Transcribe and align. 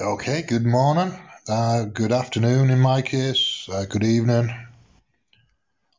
Okay, 0.00 0.42
good 0.42 0.64
morning, 0.64 1.12
uh, 1.48 1.82
good 1.82 2.12
afternoon 2.12 2.70
in 2.70 2.78
my 2.78 3.02
case, 3.02 3.68
uh, 3.68 3.84
good 3.84 4.04
evening, 4.04 4.48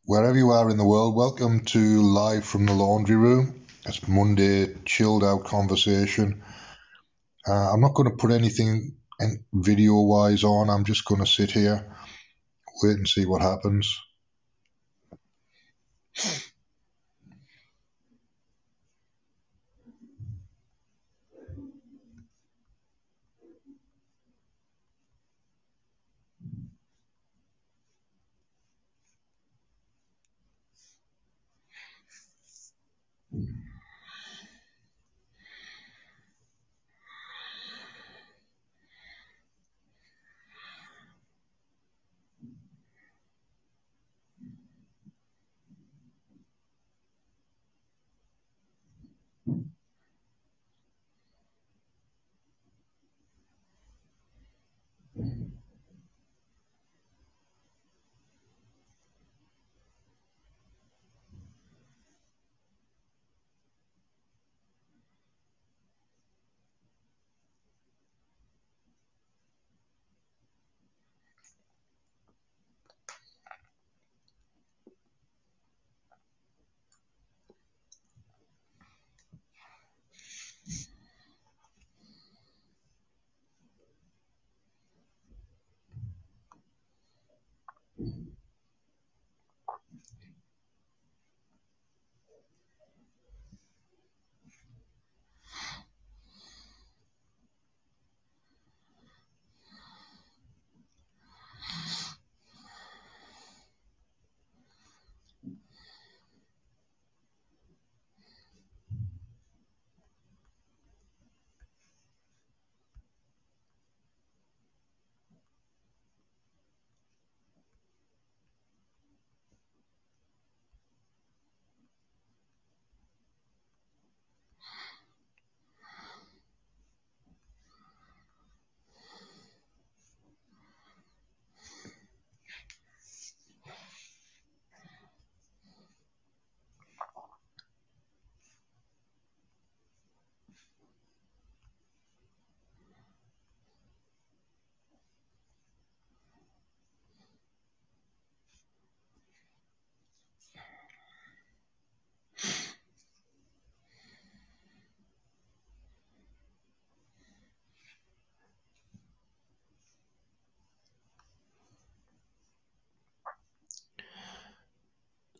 wherever 0.05 0.37
you 0.37 0.51
are 0.51 0.69
in 0.69 0.77
the 0.77 0.85
world. 0.85 1.17
Welcome 1.17 1.65
to 1.65 2.01
Live 2.01 2.45
from 2.45 2.65
the 2.65 2.71
Laundry 2.71 3.17
Room. 3.17 3.65
It's 3.85 4.07
Monday, 4.07 4.73
chilled 4.85 5.21
out 5.21 5.43
conversation. 5.43 6.41
Uh, 7.45 7.73
I'm 7.73 7.81
not 7.81 7.93
going 7.93 8.09
to 8.09 8.15
put 8.15 8.31
anything 8.31 8.95
video 9.51 9.99
wise 9.99 10.45
on, 10.45 10.69
I'm 10.69 10.85
just 10.85 11.03
going 11.03 11.19
to 11.19 11.27
sit 11.27 11.51
here, 11.51 11.85
wait 12.81 12.95
and 12.95 13.05
see 13.07 13.25
what 13.25 13.41
happens. 13.41 13.99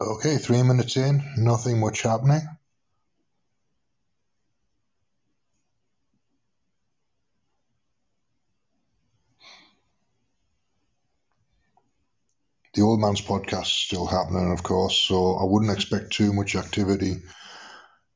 Okay, 0.02 0.38
three 0.38 0.64
minutes 0.64 0.96
in, 0.96 1.22
nothing 1.38 1.80
much 1.80 2.02
happening. 2.04 2.42
The 12.74 12.82
Old 12.82 13.02
Man's 13.02 13.22
podcast 13.22 13.64
is 13.64 13.74
still 13.74 14.06
happening, 14.06 14.52
of 14.52 14.64
course, 14.64 14.96
so 14.98 15.36
I 15.36 15.44
wouldn't 15.44 15.72
expect 15.72 16.14
too 16.14 16.32
much 16.34 16.56
activity 16.56 17.22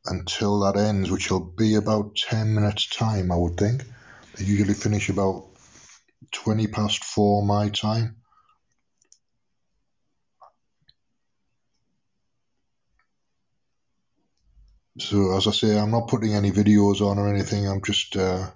until 0.05 0.59
that 0.61 0.77
ends, 0.77 1.11
which 1.11 1.29
will 1.29 1.41
be 1.41 1.75
about 1.75 2.16
10 2.16 2.55
minutes' 2.55 2.88
time, 2.88 3.31
I 3.31 3.35
would 3.35 3.57
think. 3.57 3.83
They 4.35 4.45
usually 4.45 4.73
finish 4.73 5.09
about 5.09 5.49
20 6.31 6.67
past 6.67 7.03
four 7.03 7.45
my 7.45 7.69
time. 7.69 8.22
So 14.99 15.35
as 15.35 15.47
I 15.47 15.51
say, 15.51 15.77
I'm 15.77 15.91
not 15.91 16.07
putting 16.07 16.35
any 16.35 16.51
videos 16.51 17.01
on 17.01 17.17
or 17.17 17.27
anything. 17.27 17.67
I'm 17.67 17.81
just 17.81 18.15
uh, 18.15 18.47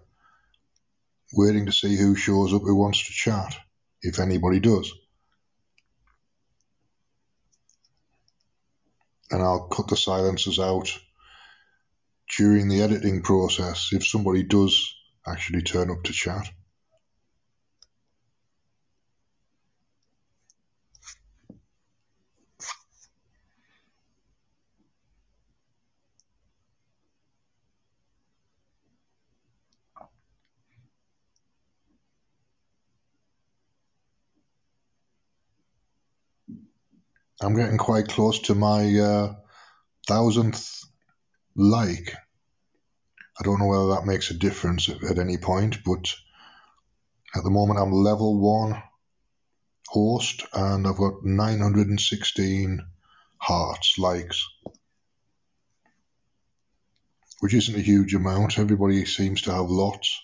waiting 1.33 1.65
to 1.65 1.71
see 1.71 1.97
who 1.97 2.15
shows 2.15 2.53
up 2.53 2.61
who 2.61 2.75
wants 2.75 3.07
to 3.07 3.13
chat, 3.13 3.57
if 4.01 4.19
anybody 4.19 4.59
does. 4.59 4.91
And 9.31 9.41
I'll 9.41 9.67
cut 9.67 9.87
the 9.87 9.97
silences 9.97 10.59
out 10.59 10.89
during 12.37 12.67
the 12.69 12.81
editing 12.81 13.23
process 13.23 13.89
if 13.91 14.07
somebody 14.07 14.43
does 14.43 14.93
actually 15.27 15.63
turn 15.63 15.89
up 15.89 16.03
to 16.03 16.13
chat. 16.13 16.47
I'm 37.39 37.55
getting 37.55 37.77
quite 37.77 38.07
close 38.07 38.39
to 38.41 38.55
my 38.55 38.99
uh, 38.99 39.35
thousandth 40.07 40.83
like. 41.55 42.13
I 43.39 43.43
don't 43.43 43.59
know 43.59 43.67
whether 43.67 43.89
that 43.89 44.07
makes 44.07 44.31
a 44.31 44.33
difference 44.33 44.89
at 44.89 45.19
any 45.19 45.37
point, 45.37 45.84
but 45.85 46.16
at 47.35 47.43
the 47.43 47.51
moment 47.51 47.79
I'm 47.79 47.91
level 47.91 48.39
one 48.39 48.81
host 49.87 50.45
and 50.51 50.87
I've 50.87 50.97
got 50.97 51.23
916 51.23 52.85
hearts, 53.37 53.99
likes, 53.99 54.43
which 57.40 57.53
isn't 57.53 57.75
a 57.75 57.81
huge 57.81 58.16
amount. 58.16 58.57
Everybody 58.57 59.05
seems 59.05 59.43
to 59.43 59.53
have 59.53 59.69
lots, 59.69 60.19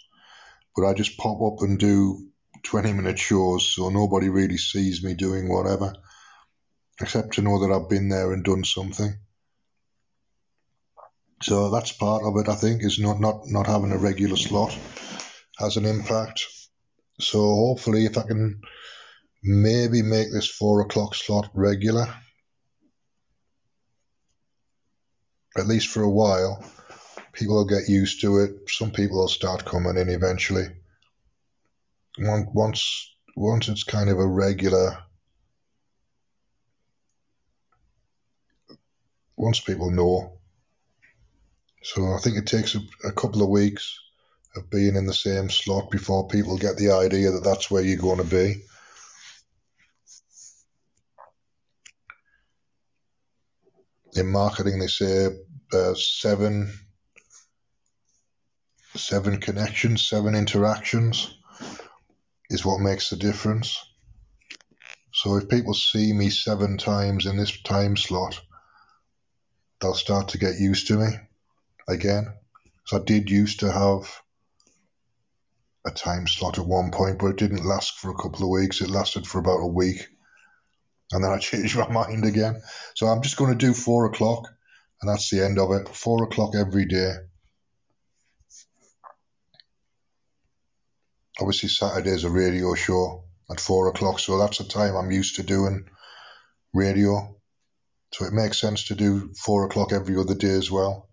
but 0.75 0.87
I 0.87 0.93
just 0.93 1.19
pop 1.19 1.39
up 1.43 1.61
and 1.61 1.77
do 1.77 2.31
20 2.63 2.93
minute 2.93 3.19
shows 3.19 3.71
so 3.71 3.89
nobody 3.89 4.29
really 4.29 4.57
sees 4.57 5.03
me 5.03 5.13
doing 5.13 5.47
whatever 5.47 5.93
except 7.01 7.33
to 7.33 7.41
know 7.41 7.59
that 7.59 7.73
I've 7.73 7.89
been 7.89 8.09
there 8.09 8.33
and 8.33 8.43
done 8.43 8.63
something. 8.63 9.13
So 11.41 11.69
that's 11.71 11.91
part 11.91 12.23
of 12.23 12.37
it, 12.37 12.47
I 12.47 12.55
think, 12.55 12.83
is 12.83 12.99
not, 12.99 13.19
not, 13.19 13.41
not 13.47 13.67
having 13.67 13.91
a 13.91 13.97
regular 13.97 14.37
slot 14.37 14.77
has 15.59 15.77
an 15.77 15.85
impact. 15.85 16.45
So 17.19 17.39
hopefully, 17.39 18.05
if 18.05 18.17
I 18.17 18.23
can 18.23 18.61
maybe 19.43 20.01
make 20.01 20.31
this 20.31 20.47
four 20.47 20.81
o'clock 20.81 21.15
slot 21.15 21.49
regular, 21.53 22.07
at 25.57 25.67
least 25.67 25.89
for 25.89 26.01
a 26.01 26.09
while, 26.09 26.63
people 27.33 27.55
will 27.55 27.65
get 27.65 27.89
used 27.89 28.21
to 28.21 28.39
it. 28.39 28.69
Some 28.69 28.91
people 28.91 29.19
will 29.19 29.27
start 29.27 29.65
coming 29.65 29.97
in 29.97 30.09
eventually. 30.09 30.67
once 32.17 33.09
once 33.35 33.67
it's 33.67 33.83
kind 33.83 34.09
of 34.09 34.19
a 34.19 34.27
regular 34.27 34.97
once 39.37 39.59
people 39.59 39.91
know 39.91 40.37
so 41.81 42.13
i 42.13 42.17
think 42.19 42.37
it 42.37 42.47
takes 42.47 42.75
a, 42.75 42.79
a, 43.05 43.11
couple 43.11 43.41
of 43.41 43.49
weeks 43.49 43.99
of 44.55 44.69
being 44.69 44.95
in 44.95 45.05
the 45.05 45.13
same 45.13 45.49
slot 45.49 45.89
before 45.89 46.27
people 46.27 46.57
get 46.57 46.77
the 46.77 46.91
idea 46.91 47.31
that 47.31 47.43
that's 47.43 47.69
where 47.69 47.83
you're 47.83 47.97
going 47.97 48.17
to 48.17 48.23
be 48.23 48.61
in 54.15 54.27
marketing 54.27 54.79
they 54.79 54.87
say 54.87 55.27
uh, 55.73 55.93
seven 55.95 56.71
seven 58.95 59.39
connections 59.39 60.07
seven 60.07 60.35
interactions 60.35 61.35
is 62.53 62.63
what 62.63 62.79
makes 62.79 63.09
the 63.09 63.15
difference. 63.15 63.83
So 65.11 65.35
if 65.37 65.49
people 65.49 65.73
see 65.73 66.13
me 66.13 66.29
seven 66.29 66.77
times 66.77 67.25
in 67.25 67.35
this 67.37 67.61
time 67.63 67.97
slot, 67.97 68.39
they'll 69.83 69.93
start 69.93 70.29
to 70.29 70.37
get 70.37 70.59
used 70.59 70.87
to 70.87 70.97
me 70.97 71.07
again. 71.87 72.33
So 72.85 72.99
I 72.99 73.03
did 73.03 73.29
used 73.29 73.59
to 73.59 73.71
have 73.71 74.21
a 75.85 75.91
time 75.91 76.25
slot 76.25 76.57
at 76.57 76.65
one 76.65 76.91
point, 76.91 77.19
but 77.19 77.27
it 77.27 77.37
didn't 77.37 77.65
last 77.65 77.99
for 77.99 78.09
a 78.09 78.15
couple 78.15 78.43
of 78.43 78.49
weeks. 78.49 78.81
It 78.81 78.89
lasted 78.89 79.27
for 79.27 79.39
about 79.39 79.59
a 79.59 79.67
week. 79.67 80.07
And 81.11 81.23
then 81.23 81.31
I 81.31 81.37
changed 81.49 81.77
my 81.77 81.89
mind 81.89 82.25
again. 82.25 82.61
So 82.95 83.07
I'm 83.07 83.21
just 83.21 83.37
going 83.37 83.51
to 83.51 83.65
do 83.65 83.73
four 83.73 84.05
o'clock, 84.05 84.47
and 85.01 85.11
that's 85.11 85.29
the 85.29 85.43
end 85.43 85.59
of 85.59 85.71
it. 85.73 85.89
Four 85.89 86.23
o'clock 86.23 86.55
every 86.55 86.85
day. 86.85 87.13
obviously 91.39 91.69
Saturday's 91.69 92.23
a 92.23 92.29
radio 92.29 92.75
show 92.75 93.23
at 93.49 93.59
four 93.59 93.87
o'clock, 93.87 94.19
so 94.19 94.37
that's 94.37 94.59
the 94.59 94.63
time 94.65 94.95
I'm 94.95 95.11
used 95.11 95.37
to 95.37 95.43
doing 95.43 95.89
radio. 96.73 97.35
So 98.13 98.25
it 98.25 98.33
makes 98.33 98.61
sense 98.61 98.85
to 98.85 98.95
do 98.95 99.33
four 99.33 99.65
o'clock 99.65 99.91
every 99.91 100.15
other 100.17 100.35
day 100.35 100.51
as 100.51 100.69
well. 100.69 101.09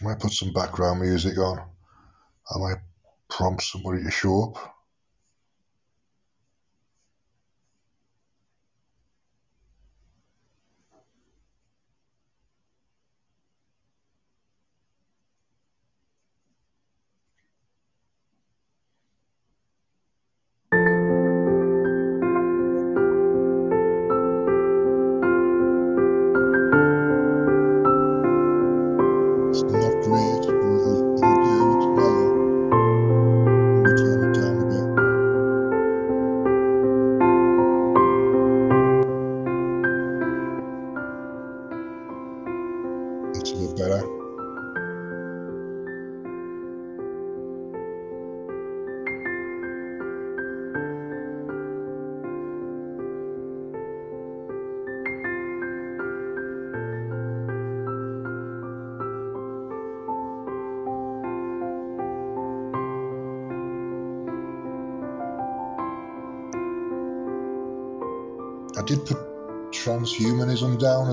I 0.00 0.04
might 0.04 0.20
put 0.20 0.30
some 0.30 0.52
background 0.52 1.00
music 1.00 1.36
on. 1.38 1.58
I 2.48 2.58
might 2.58 2.78
prompt 3.28 3.62
somebody 3.62 4.04
to 4.04 4.10
show 4.10 4.52
up. 4.54 4.75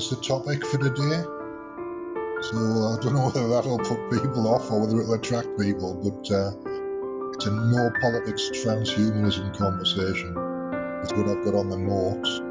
As 0.03 0.09
the 0.09 0.15
topic 0.17 0.65
for 0.65 0.77
today. 0.77 1.23
So 2.41 2.57
I 2.57 2.97
don't 3.01 3.13
know 3.13 3.25
whether 3.25 3.47
that'll 3.47 3.77
put 3.77 4.11
people 4.11 4.47
off 4.47 4.69
or 4.69 4.81
whether 4.81 4.99
it'll 4.99 5.13
attract 5.13 5.47
people, 5.57 5.93
but 5.95 6.31
uh, 6.31 6.51
it's 7.33 7.45
a 7.45 7.51
no 7.51 7.89
politics 8.01 8.49
transhumanism 8.53 9.57
conversation. 9.57 10.35
It's 11.03 11.13
what 11.13 11.29
I've 11.29 11.43
got 11.45 11.55
on 11.55 11.69
the 11.69 11.77
notes. 11.77 12.41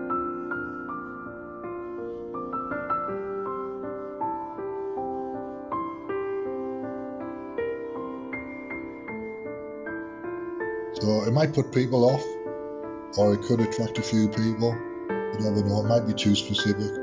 So 11.03 11.25
it 11.25 11.33
might 11.33 11.53
put 11.53 11.73
people 11.73 12.09
off, 12.09 12.25
or 13.19 13.35
it 13.35 13.43
could 13.43 13.61
attract 13.61 13.99
a 13.99 14.03
few 14.03 14.29
people. 14.29 14.75
You 15.11 15.39
never 15.41 15.65
know, 15.69 15.81
it 15.81 15.89
might 15.89 16.07
be 16.07 16.15
too 16.15 16.35
specific. 16.35 17.02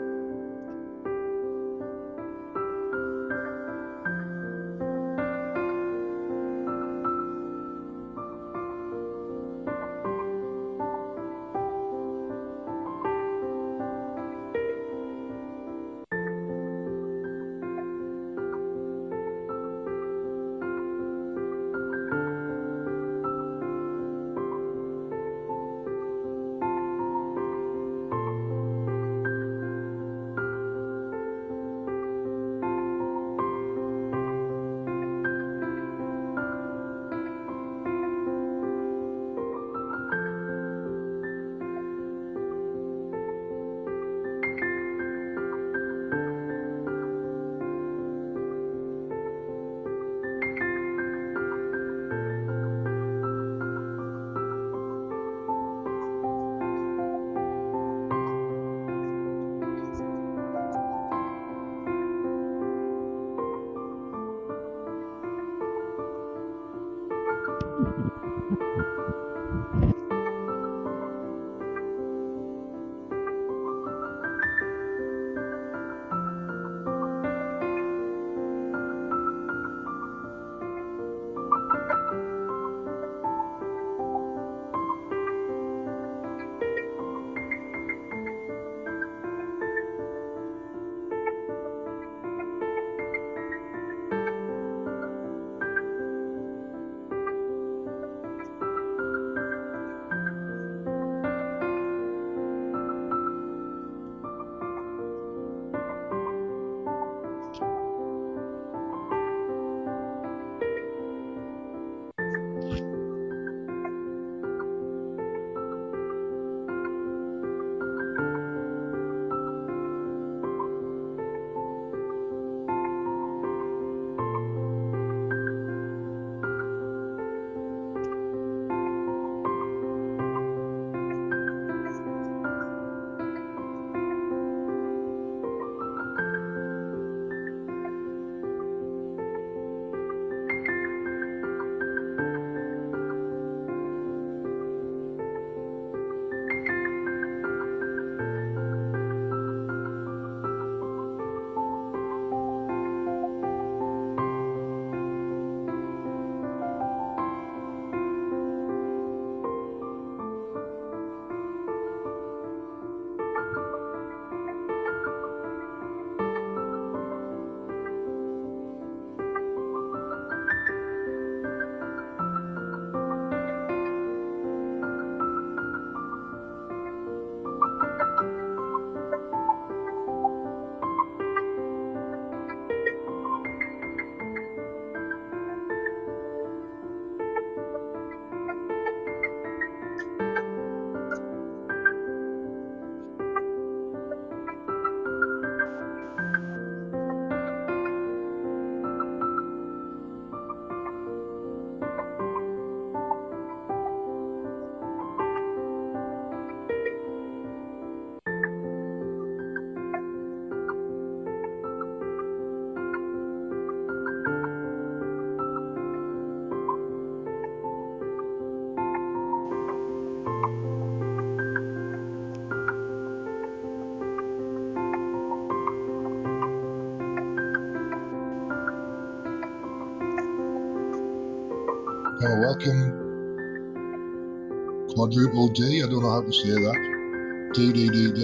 Quadruple 235.10 235.48
D. 235.50 235.82
I 235.84 235.88
don't 235.90 236.04
know 236.04 236.12
how 236.12 236.22
to 236.22 236.32
say 236.32 236.50
that. 236.50 237.52
D 237.56 237.74
D 237.74 237.90
D 237.90 238.12
D. 238.12 238.22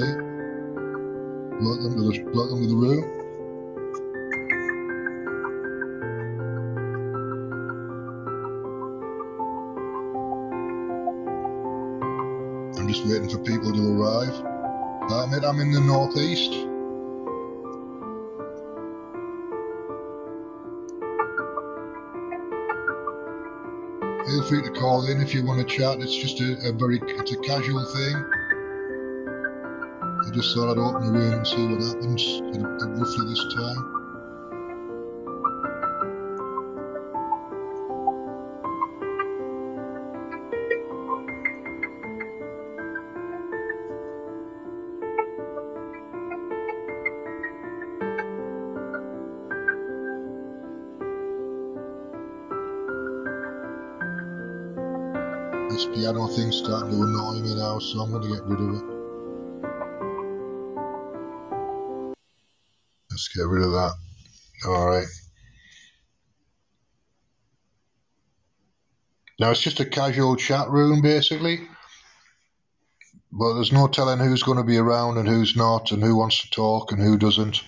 Welcome 1.59 1.95
to 1.95 2.01
the 2.03 2.31
welcome 2.31 2.61
to 2.61 2.67
the 2.67 2.75
room. 2.75 3.05
I'm 12.77 12.87
just 12.87 13.03
waiting 13.07 13.29
for 13.29 13.39
people 13.39 13.73
to 13.73 13.99
arrive. 13.99 14.35
Ahmed, 15.11 15.43
I'm 15.43 15.59
in 15.59 15.71
the 15.71 15.81
northeast. 15.81 16.64
Feel 24.35 24.43
free 24.43 24.63
to 24.63 24.71
call 24.71 25.07
in 25.07 25.21
if 25.21 25.33
you 25.33 25.45
want 25.45 25.65
to 25.65 25.77
chat. 25.77 26.01
It's 26.01 26.13
just 26.13 26.41
a, 26.41 26.67
a 26.67 26.73
very 26.73 26.99
it's 27.01 27.31
a 27.31 27.37
casual 27.37 27.85
thing. 27.85 28.15
I 30.27 30.29
just 30.33 30.53
thought 30.53 30.71
I'd 30.71 30.77
open 30.77 31.05
the 31.07 31.11
room 31.17 31.33
and 31.35 31.47
see 31.47 31.65
what 31.65 31.79
happens 31.79 32.41
at, 32.51 32.89
roughly 32.99 33.29
this 33.29 33.55
time. 33.55 33.94
So 57.85 57.99
I'm 57.99 58.09
going 58.09 58.23
to 58.23 58.29
get 58.29 58.43
rid 58.45 58.59
of 58.59 58.75
it. 58.75 58.83
Let's 63.11 63.27
get 63.27 63.43
rid 63.43 63.63
of 63.63 63.71
that. 63.71 63.93
All 64.65 64.87
right. 64.87 65.05
Now 69.39 69.51
it's 69.51 69.61
just 69.61 69.79
a 69.79 69.85
casual 69.85 70.35
chat 70.35 70.69
room, 70.69 71.01
basically. 71.01 71.67
But 73.31 73.53
there's 73.53 73.71
no 73.71 73.87
telling 73.87 74.19
who's 74.19 74.43
going 74.43 74.57
to 74.57 74.63
be 74.63 74.77
around 74.77 75.17
and 75.17 75.27
who's 75.27 75.55
not, 75.55 75.91
and 75.91 76.01
who 76.01 76.15
wants 76.15 76.41
to 76.41 76.49
talk 76.49 76.91
and 76.91 77.01
who 77.01 77.17
doesn't. 77.17 77.61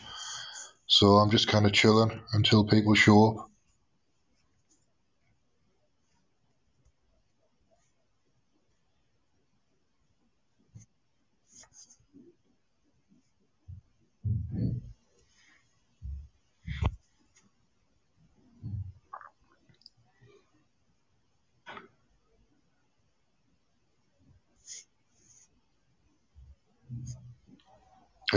So 0.88 1.18
I'm 1.18 1.30
just 1.30 1.48
kind 1.48 1.66
of 1.66 1.74
chilling 1.74 2.20
until 2.34 2.66
people 2.66 2.96
show 2.96 3.32
up. 3.32 3.52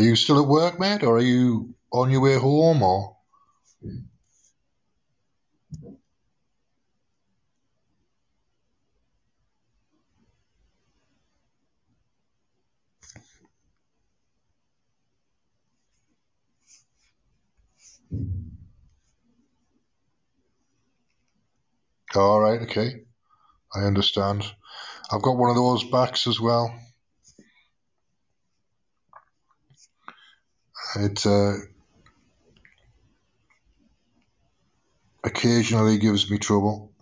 Are 0.01 0.03
you 0.03 0.17
still 0.17 0.41
at 0.41 0.49
work, 0.49 0.81
mate, 0.81 1.03
or 1.03 1.19
are 1.19 1.21
you 1.21 1.75
on 1.93 2.11
your 2.11 2.23
way 2.23 2.35
home, 2.39 2.83
or? 2.83 3.19
All 22.17 22.41
right, 22.41 22.63
okay, 22.63 23.03
I 23.75 23.81
understand. 23.81 24.45
I've 25.13 25.23
got 25.23 25.37
one 25.37 25.51
of 25.51 25.57
those 25.57 25.85
backs 25.85 26.27
as 26.27 26.41
well. 26.41 26.75
It 30.97 31.25
uh, 31.27 31.55
occasionally 35.25 35.99
gives 35.99 36.31
me 36.31 36.39
trouble. 36.39 36.93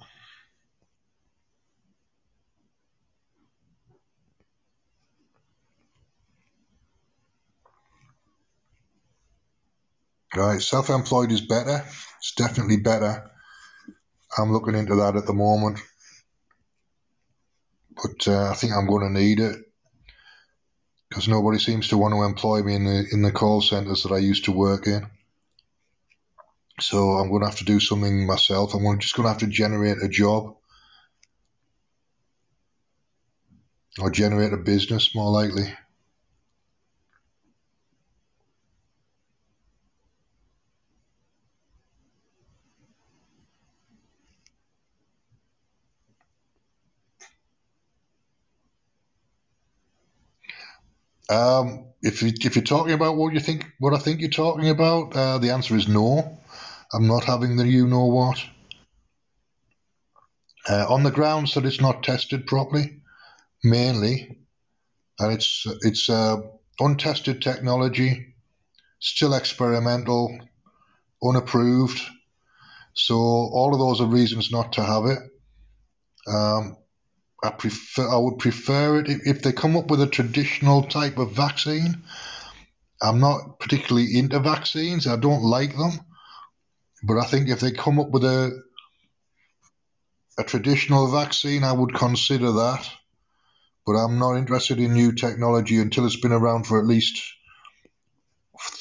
Right, 10.37 10.61
self-employed 10.61 11.33
is 11.33 11.40
better. 11.40 11.85
It's 12.18 12.35
definitely 12.37 12.76
better. 12.78 13.30
I'm 14.37 14.52
looking 14.52 14.75
into 14.75 14.97
that 14.97 15.16
at 15.16 15.26
the 15.26 15.33
moment, 15.33 15.80
but 17.97 18.28
uh, 18.28 18.50
I 18.50 18.54
think 18.54 18.73
I'm 18.75 18.87
going 18.87 19.12
to 19.12 19.21
need 19.21 19.40
it 19.40 19.57
because 21.09 21.29
nobody 21.29 21.59
seems 21.59 21.88
to 21.88 21.99
want 21.99 22.15
to 22.15 22.23
employ 22.23 22.62
me 22.62 22.75
in 22.75 22.85
the 22.85 23.07
in 23.12 23.23
the 23.23 23.33
call 23.33 23.61
centers 23.61 24.03
that 24.03 24.12
I 24.12 24.19
used 24.19 24.45
to 24.45 24.53
work 24.53 24.87
in. 24.87 25.07
So 26.81 27.12
I'm 27.12 27.29
going 27.29 27.41
to 27.41 27.49
have 27.49 27.59
to 27.59 27.65
do 27.65 27.81
something 27.81 28.27
myself. 28.27 28.75
I'm 28.75 28.99
just 29.00 29.17
going 29.17 29.25
to 29.25 29.31
have 29.31 29.38
to 29.38 29.47
generate 29.47 30.03
a 30.03 30.09
job 30.09 30.57
or 34.00 34.11
generate 34.11 34.53
a 34.53 34.59
business, 34.59 35.15
more 35.15 35.31
likely. 35.31 35.75
Um, 51.30 51.87
if 52.02 52.23
you, 52.23 52.32
if 52.42 52.56
you're 52.56 52.64
talking 52.64 52.94
about 52.94 53.16
what 53.16 53.35
you 53.35 53.40
think, 53.40 53.66
what 53.78 53.94
I 53.94 53.99
think 53.99 54.20
you're 54.20 54.30
talking 54.30 54.68
about, 54.68 55.14
uh, 55.14 55.38
the 55.38 55.50
answer 55.50 55.76
is 55.76 55.88
no. 55.88 56.38
I'm 56.92 57.06
not 57.06 57.25
having 57.25 57.56
the 57.56 57.66
you 57.66 57.87
know 57.87 58.06
what 58.06 58.42
uh, 60.68 60.87
on 60.88 61.02
the 61.02 61.11
grounds 61.11 61.54
that 61.54 61.64
it's 61.64 61.80
not 61.80 62.02
tested 62.02 62.47
properly, 62.47 63.00
mainly, 63.64 64.38
and 65.18 65.32
it's 65.32 65.66
it's 65.82 66.11
uh, 66.11 66.37
untested 66.78 67.40
technology, 67.40 68.35
still 69.00 69.35
experimental, 69.35 70.38
unapproved. 71.23 72.00
So 72.94 73.16
all 73.16 73.73
of 73.73 73.78
those 73.78 74.00
are 74.00 74.06
reasons 74.06 74.50
not 74.50 74.75
to 74.75 74.82
have 74.82 75.06
it. 75.06 75.18
Um, 76.26 76.76
I 77.42 77.50
prefer 77.50 78.09
I 78.09 78.18
would 78.18 78.38
prefer 78.38 79.00
it 79.00 79.09
if, 79.09 79.21
if 79.26 79.42
they 79.42 79.52
come 79.52 79.76
up 79.76 79.90
with 79.90 80.00
a 80.00 80.07
traditional 80.07 80.83
type 80.83 81.18
of 81.18 81.33
vaccine. 81.33 82.02
I'm 83.00 83.21
not 83.21 83.61
particularly 83.61 84.18
into 84.18 84.40
vaccines. 84.40 85.07
I 85.07 85.16
don't 85.16 85.42
like 85.42 85.76
them, 85.76 85.92
but 87.04 87.18
I 87.18 87.25
think 87.25 87.49
if 87.49 87.61
they 87.61 87.71
come 87.71 88.00
up 88.00 88.11
with 88.11 88.25
a 88.25 88.61
a 90.38 90.45
traditional 90.45 91.09
vaccine, 91.09 91.64
I 91.64 91.73
would 91.73 91.95
consider 91.95 92.52
that. 92.52 92.88
But 93.87 93.95
I'm 93.95 94.18
not 94.18 94.37
interested 94.37 94.78
in 94.78 94.92
new 94.92 95.12
technology 95.12 95.78
until 95.78 96.07
it's 96.07 96.21
been 96.21 96.33
around 96.33 96.66
for 96.66 96.78
at 96.78 96.87
least 96.87 97.23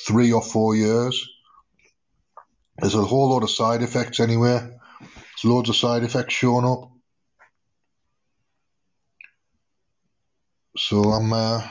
three 0.06 0.32
or 0.32 0.42
four 0.42 0.76
years. 0.76 1.28
There's 2.78 2.96
a 2.96 3.04
whole 3.04 3.30
lot 3.30 3.44
of 3.44 3.50
side 3.50 3.82
effects 3.82 4.20
anyway. 4.20 4.60
There's 5.00 5.46
loads 5.46 5.70
of 5.70 5.76
side 5.76 6.04
effects 6.04 6.34
showing 6.34 6.66
up. 6.66 6.92
So 10.78 11.02
I'm 11.06 11.34
uh, 11.34 11.68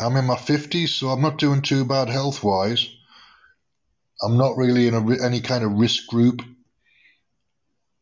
I'm 0.00 0.16
in 0.16 0.26
my 0.26 0.36
fifties, 0.36 0.94
so 0.94 1.08
I'm 1.08 1.20
not 1.22 1.38
doing 1.38 1.60
too 1.62 1.84
bad 1.84 2.08
health 2.08 2.44
wise. 2.44 2.88
I'm 4.22 4.36
not 4.36 4.56
really 4.56 4.86
in 4.86 4.94
a, 4.94 5.24
any 5.24 5.40
kind 5.40 5.64
of 5.64 5.72
risk 5.72 6.06
group, 6.06 6.42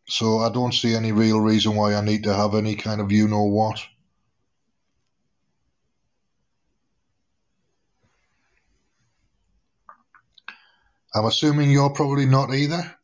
so 0.08 0.38
I 0.38 0.50
don't 0.50 0.74
see 0.74 0.94
any 0.94 1.12
real 1.12 1.40
reason 1.40 1.74
why 1.74 1.94
I 1.94 2.02
need 2.02 2.24
to 2.24 2.34
have 2.34 2.54
any 2.54 2.76
kind 2.76 3.00
of 3.00 3.12
you 3.12 3.28
know 3.28 3.44
what. 3.44 3.80
I'm 11.14 11.24
assuming 11.26 11.70
you're 11.70 11.90
probably 11.90 12.26
not 12.26 12.54
either, 12.54 12.94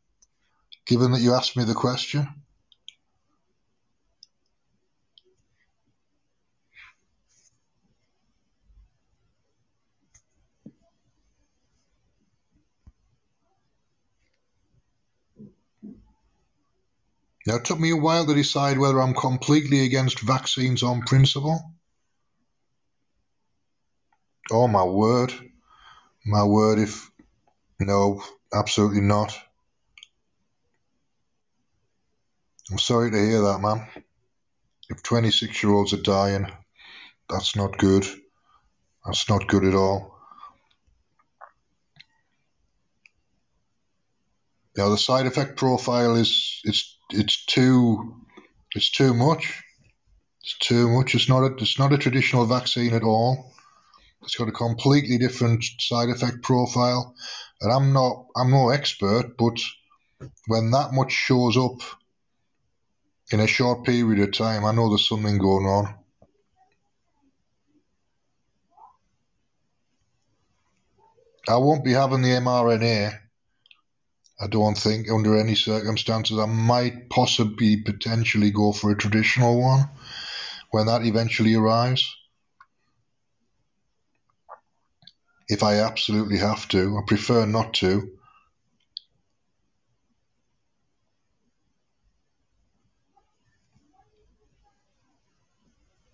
given 0.85 1.11
that 1.13 1.21
you 1.21 1.33
asked 1.33 1.57
me 1.57 1.63
the 1.63 1.73
question. 1.73 2.38
Now, 17.49 17.55
it 17.55 17.65
took 17.65 17.79
me 17.79 17.89
a 17.89 17.97
while 17.97 18.27
to 18.27 18.35
decide 18.35 18.77
whether 18.77 19.01
I'm 19.01 19.15
completely 19.15 19.83
against 19.83 20.19
vaccines 20.19 20.83
on 20.83 21.01
principle. 21.01 21.59
Oh, 24.51 24.67
my 24.67 24.83
word. 24.83 25.33
My 26.23 26.43
word, 26.43 26.77
if. 26.77 27.09
No, 27.79 28.23
absolutely 28.53 29.01
not. 29.01 29.35
I'm 32.69 32.77
sorry 32.77 33.09
to 33.09 33.17
hear 33.17 33.41
that, 33.41 33.61
man. 33.61 33.87
If 34.91 35.01
26 35.01 35.63
year 35.63 35.71
olds 35.71 35.93
are 35.93 36.03
dying, 36.03 36.51
that's 37.27 37.55
not 37.55 37.79
good. 37.79 38.05
That's 39.03 39.27
not 39.27 39.47
good 39.47 39.65
at 39.65 39.73
all. 39.73 40.15
Now 44.77 44.89
the 44.89 44.99
side 44.99 45.25
effect 45.25 45.57
profile 45.57 46.15
is 46.15 46.61
it's 46.63 46.98
it's 47.11 47.45
too 47.45 48.15
it's 48.75 48.91
too 48.91 49.13
much. 49.13 49.63
It's 50.43 50.57
too 50.59 50.89
much. 50.89 51.15
It's 51.15 51.29
not 51.29 51.43
a 51.43 51.55
it's 51.55 51.79
not 51.79 51.93
a 51.93 51.97
traditional 51.97 52.45
vaccine 52.45 52.93
at 52.93 53.03
all. 53.03 53.51
It's 54.23 54.35
got 54.35 54.49
a 54.49 54.53
completely 54.53 55.17
different 55.17 55.63
side 55.79 56.09
effect 56.09 56.43
profile. 56.43 57.15
And 57.61 57.71
I'm 57.71 57.93
not 57.93 58.25
I'm 58.35 58.51
no 58.51 58.69
expert, 58.69 59.37
but 59.37 59.59
when 60.47 60.71
that 60.71 60.93
much 60.93 61.11
shows 61.11 61.57
up 61.57 61.81
in 63.31 63.39
a 63.39 63.47
short 63.47 63.85
period 63.85 64.19
of 64.19 64.33
time, 64.33 64.65
I 64.65 64.71
know 64.71 64.89
there's 64.89 65.07
something 65.07 65.37
going 65.37 65.65
on. 65.65 65.95
I 71.47 71.57
won't 71.57 71.83
be 71.83 71.93
having 71.93 72.21
the 72.21 72.29
mRNA. 72.29 73.28
I 74.41 74.47
don't 74.47 74.77
think 74.77 75.09
under 75.11 75.37
any 75.37 75.55
circumstances. 75.55 76.39
I 76.39 76.45
might 76.45 77.09
possibly 77.09 77.81
potentially 77.81 78.51
go 78.51 78.71
for 78.71 78.91
a 78.91 78.97
traditional 78.97 79.61
one 79.61 79.89
when 80.71 80.85
that 80.87 81.05
eventually 81.05 81.55
arrives. 81.55 82.15
If 85.49 85.63
I 85.63 85.79
absolutely 85.81 86.37
have 86.37 86.67
to, 86.69 86.97
I 86.97 87.01
prefer 87.07 87.45
not 87.45 87.73
to. 87.75 88.11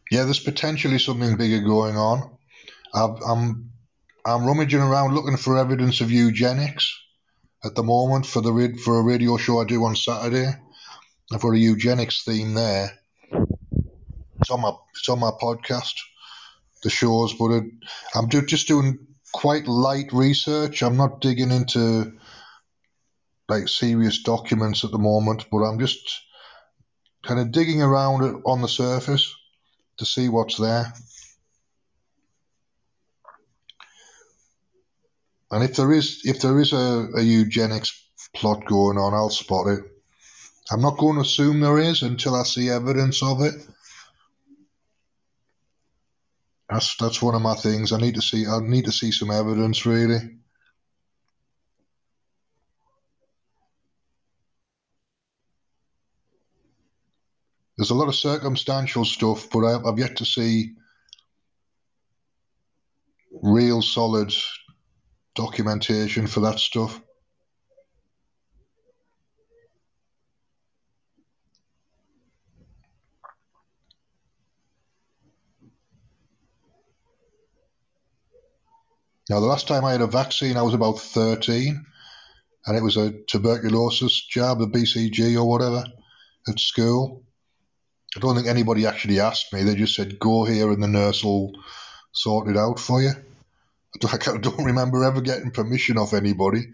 Yeah, 0.10 0.24
there's 0.24 0.40
potentially 0.40 1.00
something 1.00 1.36
bigger 1.38 1.62
going 1.62 1.98
on. 1.98 2.38
I've, 2.94 3.22
I'm 3.28 3.72
I'm 4.26 4.46
rummaging 4.46 4.82
around 4.82 5.14
looking 5.14 5.38
for 5.38 5.58
evidence 5.58 6.02
of 6.02 6.12
eugenics 6.12 6.98
at 7.66 7.76
the 7.76 7.84
moment 7.84 8.26
for 8.26 8.42
the 8.42 8.78
for 8.84 9.00
a 9.00 9.04
radio 9.04 9.38
show 9.38 9.60
I 9.60 9.66
do 9.66 9.84
on 9.84 9.96
Saturday. 9.96 10.54
I've 11.34 11.44
a 11.44 11.58
eugenics 11.58 12.24
theme 12.24 12.54
there. 12.54 12.92
It's 14.40 14.52
on 14.52 14.62
my 14.62 14.74
it's 14.92 15.10
on 15.10 15.20
my 15.20 15.32
podcast, 15.42 15.96
the 16.84 16.90
shows, 16.90 17.34
but 17.34 17.52
it, 17.52 17.64
I'm 18.14 18.28
do, 18.28 18.46
just 18.46 18.68
doing 18.68 19.00
quite 19.34 19.68
light 19.68 20.14
research. 20.14 20.84
I'm 20.84 20.98
not 20.98 21.22
digging 21.22 21.52
into 21.52 22.14
like 23.50 23.68
serious 23.68 24.22
documents 24.22 24.84
at 24.84 24.92
the 24.92 25.00
moment, 25.00 25.48
but 25.52 25.64
I'm 25.64 25.80
just 25.80 26.22
kind 27.24 27.40
of 27.40 27.52
digging 27.52 27.82
around 27.82 28.44
on 28.46 28.62
the 28.62 28.68
surface 28.68 29.34
to 29.98 30.06
see 30.06 30.30
what's 30.30 30.58
there. 30.58 30.94
And 35.52 35.64
if 35.64 35.76
there 35.76 35.92
is 35.92 36.22
if 36.26 36.42
there 36.42 36.60
is 36.60 36.74
a, 36.74 37.08
a 37.16 37.22
eugenics 37.22 38.08
plot 38.34 38.66
going 38.66 38.98
on, 38.98 39.14
I'll 39.14 39.30
spot 39.30 39.68
it. 39.68 39.80
I'm 40.72 40.82
not 40.82 40.98
going 40.98 41.16
to 41.16 41.22
assume 41.22 41.60
there 41.60 41.80
is 41.80 42.02
until 42.02 42.36
I 42.36 42.44
see 42.44 42.70
evidence 42.70 43.22
of 43.22 43.42
it. 43.42 43.54
That's 46.70 46.96
that's 46.98 47.22
one 47.22 47.36
of 47.36 47.42
my 47.42 47.54
things. 47.54 47.92
I 47.92 47.98
need 47.98 48.16
to 48.16 48.22
see 48.22 48.48
I 48.48 48.60
need 48.60 48.86
to 48.86 48.92
see 48.92 49.12
some 49.12 49.30
evidence 49.30 49.86
really. 49.86 50.20
There's 57.78 57.92
a 57.92 57.96
lot 57.96 58.08
of 58.08 58.16
circumstantial 58.16 59.06
stuff, 59.06 59.50
but 59.52 59.66
I, 59.66 59.88
I've 59.88 60.00
yet 60.00 60.18
to 60.18 60.26
see 60.26 60.76
real 63.44 63.82
solid 63.82 64.34
documentation 65.36 66.28
for 66.28 66.40
that 66.42 66.60
stuff. 66.60 67.02
Now, 79.30 79.40
the 79.40 79.48
last 79.48 79.68
time 79.68 79.84
I 79.84 79.92
had 79.92 80.02
a 80.02 80.08
vaccine, 80.08 80.56
I 80.56 80.62
was 80.62 80.76
about 80.76 81.00
13, 81.00 81.84
and 82.68 82.78
it 82.78 82.84
was 82.84 82.96
a 82.96 83.12
tuberculosis 83.12 84.24
jab, 84.28 84.62
a 84.62 84.68
BCG 84.68 85.36
or 85.36 85.50
whatever, 85.50 85.84
at 86.48 86.60
school. 86.60 87.24
I 88.16 88.20
don't 88.20 88.36
think 88.36 88.48
anybody 88.48 88.86
actually 88.86 89.20
asked 89.20 89.52
me. 89.52 89.64
They 89.64 89.76
just 89.76 89.96
said, 89.96 90.20
go 90.20 90.46
here 90.46 90.72
and 90.72 90.82
the 90.82 90.88
nurse 90.88 91.24
will 91.24 91.54
sort 92.12 92.50
it 92.50 92.56
out 92.56 92.80
for 92.80 93.02
you. 93.02 93.12
I 94.12 94.38
don't 94.38 94.66
remember 94.66 95.04
ever 95.04 95.22
getting 95.22 95.52
permission 95.52 95.98
off 95.98 96.14
anybody, 96.14 96.68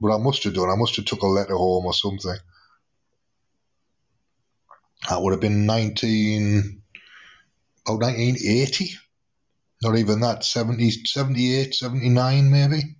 but 0.00 0.14
I 0.14 0.18
must 0.18 0.44
have 0.44 0.54
done. 0.54 0.70
I 0.70 0.76
must 0.76 0.96
have 0.96 1.04
took 1.04 1.22
a 1.22 1.26
letter 1.26 1.56
home 1.56 1.86
or 1.86 1.94
something. 1.94 2.36
That 5.08 5.20
would 5.20 5.32
have 5.32 5.40
been 5.40 5.66
19, 5.66 6.82
oh, 7.86 7.96
1980. 7.96 8.94
Not 9.82 9.96
even 9.96 10.20
that, 10.20 10.44
70, 10.44 10.90
78, 10.90 11.74
79 11.74 12.50
maybe. 12.50 12.96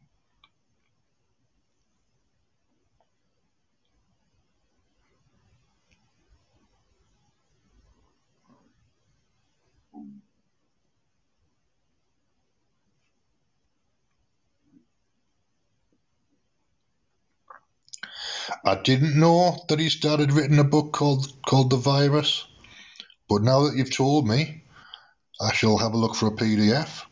I 18.64 18.74
didn't 18.76 19.18
know 19.18 19.64
that 19.68 19.78
he 19.78 19.88
started 19.88 20.32
written 20.32 20.58
a 20.58 20.64
book 20.64 20.92
called 20.92 21.26
called 21.46 21.70
The 21.70 21.76
Virus, 21.76 22.46
but 23.28 23.42
now 23.42 23.64
that 23.64 23.76
you've 23.76 23.94
told 23.94 24.26
me, 24.26 24.64
I 25.40 25.52
shall 25.52 25.78
have 25.78 25.94
a 25.94 25.96
look 25.96 26.14
for 26.14 26.28
a 26.28 26.32
PDF. 26.32 27.04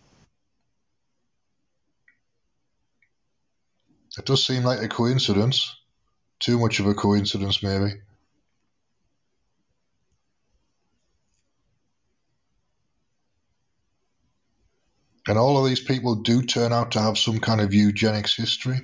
It 4.18 4.26
does 4.26 4.44
seem 4.44 4.62
like 4.62 4.82
a 4.82 4.88
coincidence. 4.88 5.74
Too 6.38 6.58
much 6.58 6.80
of 6.80 6.86
a 6.86 6.94
coincidence, 6.94 7.62
maybe. 7.62 7.92
And 15.26 15.38
all 15.38 15.56
of 15.56 15.68
these 15.68 15.80
people 15.80 16.16
do 16.16 16.42
turn 16.42 16.72
out 16.72 16.92
to 16.92 17.00
have 17.00 17.16
some 17.16 17.38
kind 17.38 17.60
of 17.60 17.72
eugenics 17.72 18.34
history. 18.34 18.80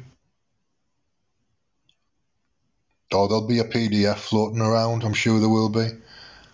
Oh, 3.12 3.26
there'll 3.26 3.46
be 3.46 3.60
a 3.60 3.64
PDF 3.64 4.16
floating 4.16 4.60
around. 4.60 5.02
I'm 5.02 5.14
sure 5.14 5.40
there 5.40 5.48
will 5.48 5.70
be. 5.70 5.86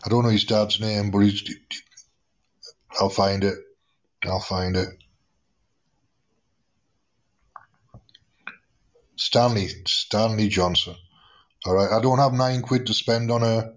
I 0.04 0.08
don't 0.08 0.22
know 0.22 0.30
his 0.30 0.44
dad's 0.44 0.80
name, 0.80 1.10
but 1.10 1.20
he's. 1.20 1.42
I'll 3.00 3.10
find 3.10 3.42
it. 3.42 3.54
I'll 4.24 4.40
find 4.40 4.76
it. 4.76 4.88
Stanley 9.16 9.68
Stanley 9.86 10.48
Johnson. 10.48 10.94
All 11.66 11.74
right. 11.74 11.90
I 11.90 12.00
don't 12.00 12.18
have 12.18 12.32
nine 12.32 12.62
quid 12.62 12.86
to 12.86 12.94
spend 12.94 13.30
on 13.30 13.42
a 13.42 13.72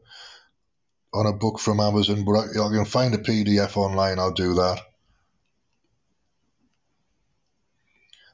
on 1.13 1.25
a 1.25 1.33
book 1.33 1.59
from 1.59 1.79
Amazon, 1.79 2.25
but 2.25 2.33
I, 2.33 2.43
I 2.65 2.69
can 2.69 2.85
find 2.85 3.13
a 3.15 3.17
PDF 3.17 3.75
online. 3.75 4.19
I'll 4.19 4.31
do 4.31 4.55
that. 4.55 4.81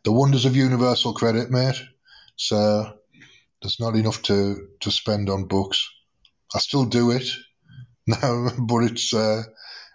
The 0.03 0.11
wonders 0.11 0.43
of 0.43 0.55
universal 0.55 1.13
credit, 1.13 1.49
mate. 1.49 1.81
So 2.35 2.93
there's 3.63 3.79
not 3.79 3.95
enough 3.95 4.21
to, 4.23 4.67
to 4.81 4.91
spend 4.91 5.29
on 5.29 5.45
books. 5.45 5.89
I 6.53 6.59
still 6.59 6.85
do 6.85 7.11
it 7.11 7.27
now, 8.07 8.49
but 8.59 8.83
it's 8.83 9.13
uh, 9.13 9.41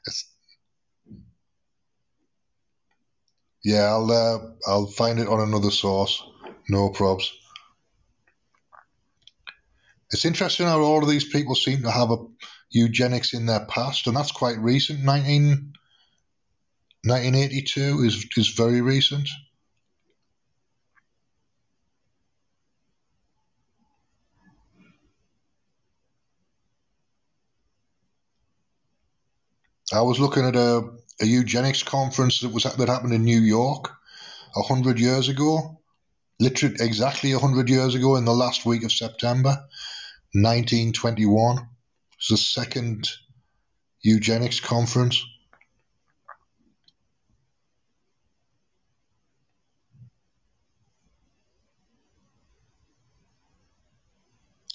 it's 0.06 0.32
yeah. 3.62 3.84
I'll 3.84 4.10
uh, 4.10 4.38
I'll 4.66 4.86
find 4.86 5.18
it 5.18 5.28
on 5.28 5.40
another 5.40 5.70
source. 5.70 6.22
No 6.68 6.90
probs. 6.90 7.28
It's 10.10 10.24
interesting 10.24 10.66
how 10.66 10.80
all 10.80 11.02
of 11.02 11.08
these 11.08 11.28
people 11.28 11.54
seem 11.54 11.82
to 11.82 11.90
have 11.90 12.10
a 12.10 12.16
eugenics 12.70 13.34
in 13.34 13.44
their 13.46 13.66
past, 13.66 14.06
and 14.06 14.16
that's 14.16 14.32
quite 14.32 14.58
recent. 14.58 15.04
19, 15.04 15.72
1982 17.04 18.04
is 18.04 18.26
is 18.36 18.48
very 18.48 18.80
recent. 18.80 19.28
I 29.96 30.02
was 30.02 30.20
looking 30.20 30.44
at 30.44 30.56
a, 30.56 30.82
a 31.20 31.24
eugenics 31.24 31.82
conference 31.82 32.40
that 32.40 32.52
was 32.52 32.64
that 32.64 32.88
happened 32.88 33.14
in 33.14 33.24
New 33.24 33.40
York 33.40 33.90
a 34.54 34.62
hundred 34.62 35.00
years 35.00 35.28
ago, 35.28 35.80
literally 36.38 36.76
exactly 36.80 37.32
a 37.32 37.38
hundred 37.38 37.70
years 37.70 37.94
ago 37.94 38.16
in 38.16 38.24
the 38.24 38.34
last 38.34 38.66
week 38.66 38.84
of 38.84 38.92
September, 38.92 39.56
1921. 40.34 41.68
It's 42.18 42.28
the 42.28 42.36
second 42.36 43.08
eugenics 44.02 44.60
conference. 44.60 45.24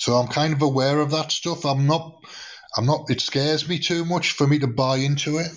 So 0.04 0.16
I'm 0.16 0.28
kind 0.28 0.54
of 0.54 0.62
aware 0.62 1.00
of 1.00 1.12
that 1.12 1.32
stuff. 1.32 1.66
I'm 1.66 1.88
not 1.88 2.26
I'm 2.76 2.86
not 2.86 3.10
it 3.10 3.22
scares 3.22 3.68
me 3.68 3.80
too 3.80 4.04
much 4.06 4.32
for 4.32 4.48
me 4.48 4.60
to 4.60 4.68
buy 4.68 4.98
into 4.98 5.38
it. 5.38 5.52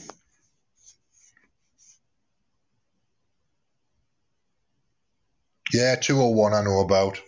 Yeah, 5.73 5.97
201 5.97 6.55
I 6.55 6.63
know 6.63 6.81
about. 6.81 7.21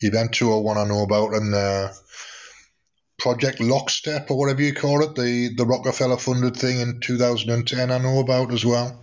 Event 0.00 0.32
201 0.32 0.78
I 0.78 0.84
know 0.84 1.02
about 1.02 1.34
and 1.34 1.54
uh, 1.54 1.92
Project 3.18 3.60
Lockstep 3.60 4.30
or 4.30 4.38
whatever 4.38 4.62
you 4.62 4.74
call 4.74 5.02
it, 5.02 5.14
the, 5.14 5.50
the 5.54 5.66
Rockefeller 5.66 6.16
funded 6.16 6.56
thing 6.56 6.80
in 6.80 7.00
2010 7.00 7.90
I 7.90 7.98
know 7.98 8.20
about 8.20 8.52
as 8.52 8.64
well. 8.64 8.98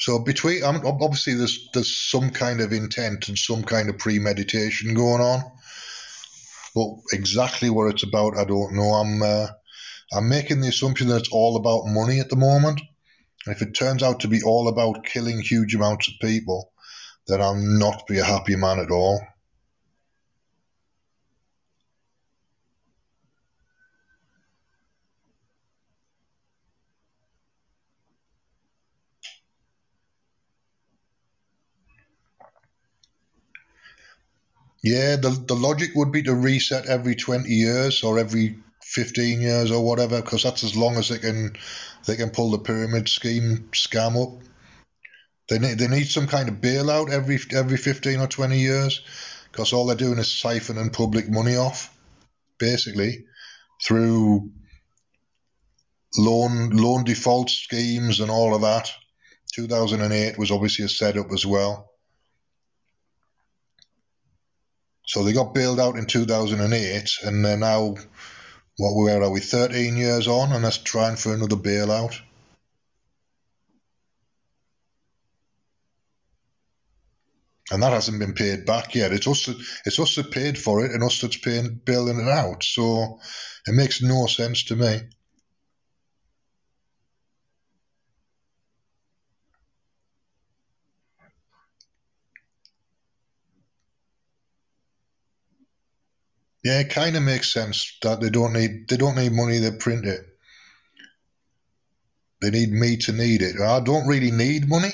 So 0.00 0.18
between 0.18 0.64
obviously 0.64 1.34
there's 1.34 1.68
there's 1.74 1.94
some 1.94 2.30
kind 2.30 2.62
of 2.62 2.72
intent 2.72 3.28
and 3.28 3.38
some 3.38 3.62
kind 3.62 3.90
of 3.90 3.98
premeditation 3.98 4.94
going 4.94 5.20
on, 5.20 5.42
but 6.74 6.88
exactly 7.12 7.68
what 7.68 7.90
it's 7.90 8.02
about 8.02 8.38
I 8.38 8.44
don't 8.44 8.74
know. 8.74 8.94
I'm 8.94 9.22
uh, 9.22 9.48
I'm 10.10 10.30
making 10.30 10.62
the 10.62 10.68
assumption 10.68 11.08
that 11.08 11.18
it's 11.18 11.28
all 11.30 11.56
about 11.56 11.92
money 11.92 12.18
at 12.18 12.30
the 12.30 12.36
moment. 12.36 12.80
And 13.44 13.54
if 13.54 13.60
it 13.60 13.74
turns 13.74 14.02
out 14.02 14.20
to 14.20 14.28
be 14.28 14.42
all 14.42 14.68
about 14.68 15.04
killing 15.04 15.42
huge 15.42 15.74
amounts 15.74 16.08
of 16.08 16.14
people, 16.18 16.72
then 17.26 17.42
I'll 17.42 17.54
not 17.54 18.06
be 18.06 18.18
a 18.18 18.24
happy 18.24 18.56
man 18.56 18.78
at 18.78 18.90
all. 18.90 19.20
Yeah, 34.82 35.16
the 35.16 35.30
the 35.30 35.54
logic 35.54 35.90
would 35.94 36.10
be 36.10 36.22
to 36.22 36.34
reset 36.34 36.86
every 36.86 37.14
twenty 37.14 37.50
years 37.50 38.02
or 38.02 38.18
every 38.18 38.58
fifteen 38.82 39.40
years 39.40 39.70
or 39.70 39.84
whatever, 39.84 40.22
because 40.22 40.42
that's 40.42 40.64
as 40.64 40.74
long 40.76 40.96
as 40.96 41.08
they 41.08 41.18
can 41.18 41.56
they 42.06 42.16
can 42.16 42.30
pull 42.30 42.50
the 42.50 42.58
pyramid 42.58 43.08
scheme 43.08 43.68
scam 43.72 44.16
up. 44.20 44.42
They 45.48 45.58
need 45.58 45.78
they 45.78 45.88
need 45.88 46.06
some 46.08 46.26
kind 46.26 46.48
of 46.48 46.56
bailout 46.56 47.10
every 47.10 47.38
every 47.52 47.76
fifteen 47.76 48.20
or 48.20 48.26
twenty 48.26 48.60
years, 48.60 49.02
because 49.50 49.72
all 49.72 49.86
they're 49.86 49.96
doing 49.96 50.18
is 50.18 50.28
siphoning 50.28 50.92
public 50.92 51.28
money 51.28 51.56
off, 51.56 51.94
basically, 52.58 53.26
through 53.84 54.50
loan 56.16 56.70
loan 56.70 57.04
default 57.04 57.50
schemes 57.50 58.20
and 58.20 58.30
all 58.30 58.54
of 58.54 58.62
that. 58.62 58.90
2008 59.52 60.38
was 60.38 60.50
obviously 60.50 60.84
a 60.84 60.88
setup 60.88 61.32
as 61.32 61.44
well. 61.44 61.89
So 65.10 65.24
they 65.24 65.32
got 65.32 65.54
bailed 65.54 65.80
out 65.80 65.96
in 65.96 66.06
2008, 66.06 67.10
and 67.24 67.44
they're 67.44 67.56
now, 67.56 67.96
what 68.76 68.94
where 68.94 69.20
are 69.20 69.30
we, 69.30 69.40
13 69.40 69.96
years 69.96 70.28
on, 70.28 70.52
and 70.52 70.62
they're 70.62 70.70
trying 70.70 71.16
for 71.16 71.34
another 71.34 71.56
bailout. 71.56 72.14
And 77.72 77.82
that 77.82 77.92
hasn't 77.92 78.20
been 78.20 78.34
paid 78.34 78.64
back 78.64 78.94
yet. 78.94 79.12
It's 79.12 79.26
us, 79.26 79.48
it's 79.84 79.98
us 79.98 80.14
that 80.14 80.30
paid 80.30 80.56
for 80.56 80.84
it, 80.84 80.92
and 80.92 81.02
us 81.02 81.20
that's 81.20 81.38
paying 81.38 81.80
bailing 81.84 82.20
it 82.20 82.28
out. 82.28 82.62
So 82.62 83.18
it 83.66 83.74
makes 83.74 84.00
no 84.00 84.26
sense 84.26 84.62
to 84.66 84.76
me. 84.76 85.00
Yeah, 96.62 96.80
it 96.80 96.90
kind 96.90 97.16
of 97.16 97.22
makes 97.22 97.52
sense 97.52 97.96
that 98.02 98.20
they 98.20 98.30
don't 98.30 98.52
need 98.52 98.88
they 98.88 98.96
don't 98.96 99.16
need 99.16 99.32
money. 99.32 99.58
They 99.58 99.70
print 99.70 100.06
it. 100.06 100.20
They 102.42 102.50
need 102.50 102.70
me 102.70 102.96
to 102.98 103.12
need 103.12 103.42
it. 103.42 103.60
I 103.60 103.80
don't 103.80 104.06
really 104.06 104.30
need 104.30 104.68
money. 104.68 104.92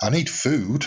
I 0.00 0.10
need 0.10 0.28
food. 0.28 0.84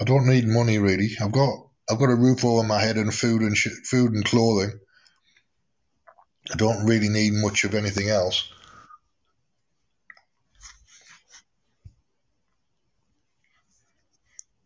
I 0.00 0.04
don't 0.04 0.26
need 0.26 0.46
money 0.46 0.78
really. 0.78 1.10
I've 1.20 1.32
got 1.32 1.68
I've 1.90 1.98
got 1.98 2.10
a 2.10 2.16
roof 2.16 2.44
over 2.44 2.66
my 2.66 2.80
head 2.80 2.96
and 2.96 3.14
food 3.14 3.42
and 3.42 3.56
sh- 3.56 3.82
food 3.88 4.12
and 4.12 4.24
clothing. 4.24 4.72
I 6.50 6.56
don't 6.56 6.86
really 6.86 7.08
need 7.08 7.32
much 7.34 7.64
of 7.64 7.74
anything 7.74 8.08
else. 8.08 8.50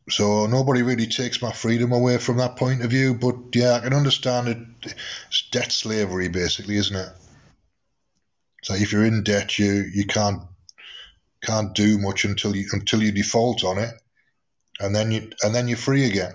So 0.08 0.46
nobody 0.46 0.82
really 0.82 1.08
takes 1.08 1.42
my 1.42 1.50
freedom 1.52 1.92
away 1.92 2.18
from 2.18 2.36
that 2.36 2.56
point 2.56 2.82
of 2.84 2.90
view. 2.90 3.14
But 3.14 3.36
yeah, 3.54 3.72
I 3.72 3.80
can 3.80 3.92
understand 3.92 4.48
it. 4.48 4.94
It's 5.28 5.48
debt 5.50 5.72
slavery, 5.72 6.28
basically, 6.28 6.76
isn't 6.76 6.96
it? 6.96 7.08
So 8.62 8.74
if 8.74 8.92
you're 8.92 9.04
in 9.04 9.22
debt, 9.24 9.58
you 9.58 9.84
you 9.92 10.06
can't 10.06 10.42
can't 11.42 11.74
do 11.74 11.98
much 11.98 12.24
until 12.24 12.54
you 12.54 12.66
until 12.72 13.02
you 13.02 13.12
default 13.12 13.64
on 13.64 13.78
it, 13.78 13.94
and 14.80 14.94
then 14.94 15.10
you 15.10 15.30
and 15.42 15.54
then 15.54 15.68
you're 15.68 15.76
free 15.76 16.04
again. 16.04 16.34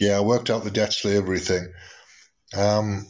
Yeah, 0.00 0.18
I 0.18 0.20
worked 0.20 0.48
out 0.48 0.64
the 0.64 0.70
debt 0.70 0.92
slavery 0.92 1.40
thing. 1.40 1.72
Um, 2.56 3.06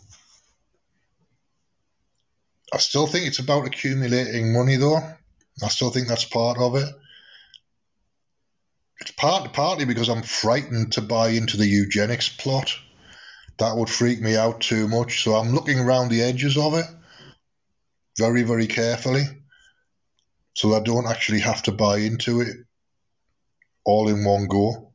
I 2.73 2.79
still 2.79 3.07
think 3.07 3.27
it's 3.27 3.39
about 3.39 3.67
accumulating 3.67 4.53
money, 4.53 4.77
though. 4.77 4.99
I 5.63 5.69
still 5.69 5.91
think 5.91 6.09
that's 6.09 6.25
part 6.25 6.59
of 6.59 6.77
it. 6.77 6.89
It's 9.01 9.13
part, 9.13 9.53
partly 9.53 9.85
because 9.85 10.09
I'm 10.09 10.23
frightened 10.23 10.93
to 10.93 11.03
buy 11.03 11.31
into 11.31 11.57
the 11.57 11.67
eugenics 11.67 12.29
plot. 12.29 12.77
That 13.59 13.77
would 13.77 13.89
freak 13.89 14.21
me 14.21 14.37
out 14.37 14.61
too 14.61 14.87
much. 14.89 15.25
So 15.25 15.35
I'm 15.35 15.55
looking 15.55 15.79
around 15.79 16.11
the 16.11 16.23
edges 16.23 16.57
of 16.57 16.75
it 16.75 16.87
very, 18.19 18.43
very 18.43 18.67
carefully 18.67 19.25
so 20.59 20.75
I 20.75 20.81
don't 20.81 21.07
actually 21.07 21.39
have 21.39 21.63
to 21.63 21.73
buy 21.73 21.99
into 21.99 22.41
it 22.41 22.57
all 23.85 24.09
in 24.09 24.25
one 24.25 24.49
go. 24.49 24.93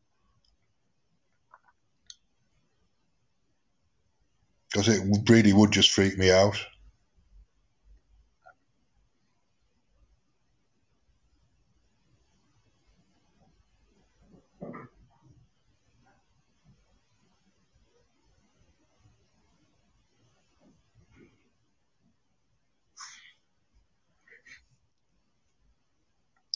Because 4.69 4.89
it 4.89 5.01
really 5.29 5.53
would 5.53 5.71
just 5.71 5.91
freak 5.91 6.17
me 6.17 6.29
out. 6.29 6.57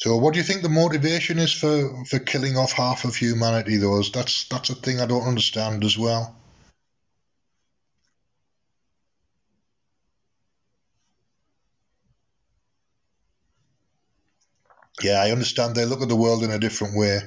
So, 0.08 0.16
what 0.16 0.34
do 0.34 0.40
you 0.40 0.46
think 0.46 0.62
the 0.62 0.70
motivation 0.70 1.38
is 1.38 1.52
for, 1.52 2.06
for 2.06 2.20
killing 2.20 2.56
off 2.56 2.72
half 2.72 3.04
of 3.04 3.18
humanity? 3.18 3.76
Though 3.76 4.02
that's 4.02 4.46
that's 4.46 4.70
a 4.70 4.76
thing 4.76 5.02
I 5.02 5.06
don't 5.06 5.28
understand 5.28 5.84
as 5.84 5.98
well. 5.98 6.34
Yeah, 15.02 15.22
I 15.22 15.32
understand 15.32 15.76
they 15.76 15.84
look 15.84 16.02
at 16.02 16.08
the 16.08 16.16
world 16.16 16.42
in 16.42 16.52
a 16.52 16.58
different 16.58 16.96
way. 16.96 17.20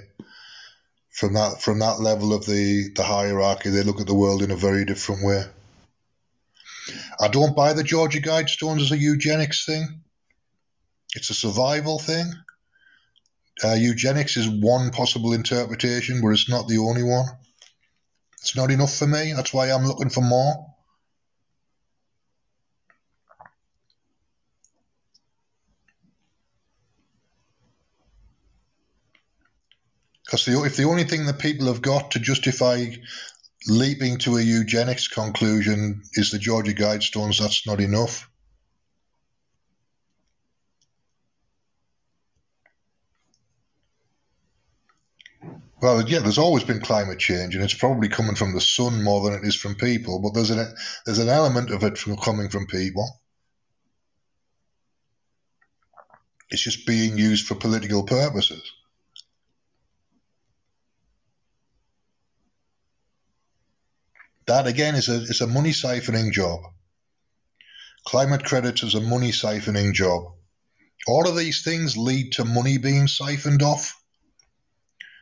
From 1.10 1.34
that 1.34 1.60
from 1.60 1.80
that 1.80 2.00
level 2.00 2.32
of 2.32 2.46
the, 2.46 2.88
the 2.96 3.04
hierarchy, 3.04 3.68
they 3.68 3.82
look 3.82 4.00
at 4.00 4.06
the 4.06 4.14
world 4.14 4.42
in 4.42 4.50
a 4.50 4.56
very 4.56 4.86
different 4.86 5.22
way. 5.22 5.44
I 7.20 7.28
don't 7.28 7.54
buy 7.54 7.74
the 7.74 7.84
Georgia 7.84 8.22
Guidestones 8.22 8.80
as 8.80 8.90
a 8.90 8.96
eugenics 8.96 9.66
thing. 9.66 10.00
It's 11.14 11.28
a 11.28 11.34
survival 11.34 11.98
thing. 11.98 12.32
Uh, 13.62 13.74
eugenics 13.74 14.36
is 14.36 14.48
one 14.48 14.90
possible 14.90 15.34
interpretation, 15.34 16.22
but 16.22 16.28
it's 16.28 16.48
not 16.48 16.66
the 16.66 16.78
only 16.78 17.02
one. 17.02 17.26
It's 18.40 18.56
not 18.56 18.70
enough 18.70 18.94
for 18.94 19.06
me. 19.06 19.34
That's 19.34 19.52
why 19.52 19.70
I'm 19.70 19.84
looking 19.84 20.08
for 20.08 20.22
more. 20.22 20.66
Because 30.24 30.46
if 30.46 30.76
the 30.76 30.84
only 30.84 31.04
thing 31.04 31.26
that 31.26 31.40
people 31.40 31.66
have 31.66 31.82
got 31.82 32.12
to 32.12 32.20
justify 32.20 32.86
leaping 33.66 34.18
to 34.18 34.36
a 34.36 34.40
eugenics 34.40 35.08
conclusion 35.08 36.02
is 36.14 36.30
the 36.30 36.38
Georgia 36.38 36.72
Guidestones, 36.72 37.40
that's 37.40 37.66
not 37.66 37.80
enough. 37.80 38.29
Well, 45.80 46.06
yeah, 46.06 46.18
there's 46.18 46.38
always 46.38 46.64
been 46.64 46.80
climate 46.80 47.18
change, 47.18 47.54
and 47.54 47.64
it's 47.64 47.74
probably 47.74 48.08
coming 48.08 48.34
from 48.34 48.52
the 48.52 48.60
sun 48.60 49.02
more 49.02 49.22
than 49.24 49.38
it 49.38 49.46
is 49.46 49.54
from 49.54 49.76
people. 49.76 50.20
But 50.20 50.34
there's 50.34 50.50
an 50.50 50.74
there's 51.06 51.18
an 51.18 51.28
element 51.28 51.70
of 51.70 51.82
it 51.84 51.96
from 51.96 52.16
coming 52.18 52.50
from 52.50 52.66
people. 52.66 53.08
It's 56.50 56.62
just 56.62 56.86
being 56.86 57.16
used 57.16 57.46
for 57.46 57.54
political 57.54 58.02
purposes. 58.02 58.62
That 64.46 64.66
again 64.66 64.96
is 64.96 65.08
a 65.08 65.22
is 65.22 65.40
a 65.40 65.46
money 65.46 65.70
siphoning 65.70 66.32
job. 66.32 66.60
Climate 68.06 68.44
credits 68.44 68.82
is 68.82 68.94
a 68.94 69.00
money 69.00 69.30
siphoning 69.30 69.94
job. 69.94 70.24
All 71.06 71.26
of 71.28 71.36
these 71.36 71.62
things 71.62 71.96
lead 71.96 72.32
to 72.32 72.44
money 72.44 72.76
being 72.76 73.08
siphoned 73.08 73.62
off 73.62 73.99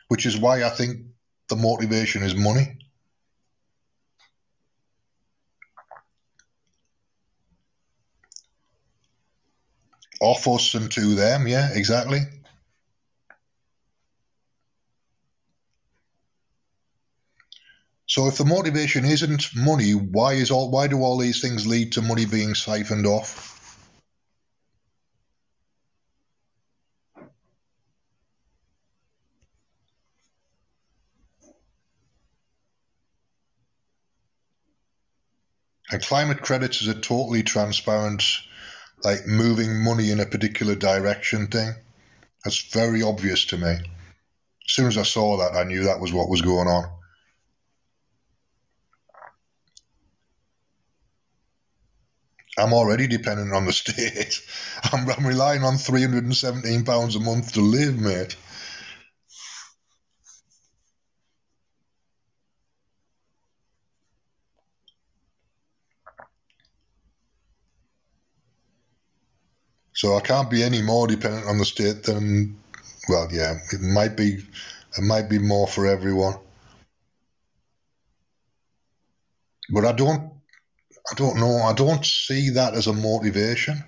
which 0.09 0.27
is 0.27 0.37
why 0.37 0.65
I 0.65 0.71
think 0.71 1.07
the 1.49 1.57
motivation 1.57 2.23
is 2.23 2.35
money. 2.35 2.79
Off 10.21 10.49
us 10.49 10.75
and 10.75 10.91
to 10.93 11.15
them, 11.15 11.47
yeah, 11.47 11.71
exactly. 11.73 12.21
So 18.07 18.27
if 18.27 18.39
the 18.39 18.45
motivation 18.45 19.05
isn't 19.05 19.55
money, 19.55 19.93
why 19.93 20.33
is 20.33 20.51
all 20.51 20.71
why 20.71 20.89
do 20.89 21.03
all 21.03 21.19
these 21.19 21.41
things 21.43 21.67
lead 21.67 21.93
to 21.93 22.03
money 22.03 22.25
being 22.25 22.55
siphoned 22.55 23.07
off? 23.07 23.58
And 35.91 36.03
climate 36.03 36.43
credits 36.43 36.83
is 36.83 36.89
a 36.89 36.95
totally 36.95 37.43
transparent, 37.43 38.23
like 39.03 39.27
moving 39.27 39.83
money 39.83 40.11
in 40.11 40.21
a 40.21 40.27
particular 40.27 40.75
direction 40.75 41.47
thing. 41.47 41.75
That's 42.45 42.61
very 42.71 43.03
obvious 43.03 43.47
to 43.47 43.57
me. 43.57 43.71
As 43.71 43.81
soon 44.67 44.87
as 44.87 44.99
I 44.99 45.03
saw 45.03 45.39
that, 45.39 45.57
I 45.57 45.65
knew 45.65 45.85
that 45.85 46.01
was 46.01 46.13
what 46.13 46.29
was 46.29 46.43
going 46.43 46.69
on. 46.69 46.91
I'm 52.59 52.73
already 52.73 53.07
dependent 53.07 53.53
on 53.55 53.67
the 53.67 53.73
state. 53.83 54.43
I'm, 54.93 55.09
I'm 55.09 55.27
relying 55.27 55.63
on 55.63 55.75
£317 55.75 57.17
a 57.17 57.21
month 57.21 57.53
to 57.55 57.61
live, 57.61 57.99
mate. 57.99 58.37
So 69.99 70.17
I 70.17 70.21
can't 70.21 70.49
be 70.49 70.63
any 70.63 70.81
more 70.81 71.09
dependent 71.09 71.49
on 71.49 71.59
the 71.59 71.65
state 71.65 72.05
than, 72.05 72.57
well, 73.09 73.27
yeah, 73.33 73.59
it 73.73 73.81
might 73.81 74.17
be, 74.17 74.35
it 74.97 75.03
might 75.03 75.29
be 75.29 75.41
more 75.41 75.67
for 75.67 75.89
everyone. 75.89 76.37
But 79.69 79.85
I 79.85 79.91
don't, 79.91 80.35
I 81.11 81.15
don't 81.17 81.41
know, 81.41 81.57
I 81.63 81.73
don't 81.73 82.07
see 82.07 82.51
that 82.51 82.75
as 82.75 82.87
a 82.87 82.93
motivation, 82.93 83.83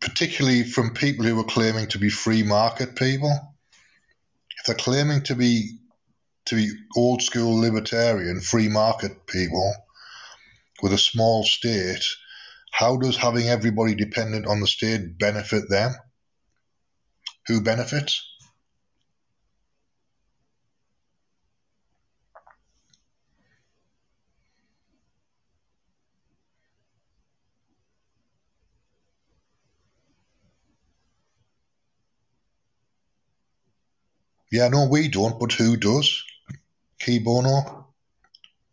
particularly 0.00 0.64
from 0.64 0.94
people 0.94 1.26
who 1.26 1.38
are 1.38 1.44
claiming 1.44 1.88
to 1.88 1.98
be 1.98 2.08
free 2.08 2.42
market 2.42 2.96
people. 2.96 3.54
If 4.58 4.64
they're 4.64 4.76
claiming 4.76 5.24
to 5.24 5.34
be 5.34 5.72
to 6.46 6.54
be 6.56 6.70
old 6.96 7.20
school 7.20 7.60
libertarian 7.60 8.40
free 8.40 8.68
market 8.68 9.26
people 9.26 9.74
with 10.82 10.94
a 10.94 10.98
small 10.98 11.44
state 11.44 12.02
how 12.74 12.96
does 12.96 13.16
having 13.16 13.48
everybody 13.48 13.94
dependent 13.94 14.46
on 14.48 14.58
the 14.58 14.66
state 14.66 15.16
benefit 15.16 15.70
them? 15.70 15.94
Who 17.46 17.60
benefits? 17.60 18.20
Yeah, 34.50 34.66
no, 34.66 34.88
we 34.88 35.06
don't, 35.06 35.38
but 35.38 35.52
who 35.52 35.76
does? 35.76 36.24
Cui 37.04 37.20
bono. 37.20 37.86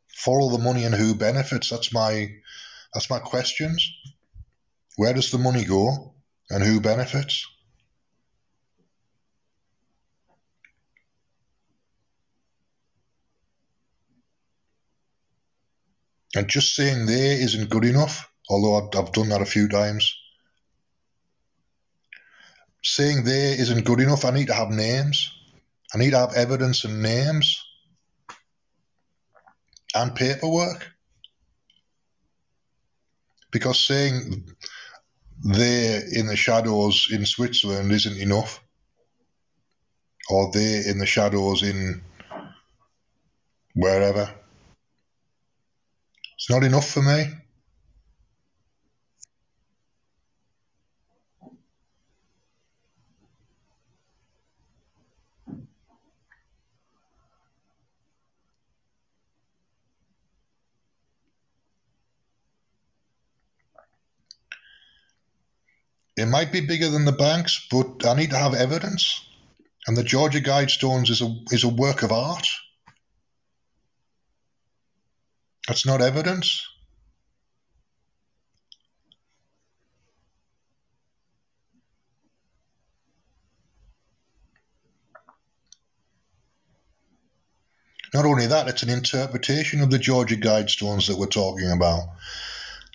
Follow 0.08 0.50
the 0.58 0.64
money 0.64 0.86
and 0.86 0.96
who 0.96 1.14
benefits. 1.14 1.70
That's 1.70 1.94
my 1.94 2.30
that's 2.94 3.10
my 3.10 3.20
questions. 3.20 3.90
Where 4.98 5.14
does 5.14 5.32
the 5.32 5.38
money 5.38 5.64
go 5.64 6.14
and 6.50 6.64
who 6.64 6.82
benefits? 6.82 7.46
And 16.36 16.48
just 16.48 16.76
saying 16.76 17.06
there 17.06 17.42
isn't 17.42 17.70
good 17.70 17.86
enough, 17.86 18.30
although 18.50 18.78
I've, 18.78 18.98
I've 18.98 19.12
done 19.12 19.30
that 19.30 19.42
a 19.42 19.46
few 19.46 19.68
times. 19.68 20.14
Saying 22.84 23.24
there 23.24 23.60
isn't 23.60 23.86
good 23.86 24.00
enough. 24.00 24.26
I 24.26 24.32
need 24.32 24.48
to 24.48 24.54
have 24.54 24.70
names. 24.70 25.32
I 25.94 25.98
need 25.98 26.12
to 26.12 26.20
have 26.20 26.34
evidence 26.34 26.86
and 26.86 27.02
names 27.02 27.62
and 29.94 30.16
paperwork 30.16 30.91
because 33.52 33.80
saying 33.80 34.46
they're 35.44 36.02
in 36.12 36.28
the 36.28 36.36
shadows 36.36 37.08
in 37.12 37.26
Switzerland 37.26 37.92
isn't 37.92 38.20
enough, 38.20 38.64
or 40.30 40.52
they're 40.54 40.90
in 40.90 41.00
the 41.00 41.06
shadows 41.06 41.64
in 41.64 42.02
wherever. 43.74 44.34
It's 46.36 46.50
not 46.50 46.64
enough 46.64 46.90
for 46.90 47.02
me. 47.02 47.26
It 66.18 66.26
might 66.26 66.52
be 66.52 66.62
bigger 66.62 66.90
than 66.90 67.06
the 67.06 67.12
banks, 67.12 67.68
but 67.72 68.06
I 68.06 68.14
need 68.16 68.32
to 68.32 68.38
have 68.38 68.54
evidence. 68.54 69.26
And 69.88 69.98
the 69.98 70.04
Georgia 70.04 70.42
Guidestones 70.42 71.10
is 71.10 71.22
a 71.22 71.36
is 71.52 71.64
a 71.64 71.70
work 71.70 72.04
of 72.04 72.12
art. 72.12 72.48
That's 75.68 75.86
not 75.86 76.02
evidence. 76.02 76.68
Not 88.14 88.26
only 88.26 88.48
that, 88.48 88.68
it's 88.68 88.84
an 88.84 88.90
interpretation 88.90 89.80
of 89.82 89.90
the 89.90 89.98
Georgia 89.98 90.36
Guidestones 90.36 91.08
that 91.08 91.18
we're 91.18 91.28
talking 91.28 91.72
about. 91.72 92.10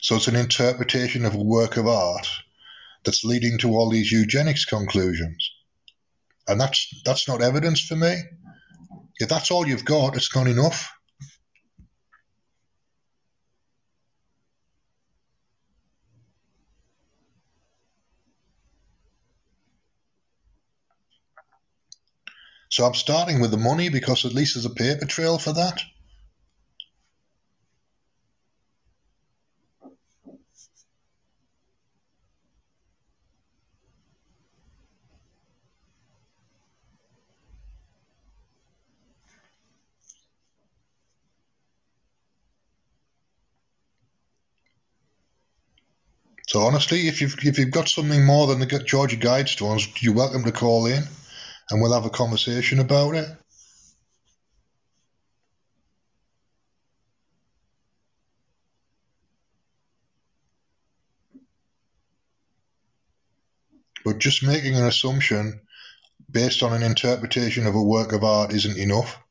So 0.03 0.17
it's 0.17 0.29
an 0.29 0.37
interpretation 0.37 1.25
of 1.25 1.35
a 1.35 1.43
work 1.43 1.79
of 1.79 1.87
art 1.87 2.29
that's 3.07 3.25
leading 3.25 3.57
to 3.59 3.71
all 3.71 3.89
these 3.89 4.13
eugenics 4.13 4.67
conclusions. 4.67 5.51
And 6.47 6.61
that's 6.61 7.01
that's 7.05 7.29
not 7.29 7.41
evidence 7.41 7.81
for 7.81 7.97
me. 7.97 8.17
If 9.19 9.29
that's 9.29 9.51
all 9.51 9.67
you've 9.67 9.85
got, 9.85 10.17
it's 10.17 10.35
not 10.35 10.47
enough. 10.47 10.93
So 22.69 22.85
I'm 22.85 22.95
starting 22.95 23.41
with 23.41 23.53
the 23.53 23.57
money 23.57 23.89
because 23.89 24.27
at 24.27 24.35
least 24.35 24.55
there's 24.55 24.67
a 24.67 24.71
paper 24.71 25.07
trail 25.07 25.39
for 25.39 25.53
that. 25.55 25.81
So 46.57 46.63
honestly, 46.63 47.07
if 47.07 47.21
you've 47.21 47.37
if 47.45 47.59
you've 47.59 47.71
got 47.71 47.87
something 47.87 48.25
more 48.25 48.47
than 48.47 48.61
the 48.61 48.83
Georgia 48.83 49.19
Guidestones, 49.19 50.01
you're 50.01 50.15
welcome 50.15 50.43
to 50.45 50.53
call 50.53 50.87
in, 50.87 51.03
and 51.69 51.83
we'll 51.83 51.93
have 51.93 52.07
a 52.07 52.09
conversation 52.09 52.79
about 52.79 53.15
it. 53.15 53.29
But 64.03 64.17
just 64.17 64.43
making 64.43 64.77
an 64.77 64.87
assumption 64.87 65.61
based 66.31 66.63
on 66.63 66.73
an 66.73 66.83
interpretation 66.83 67.67
of 67.67 67.75
a 67.75 67.83
work 67.83 68.13
of 68.15 68.25
art 68.25 68.55
isn't 68.55 68.79
enough. 68.79 69.23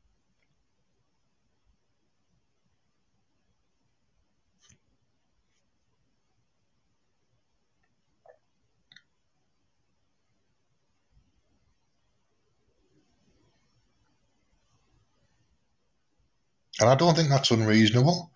And 16.80 16.90
I 16.90 16.94
don't 16.94 17.14
think 17.14 17.28
that's 17.30 17.50
unreasonable. 17.50 18.30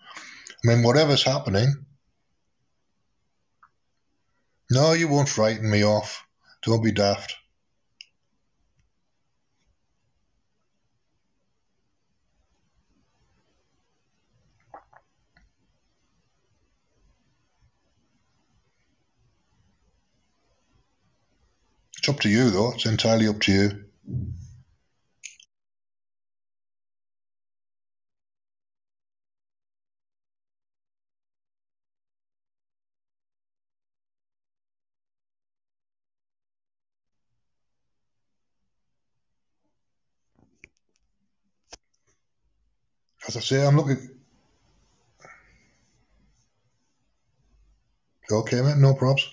I 0.48 0.68
mean, 0.68 0.82
whatever's 0.82 1.22
happening, 1.22 1.86
no, 4.70 4.92
you 4.92 5.08
won't 5.08 5.28
frighten 5.28 5.68
me 5.70 5.84
off. 5.84 6.24
Don't 6.62 6.82
be 6.82 6.92
daft. 6.92 7.34
It's 21.98 22.08
up 22.08 22.20
to 22.20 22.30
you, 22.30 22.50
though. 22.50 22.72
It's 22.72 22.86
entirely 22.86 23.28
up 23.28 23.40
to 23.40 23.52
you. 23.52 23.89
As 43.30 43.36
I 43.36 43.40
say, 43.42 43.64
I'm 43.64 43.76
looking. 43.76 44.00
Okay, 48.32 48.60
mate, 48.62 48.78
no 48.78 48.94
props. 48.94 49.28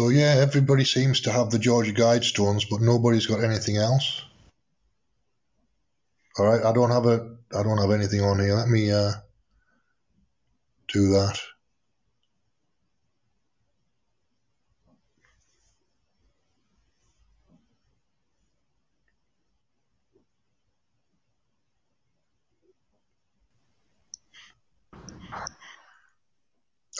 So 0.00 0.08
yeah, 0.08 0.36
everybody 0.38 0.84
seems 0.86 1.20
to 1.22 1.30
have 1.30 1.50
the 1.50 1.58
Georgia 1.58 1.92
Guidestones, 1.92 2.64
but 2.70 2.80
nobody's 2.80 3.26
got 3.26 3.44
anything 3.44 3.76
else. 3.76 4.22
All 6.38 6.46
right, 6.46 6.64
I 6.64 6.72
don't 6.72 6.90
have 6.90 7.04
a, 7.04 7.36
I 7.54 7.62
don't 7.62 7.76
have 7.76 7.90
anything 7.90 8.22
on 8.22 8.38
here. 8.38 8.54
Let 8.54 8.68
me 8.68 8.90
uh, 8.90 9.12
do 10.88 11.10
that. 11.10 11.38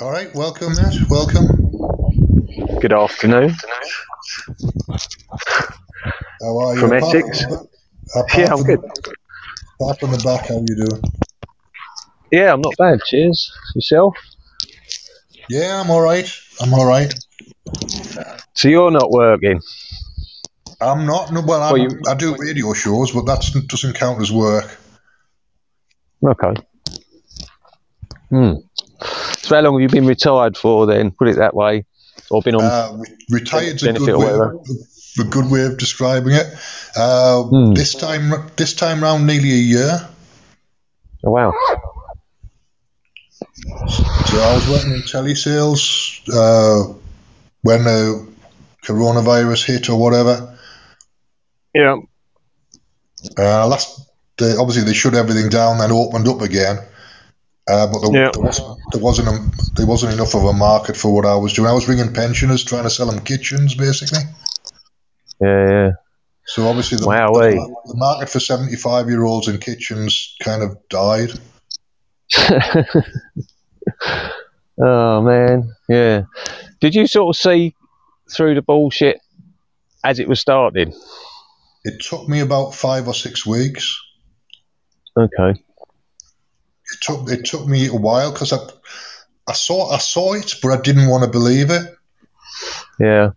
All 0.03 0.11
right, 0.11 0.35
welcome, 0.35 0.75
Matt. 0.77 0.95
Welcome. 1.09 1.60
Good 2.61 2.93
afternoon. 2.93 3.55
How 6.43 6.59
are 6.59 6.75
you? 6.75 6.81
From 6.81 6.93
Apart 6.93 7.15
Essex? 7.17 7.45
From, 7.45 7.67
Yeah, 8.37 8.53
I'm 8.53 8.63
good. 8.65 8.81
Apart 9.81 10.01
from 10.01 10.11
the 10.11 10.21
back, 10.25 10.49
how 10.49 10.57
you 10.57 10.77
doing? 10.77 11.03
Yeah, 12.31 12.53
I'm 12.53 12.61
not 12.61 12.75
bad. 12.79 13.01
Cheers. 13.07 13.51
Yourself? 13.75 14.15
Yeah, 15.49 15.81
I'm 15.83 15.91
all 15.91 16.03
right. 16.03 16.31
I'm 16.61 16.75
all 16.75 16.87
right. 16.87 17.13
So 18.55 18.69
you're 18.69 18.91
not 18.91 19.11
working? 19.11 19.61
I'm 20.81 21.07
not. 21.07 21.33
No, 21.33 21.41
well, 21.43 21.63
I, 21.63 21.73
Well, 21.73 21.83
you- 21.83 22.01
I 22.09 22.15
do 22.15 22.37
radio 22.37 22.73
shows, 22.75 23.13
but 23.13 23.25
that 23.27 23.51
doesn't 23.69 23.95
count 23.95 24.21
as 24.21 24.31
work. 24.31 24.77
Okay. 26.23 26.55
Hmm. 28.29 28.53
So 29.39 29.55
how 29.57 29.63
long 29.63 29.75
have 29.75 29.83
you 29.83 29.89
been 29.89 30.07
retired 30.07 30.57
for 30.57 30.87
then? 30.87 31.11
Put 31.11 31.29
it 31.29 31.37
that 31.37 31.55
way. 31.57 31.87
Or 32.31 32.43
been 32.43 32.55
on 32.55 32.63
Uh, 32.65 32.97
re- 32.97 33.17
retired's 33.41 33.83
a 33.83 33.93
good 33.93 34.09
way, 34.09 34.25
whatever. 34.25 34.55
a 35.19 35.25
good 35.25 35.51
way 35.51 35.65
of 35.65 35.77
describing 35.79 36.35
it. 36.35 36.47
Uh, 36.97 37.43
Hmm. 37.43 37.73
This 37.75 37.95
time, 37.95 38.51
this 38.57 38.75
time 38.75 39.03
round, 39.03 39.27
nearly 39.27 39.51
a 39.51 39.63
year. 39.75 40.09
Oh 41.25 41.31
wow. 41.33 41.53
So 44.27 44.41
I 44.41 44.55
was 44.55 44.69
working 44.69 44.93
in 44.95 45.03
telesales 45.03 46.21
uh, 46.33 46.95
when 47.63 47.85
the 47.85 48.29
coronavirus 48.85 49.65
hit 49.67 49.89
or 49.91 49.99
whatever. 49.99 50.57
Yeah. 51.75 51.97
Uh, 53.39 53.67
last, 53.67 54.01
they, 54.39 54.57
obviously, 54.57 54.85
they 54.85 54.95
shut 54.95 55.15
everything 55.15 55.51
down, 55.51 55.79
then 55.79 55.91
opened 55.93 56.27
up 56.29 56.41
again. 56.41 56.79
Uh, 57.71 57.87
but 57.87 58.01
there, 58.01 58.25
Yeah. 58.25 58.31
there, 58.33 58.43
wasn't, 58.43 58.79
there 58.93 59.01
wasn't 59.01 59.29
a, 59.29 59.73
there 59.77 59.87
wasn't 59.87 60.13
enough 60.13 60.35
of 60.35 60.45
a 60.45 60.53
market 60.53 60.97
for 60.97 61.15
what 61.15 61.25
I 61.25 61.37
was 61.37 61.53
doing. 61.53 61.69
I 61.71 61.73
was 61.73 61.89
ringing 61.89 62.13
pensioners, 62.13 62.65
trying 62.65 62.83
to 62.83 62.91
sell 62.91 63.07
them 63.07 63.21
kitchens, 63.21 63.75
basically. 63.75 64.25
Yeah, 65.41 65.71
yeah. 65.71 65.91
So 66.47 66.67
obviously, 66.67 66.99
the, 66.99 67.05
Wowee. 67.07 67.53
the, 67.53 67.77
the 67.87 67.97
market 67.97 68.29
for 68.29 68.41
seventy-five-year-olds 68.41 69.47
in 69.47 69.59
kitchens 69.59 70.35
kind 70.43 70.63
of 70.63 70.77
died. 70.89 71.31
oh 74.83 75.23
man. 75.23 75.73
Yeah. 75.89 76.23
Did 76.81 76.95
you 76.95 77.07
sort 77.07 77.37
of 77.37 77.41
see 77.41 77.75
through 78.33 78.57
the 78.57 78.63
bullshit 78.63 79.21
as 80.05 80.19
it 80.19 80.29
was 80.29 80.41
starting? 80.41 80.93
It 81.85 82.03
took 82.03 82.29
me 82.29 82.41
about 82.41 82.75
five 82.75 83.07
or 83.07 83.15
six 83.15 83.47
weeks. 83.47 83.97
Okay. 85.17 85.63
It 86.93 87.01
took 87.01 87.31
it 87.31 87.45
took 87.45 87.67
me 87.67 87.87
a 87.87 87.95
while 87.95 88.33
because 88.33 88.53
I, 88.53 88.59
I 89.47 89.53
saw 89.53 89.91
I 89.91 89.99
saw 89.99 90.35
it, 90.35 90.55
but 90.63 90.71
I 90.73 90.81
didn't 90.81 91.09
want 91.09 91.25
to 91.25 91.31
believe 91.31 91.71
it. 91.71 91.95
Yeah. 92.99 93.31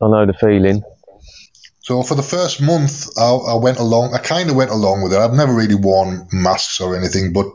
I 0.00 0.08
know 0.08 0.26
the 0.26 0.34
feeling. 0.34 0.82
So 1.80 2.02
for 2.02 2.16
the 2.16 2.22
first 2.22 2.60
month, 2.60 3.08
I, 3.16 3.30
I 3.30 3.54
went 3.54 3.78
along. 3.78 4.12
I 4.12 4.18
kind 4.18 4.50
of 4.50 4.56
went 4.56 4.70
along 4.70 5.02
with 5.02 5.12
it. 5.12 5.18
I've 5.18 5.32
never 5.32 5.54
really 5.54 5.76
worn 5.76 6.28
masks 6.32 6.80
or 6.80 6.96
anything, 6.96 7.32
but 7.32 7.46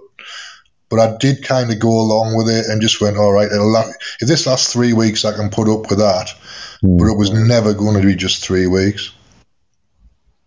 but 0.89 0.99
I 0.99 1.17
did 1.17 1.43
kind 1.43 1.71
of 1.71 1.79
go 1.79 1.89
along 1.89 2.35
with 2.35 2.49
it 2.49 2.67
and 2.67 2.81
just 2.81 2.99
went, 2.99 3.17
all 3.17 3.31
right. 3.31 3.49
It'll 3.49 3.71
la- 3.71 3.89
if 4.19 4.27
this 4.27 4.45
lasts 4.45 4.73
three 4.73 4.91
weeks, 4.91 5.23
I 5.23 5.33
can 5.33 5.49
put 5.49 5.69
up 5.69 5.89
with 5.89 5.99
that. 5.99 6.29
Hmm. 6.81 6.97
But 6.97 7.07
it 7.07 7.17
was 7.17 7.31
never 7.31 7.73
going 7.73 7.99
to 8.01 8.05
be 8.05 8.15
just 8.15 8.43
three 8.43 8.67
weeks. 8.67 9.11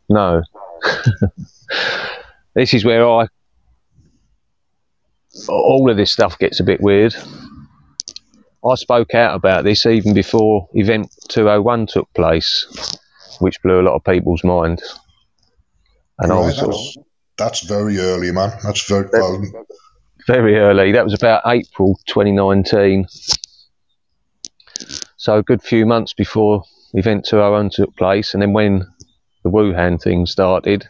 No. 0.09 0.43
this 2.55 2.75
is 2.75 2.85
where 2.85 3.09
I. 3.09 3.29
All 5.49 5.91
of 5.91 5.97
this 5.97 6.13
stuff 6.13 6.39
gets 6.39 6.61
a 6.61 6.65
bit 6.65 6.81
weird. 6.81 7.15
I 8.65 8.75
spoke 8.77 9.15
out 9.15 9.35
about 9.35 9.65
this 9.65 9.85
even 9.85 10.15
before 10.15 10.69
Event 10.75 11.11
201 11.29 11.87
took 11.87 12.13
place, 12.15 12.67
which 13.41 13.61
blew 13.63 13.81
a 13.81 13.83
lot 13.83 13.95
of 13.95 14.05
people's 14.05 14.43
minds. 14.43 15.01
And 16.19 16.33
I 16.33 16.37
was 16.37 16.63
of 16.63 16.71
that's, 16.71 16.97
that's 17.37 17.61
very 17.61 17.99
early, 17.99 18.33
man. 18.33 18.53
That's 18.63 18.89
very 18.89 19.09
well. 19.13 19.43
very 20.27 20.57
early. 20.57 20.93
That 20.93 21.05
was 21.05 21.15
about 21.15 21.43
April 21.47 21.99
2019. 22.07 23.07
So 25.17 25.39
a 25.39 25.43
good 25.43 25.63
few 25.63 25.85
months 25.85 26.13
before 26.15 26.63
Event 26.95 27.27
201 27.27 27.71
took 27.71 27.97
place, 27.97 28.35
and 28.35 28.43
then 28.43 28.53
when 28.53 28.87
the 29.43 29.51
Wuhan 29.51 30.01
thing 30.01 30.27
started, 30.27 30.89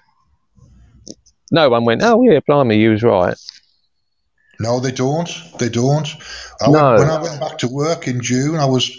no 1.51 1.71
one 1.71 1.85
went, 1.85 2.03
"Oh 2.03 2.23
yeah, 2.23 2.41
blimey, 2.47 2.79
you 2.79 2.91
was 2.91 3.03
right." 3.03 3.37
No, 4.61 4.81
they 4.81 4.93
don't. 4.93 5.29
They 5.59 5.69
don't. 5.69 6.09
I 6.61 6.69
No. 6.69 6.73
went, 6.73 6.99
when 6.99 7.11
I 7.11 7.23
went 7.23 7.41
back 7.41 7.59
to 7.59 7.69
work 7.69 8.07
in 8.09 8.21
June, 8.23 8.57
I 8.57 8.67
was 8.67 8.91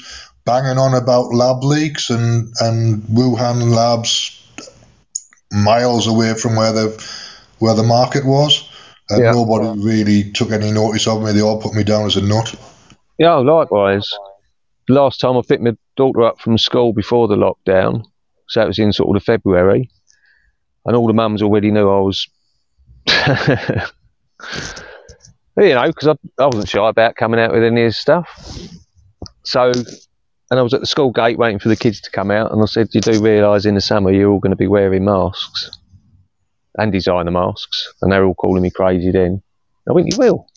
banging 0.45 0.77
on 0.77 0.93
about 0.93 1.33
lab 1.33 1.63
leaks 1.63 2.09
and 2.09 2.53
and 2.59 3.01
Wuhan 3.03 3.73
labs 3.73 4.41
miles 5.51 6.07
away 6.07 6.33
from 6.33 6.55
where 6.55 6.71
the 6.71 7.03
where 7.59 7.73
the 7.73 7.83
market 7.83 8.25
was, 8.25 8.69
and 9.09 9.23
Yeah. 9.23 9.31
nobody 9.31 9.79
really 9.81 10.31
took 10.31 10.51
any 10.51 10.71
notice 10.71 11.07
of 11.07 11.23
me. 11.23 11.31
They 11.31 11.41
all 11.41 11.61
put 11.61 11.73
me 11.73 11.83
down 11.83 12.05
as 12.05 12.15
a 12.17 12.21
nut. 12.21 12.53
Yeah, 13.17 13.35
likewise. 13.35 14.09
Last 14.89 15.19
time 15.19 15.37
I 15.37 15.41
picked 15.47 15.63
my 15.63 15.75
daughter 15.95 16.23
up 16.23 16.39
from 16.39 16.57
school 16.57 16.93
before 16.93 17.27
the 17.27 17.35
lockdown, 17.35 18.03
so 18.49 18.59
that 18.59 18.67
was 18.67 18.77
in 18.77 18.91
sort 18.93 19.15
of 19.17 19.23
February, 19.23 19.89
and 20.85 20.95
all 20.95 21.07
the 21.07 21.13
mums 21.13 21.41
already 21.41 21.71
knew 21.71 21.89
I 21.89 22.01
was, 22.01 22.27
you 25.57 25.73
know, 25.73 25.87
because 25.87 26.07
I, 26.07 26.15
I 26.41 26.45
wasn't 26.45 26.69
shy 26.69 26.87
about 26.87 27.15
coming 27.15 27.39
out 27.39 27.51
with 27.51 27.63
any 27.63 27.83
of 27.83 27.89
this 27.89 27.97
stuff. 27.97 28.27
So, 29.43 29.71
and 30.51 30.59
I 30.59 30.61
was 30.61 30.73
at 30.73 30.81
the 30.81 30.87
school 30.87 31.11
gate 31.11 31.37
waiting 31.37 31.59
for 31.59 31.69
the 31.69 31.75
kids 31.75 32.01
to 32.01 32.11
come 32.11 32.31
out, 32.31 32.51
and 32.51 32.61
I 32.61 32.65
said, 32.65 32.89
"You 32.93 33.01
do 33.01 33.21
realise 33.21 33.65
in 33.65 33.75
the 33.75 33.81
summer 33.81 34.11
you're 34.11 34.31
all 34.31 34.39
going 34.39 34.51
to 34.51 34.57
be 34.57 34.67
wearing 34.67 35.05
masks 35.05 35.69
and 36.77 36.91
designer 36.91 37.31
masks," 37.31 37.93
and 38.01 38.11
they're 38.11 38.25
all 38.25 38.35
calling 38.35 38.63
me 38.63 38.71
crazy. 38.71 39.11
Then 39.11 39.41
I 39.87 39.93
went, 39.93 40.11
"You 40.11 40.17
will." 40.17 40.47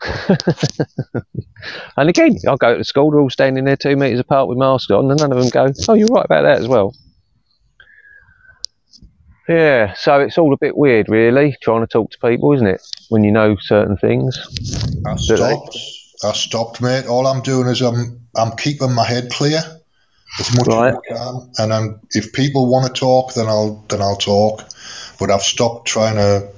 And 1.96 2.10
again, 2.10 2.36
I 2.46 2.56
go 2.56 2.72
to 2.72 2.78
the 2.78 2.84
school, 2.84 3.10
they're 3.10 3.20
all 3.20 3.30
standing 3.30 3.64
there 3.64 3.76
two 3.76 3.96
metres 3.96 4.20
apart 4.20 4.48
with 4.48 4.58
masks 4.58 4.90
on, 4.90 5.10
and 5.10 5.18
none 5.18 5.32
of 5.32 5.38
them 5.38 5.48
go, 5.48 5.72
Oh, 5.88 5.94
you're 5.94 6.08
right 6.08 6.24
about 6.24 6.42
that 6.42 6.58
as 6.58 6.68
well. 6.68 6.94
Yeah, 9.48 9.94
so 9.94 10.20
it's 10.20 10.38
all 10.38 10.52
a 10.52 10.58
bit 10.58 10.76
weird, 10.76 11.08
really, 11.08 11.56
trying 11.62 11.82
to 11.82 11.86
talk 11.86 12.10
to 12.10 12.18
people, 12.18 12.52
isn't 12.54 12.66
it? 12.66 12.82
When 13.10 13.22
you 13.22 13.30
know 13.30 13.56
certain 13.60 13.96
things. 13.96 14.36
I 15.06 15.16
stopped. 15.16 15.78
I 16.24 16.32
stopped, 16.32 16.82
mate. 16.82 17.06
All 17.06 17.26
I'm 17.26 17.42
doing 17.42 17.68
is 17.68 17.80
I'm 17.80 18.20
I'm 18.36 18.56
keeping 18.56 18.92
my 18.92 19.04
head 19.04 19.30
clear 19.30 19.60
as 20.40 20.56
much 20.56 20.66
Right. 20.66 20.92
as 20.92 20.96
I 20.96 21.14
can, 21.14 21.50
and 21.58 21.72
I'm, 21.72 22.00
if 22.10 22.32
people 22.32 22.66
want 22.70 22.86
to 22.86 23.00
talk, 23.00 23.34
then 23.34 23.46
I'll 23.46 23.84
then 23.88 24.02
I'll 24.02 24.16
talk. 24.16 24.64
But 25.20 25.30
I've 25.30 25.42
stopped 25.42 25.86
trying 25.86 26.16
to 26.16 26.48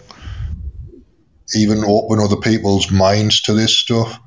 even 1.54 1.84
open 1.84 2.20
other 2.20 2.36
people's 2.36 2.90
minds 2.90 3.42
to 3.42 3.52
this 3.52 3.76
stuff. 3.76 4.18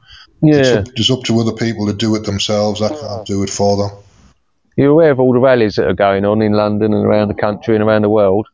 It's 0.44 0.70
Yeah. 0.70 0.80
up, 0.80 0.88
it's 0.96 1.10
up 1.10 1.24
to 1.24 1.40
other 1.40 1.52
people 1.54 1.88
to 1.88 1.94
do 1.94 2.16
it 2.16 2.26
themselves. 2.26 2.82
I 2.82 2.90
can't 2.90 3.26
do 3.26 3.44
it 3.44 3.50
for 3.50 3.78
them. 3.78 3.92
You're 4.78 4.92
aware 4.92 5.12
of 5.12 5.20
all 5.20 5.34
the 5.34 5.40
rallies 5.40 5.76
that 5.76 5.88
are 5.88 5.94
going 5.94 6.26
on 6.26 6.42
in 6.42 6.54
London 6.54 6.94
and 6.94 7.06
around 7.06 7.28
the 7.28 7.34
country 7.34 7.76
and 7.76 7.84
around 7.84 8.04
the 8.04 8.10
world? 8.10 8.48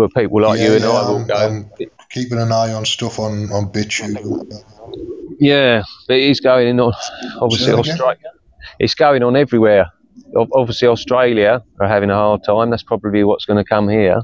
Where 0.00 0.08
people 0.08 0.40
like 0.40 0.58
Yeah, 0.58 0.68
you 0.68 0.74
and 0.76 0.84
yeah, 0.84 0.90
I 0.90 1.10
will 1.10 1.24
go. 1.26 1.34
I'm 1.34 1.70
keeping 2.08 2.38
an 2.38 2.50
eye 2.52 2.72
on 2.72 2.86
stuff 2.86 3.18
on 3.18 3.52
on 3.52 3.70
BitChute. 3.70 4.64
Yeah, 5.38 5.82
but 6.08 6.16
it 6.16 6.30
is 6.30 6.40
going 6.40 6.80
on. 6.80 6.94
Obviously, 7.38 7.66
Say 7.66 7.72
that 7.72 7.80
again? 7.80 7.92
Australia. 7.92 8.30
It's 8.78 8.94
going 8.94 9.22
on 9.22 9.36
everywhere. 9.36 9.86
Ob- 10.34 10.48
Obviously, 10.54 10.88
Australia 10.88 11.62
are 11.78 11.88
having 11.88 12.08
a 12.10 12.14
hard 12.14 12.42
time. 12.44 12.70
That's 12.70 12.82
probably 12.82 13.24
what's 13.24 13.44
going 13.44 13.62
to 13.62 13.68
come 13.68 13.88
here. 13.90 14.22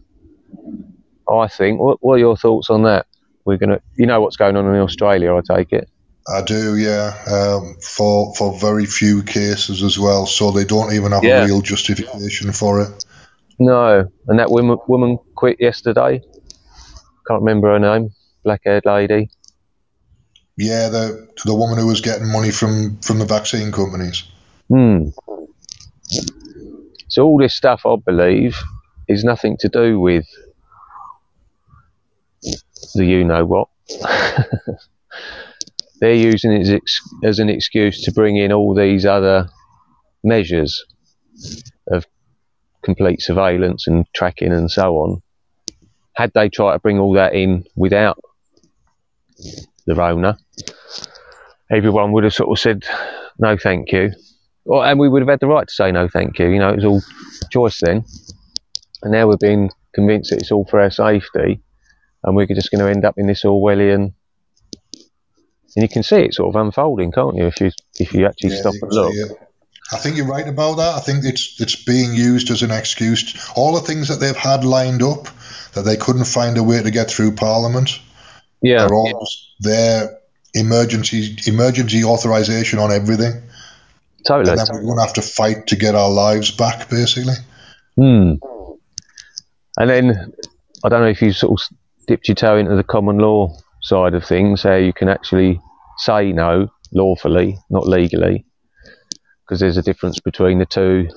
I 1.30 1.48
think. 1.48 1.78
What, 1.78 1.98
what 2.00 2.14
are 2.14 2.18
your 2.18 2.36
thoughts 2.38 2.70
on 2.70 2.84
that? 2.84 3.04
We're 3.44 3.58
gonna, 3.58 3.80
you 3.96 4.06
know, 4.06 4.20
what's 4.22 4.36
going 4.36 4.56
on 4.56 4.66
in 4.74 4.80
Australia. 4.80 5.34
I 5.34 5.40
take 5.56 5.72
it. 5.72 5.88
I 6.28 6.42
do, 6.42 6.76
yeah, 6.76 7.12
um, 7.30 7.76
for 7.80 8.34
for 8.34 8.58
very 8.58 8.86
few 8.86 9.22
cases 9.22 9.82
as 9.84 9.98
well. 9.98 10.26
So 10.26 10.50
they 10.50 10.64
don't 10.64 10.92
even 10.94 11.12
have 11.12 11.22
Yeah. 11.22 11.42
a 11.42 11.46
real 11.46 11.60
justification 11.60 12.50
for 12.52 12.80
it. 12.80 13.04
No, 13.58 14.10
and 14.26 14.38
that 14.38 14.50
woman 14.50 14.78
woman 14.86 15.18
quit 15.34 15.56
yesterday. 15.60 16.20
Can't 17.26 17.42
remember 17.42 17.72
her 17.72 17.78
name. 17.78 18.10
Black-haired 18.44 18.84
lady. 18.84 19.30
Yeah, 20.56 20.88
the 20.88 21.28
the 21.44 21.54
woman 21.54 21.78
who 21.78 21.86
was 21.86 22.00
getting 22.00 22.30
money 22.30 22.50
from 22.50 22.98
from 23.00 23.18
the 23.18 23.24
vaccine 23.24 23.72
companies. 23.72 24.24
Hmm. 24.68 25.08
So 27.08 27.24
all 27.24 27.38
this 27.38 27.54
stuff, 27.54 27.86
I 27.86 27.96
believe, 27.96 28.56
is 29.08 29.24
nothing 29.24 29.56
to 29.60 29.68
do 29.68 29.98
with 30.00 30.26
the 32.94 33.04
you 33.04 33.24
know 33.24 33.44
what. 33.44 33.68
They're 36.00 36.12
using 36.12 36.52
it 36.52 36.60
as, 36.60 36.70
ex- 36.70 37.00
as 37.24 37.38
an 37.38 37.48
excuse 37.48 38.02
to 38.02 38.12
bring 38.12 38.36
in 38.36 38.52
all 38.52 38.74
these 38.74 39.06
other 39.06 39.48
measures 40.22 40.84
complete 42.86 43.20
surveillance 43.20 43.86
and 43.86 44.06
tracking 44.14 44.52
and 44.52 44.70
so 44.70 44.96
on. 44.96 45.22
Had 46.14 46.32
they 46.32 46.48
tried 46.48 46.72
to 46.72 46.78
bring 46.78 46.98
all 46.98 47.12
that 47.12 47.34
in 47.34 47.66
without 47.74 48.18
the 49.86 49.94
Rona, 49.94 50.38
everyone 51.70 52.12
would 52.12 52.24
have 52.24 52.32
sort 52.32 52.48
of 52.48 52.58
said, 52.58 52.84
no, 53.38 53.58
thank 53.58 53.92
you. 53.92 54.12
And 54.66 54.98
we 54.98 55.08
would 55.10 55.20
have 55.20 55.28
had 55.28 55.40
the 55.40 55.46
right 55.46 55.68
to 55.68 55.74
say 55.74 55.92
no, 55.92 56.08
thank 56.08 56.38
you. 56.38 56.48
You 56.48 56.58
know, 56.58 56.70
it 56.70 56.76
was 56.76 56.84
all 56.86 57.02
choice 57.50 57.80
then. 57.80 58.04
And 59.02 59.12
now 59.12 59.28
we're 59.28 59.36
being 59.36 59.70
convinced 59.92 60.30
that 60.30 60.40
it's 60.40 60.50
all 60.50 60.64
for 60.64 60.80
our 60.80 60.90
safety, 60.90 61.60
and 62.24 62.34
we're 62.34 62.46
just 62.46 62.70
going 62.70 62.82
to 62.84 62.90
end 62.90 63.04
up 63.04 63.18
in 63.18 63.26
this 63.26 63.44
Orwellian. 63.44 64.14
And 65.74 65.82
you 65.82 65.88
can 65.88 66.02
see 66.02 66.22
it 66.22 66.34
sort 66.34 66.48
of 66.54 66.60
unfolding, 66.60 67.12
can't 67.12 67.36
you? 67.36 67.46
If 67.46 67.60
you 67.60 67.70
if 68.00 68.14
you 68.14 68.26
actually 68.26 68.50
Yeah, 68.50 68.60
stop 68.60 68.74
you 68.74 68.80
and 68.82 68.92
look. 68.92 69.38
I 69.92 69.98
think 69.98 70.16
you're 70.16 70.26
right 70.26 70.46
about 70.46 70.76
that. 70.76 70.94
I 70.96 71.00
think 71.00 71.24
it's 71.24 71.60
it's 71.60 71.76
being 71.84 72.14
used 72.14 72.50
as 72.50 72.62
an 72.62 72.70
excuse. 72.70 73.50
All 73.54 73.74
the 73.74 73.80
things 73.80 74.08
that 74.08 74.16
they've 74.16 74.36
had 74.36 74.64
lined 74.64 75.02
up 75.02 75.28
that 75.74 75.82
they 75.82 75.96
couldn't 75.96 76.24
find 76.24 76.58
a 76.58 76.62
way 76.62 76.82
to 76.82 76.90
get 76.90 77.10
through 77.10 77.32
Parliament 77.32 78.00
Yeah, 78.62 78.84
are 78.84 78.94
all 78.94 79.20
just 79.20 79.54
their 79.60 80.18
emergency 80.54 81.36
emergency 81.46 82.02
authorization 82.02 82.78
on 82.78 82.90
everything, 82.90 83.42
totally. 84.26 84.50
and 84.50 84.58
then 84.58 84.66
we're 84.72 84.82
going 84.82 84.98
to 84.98 85.04
have 85.04 85.14
to 85.14 85.22
fight 85.22 85.68
to 85.68 85.76
get 85.76 85.94
our 85.94 86.10
lives 86.10 86.50
back, 86.50 86.90
basically. 86.90 87.34
Hmm. 87.96 88.34
And 89.78 89.90
then 89.90 90.32
I 90.84 90.88
don't 90.88 91.02
know 91.02 91.08
if 91.08 91.22
you 91.22 91.32
sort 91.32 91.60
of 91.60 91.76
dipped 92.06 92.28
your 92.28 92.34
toe 92.34 92.56
into 92.56 92.74
the 92.74 92.84
common 92.84 93.18
law 93.18 93.56
side 93.82 94.14
of 94.14 94.24
things, 94.24 94.62
how 94.62 94.74
you 94.74 94.92
can 94.92 95.08
actually 95.08 95.60
say 95.98 96.32
no 96.32 96.68
lawfully, 96.92 97.58
not 97.70 97.86
legally, 97.86 98.44
because 99.46 99.60
there's 99.60 99.76
a 99.76 99.82
difference 99.82 100.18
between 100.20 100.58
the 100.58 100.66
two 100.66 101.08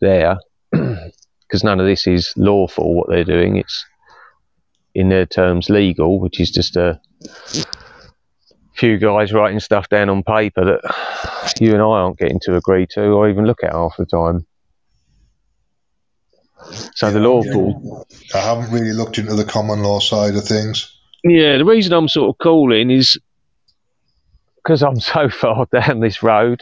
there. 0.00 0.38
Because 1.48 1.64
none 1.64 1.80
of 1.80 1.86
this 1.86 2.06
is 2.06 2.34
lawful 2.36 2.94
what 2.94 3.08
they're 3.08 3.24
doing. 3.24 3.56
It's 3.56 3.86
in 4.94 5.08
their 5.08 5.24
terms 5.24 5.70
legal, 5.70 6.20
which 6.20 6.40
is 6.40 6.50
just 6.50 6.76
a 6.76 7.00
few 8.74 8.98
guys 8.98 9.32
writing 9.32 9.58
stuff 9.58 9.88
down 9.88 10.10
on 10.10 10.22
paper 10.22 10.64
that 10.64 11.54
you 11.58 11.72
and 11.72 11.80
I 11.80 11.86
aren't 11.86 12.18
getting 12.18 12.38
to 12.42 12.56
agree 12.56 12.86
to 12.90 13.02
or 13.02 13.30
even 13.30 13.46
look 13.46 13.64
at 13.64 13.72
half 13.72 13.96
the 13.96 14.04
time. 14.04 14.46
So 16.94 17.10
the 17.10 17.18
Yeah, 17.18 17.26
lawful 17.26 18.06
I 18.34 18.38
haven't 18.38 18.70
really 18.70 18.92
looked 18.92 19.18
into 19.18 19.34
the 19.34 19.44
common 19.44 19.82
law 19.82 20.00
side 20.00 20.34
of 20.36 20.44
things. 20.44 20.94
Yeah, 21.24 21.56
the 21.56 21.64
reason 21.64 21.92
I'm 21.92 22.08
sort 22.08 22.28
of 22.28 22.38
calling 22.38 22.90
is 22.90 23.18
because 24.68 24.82
I'm 24.82 25.00
so 25.00 25.30
far 25.30 25.66
down 25.72 26.00
this 26.00 26.22
road, 26.22 26.60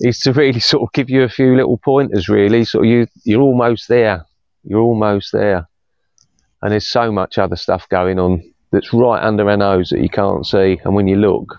is 0.00 0.20
to 0.20 0.32
really 0.32 0.60
sort 0.60 0.82
of 0.82 0.92
give 0.92 1.08
you 1.08 1.22
a 1.22 1.28
few 1.28 1.56
little 1.56 1.78
pointers. 1.78 2.28
Really, 2.28 2.64
So 2.64 2.82
you 2.82 3.06
you're 3.24 3.40
almost 3.40 3.88
there. 3.88 4.26
You're 4.64 4.82
almost 4.82 5.32
there, 5.32 5.66
and 6.60 6.72
there's 6.72 6.86
so 6.86 7.10
much 7.10 7.38
other 7.38 7.56
stuff 7.56 7.88
going 7.88 8.18
on 8.18 8.42
that's 8.70 8.92
right 8.92 9.22
under 9.22 9.48
our 9.48 9.56
nose 9.56 9.88
that 9.88 10.02
you 10.02 10.10
can't 10.10 10.44
see. 10.44 10.78
And 10.84 10.94
when 10.94 11.08
you 11.08 11.16
look, 11.16 11.56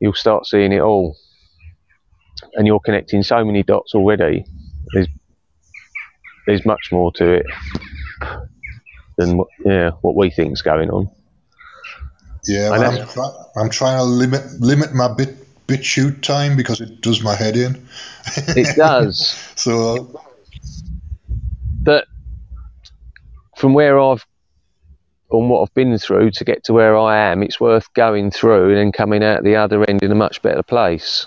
you'll 0.00 0.14
start 0.14 0.46
seeing 0.46 0.72
it 0.72 0.80
all, 0.80 1.16
and 2.54 2.66
you're 2.66 2.80
connecting 2.80 3.22
so 3.22 3.44
many 3.44 3.62
dots 3.62 3.94
already. 3.94 4.44
There's 4.92 5.08
there's 6.46 6.66
much 6.66 6.90
more 6.90 7.12
to 7.12 7.32
it 7.34 7.46
than 9.18 9.36
what, 9.36 9.48
yeah 9.64 9.90
what 10.00 10.16
we 10.16 10.30
think's 10.30 10.62
going 10.62 10.90
on. 10.90 11.10
Yeah, 12.46 12.70
I 12.70 12.78
but 12.78 12.90
know. 12.90 13.00
I'm, 13.00 13.08
try- 13.08 13.44
I'm 13.56 13.70
trying 13.70 13.98
to 13.98 14.04
limit 14.04 14.42
limit 14.60 14.94
my 14.94 15.12
bit 15.12 15.36
BitChute 15.66 16.22
time 16.22 16.56
because 16.56 16.80
it 16.80 17.00
does 17.00 17.22
my 17.22 17.34
head 17.34 17.56
in. 17.56 17.86
It 18.48 18.76
does. 18.76 19.30
so 19.56 20.14
uh, 20.14 20.20
but 21.82 22.06
from 23.56 23.74
where 23.74 23.98
I've 23.98 24.24
on 25.30 25.48
what 25.48 25.62
I've 25.62 25.74
been 25.74 25.98
through 25.98 26.30
to 26.32 26.44
get 26.44 26.64
to 26.64 26.72
where 26.72 26.96
I 26.96 27.18
am, 27.30 27.42
it's 27.42 27.60
worth 27.60 27.92
going 27.94 28.30
through 28.30 28.68
and 28.68 28.78
then 28.78 28.92
coming 28.92 29.24
out 29.24 29.42
the 29.42 29.56
other 29.56 29.84
end 29.84 30.02
in 30.02 30.12
a 30.12 30.16
much 30.16 30.40
better 30.42 30.62
place. 30.62 31.26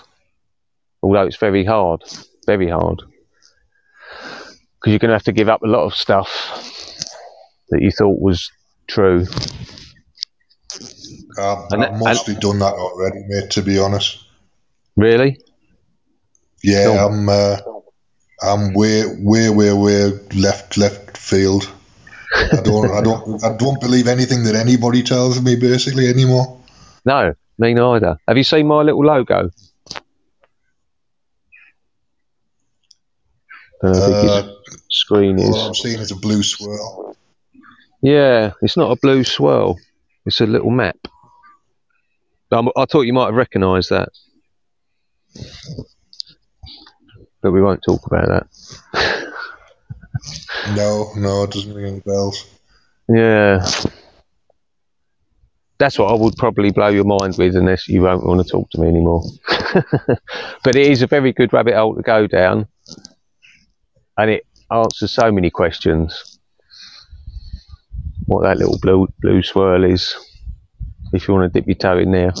Although 1.02 1.26
it's 1.26 1.36
very 1.36 1.64
hard, 1.64 2.02
very 2.46 2.68
hard. 2.68 3.02
Because 4.18 4.92
you're 4.92 4.98
going 4.98 5.10
to 5.10 5.14
have 5.14 5.24
to 5.24 5.32
give 5.32 5.48
up 5.48 5.62
a 5.62 5.66
lot 5.66 5.84
of 5.84 5.94
stuff 5.94 6.30
that 7.70 7.82
you 7.82 7.90
thought 7.90 8.20
was 8.20 8.50
true. 8.86 9.26
I've, 11.40 11.72
And 11.72 11.84
I've 11.84 11.98
mostly 11.98 12.34
done 12.34 12.58
that 12.60 12.74
already, 12.74 13.20
mate. 13.26 13.50
To 13.50 13.62
be 13.62 13.78
honest. 13.78 14.24
Really? 14.96 15.38
Yeah, 16.62 16.86
Cool. 16.86 16.98
I'm. 16.98 17.28
Uh, 17.28 17.56
I'm 18.42 18.72
way, 18.72 19.04
way, 19.18 19.50
way, 19.50 19.72
way 19.72 20.12
left, 20.34 20.78
left 20.78 21.18
field. 21.18 21.70
I 22.34 22.60
don't, 22.62 22.90
I 22.90 23.02
don't, 23.02 23.44
I 23.44 23.56
don't 23.56 23.80
believe 23.80 24.06
anything 24.08 24.44
that 24.44 24.54
anybody 24.54 25.02
tells 25.02 25.42
me 25.42 25.56
basically 25.56 26.08
anymore. 26.08 26.58
No, 27.04 27.34
me 27.58 27.74
neither. 27.74 28.16
Have 28.26 28.36
you 28.36 28.44
seen 28.44 28.66
my 28.66 28.82
little 28.82 29.04
logo? 29.04 29.50
Uh, 33.82 34.42
his 34.42 34.84
screen 34.88 35.38
is. 35.38 35.48
all 35.48 35.68
I'm 35.68 35.74
seeing 35.74 35.98
is 35.98 36.10
a 36.10 36.16
blue 36.16 36.42
swirl. 36.42 37.16
Yeah, 38.02 38.52
it's 38.62 38.76
not 38.76 38.90
a 38.90 38.96
blue 39.00 39.24
swirl. 39.24 39.78
It's 40.24 40.40
a 40.40 40.46
little 40.46 40.70
map. 40.70 40.96
Um, 42.52 42.70
I 42.76 42.84
thought 42.84 43.02
you 43.02 43.12
might 43.12 43.26
have 43.26 43.34
recognised 43.34 43.90
that. 43.90 44.08
But 47.42 47.52
we 47.52 47.62
won't 47.62 47.82
talk 47.82 48.06
about 48.06 48.28
that. 48.28 49.26
No, 50.74 51.10
no, 51.16 51.44
it 51.44 51.50
doesn't 51.50 51.74
ring 51.74 51.86
any 51.86 52.00
bells. 52.00 52.46
Yeah. 53.08 53.66
That's 55.78 55.98
what 55.98 56.12
I 56.12 56.14
would 56.14 56.36
probably 56.36 56.70
blow 56.70 56.88
your 56.88 57.04
mind 57.04 57.36
with, 57.38 57.56
unless 57.56 57.88
you 57.88 58.02
won't 58.02 58.26
want 58.26 58.46
to 58.46 58.50
talk 58.50 58.68
to 58.70 58.80
me 58.80 58.88
anymore. 58.88 59.22
but 60.62 60.76
it 60.76 60.86
is 60.86 61.02
a 61.02 61.06
very 61.06 61.32
good 61.32 61.52
rabbit 61.52 61.74
hole 61.74 61.96
to 61.96 62.02
go 62.02 62.26
down, 62.26 62.68
and 64.18 64.30
it 64.30 64.46
answers 64.70 65.10
so 65.10 65.32
many 65.32 65.50
questions. 65.50 66.38
What 68.26 68.42
that 68.42 68.58
little 68.58 68.78
blue 68.78 69.08
blue 69.22 69.42
swirl 69.42 69.84
is, 69.84 70.14
if 71.12 71.26
you 71.26 71.34
want 71.34 71.52
to 71.52 71.60
dip 71.60 71.66
your 71.66 71.76
toe 71.76 71.98
in 71.98 72.12
there. 72.12 72.32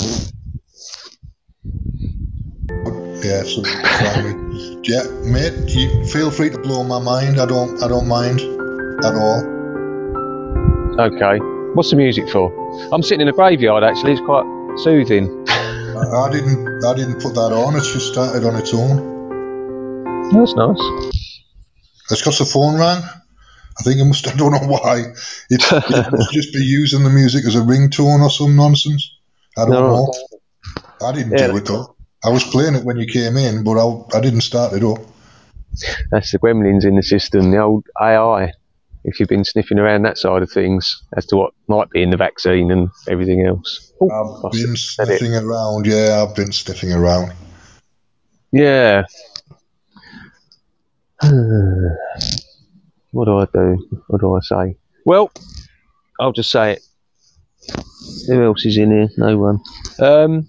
Yeah, 3.22 3.42
so 3.42 3.62
yeah, 4.82 5.04
mate, 5.24 5.52
you 5.74 6.06
feel 6.06 6.30
free 6.30 6.50
to 6.50 6.58
blow 6.58 6.84
my 6.84 6.98
mind. 6.98 7.38
I 7.40 7.46
don't, 7.46 7.82
I 7.82 7.88
don't 7.88 8.08
mind 8.08 8.40
at 9.04 9.14
all. 9.14 9.44
Okay. 10.98 11.38
What's 11.74 11.90
the 11.90 11.96
music 11.96 12.28
for? 12.28 12.50
I'm 12.92 13.02
sitting 13.02 13.20
in 13.20 13.28
a 13.28 13.32
graveyard. 13.32 13.84
Actually, 13.84 14.12
it's 14.12 14.20
quite 14.22 14.44
soothing. 14.78 15.28
I, 15.48 16.26
I 16.26 16.30
didn't, 16.30 16.84
I 16.84 16.94
didn't 16.94 17.20
put 17.20 17.34
that 17.34 17.52
on. 17.52 17.76
It's 17.76 17.92
just 17.92 18.12
started 18.12 18.44
on 18.44 18.56
its 18.56 18.72
own. 18.74 19.20
That's 20.32 20.54
nice. 20.54 20.80
It's 22.10 22.20
because 22.20 22.38
the 22.38 22.44
phone 22.44 22.78
rang. 22.78 23.02
I 23.80 23.82
think 23.82 24.00
I 24.00 24.04
must. 24.04 24.28
I 24.28 24.36
don't 24.36 24.52
know 24.52 24.68
why. 24.68 24.98
It, 25.48 25.62
it 25.72 26.12
must 26.12 26.32
just 26.32 26.52
be 26.52 26.62
using 26.62 27.02
the 27.02 27.08
music 27.08 27.46
as 27.46 27.56
a 27.56 27.60
ringtone 27.60 28.20
or 28.20 28.28
some 28.28 28.54
nonsense. 28.54 29.10
I 29.56 29.64
don't 29.64 29.72
No. 29.72 29.88
know. 29.88 30.12
I 31.02 31.12
didn't 31.12 31.32
Yeah. 31.32 31.46
do 31.48 31.56
it 31.56 31.64
though. 31.64 31.96
I 32.22 32.28
was 32.28 32.44
playing 32.44 32.74
it 32.74 32.84
when 32.84 32.98
you 32.98 33.06
came 33.06 33.38
in, 33.38 33.64
but 33.64 33.78
I, 33.78 34.18
I 34.18 34.20
didn't 34.20 34.42
start 34.42 34.74
it 34.74 34.84
up. 34.84 34.98
That's 36.10 36.30
the 36.32 36.38
gremlins 36.38 36.84
in 36.84 36.96
the 36.96 37.02
system, 37.02 37.50
the 37.52 37.58
old 37.58 37.86
AI. 37.98 38.52
If 39.04 39.18
you've 39.18 39.30
been 39.30 39.44
sniffing 39.44 39.78
around 39.78 40.02
that 40.02 40.18
side 40.18 40.42
of 40.42 40.50
things 40.52 41.02
as 41.16 41.24
to 41.26 41.36
what 41.36 41.54
might 41.68 41.88
be 41.88 42.02
in 42.02 42.10
the 42.10 42.18
vaccine 42.18 42.70
and 42.70 42.90
everything 43.08 43.46
else. 43.46 43.90
Oh, 44.02 44.10
I've 44.10 44.44
I 44.44 44.48
been 44.50 44.74
it. 44.74 44.78
sniffing 44.78 45.34
around. 45.34 45.86
Yeah, 45.86 46.22
I've 46.22 46.36
been 46.36 46.52
sniffing 46.52 46.92
around. 46.92 47.32
Yeah. 48.52 49.04
what 53.12 53.26
do 53.26 53.38
I 53.38 53.46
do? 53.52 54.02
What 54.08 54.20
do 54.20 54.34
I 54.34 54.40
say? 54.40 54.76
Well, 55.04 55.30
I'll 56.18 56.32
just 56.32 56.50
say 56.50 56.72
it. 56.72 56.86
Who 58.28 58.42
else 58.42 58.64
is 58.66 58.76
in 58.76 58.90
here? 58.90 59.08
No 59.16 59.38
one. 59.38 59.60
Um, 59.98 60.48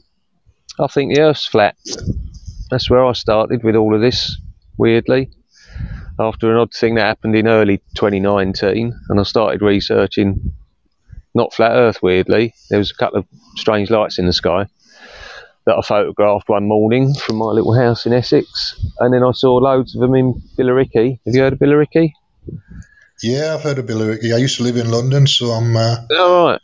I 0.79 0.87
think 0.87 1.13
the 1.13 1.21
Earth's 1.21 1.45
flat. 1.45 1.75
That's 2.69 2.89
where 2.89 3.05
I 3.05 3.13
started 3.13 3.63
with 3.63 3.75
all 3.75 3.95
of 3.95 4.01
this, 4.01 4.37
weirdly. 4.77 5.29
After 6.19 6.51
an 6.51 6.57
odd 6.57 6.73
thing 6.73 6.95
that 6.95 7.05
happened 7.05 7.35
in 7.35 7.47
early 7.47 7.77
2019, 7.95 8.93
and 9.09 9.19
I 9.19 9.23
started 9.23 9.61
researching 9.61 10.53
not 11.33 11.53
flat 11.53 11.71
Earth, 11.71 12.01
weirdly. 12.03 12.53
There 12.69 12.79
was 12.79 12.91
a 12.91 12.95
couple 12.95 13.19
of 13.19 13.25
strange 13.55 13.89
lights 13.89 14.19
in 14.19 14.25
the 14.25 14.33
sky 14.33 14.67
that 15.65 15.75
I 15.77 15.81
photographed 15.81 16.49
one 16.49 16.67
morning 16.67 17.13
from 17.13 17.37
my 17.37 17.51
little 17.51 17.73
house 17.73 18.05
in 18.05 18.13
Essex, 18.13 18.79
and 18.99 19.13
then 19.13 19.23
I 19.23 19.31
saw 19.31 19.55
loads 19.55 19.95
of 19.95 20.01
them 20.01 20.15
in 20.15 20.33
Billericay. 20.57 21.19
Have 21.25 21.35
you 21.35 21.41
heard 21.41 21.53
of 21.53 21.59
Billericay? 21.59 22.11
Yeah, 23.21 23.53
I've 23.53 23.61
heard 23.61 23.77
of 23.77 23.85
Billericay. 23.85 24.33
I 24.33 24.37
used 24.37 24.57
to 24.57 24.63
live 24.63 24.77
in 24.77 24.89
London, 24.89 25.27
so 25.27 25.47
I'm. 25.47 25.75
Uh, 25.75 25.97
All 26.17 26.47
right. 26.47 26.61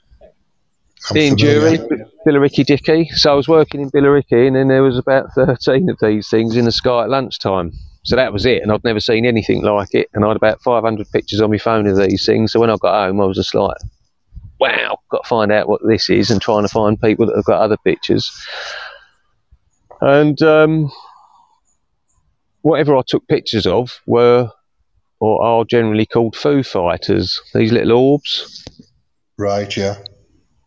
I'm 1.09 1.17
in. 1.17 1.35
Dury, 1.35 1.77
Billericay 2.25 2.65
Dickie. 2.65 3.09
So 3.09 3.31
I 3.31 3.35
was 3.35 3.47
working 3.47 3.81
in 3.81 3.91
Billericay, 3.91 4.47
and 4.47 4.55
then 4.55 4.67
there 4.67 4.83
was 4.83 4.97
about 4.97 5.31
13 5.35 5.89
of 5.89 5.97
these 6.01 6.29
things 6.29 6.55
in 6.55 6.65
the 6.65 6.71
sky 6.71 7.03
at 7.03 7.09
lunchtime. 7.09 7.71
So 8.03 8.15
that 8.15 8.33
was 8.33 8.45
it, 8.45 8.63
and 8.63 8.71
I'd 8.71 8.83
never 8.83 8.99
seen 8.99 9.25
anything 9.25 9.61
like 9.63 9.93
it. 9.93 10.09
And 10.13 10.23
I 10.23 10.29
had 10.29 10.37
about 10.37 10.61
500 10.61 11.11
pictures 11.11 11.41
on 11.41 11.51
my 11.51 11.57
phone 11.57 11.87
of 11.87 11.97
these 11.97 12.25
things. 12.25 12.51
So 12.51 12.59
when 12.59 12.69
I 12.69 12.77
got 12.77 13.05
home, 13.05 13.21
I 13.21 13.25
was 13.25 13.37
just 13.37 13.53
like, 13.53 13.77
wow, 14.59 14.97
got 15.09 15.23
to 15.23 15.29
find 15.29 15.51
out 15.51 15.69
what 15.69 15.81
this 15.85 16.09
is 16.09 16.31
and 16.31 16.41
trying 16.41 16.63
to 16.63 16.69
find 16.69 16.99
people 16.99 17.25
that 17.27 17.35
have 17.35 17.45
got 17.45 17.61
other 17.61 17.77
pictures. 17.83 18.31
And 20.01 20.41
um, 20.41 20.91
whatever 22.61 22.95
I 22.95 23.01
took 23.07 23.27
pictures 23.27 23.67
of 23.67 23.99
were, 24.05 24.49
or 25.19 25.43
are 25.43 25.65
generally 25.65 26.05
called 26.05 26.35
foo 26.35 26.63
fighters, 26.63 27.41
these 27.53 27.71
little 27.71 27.93
orbs. 27.93 28.65
Right, 29.37 29.75
yeah. 29.75 29.95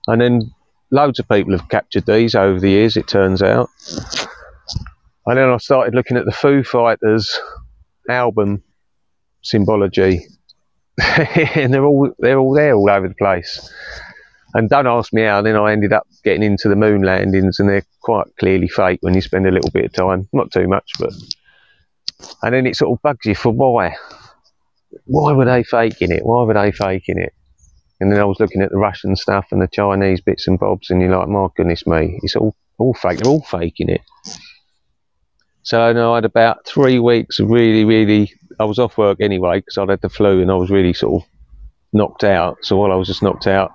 And 0.07 0.21
then 0.21 0.51
loads 0.91 1.19
of 1.19 1.29
people 1.29 1.57
have 1.57 1.69
captured 1.69 2.07
these 2.07 2.35
over 2.35 2.59
the 2.59 2.71
years, 2.71 2.97
it 2.97 3.07
turns 3.07 3.43
out. 3.43 3.69
And 5.27 5.39
then 5.39 5.51
I 5.51 5.59
started 5.59 5.95
looking 5.95 6.17
at 6.17 6.25
the 6.25 6.33
Foo 6.33 6.65
Fighters 6.65 7.39
album 8.09 8.63
symbology. 9.43 10.27
and 11.55 11.73
they're 11.73 11.85
all 11.85 12.13
they're 12.19 12.39
all 12.39 12.53
there 12.53 12.75
all 12.75 12.91
over 12.91 13.09
the 13.09 13.15
place. 13.15 13.73
And 14.55 14.69
don't 14.69 14.89
ask 14.89 15.13
me 15.13 15.23
how, 15.23 15.43
then 15.43 15.55
I 15.55 15.73
ended 15.73 15.93
up 15.93 16.07
getting 16.25 16.43
into 16.43 16.69
the 16.69 16.75
moon 16.75 17.03
landings 17.03 17.61
and 17.61 17.69
they're 17.69 17.85
quite 18.01 18.27
clearly 18.39 18.67
fake 18.67 18.99
when 19.03 19.15
you 19.15 19.21
spend 19.21 19.47
a 19.47 19.51
little 19.53 19.71
bit 19.71 19.85
of 19.85 19.93
time. 19.93 20.29
Not 20.33 20.51
too 20.51 20.67
much, 20.67 20.91
but 20.99 21.13
and 22.43 22.55
then 22.55 22.67
it 22.67 22.77
sort 22.77 22.93
of 22.93 23.03
bugs 23.03 23.27
you 23.27 23.35
for 23.35 23.53
why. 23.53 23.95
Why 25.05 25.33
were 25.33 25.45
they 25.45 25.63
faking 25.63 26.11
it? 26.11 26.25
Why 26.25 26.43
were 26.45 26.55
they 26.55 26.73
faking 26.73 27.19
it? 27.19 27.33
And 28.01 28.11
then 28.11 28.19
I 28.21 28.25
was 28.25 28.41
looking 28.41 28.63
at 28.63 28.71
the 28.71 28.79
Russian 28.79 29.15
stuff 29.15 29.47
and 29.51 29.61
the 29.61 29.69
Chinese 29.69 30.21
bits 30.21 30.49
and 30.49 30.59
bobs, 30.59 30.91
and 30.91 31.01
you're 31.03 31.17
like, 31.17 31.29
my 31.29 31.49
goodness 31.57 31.87
me, 31.87 32.19
it's 32.23 32.37
all 32.37 32.55
all 32.79 32.95
fake. 32.95 33.19
They're 33.19 33.31
all 33.31 33.43
faking 33.43 33.91
it. 33.91 34.01
So 35.63 35.81
I 35.81 35.91
I 35.91 36.15
had 36.17 36.25
about 36.25 36.67
three 36.67 36.99
weeks 36.99 37.39
of 37.39 37.51
really, 37.51 37.85
really. 37.85 38.33
I 38.59 38.65
was 38.65 38.79
off 38.79 38.99
work 38.99 39.19
anyway 39.21 39.59
because 39.61 39.79
I'd 39.79 39.89
had 39.89 40.01
the 40.01 40.09
flu 40.09 40.41
and 40.43 40.51
I 40.51 40.55
was 40.55 40.71
really 40.71 40.93
sort 40.93 41.23
of 41.23 41.29
knocked 41.93 42.25
out. 42.25 42.59
So 42.63 42.77
while 42.77 42.93
I 42.93 42.97
was 42.97 43.07
just 43.09 43.23
knocked 43.23 43.47
out, 43.47 43.73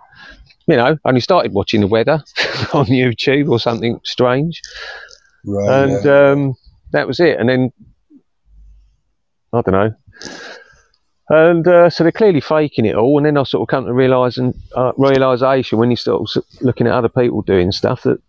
you 0.67 0.75
know, 0.75 0.85
I 0.85 1.09
only 1.09 1.21
started 1.21 1.53
watching 1.53 1.81
the 1.81 1.87
weather 1.87 2.23
on 2.73 2.85
YouTube 2.87 3.49
or 3.49 3.59
something 3.59 3.99
strange, 4.03 4.61
Right. 5.45 5.83
and 5.83 6.03
yeah. 6.05 6.31
um, 6.31 6.55
that 6.91 7.07
was 7.07 7.19
it. 7.19 7.39
And 7.39 7.47
then 7.47 7.71
I 9.53 9.61
don't 9.61 9.71
know. 9.71 9.93
And 11.27 11.67
uh, 11.67 11.89
so 11.89 12.03
they're 12.03 12.11
clearly 12.11 12.41
faking 12.41 12.85
it 12.85 12.95
all. 12.95 13.17
And 13.17 13.25
then 13.25 13.37
I 13.37 13.43
sort 13.43 13.63
of 13.63 13.67
come 13.67 13.85
to 13.85 13.93
realise 13.93 14.37
uh, 14.37 14.91
realisation 14.97 15.79
when 15.79 15.89
you 15.89 15.97
start 15.97 16.21
looking 16.61 16.87
at 16.87 16.93
other 16.93 17.09
people 17.09 17.41
doing 17.41 17.71
stuff 17.71 18.03
that 18.03 18.19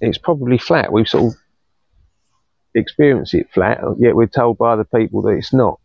it's 0.00 0.18
probably 0.18 0.58
flat. 0.58 0.92
We've 0.92 1.08
sort 1.08 1.32
of 1.32 1.40
experienced 2.74 3.34
it 3.34 3.48
flat, 3.52 3.80
yet 3.98 4.16
we're 4.16 4.26
told 4.26 4.58
by 4.58 4.72
other 4.72 4.84
people 4.84 5.22
that 5.22 5.30
it's 5.30 5.54
not. 5.54 5.78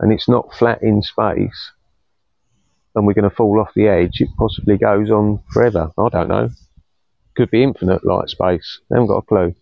And 0.00 0.12
it's 0.12 0.28
not 0.28 0.54
flat 0.54 0.82
in 0.82 1.02
space. 1.02 1.70
And 2.94 3.06
we're 3.06 3.14
going 3.14 3.28
to 3.28 3.34
fall 3.34 3.60
off 3.60 3.74
the 3.74 3.88
edge. 3.88 4.20
It 4.20 4.28
possibly 4.36 4.76
goes 4.76 5.10
on 5.10 5.40
forever. 5.50 5.92
I 5.96 6.08
don't 6.10 6.28
know. 6.28 6.50
Could 7.36 7.50
be 7.50 7.62
infinite 7.62 8.04
like 8.04 8.28
space. 8.28 8.80
I 8.90 8.94
haven't 8.94 9.08
got 9.08 9.18
a 9.18 9.22
clue. 9.22 9.54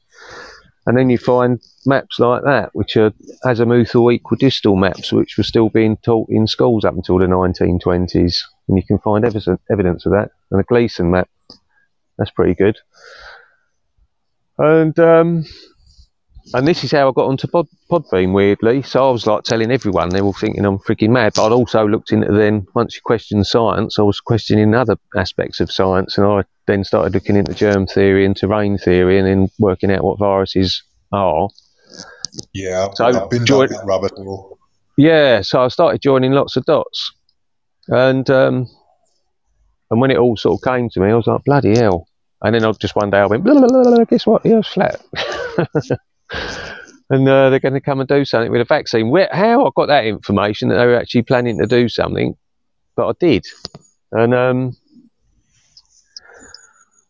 And 0.87 0.97
then 0.97 1.11
you 1.11 1.18
find 1.18 1.61
maps 1.87 2.18
like 2.18 2.43
that, 2.43 2.70
which 2.74 2.97
are 2.97 3.12
azimuthal 3.45 4.18
equidistant 4.18 4.78
maps, 4.78 5.12
which 5.12 5.37
were 5.39 5.45
still 5.45 5.68
being 5.68 5.97
taught 5.99 6.28
in 6.28 6.47
schools 6.47 6.85
up 6.85 6.95
until 6.95 7.18
the 7.18 7.26
1920s. 7.26 8.39
And 8.68 8.76
you 8.76 8.83
can 8.83 8.99
find 8.99 9.24
evidence, 9.24 9.47
of 9.47 10.12
that. 10.12 10.30
And 10.51 10.61
a 10.61 10.64
Gleason 10.64 11.11
map, 11.11 11.28
that's 12.18 12.30
pretty 12.30 12.55
good. 12.55 12.78
And 14.59 14.99
um, 14.99 15.45
and 16.55 16.66
this 16.66 16.84
is 16.84 16.90
how 16.93 17.09
I 17.09 17.12
got 17.12 17.26
onto 17.28 17.47
Pod, 17.47 17.66
Podbean, 17.90 18.32
weirdly. 18.32 18.82
So 18.82 19.09
I 19.09 19.11
was 19.12 19.26
like 19.26 19.45
telling 19.45 19.70
everyone, 19.70 20.11
they 20.11 20.20
were 20.22 20.32
thinking 20.32 20.64
I'm 20.64 20.78
freaking 20.78 21.11
mad. 21.11 21.32
But 21.36 21.47
I'd 21.47 21.53
also 21.53 21.86
looked 21.86 22.12
into 22.12 22.32
then, 22.32 22.66
once 22.74 22.95
you 22.95 23.01
question 23.05 23.45
science, 23.45 23.99
I 23.99 24.03
was 24.03 24.20
questioning 24.20 24.74
other 24.74 24.97
aspects 25.16 25.61
of 25.61 25.70
science. 25.70 26.18
And 26.18 26.26
I 26.26 26.45
then 26.66 26.84
started 26.84 27.14
looking 27.14 27.36
into 27.36 27.55
germ 27.55 27.86
theory 27.86 28.24
and 28.26 28.36
terrain 28.36 28.78
theory 28.78 29.18
and 29.18 29.26
then 29.26 29.49
working 29.59 29.90
out 29.90 30.05
what 30.05 30.18
viruses 30.18 30.82
are. 31.12 31.49
Yeah, 32.53 32.88
So, 32.95 33.07
I've 33.07 33.30
been 33.30 33.47
join- 33.47 33.68
that 33.68 33.84
rabbit 33.84 34.12
hole. 34.12 34.59
Yeah, 34.99 35.40
so 35.40 35.62
I 35.62 35.68
started 35.68 36.03
joining 36.03 36.32
lots 36.32 36.57
of 36.57 36.64
dots. 36.66 37.12
And 37.88 38.28
um, 38.30 38.68
and 39.90 40.01
when 40.01 40.11
it 40.11 40.18
all 40.18 40.36
sort 40.36 40.61
of 40.61 40.64
came 40.70 40.88
to 40.90 41.01
me, 41.01 41.11
I 41.11 41.14
was 41.14 41.26
like, 41.26 41.45
bloody 41.45 41.76
hell. 41.76 42.07
And 42.43 42.55
then 42.55 42.64
I 42.64 42.72
just 42.72 42.95
one 42.97 43.11
day 43.11 43.18
I 43.18 43.26
went, 43.26 43.45
blah, 43.45 43.55
blah, 43.55 43.68
blah, 43.68 43.82
blah, 43.82 44.05
guess 44.05 44.26
what? 44.26 44.43
The 44.43 44.55
Earth's 44.55 44.68
flat. 44.72 45.01
and 47.11 47.28
uh, 47.28 47.51
they're 47.51 47.61
going 47.61 47.74
to 47.74 47.80
come 47.80 48.01
and 48.01 48.09
do 48.09 48.24
something 48.24 48.51
with 48.51 48.61
a 48.61 48.64
vaccine. 48.64 49.11
Where, 49.11 49.28
how 49.33 49.66
I 49.66 49.70
got 49.76 49.89
that 49.89 50.07
information 50.07 50.68
that 50.68 50.76
they 50.76 50.87
were 50.87 50.97
actually 50.97 51.22
planning 51.22 51.59
to 51.59 51.66
do 51.66 51.89
something, 51.89 52.37
but 52.97 53.09
I 53.09 53.12
did. 53.20 53.47
And 54.12 54.35
um, 54.35 54.76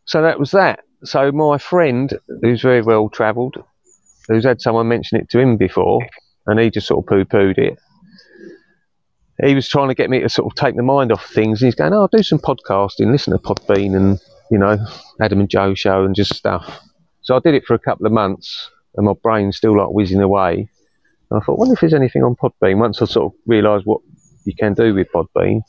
so 0.05 0.23
that 0.23 0.41
was 0.41 0.51
that. 0.51 0.81
So 1.05 1.33
my 1.33 1.59
friend, 1.59 2.13
who's 2.43 2.63
very 2.63 2.83
well 2.83 3.09
travelled, 3.09 3.63
who's 4.29 4.45
had 4.45 4.61
someone 4.61 4.89
mention 4.89 5.19
it 5.19 5.29
to 5.31 5.39
him 5.39 5.57
before, 5.57 6.05
and 6.47 6.59
he 6.59 6.71
just 6.71 6.87
sort 6.87 7.05
of 7.05 7.09
poo-pooed 7.09 7.59
it. 7.59 7.79
He 9.45 9.55
was 9.55 9.69
trying 9.69 9.89
to 9.89 9.95
get 9.95 10.11
me 10.11 10.21
to 10.21 10.29
sort 10.29 10.53
of 10.53 10.57
take 10.57 10.77
the 10.77 10.83
mind 10.83 11.11
off 11.11 11.27
things, 11.27 11.61
and 11.61 11.67
he's 11.67 11.75
going, 11.75 11.93
"Oh, 11.93 12.03
I'll 12.03 12.09
do 12.09 12.23
some 12.23 12.39
podcasting, 12.39 13.11
listen 13.11 13.33
to 13.33 13.39
Podbean, 13.39 13.97
and 13.97 14.21
you 14.51 14.59
know, 14.59 14.79
Adam 15.21 15.41
and 15.41 15.49
Joe 15.49 15.75
show, 15.75 16.05
and 16.05 16.15
just 16.15 16.35
stuff." 16.35 16.81
So 17.23 17.37
I 17.37 17.41
did 17.41 17.55
it 17.55 17.65
for 17.65 17.75
a 17.75 17.79
couple 17.79 18.07
of 18.07 18.13
months, 18.13 18.71
and 18.97 19.07
my 19.07 19.15
brain's 19.23 19.57
still 19.57 19.77
like 19.77 19.91
whizzing 19.91 20.21
away. 20.21 20.69
And 21.31 21.41
I 21.41 21.45
thought, 21.45 21.59
wonder 21.59 21.75
if 21.75 21.81
there's 21.81 21.95
anything 21.95 22.23
on 22.23 22.37
Podbean. 22.37 22.79
Once 22.79 23.01
I 23.01 23.07
sort 23.07 23.33
of 23.33 23.39
realised 23.47 23.87
what 23.87 24.01
you 24.45 24.55
can 24.55 24.75
do 24.75 24.95
with 24.95 25.09
Podbean, 25.13 25.63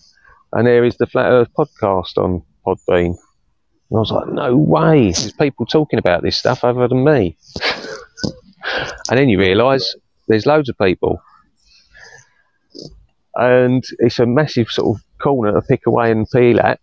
and 0.52 0.68
there 0.68 0.84
is 0.84 0.98
the 0.98 1.08
Flat 1.08 1.28
Earth 1.28 1.50
podcast 1.58 2.18
on 2.18 2.44
Podbean. 2.66 3.16
And 3.90 3.98
I 3.98 4.00
was 4.00 4.12
like, 4.12 4.28
no 4.28 4.58
way, 4.58 5.12
there's 5.12 5.32
people 5.34 5.66
talking 5.66 6.00
about 6.00 6.24
this 6.24 6.38
stuff 6.38 6.64
other 6.64 6.88
than 6.88 7.04
me. 7.04 7.38
and 9.10 9.20
then 9.20 9.30
you 9.30 9.40
realise 9.40 9.96
there's 10.28 10.46
loads 10.46 10.70
of 10.70 10.78
people. 10.78 11.22
And 13.36 13.84
it's 14.00 14.20
a 14.20 14.26
massive 14.26 14.70
sort 14.70 14.98
of 14.98 15.04
corner 15.20 15.54
to 15.54 15.62
pick 15.62 15.88
away 15.88 16.12
and 16.12 16.30
peel 16.30 16.60
at 16.60 16.80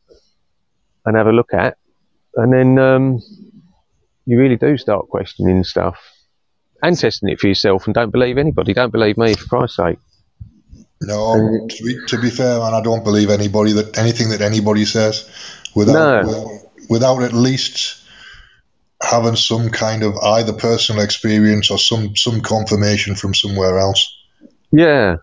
and 1.04 1.16
have 1.16 1.26
a 1.26 1.32
look 1.32 1.52
at. 1.52 1.76
And 2.36 2.52
then 2.52 2.78
um, 2.78 3.20
you 4.26 4.38
really 4.38 4.56
do 4.56 4.76
start 4.76 5.08
questioning 5.08 5.64
stuff 5.64 5.98
and 6.82 6.98
testing 6.98 7.28
it 7.28 7.40
for 7.40 7.48
yourself 7.48 7.86
and 7.86 7.94
don't 7.94 8.10
believe 8.10 8.38
anybody. 8.38 8.72
Don't 8.74 8.92
believe 8.92 9.18
me, 9.18 9.34
for 9.34 9.46
Christ's 9.46 9.76
sake. 9.76 9.98
No, 11.02 11.66
to 11.68 11.84
be, 11.84 11.98
to 12.08 12.20
be 12.20 12.30
fair, 12.30 12.58
man, 12.58 12.74
I 12.74 12.82
don't 12.82 13.04
believe 13.04 13.30
anybody 13.30 13.72
that 13.72 13.96
anything 13.96 14.30
that 14.30 14.42
anybody 14.42 14.84
says 14.84 15.28
without 15.74 16.26
No. 16.26 16.58
without 16.90 17.22
at 17.22 17.32
least 17.32 18.02
having 19.02 19.36
some 19.36 19.70
kind 19.70 20.02
of 20.02 20.14
either 20.18 20.52
personal 20.52 21.02
experience 21.02 21.70
or 21.70 21.78
some 21.78 22.14
some 22.16 22.42
confirmation 22.42 23.14
from 23.14 23.32
somewhere 23.32 23.78
else. 23.78 24.14
Yeah. 24.72 25.16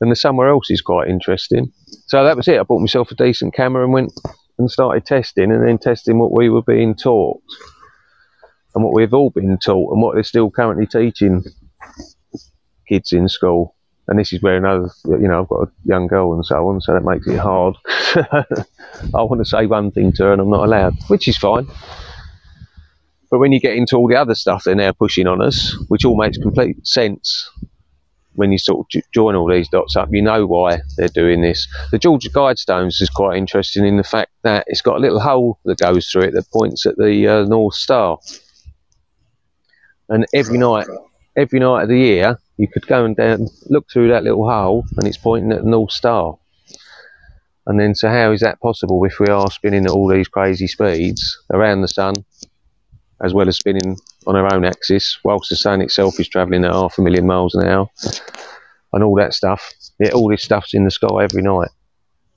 And 0.00 0.10
the 0.10 0.16
somewhere 0.16 0.48
else 0.48 0.70
is 0.70 0.80
quite 0.80 1.08
interesting. 1.08 1.72
So 2.06 2.24
that 2.24 2.36
was 2.36 2.48
it. 2.48 2.58
I 2.58 2.64
bought 2.64 2.80
myself 2.80 3.12
a 3.12 3.14
decent 3.14 3.54
camera 3.54 3.84
and 3.84 3.92
went 3.92 4.12
and 4.58 4.68
started 4.68 5.06
testing 5.06 5.52
and 5.52 5.66
then 5.66 5.78
testing 5.78 6.18
what 6.18 6.32
we 6.32 6.48
were 6.48 6.62
being 6.62 6.96
taught 6.96 7.40
and 8.74 8.84
what 8.84 8.94
we've 8.94 9.14
all 9.14 9.30
been 9.30 9.58
taught 9.58 9.92
and 9.92 10.02
what 10.02 10.14
they're 10.14 10.22
still 10.22 10.50
currently 10.50 10.86
teaching 10.86 11.44
kids 12.88 13.12
in 13.12 13.28
school. 13.28 13.74
And 14.08 14.18
this 14.18 14.32
is 14.32 14.42
where 14.42 14.56
another, 14.56 14.90
you 15.04 15.28
know, 15.28 15.42
I've 15.42 15.48
got 15.48 15.68
a 15.68 15.72
young 15.84 16.08
girl 16.08 16.34
and 16.34 16.44
so 16.44 16.68
on, 16.68 16.80
so 16.80 16.92
that 16.92 17.04
makes 17.04 17.26
it 17.26 17.38
hard. 17.38 17.76
I 19.14 19.22
want 19.22 19.40
to 19.40 19.48
say 19.48 19.66
one 19.66 19.90
thing 19.90 20.12
to 20.14 20.24
her 20.24 20.32
and 20.32 20.40
I'm 20.40 20.50
not 20.50 20.64
allowed, 20.64 20.94
which 21.08 21.28
is 21.28 21.36
fine. 21.36 21.68
But 23.30 23.38
when 23.38 23.52
you 23.52 23.60
get 23.60 23.76
into 23.76 23.96
all 23.96 24.08
the 24.08 24.16
other 24.16 24.34
stuff 24.34 24.64
they're 24.64 24.74
now 24.74 24.92
pushing 24.92 25.26
on 25.26 25.40
us, 25.40 25.74
which 25.88 26.04
all 26.04 26.18
makes 26.18 26.36
complete 26.36 26.86
sense 26.86 27.48
when 28.34 28.52
you 28.52 28.58
sort 28.58 28.80
of 28.80 28.88
jo- 28.88 29.08
join 29.12 29.34
all 29.34 29.48
these 29.48 29.68
dots 29.68 29.96
up, 29.96 30.08
you 30.10 30.20
know 30.20 30.46
why 30.46 30.80
they're 30.96 31.08
doing 31.08 31.40
this. 31.40 31.66
The 31.90 31.98
Georgia 31.98 32.30
Guidestones 32.30 33.00
is 33.00 33.08
quite 33.08 33.38
interesting 33.38 33.86
in 33.86 33.96
the 33.96 34.04
fact 34.04 34.32
that 34.42 34.64
it's 34.66 34.82
got 34.82 34.96
a 34.96 35.00
little 35.00 35.20
hole 35.20 35.58
that 35.64 35.78
goes 35.78 36.08
through 36.08 36.22
it 36.22 36.34
that 36.34 36.50
points 36.50 36.84
at 36.86 36.96
the 36.96 37.28
uh, 37.28 37.44
North 37.44 37.74
Star. 37.74 38.18
And 40.12 40.26
every 40.34 40.58
night, 40.58 40.86
every 41.36 41.58
night 41.58 41.84
of 41.84 41.88
the 41.88 41.98
year, 41.98 42.38
you 42.58 42.68
could 42.68 42.86
go 42.86 43.06
and 43.06 43.16
down, 43.16 43.48
look 43.70 43.86
through 43.90 44.08
that 44.08 44.24
little 44.24 44.46
hole, 44.46 44.84
and 44.98 45.08
it's 45.08 45.16
pointing 45.16 45.52
at 45.52 45.64
the 45.64 45.70
North 45.70 45.90
Star. 45.90 46.36
And 47.66 47.80
then, 47.80 47.94
so 47.94 48.10
how 48.10 48.30
is 48.30 48.42
that 48.42 48.60
possible 48.60 49.02
if 49.06 49.18
we 49.18 49.28
are 49.28 49.50
spinning 49.50 49.86
at 49.86 49.90
all 49.90 50.06
these 50.06 50.28
crazy 50.28 50.66
speeds 50.66 51.38
around 51.50 51.80
the 51.80 51.88
sun, 51.88 52.12
as 53.22 53.32
well 53.32 53.48
as 53.48 53.56
spinning 53.56 53.96
on 54.26 54.36
our 54.36 54.54
own 54.54 54.66
axis, 54.66 55.18
whilst 55.24 55.48
the 55.48 55.56
sun 55.56 55.80
itself 55.80 56.20
is 56.20 56.28
travelling 56.28 56.66
at 56.66 56.74
half 56.74 56.98
a 56.98 57.00
million 57.00 57.26
miles 57.26 57.54
an 57.54 57.66
hour, 57.66 57.86
and 58.92 59.02
all 59.02 59.16
that 59.16 59.32
stuff. 59.32 59.72
Yeah, 59.98 60.10
all 60.10 60.28
this 60.28 60.42
stuff's 60.42 60.74
in 60.74 60.84
the 60.84 60.90
sky 60.90 61.22
every 61.22 61.40
night. 61.40 61.70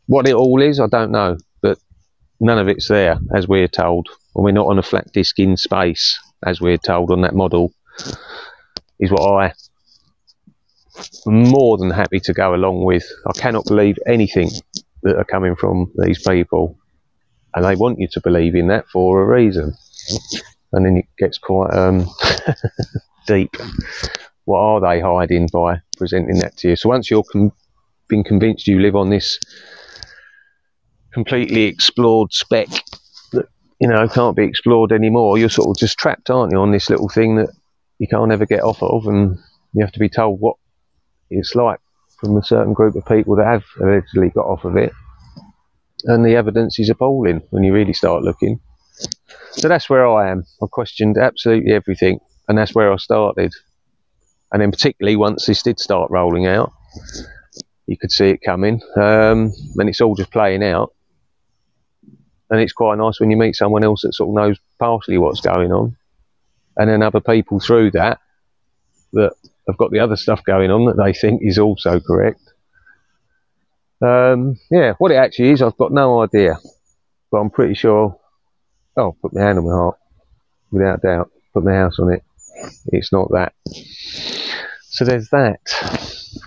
What 0.05 0.29
it 0.29 0.35
all 0.35 0.61
is, 0.61 0.79
I 0.79 0.87
don't 0.87 1.11
know, 1.11 1.35
but 1.61 1.77
none 2.39 2.57
of 2.57 2.69
it's 2.69 2.87
there, 2.87 3.19
as 3.35 3.49
we're 3.49 3.67
told. 3.67 4.07
And 4.33 4.45
we're 4.45 4.51
not 4.51 4.67
on 4.67 4.79
a 4.79 4.83
flat 4.83 5.11
disk 5.11 5.39
in 5.39 5.57
space, 5.57 6.17
as 6.45 6.61
we're 6.61 6.77
told 6.77 7.11
on 7.11 7.21
that 7.21 7.35
model, 7.35 7.73
is 8.99 9.11
what 9.11 9.21
I 9.21 9.53
am 11.27 11.43
more 11.49 11.77
than 11.77 11.89
happy 11.89 12.19
to 12.21 12.33
go 12.33 12.53
along 12.53 12.83
with. 12.83 13.03
I 13.27 13.33
cannot 13.33 13.65
believe 13.65 13.97
anything 14.07 14.49
that 15.03 15.17
are 15.17 15.25
coming 15.25 15.55
from 15.55 15.91
these 15.97 16.21
people. 16.21 16.77
And 17.53 17.63
they 17.63 17.75
want 17.75 17.99
you 17.99 18.07
to 18.11 18.21
believe 18.21 18.55
in 18.55 18.67
that 18.67 18.87
for 18.89 19.21
a 19.21 19.25
reason 19.25 19.73
and 20.75 20.85
then 20.85 20.97
it 20.97 21.05
gets 21.17 21.37
quite 21.37 21.73
um, 21.73 22.07
deep. 23.27 23.55
What 24.43 24.59
are 24.59 24.81
they 24.81 24.99
hiding 24.99 25.47
by 25.51 25.81
presenting 25.97 26.37
that 26.39 26.57
to 26.57 26.69
you? 26.69 26.75
So 26.75 26.89
once 26.89 27.09
you're 27.09 27.23
con- 27.23 27.51
been 28.07 28.23
convinced 28.23 28.67
you 28.67 28.79
live 28.79 28.95
on 28.95 29.09
this 29.09 29.39
completely 31.11 31.63
explored 31.63 32.29
that 32.51 32.81
you 33.79 33.87
know 33.87 34.07
can't 34.07 34.35
be 34.35 34.43
explored 34.43 34.91
anymore, 34.91 35.37
you're 35.37 35.49
sort 35.49 35.69
of 35.69 35.77
just 35.79 35.97
trapped, 35.97 36.29
aren't 36.29 36.51
you, 36.51 36.59
on 36.59 36.71
this 36.71 36.89
little 36.89 37.09
thing 37.09 37.35
that 37.37 37.49
you 37.99 38.07
can't 38.07 38.31
ever 38.31 38.45
get 38.45 38.63
off 38.63 38.81
of, 38.81 39.07
and 39.07 39.37
you 39.73 39.83
have 39.83 39.93
to 39.93 39.99
be 39.99 40.09
told 40.09 40.39
what 40.39 40.55
it's 41.29 41.55
like 41.55 41.79
from 42.19 42.37
a 42.37 42.43
certain 42.43 42.73
group 42.73 42.95
of 42.95 43.05
people 43.05 43.35
that 43.35 43.45
have 43.45 43.63
allegedly 43.81 44.29
got 44.29 44.45
off 44.45 44.63
of 44.63 44.77
it. 44.77 44.91
And 46.05 46.25
the 46.25 46.35
evidence 46.35 46.79
is 46.79 46.89
appalling 46.89 47.41
when 47.49 47.63
you 47.63 47.73
really 47.73 47.93
start 47.93 48.23
looking. 48.23 48.59
So 49.51 49.67
that's 49.67 49.89
where 49.89 50.07
I 50.07 50.29
am. 50.29 50.45
I've 50.61 50.71
questioned 50.71 51.17
absolutely 51.17 51.73
everything, 51.73 52.19
and 52.47 52.57
that's 52.57 52.75
where 52.75 52.91
I 52.91 52.97
started. 52.97 53.53
And 54.51 54.61
then, 54.61 54.71
particularly 54.71 55.15
once 55.15 55.45
this 55.45 55.63
did 55.63 55.79
start 55.79 56.11
rolling 56.11 56.45
out, 56.45 56.71
you 57.87 57.97
could 57.97 58.11
see 58.11 58.29
it 58.29 58.41
coming, 58.45 58.81
um, 58.95 59.51
and 59.77 59.89
it's 59.89 60.01
all 60.01 60.15
just 60.15 60.31
playing 60.31 60.63
out. 60.63 60.93
And 62.49 62.59
it's 62.59 62.73
quite 62.73 62.97
nice 62.97 63.19
when 63.19 63.31
you 63.31 63.37
meet 63.37 63.55
someone 63.55 63.83
else 63.83 64.01
that 64.03 64.13
sort 64.13 64.29
of 64.29 64.35
knows 64.35 64.59
partially 64.79 65.17
what's 65.17 65.41
going 65.41 65.71
on, 65.71 65.97
and 66.77 66.89
then 66.89 67.01
other 67.01 67.21
people 67.21 67.59
through 67.59 67.91
that 67.91 68.19
that 69.13 69.33
have 69.67 69.77
got 69.77 69.91
the 69.91 69.99
other 69.99 70.15
stuff 70.15 70.43
going 70.43 70.69
on 70.69 70.85
that 70.85 70.97
they 70.97 71.13
think 71.13 71.41
is 71.43 71.57
also 71.57 71.99
correct. 71.99 72.41
Um, 74.01 74.59
yeah, 74.69 74.93
what 74.97 75.11
it 75.11 75.15
actually 75.15 75.51
is, 75.51 75.61
I've 75.61 75.77
got 75.77 75.91
no 75.91 76.21
idea, 76.21 76.59
but 77.31 77.37
I'm 77.37 77.49
pretty 77.49 77.73
sure 77.73 78.19
Oh, 78.97 79.15
put 79.21 79.33
my 79.33 79.41
hand 79.41 79.57
on 79.57 79.65
my 79.65 79.73
heart, 79.73 79.97
without 80.71 81.01
doubt. 81.01 81.29
Put 81.53 81.65
my 81.65 81.73
house 81.73 81.99
on 81.99 82.13
it. 82.13 82.23
It's 82.87 83.11
not 83.11 83.29
that. 83.31 83.53
So 84.83 85.03
there's 85.03 85.29
that. 85.29 85.59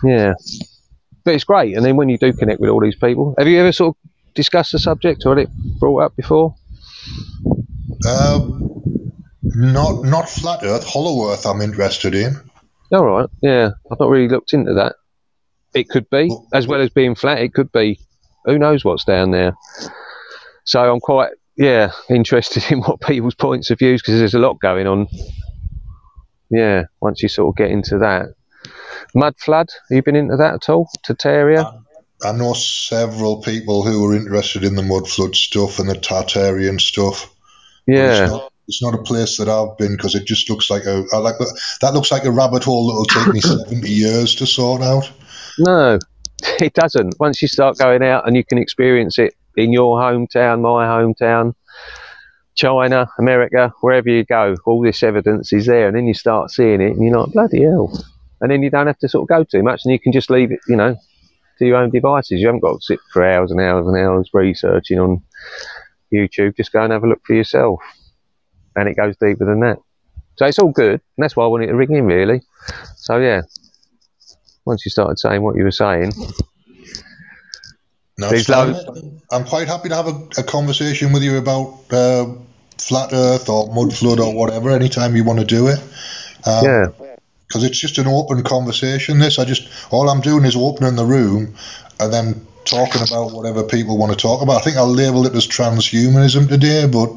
Yeah. 0.03 0.35
But 1.25 1.35
it's 1.35 1.45
great. 1.45 1.77
And 1.77 1.85
then 1.85 1.97
when 1.97 2.09
you 2.09 2.17
do 2.17 2.33
connect 2.33 2.61
with 2.61 2.71
all 2.71 2.81
these 2.81 2.97
people, 2.97 3.35
have 3.39 3.47
you 3.47 3.59
ever 3.59 3.73
sort 3.73 3.97
of 3.97 4.11
discussed 4.39 4.71
the 4.71 4.79
subject 4.79 5.27
or 5.27 5.37
had 5.37 5.47
it 5.47 5.51
brought 5.81 6.05
up 6.05 6.17
before? 6.17 6.55
Um, 8.09 9.13
not 9.43 10.05
not 10.05 10.31
flat 10.31 10.61
Earth, 10.63 10.87
Hollow 10.87 11.33
Earth. 11.33 11.45
I'm 11.45 11.61
interested 11.61 12.15
in. 12.15 12.37
All 12.93 13.05
right. 13.05 13.29
Yeah. 13.43 13.71
I've 13.91 13.99
not 13.99 14.09
really 14.09 14.29
looked 14.29 14.55
into 14.55 14.75
that. 14.75 14.95
It 15.75 15.89
could 15.89 16.09
be, 16.09 16.31
as 16.55 16.69
well 16.69 16.81
as 16.81 16.91
being 16.91 17.17
flat, 17.17 17.41
it 17.41 17.53
could 17.53 17.73
be. 17.73 17.99
Who 18.45 18.59
knows 18.59 18.85
what's 18.85 19.05
down 19.05 19.33
there? 19.33 19.55
So 20.65 20.81
I'm 20.81 21.01
quite, 21.01 21.33
yeah, 21.57 21.91
interested 22.09 22.65
in 22.71 22.81
what 22.81 23.01
people's 23.01 23.35
points 23.35 23.71
of 23.71 23.81
views 23.81 24.01
because 24.01 24.21
there's 24.21 24.35
a 24.35 24.39
lot 24.39 24.61
going 24.61 24.87
on. 24.87 25.09
Yeah, 26.49 26.85
once 27.01 27.23
you 27.23 27.29
sort 27.29 27.53
of 27.53 27.57
get 27.57 27.73
into 27.73 27.99
that. 27.99 28.27
Mud 29.15 29.35
flood, 29.39 29.69
have 29.91 29.97
you 29.97 30.03
been 30.03 30.17
into 30.17 30.37
that 30.37 30.55
at 30.55 30.69
all? 30.69 30.89
Tartaria? 31.05 31.83
I 32.25 32.33
know 32.33 32.53
several 32.53 33.41
people 33.43 33.83
who 33.83 34.05
are 34.05 34.15
interested 34.15 34.65
in 34.65 34.75
the 34.75 34.83
mud 34.83 35.09
flood 35.09 35.37
stuff 35.37 35.79
and 35.79 35.89
the 35.89 35.95
Tartarian 35.95 36.81
stuff. 36.81 37.33
Yeah. 37.87 38.23
It's 38.23 38.33
not, 38.33 38.53
it's 38.67 38.83
not 38.83 38.95
a 38.95 39.03
place 39.03 39.39
that 39.39 39.49
I've 39.49 39.79
been 39.79 39.97
because 39.97 40.15
it 40.15 40.27
just 40.27 40.51
looks 40.51 40.69
like 40.69 40.85
a 40.85 41.05
I 41.13 41.19
like 41.19 41.37
that 41.81 41.95
looks 41.95 42.11
like 42.11 42.25
a 42.25 42.31
rabbit 42.31 42.65
hole 42.65 42.89
that'll 42.89 43.25
take 43.25 43.35
me 43.35 43.41
seventy 43.67 43.91
years 43.91 44.35
to 44.37 44.47
sort 44.47 44.83
out. 44.83 45.11
No, 45.59 45.99
it 46.61 46.75
doesn't. 46.75 47.19
Once 47.19 47.41
you 47.41 47.49
start 47.49 47.79
going 47.79 48.03
out 48.03 48.27
and 48.27 48.37
you 48.37 48.45
can 48.45 48.59
experience 48.59 49.19
it 49.19 49.35
in 49.57 49.73
your 49.73 49.99
hometown, 49.99 50.61
my 50.61 50.87
hometown, 50.87 51.55
China, 52.55 53.09
America, 53.19 53.73
wherever 53.81 54.09
you 54.09 54.25
go, 54.25 54.55
all 54.67 54.83
this 54.83 55.03
evidence 55.03 55.53
is 55.53 55.67
there, 55.67 55.89
and 55.89 55.97
then 55.97 56.07
you 56.07 56.15
start 56.15 56.51
seeing 56.51 56.81
it, 56.81 56.93
and 56.93 57.05
you're 57.05 57.19
like, 57.19 57.33
bloody 57.33 57.63
hell. 57.63 57.93
And 58.41 58.51
then 58.51 58.63
you 58.63 58.71
don't 58.71 58.87
have 58.87 58.99
to 58.99 59.09
sort 59.09 59.23
of 59.23 59.29
go 59.29 59.45
too 59.45 59.63
much, 59.63 59.83
and 59.85 59.93
you 59.93 59.99
can 59.99 60.13
just 60.13 60.31
leave 60.31 60.53
it, 60.53 60.61
you 60.69 60.77
know, 60.77 60.97
to 61.59 61.67
your 61.67 61.77
own 61.77 61.91
devices. 61.91 62.41
You 62.41 62.47
haven't 62.49 62.61
got 62.61 62.75
to 62.75 62.81
sit 62.81 63.01
for 63.13 63.25
hours 63.25 63.51
and 63.51 63.61
hours 63.61 63.87
and 63.87 63.97
hours 63.97 64.31
researching 64.33 64.99
on 64.99 65.23
YouTube. 66.13 66.57
Just 66.57 66.73
go 66.73 66.83
and 66.83 66.93
have 66.93 67.05
a 67.05 67.09
look 67.09 67.21
for 67.25 67.35
yourself, 67.35 67.81
and 68.77 68.89
it 68.89 68.97
goes 68.97 69.17
deeper 69.17 69.45
than 69.45 69.61
that. 69.61 69.79
So 70.37 70.47
it's 70.47 70.59
all 70.59 70.71
good, 70.71 70.93
and 70.93 71.23
that's 71.25 71.37
why 71.37 71.45
I 71.45 71.49
wanted 71.49 71.67
to 71.67 71.77
ring 71.77 71.93
in, 71.93 72.07
really. 72.07 72.43
So 72.97 73.19
yeah, 73.19 73.43
once 74.65 74.85
you 74.85 74.91
started 74.91 75.19
saying 75.19 75.43
what 75.43 75.57
you 75.57 75.65
were 75.65 75.71
saying, 75.71 76.13
No, 78.19 78.31
loads- 78.31 78.85
I'm 79.31 79.45
quite 79.45 79.69
happy 79.69 79.89
to 79.91 79.95
have 79.95 80.09
a, 80.09 80.29
a 80.39 80.43
conversation 80.43 81.13
with 81.13 81.23
you 81.23 81.39
about 81.39 81.85
uh, 81.93 82.27
flat 82.79 83.11
Earth 83.13 83.49
or 83.49 83.73
mud 83.73 83.93
flood 83.95 84.21
or 84.21 84.35
whatever 84.35 84.71
anytime 84.71 85.15
you 85.17 85.25
want 85.25 85.39
to 85.41 85.45
do 85.45 85.69
it. 85.69 85.79
Um, 86.47 86.65
yeah, 86.65 86.87
because 87.49 87.65
it's 87.65 87.79
just 87.79 87.99
an 87.99 88.07
open 88.07 88.43
conversation. 88.45 89.19
This, 89.19 89.39
I 89.39 89.45
just 89.45 89.69
all 89.91 90.09
I'm 90.09 90.21
doing 90.21 90.45
is 90.45 90.57
opening 90.57 90.97
the 90.97 91.05
room 91.05 91.55
and 91.99 92.13
then 92.13 92.47
talking 92.65 93.03
about 93.03 93.33
whatever 93.33 93.65
people 93.65 93.97
want 93.97 94.13
to 94.13 94.19
talk 94.19 94.43
about. 94.43 94.61
I 94.61 94.61
think 94.61 94.77
I'll 94.77 94.87
label 94.87 95.27
it 95.27 95.35
as 95.35 95.49
transhumanism 95.49 96.49
today, 96.49 96.87
but 96.87 97.11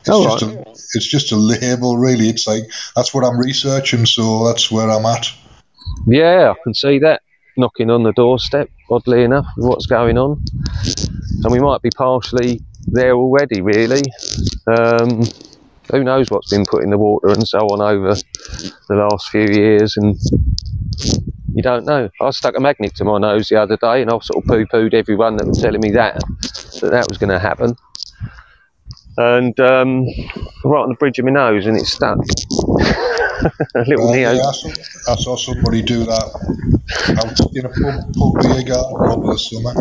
it's 0.00 0.08
All 0.08 0.24
just 0.24 0.42
a, 0.42 0.60
it's 0.94 1.08
just 1.08 1.32
a 1.32 1.36
label, 1.36 1.96
really. 1.96 2.28
It's 2.28 2.46
like 2.46 2.62
that's 2.94 3.12
what 3.12 3.24
I'm 3.24 3.38
researching, 3.38 4.06
so 4.06 4.46
that's 4.46 4.70
where 4.70 4.88
I'm 4.88 5.06
at. 5.06 5.32
yeah, 6.06 6.52
I 6.52 6.62
can 6.62 6.74
see 6.74 6.98
that 7.00 7.22
knocking 7.56 7.90
on 7.90 8.02
the 8.04 8.12
doorstep. 8.12 8.68
Oddly 8.90 9.24
enough, 9.24 9.46
with 9.56 9.66
what's 9.66 9.86
going 9.86 10.18
on, 10.18 10.42
and 11.42 11.52
we 11.52 11.58
might 11.58 11.80
be 11.82 11.90
partially 11.90 12.60
there 12.86 13.14
already. 13.14 13.62
Really, 13.62 14.02
um, 14.66 15.22
who 15.90 16.02
knows 16.04 16.30
what's 16.30 16.50
been 16.50 16.64
put 16.64 16.82
in 16.82 16.90
the 16.90 16.98
water 16.98 17.28
and 17.28 17.46
so 17.46 17.58
on 17.60 17.80
over 17.80 18.14
the 18.88 18.94
last 18.94 19.28
few 19.28 19.46
years, 19.46 19.96
and 19.96 20.16
you 21.54 21.62
don't 21.62 21.84
know. 21.84 22.08
I 22.20 22.30
stuck 22.30 22.56
a 22.56 22.60
magnet 22.60 22.94
to 22.96 23.04
my 23.04 23.18
nose 23.18 23.48
the 23.48 23.60
other 23.60 23.76
day, 23.76 24.02
and 24.02 24.10
I 24.10 24.18
sort 24.20 24.42
of 24.44 24.48
poo-pooed 24.48 24.94
everyone 24.94 25.36
that 25.36 25.46
was 25.46 25.60
telling 25.60 25.80
me 25.80 25.90
that 25.92 26.14
that 26.80 26.90
that 26.90 27.08
was 27.08 27.18
going 27.18 27.30
to 27.30 27.38
happen. 27.38 27.74
And 29.16 29.58
um, 29.60 30.04
right 30.64 30.82
on 30.82 30.88
the 30.88 30.96
bridge 30.98 31.18
of 31.18 31.24
my 31.24 31.30
nose, 31.32 31.66
and 31.66 31.76
it 31.76 31.86
stuck. 31.86 32.18
a 33.74 33.80
little 33.86 34.10
neo. 34.12 34.32
yeah, 34.32 34.42
I, 34.42 34.52
saw, 34.52 34.68
I 35.12 35.16
saw 35.16 35.36
somebody 35.36 35.82
do 35.82 36.04
that 36.04 36.30
out 37.20 37.56
in 37.56 37.66
a 37.66 37.68
pub, 37.68 38.14
pub 38.14 38.42
beer 38.42 38.62
garden 38.64 38.96
over 39.10 39.32
the 39.34 39.38
summer, 39.38 39.72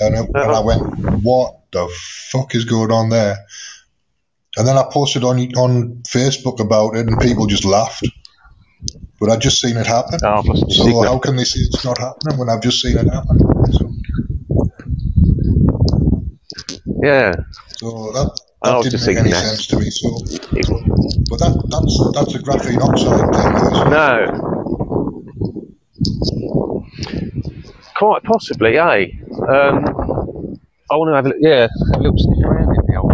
and, 0.00 0.16
I- 0.16 0.42
and 0.42 0.52
I 0.52 0.60
went, 0.60 0.82
"What 1.22 1.56
the 1.72 1.88
fuck 2.30 2.54
is 2.54 2.64
going 2.64 2.90
on 2.90 3.10
there?" 3.10 3.36
And 4.56 4.66
then 4.68 4.76
I 4.76 4.84
posted 4.90 5.24
on 5.24 5.38
on 5.56 6.02
Facebook 6.08 6.60
about 6.60 6.96
it, 6.96 7.06
and 7.08 7.18
people 7.20 7.46
just 7.46 7.64
laughed. 7.64 8.04
But 9.20 9.30
I'd 9.30 9.40
just 9.40 9.60
seen 9.60 9.76
it 9.76 9.86
happen. 9.86 10.20
Oh, 10.22 10.28
I 10.28 10.42
must 10.42 10.66
be 10.66 10.74
So 10.74 10.84
signal. 10.84 11.04
how 11.04 11.18
can 11.18 11.36
they 11.36 11.44
say 11.44 11.60
it's 11.60 11.84
not 11.84 11.98
happening 11.98 12.38
when 12.38 12.48
I've 12.50 12.60
just 12.62 12.80
seen 12.82 12.96
it 12.98 13.06
happen? 13.06 13.38
So, 13.72 13.90
Yeah. 17.02 17.32
so 17.78 18.12
that, 18.12 18.30
that 18.62 18.82
didn't 18.82 18.92
just 18.92 19.06
make 19.06 19.16
any 19.18 19.30
that. 19.30 19.42
sense 19.44 19.66
to 19.68 19.78
me. 19.78 19.90
So, 19.90 20.08
but 21.30 21.38
that 21.40 21.54
that's 21.70 21.94
that's 22.14 22.34
a 22.34 22.38
graphene 22.38 22.80
oxide 22.80 23.30
thing. 23.34 23.90
No. 23.90 24.40
Quite 27.96 28.22
possibly, 28.24 28.76
eh? 28.78 29.06
Um, 29.48 29.84
I 30.90 30.96
want 30.96 31.10
to 31.10 31.14
have 31.16 31.26
a 31.26 31.28
look, 31.28 31.36
yeah, 31.40 31.68
a 31.94 31.98
little 31.98 32.18
sniff 32.18 32.44
around 32.44 32.68
in 32.76 32.86
the 32.86 32.96
old 32.96 33.10
graphene 33.12 33.12
oxide. 33.12 33.13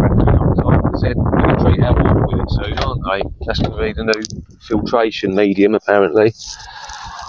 said 1.01 1.15
we're 1.17 1.31
going 1.31 1.57
to 1.57 1.63
treat 1.65 1.81
our 1.83 1.93
water 1.93 2.25
with 2.27 2.41
it 2.41 2.51
soon, 2.51 2.77
aren't 2.79 3.01
they? 3.05 3.21
That's 3.47 3.59
going 3.59 3.71
to 3.71 3.81
be 3.81 3.93
the 3.93 4.03
new 4.03 4.21
filtration 4.61 5.33
medium, 5.35 5.73
apparently, 5.75 6.33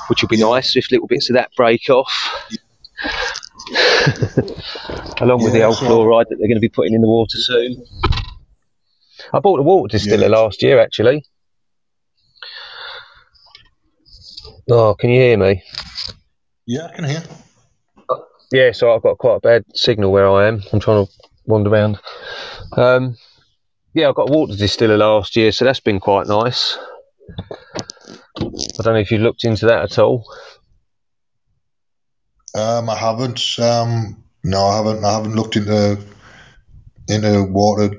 which 0.09 0.21
will 0.23 0.29
be 0.29 0.37
nice 0.37 0.77
if 0.77 0.91
little 0.91 1.07
bits 1.07 1.31
of 1.31 1.35
that 1.35 1.51
break 1.57 1.89
off. 1.89 2.13
Along 5.21 5.43
with 5.43 5.53
the 5.55 5.63
old 5.63 5.77
fluoride 5.77 6.27
that 6.29 6.37
they're 6.39 6.49
going 6.49 6.57
to 6.57 6.61
be 6.61 6.69
putting 6.69 6.93
in 6.95 7.01
the 7.01 7.09
water 7.09 7.39
soon. 7.39 7.83
I 9.33 9.39
bought 9.39 9.61
a 9.61 9.63
water 9.63 9.89
distiller 9.91 10.29
Yeah. 10.29 10.37
last 10.37 10.63
year, 10.63 10.79
actually. 10.81 11.25
Oh, 14.71 14.95
can 14.95 15.11
you 15.11 15.21
hear 15.21 15.39
me? 15.39 15.63
Yeah, 16.67 16.87
I 16.87 16.95
can 16.95 17.05
hear. 17.05 17.23
Yeah, 18.53 18.73
so 18.73 18.95
I've 18.95 19.03
got 19.03 19.17
quite 19.19 19.37
a 19.37 19.41
bad 19.41 19.65
signal 19.75 20.13
where 20.13 20.29
I 20.29 20.47
am. 20.47 20.63
I'm 20.73 20.81
trying 20.81 21.07
to 21.07 21.13
wander 21.47 21.71
around. 21.71 21.99
Um, 22.77 23.17
yeah, 23.95 24.09
I've 24.09 24.15
got 24.15 24.31
a 24.31 24.33
water 24.33 24.57
distiller 24.57 24.97
last 24.97 25.37
year, 25.37 25.53
so 25.53 25.65
that's 25.65 25.81
been 25.81 26.01
quite 26.01 26.27
nice. 26.27 26.79
I 28.39 28.83
don't 28.83 28.95
know 28.95 29.01
if 29.01 29.11
you've 29.11 29.21
looked 29.21 29.45
into 29.45 29.67
that 29.67 29.83
at 29.83 29.99
all. 29.99 30.25
Um, 32.55 32.89
I 32.89 32.97
haven't. 32.97 33.59
Um, 33.59 34.23
no, 34.45 34.67
I 34.67 34.77
haven't. 34.77 35.05
I 35.05 35.13
haven't 35.13 35.35
looked 35.35 35.57
into 35.57 35.99
into 37.09 37.45
water 37.45 37.95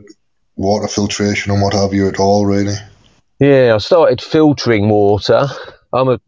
water 0.56 0.88
filtration 0.88 1.52
and 1.52 1.62
what 1.62 1.74
have 1.74 1.94
you 1.94 2.08
at 2.08 2.20
all. 2.20 2.46
Really. 2.46 2.76
Yeah, 3.39 3.74
I 3.76 3.78
started 3.78 4.22
filtering 4.22 4.89
water. 4.89 5.48
I'm 5.91 6.10
a 6.10 6.20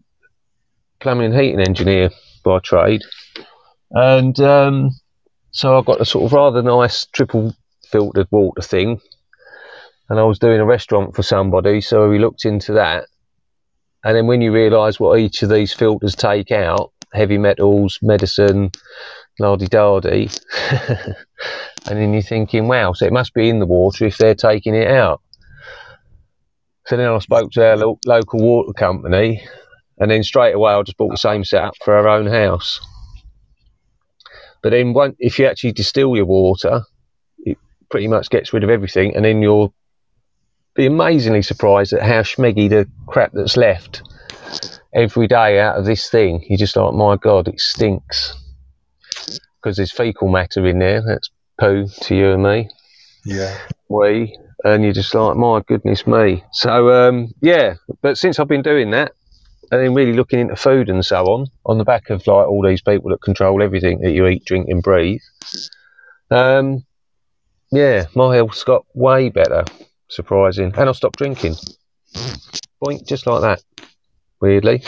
plumbing 1.00 1.34
and 1.34 1.40
heating 1.40 1.60
engineer 1.60 2.10
by 2.44 2.60
trade, 2.60 3.02
and 3.92 4.40
um, 4.40 4.92
so 5.52 5.78
I've 5.78 5.86
got 5.86 6.02
a 6.02 6.06
sort 6.06 6.26
of 6.26 6.34
rather 6.34 6.62
nice 6.62 7.06
triple 7.06 7.56
filtered 7.90 8.28
water 8.32 8.62
thing. 8.62 9.02
And 10.10 10.20
I 10.20 10.24
was 10.24 10.40
doing 10.40 10.60
a 10.60 10.66
restaurant 10.66 11.16
for 11.16 11.24
somebody, 11.24 11.82
so 11.82 12.10
we 12.10 12.20
looked 12.20 12.46
into 12.46 12.74
that. 12.74 13.06
And 14.04 14.16
then 14.16 14.28
when 14.28 14.42
you 14.42 14.52
realise 14.52 15.00
what 15.00 15.20
each 15.20 15.42
of 15.42 15.50
these 15.50 15.74
filters 15.74 16.16
take 16.16 16.52
out, 16.52 16.92
heavy 17.14 17.40
metals, 17.40 17.98
medicine, 18.04 18.72
lardy 19.40 19.68
dardy, 19.68 20.30
and 21.90 21.98
then 21.98 22.14
you're 22.14 22.22
thinking, 22.22 22.68
wow, 22.68 22.94
so 22.94 23.06
it 23.06 23.14
must 23.14 23.34
be 23.34 23.50
in 23.50 23.60
the 23.60 23.66
water 23.66 24.06
if 24.06 24.18
they're 24.18 24.36
taking 24.36 24.76
it 24.76 24.88
out. 24.88 25.22
So 26.86 26.98
then 26.98 27.10
I 27.10 27.18
spoke 27.18 27.52
to 27.54 27.68
our 27.68 27.78
lo- 27.78 28.00
local 28.06 28.40
water 28.40 28.74
company, 28.74 29.44
and 29.98 30.12
then 30.12 30.22
straight 30.22 30.54
away 30.54 30.74
I 30.74 30.84
just 30.84 30.98
bought 30.98 31.10
the 31.10 31.18
same 31.18 31.44
setup 31.44 31.74
for 31.84 31.96
our 31.96 32.08
own 32.08 32.28
house. 32.28 32.80
But 34.62 34.70
then, 34.72 34.94
one, 34.94 35.16
if 35.20 35.40
you 35.40 35.48
actually 35.48 35.74
distill 35.74 36.16
your 36.16 36.26
water, 36.26 36.82
it 37.40 37.58
pretty 37.90 38.08
much 38.08 38.30
gets 38.30 38.54
rid 38.54 38.64
of 38.64 38.70
everything, 38.70 39.16
and 39.16 39.26
then 39.26 39.42
you'll 39.42 39.74
be 40.76 40.86
amazingly 40.86 41.42
surprised 41.42 41.94
at 41.94 42.02
how 42.02 42.22
schmeggy 42.22 42.70
the 42.70 42.88
crap 43.08 43.32
that's 43.34 43.58
left 43.58 44.04
every 44.94 45.28
day 45.28 45.60
out 45.60 45.78
of 45.78 45.86
this 45.86 46.10
thing. 46.10 46.44
You're 46.48 46.58
just 46.58 46.76
like, 46.76 46.94
my 46.94 47.16
God, 47.18 47.48
it 47.48 47.60
stinks. 47.60 48.34
Because 49.62 49.78
there's 49.78 49.92
fecal 49.92 50.28
matter 50.28 50.66
in 50.68 50.80
there, 50.80 51.02
that's 51.06 51.30
poo 51.60 51.88
to 52.02 52.16
you 52.16 52.32
and 52.34 52.44
me 52.44 52.70
Yeah. 53.26 53.58
we 53.90 54.38
and 54.64 54.84
you're 54.84 54.94
just 54.94 55.14
like 55.16 55.38
my 55.38 55.62
goodness 55.68 56.06
me 56.06 56.44
so 56.52 56.90
um 56.92 57.34
yeah 57.42 57.76
but 58.02 58.18
since 58.18 58.40
i've 58.40 58.48
been 58.48 58.62
doing 58.62 58.92
that 58.92 59.14
and 59.72 59.82
then 59.82 59.94
really 59.94 60.14
looking 60.14 60.40
into 60.40 60.56
food 60.56 60.90
and 60.90 61.06
so 61.06 61.24
on 61.26 61.48
on 61.66 61.78
the 61.78 61.84
back 61.86 62.10
of 62.10 62.26
like 62.28 62.48
all 62.48 62.62
these 62.62 62.82
people 62.82 63.10
that 63.10 63.22
control 63.22 63.64
everything 63.64 64.00
that 64.02 64.12
you 64.12 64.28
eat 64.28 64.44
drink 64.46 64.68
and 64.70 64.84
breathe 64.84 65.22
um 66.32 66.84
yeah 67.72 68.06
my 68.16 68.36
health's 68.36 68.64
got 68.64 68.86
way 68.94 69.30
better 69.30 69.64
surprising 70.10 70.74
and 70.78 70.90
i 70.90 70.92
stopped 70.92 71.18
drinking 71.18 71.56
point 72.84 73.06
just 73.08 73.28
like 73.28 73.42
that 73.42 73.62
weirdly 74.42 74.84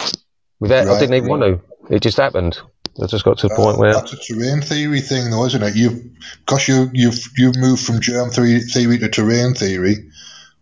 without 0.60 0.88
i 0.88 1.00
didn't 1.00 1.16
even 1.16 1.30
want 1.30 1.42
to 1.42 1.94
it 1.94 2.02
just 2.02 2.18
happened 2.18 2.60
i 3.02 3.06
just 3.08 3.26
got 3.26 3.38
to 3.38 3.48
the 3.48 3.54
Uh, 3.54 3.58
point 3.58 3.78
where 3.78 3.94
that's 3.94 4.14
a 4.14 4.18
terrain 4.18 4.62
theory 4.62 5.02
thing, 5.02 5.30
though, 5.30 5.46
isn't 5.46 5.62
it? 5.64 5.76
You've 5.76 6.02
because 6.46 6.68
you 6.68 6.90
you've 6.94 7.20
you've 7.38 7.58
moved 7.58 7.84
from 7.86 8.02
germ 8.02 8.30
theory, 8.30 8.60
theory 8.60 8.98
to 8.98 9.08
terrain 9.08 9.54
theory, 9.54 10.10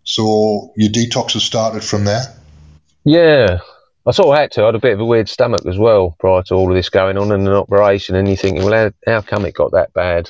so 0.03 0.73
your 0.75 0.91
detox 0.91 1.33
has 1.33 1.43
started 1.43 1.83
from 1.83 2.03
there. 2.05 2.23
Yeah, 3.05 3.59
I 4.05 4.11
sort 4.11 4.29
of 4.29 4.37
had 4.37 4.51
to. 4.51 4.63
I 4.63 4.65
had 4.67 4.75
a 4.75 4.79
bit 4.79 4.93
of 4.93 4.99
a 4.99 5.05
weird 5.05 5.29
stomach 5.29 5.65
as 5.65 5.77
well 5.77 6.15
prior 6.19 6.43
to 6.43 6.55
all 6.55 6.69
of 6.69 6.75
this 6.75 6.89
going 6.89 7.17
on 7.17 7.31
and 7.31 7.47
an 7.47 7.53
operation. 7.53 8.15
And 8.15 8.27
you're 8.27 8.37
thinking, 8.37 8.63
well, 8.63 8.91
how, 9.05 9.13
how 9.13 9.21
come 9.21 9.45
it 9.45 9.53
got 9.55 9.71
that 9.71 9.93
bad? 9.93 10.29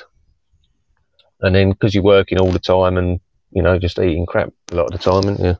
And 1.40 1.54
then 1.54 1.70
because 1.70 1.94
you're 1.94 2.04
working 2.04 2.38
all 2.38 2.52
the 2.52 2.58
time 2.58 2.96
and 2.96 3.20
you 3.56 3.62
know 3.62 3.78
just 3.78 3.98
eating 3.98 4.26
crap 4.26 4.52
a 4.70 4.74
lot 4.76 4.86
of 4.86 4.92
the 4.92 4.98
time, 4.98 5.26
and 5.28 5.38
you? 5.40 5.56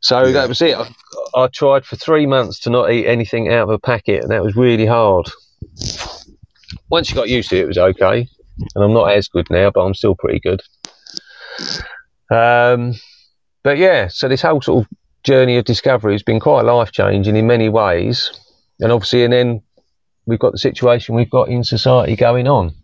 So 0.00 0.24
Yeah. 0.26 0.32
that 0.32 0.48
was 0.48 0.60
it. 0.60 0.76
I, 0.76 0.86
I 1.34 1.46
tried 1.46 1.84
for 1.86 1.96
three 1.96 2.26
months 2.26 2.58
to 2.60 2.70
not 2.70 2.90
eat 2.90 3.06
anything 3.06 3.48
out 3.48 3.62
of 3.64 3.70
a 3.70 3.78
packet, 3.78 4.22
and 4.22 4.30
that 4.30 4.42
was 4.44 4.56
really 4.56 4.86
hard. 4.86 5.30
Once 6.90 7.08
you 7.08 7.14
got 7.14 7.28
used 7.28 7.50
to 7.50 7.56
it, 7.56 7.62
it 7.62 7.68
was 7.68 7.78
okay. 7.78 8.26
And 8.74 8.84
I'm 8.84 8.92
not 8.92 9.12
as 9.12 9.28
good 9.28 9.46
now, 9.50 9.70
but 9.70 9.82
I'm 9.82 9.94
still 9.94 10.14
pretty 10.16 10.40
good. 10.40 10.60
Um, 12.30 12.94
but 13.62 13.78
yeah, 13.78 14.08
so 14.08 14.28
this 14.28 14.42
whole 14.42 14.60
sort 14.60 14.84
of 14.84 14.90
journey 15.24 15.56
of 15.56 15.64
discovery 15.64 16.14
has 16.14 16.22
been 16.22 16.40
quite 16.40 16.64
life 16.64 16.92
changing 16.92 17.36
in 17.36 17.46
many 17.46 17.68
ways, 17.68 18.30
and 18.80 18.90
obviously, 18.92 19.24
and 19.24 19.32
then 19.32 19.62
we've 20.26 20.38
got 20.38 20.52
the 20.52 20.58
situation 20.58 21.14
we've 21.14 21.30
got 21.30 21.48
in 21.48 21.64
society 21.64 22.16
going 22.16 22.48
on, 22.48 22.74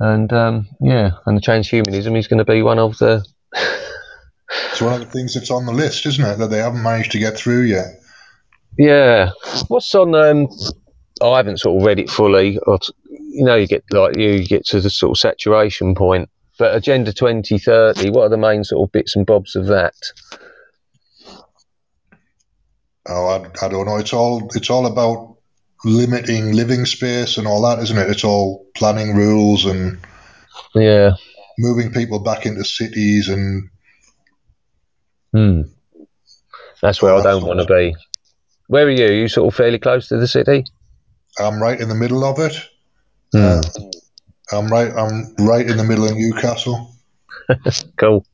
and 0.00 0.32
um, 0.32 0.68
yeah, 0.80 1.12
and 1.26 1.36
the 1.36 1.40
transhumanism 1.40 2.16
is 2.16 2.28
going 2.28 2.38
to 2.38 2.44
be 2.44 2.62
one 2.62 2.78
of 2.78 2.98
the. 2.98 3.24
it's 3.52 4.80
one 4.80 4.94
of 4.94 5.00
the 5.00 5.06
things 5.06 5.34
that's 5.34 5.50
on 5.50 5.66
the 5.66 5.72
list, 5.72 6.06
isn't 6.06 6.24
it? 6.24 6.38
That 6.38 6.50
they 6.50 6.58
haven't 6.58 6.82
managed 6.82 7.12
to 7.12 7.18
get 7.18 7.36
through 7.36 7.62
yet. 7.62 8.00
Yeah, 8.78 9.30
what's 9.68 9.94
on? 9.94 10.14
Um, 10.14 10.48
I 11.22 11.36
haven't 11.36 11.60
sort 11.60 11.80
of 11.80 11.86
read 11.86 12.00
it 12.00 12.10
fully. 12.10 12.58
Or 12.66 12.78
you 13.08 13.44
know, 13.44 13.54
you 13.54 13.66
get 13.66 13.84
like 13.92 14.16
you 14.16 14.44
get 14.44 14.66
to 14.66 14.80
the 14.80 14.90
sort 14.90 15.12
of 15.12 15.18
saturation 15.18 15.94
point. 15.94 16.28
But 16.58 16.76
Agenda 16.76 17.12
2030, 17.12 18.10
what 18.10 18.22
are 18.22 18.28
the 18.28 18.36
main 18.36 18.62
sort 18.62 18.86
of 18.86 18.92
bits 18.92 19.16
and 19.16 19.26
bobs 19.26 19.56
of 19.56 19.66
that? 19.66 19.94
Oh, 23.06 23.26
I, 23.26 23.64
I 23.64 23.68
don't 23.68 23.86
know. 23.86 23.96
It's 23.96 24.12
all 24.12 24.48
it's 24.54 24.70
all 24.70 24.86
about 24.86 25.33
limiting 25.84 26.52
living 26.52 26.86
space 26.86 27.36
and 27.38 27.46
all 27.46 27.62
that, 27.62 27.82
isn't 27.82 27.98
it? 27.98 28.10
It's 28.10 28.24
all 28.24 28.66
planning 28.74 29.14
rules 29.14 29.64
and 29.64 29.98
Yeah. 30.74 31.12
moving 31.58 31.92
people 31.92 32.18
back 32.18 32.46
into 32.46 32.64
cities 32.64 33.28
and 33.28 33.68
Hmm. 35.32 35.62
That's 36.80 37.02
where 37.02 37.14
I 37.14 37.22
don't 37.22 37.44
want 37.44 37.60
to 37.60 37.66
be. 37.66 37.96
Where 38.68 38.86
are 38.86 38.90
you? 38.90 39.06
you 39.10 39.28
sort 39.28 39.48
of 39.52 39.56
fairly 39.56 39.78
close 39.78 40.08
to 40.08 40.16
the 40.16 40.28
city? 40.28 40.64
I'm 41.40 41.60
right 41.60 41.80
in 41.80 41.88
the 41.88 41.94
middle 41.96 42.22
of 42.24 42.38
it. 42.38 42.54
Hmm. 43.32 43.40
Uh, 43.42 43.62
I'm 44.52 44.68
right. 44.68 44.92
I'm 44.96 45.34
right 45.38 45.68
in 45.68 45.76
the 45.76 45.84
middle 45.84 46.04
of 46.04 46.16
Newcastle. 46.16 46.90
Cool. 47.98 48.24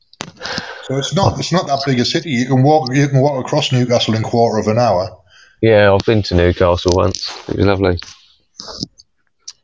So 0.83 0.97
it's 0.97 1.13
not 1.13 1.37
it's 1.39 1.51
not 1.51 1.67
that 1.67 1.81
big 1.85 1.99
a 1.99 2.05
city. 2.05 2.29
You 2.29 2.45
can 2.47 2.63
walk 2.63 2.93
you 2.93 3.07
can 3.07 3.19
walk 3.19 3.43
across 3.43 3.71
Newcastle 3.71 4.15
in 4.15 4.23
quarter 4.23 4.57
of 4.59 4.67
an 4.67 4.77
hour. 4.77 5.17
Yeah, 5.61 5.93
I've 5.93 6.05
been 6.05 6.23
to 6.23 6.35
Newcastle 6.35 6.93
once. 6.95 7.31
It 7.47 7.57
was 7.57 7.65
lovely. 7.65 7.99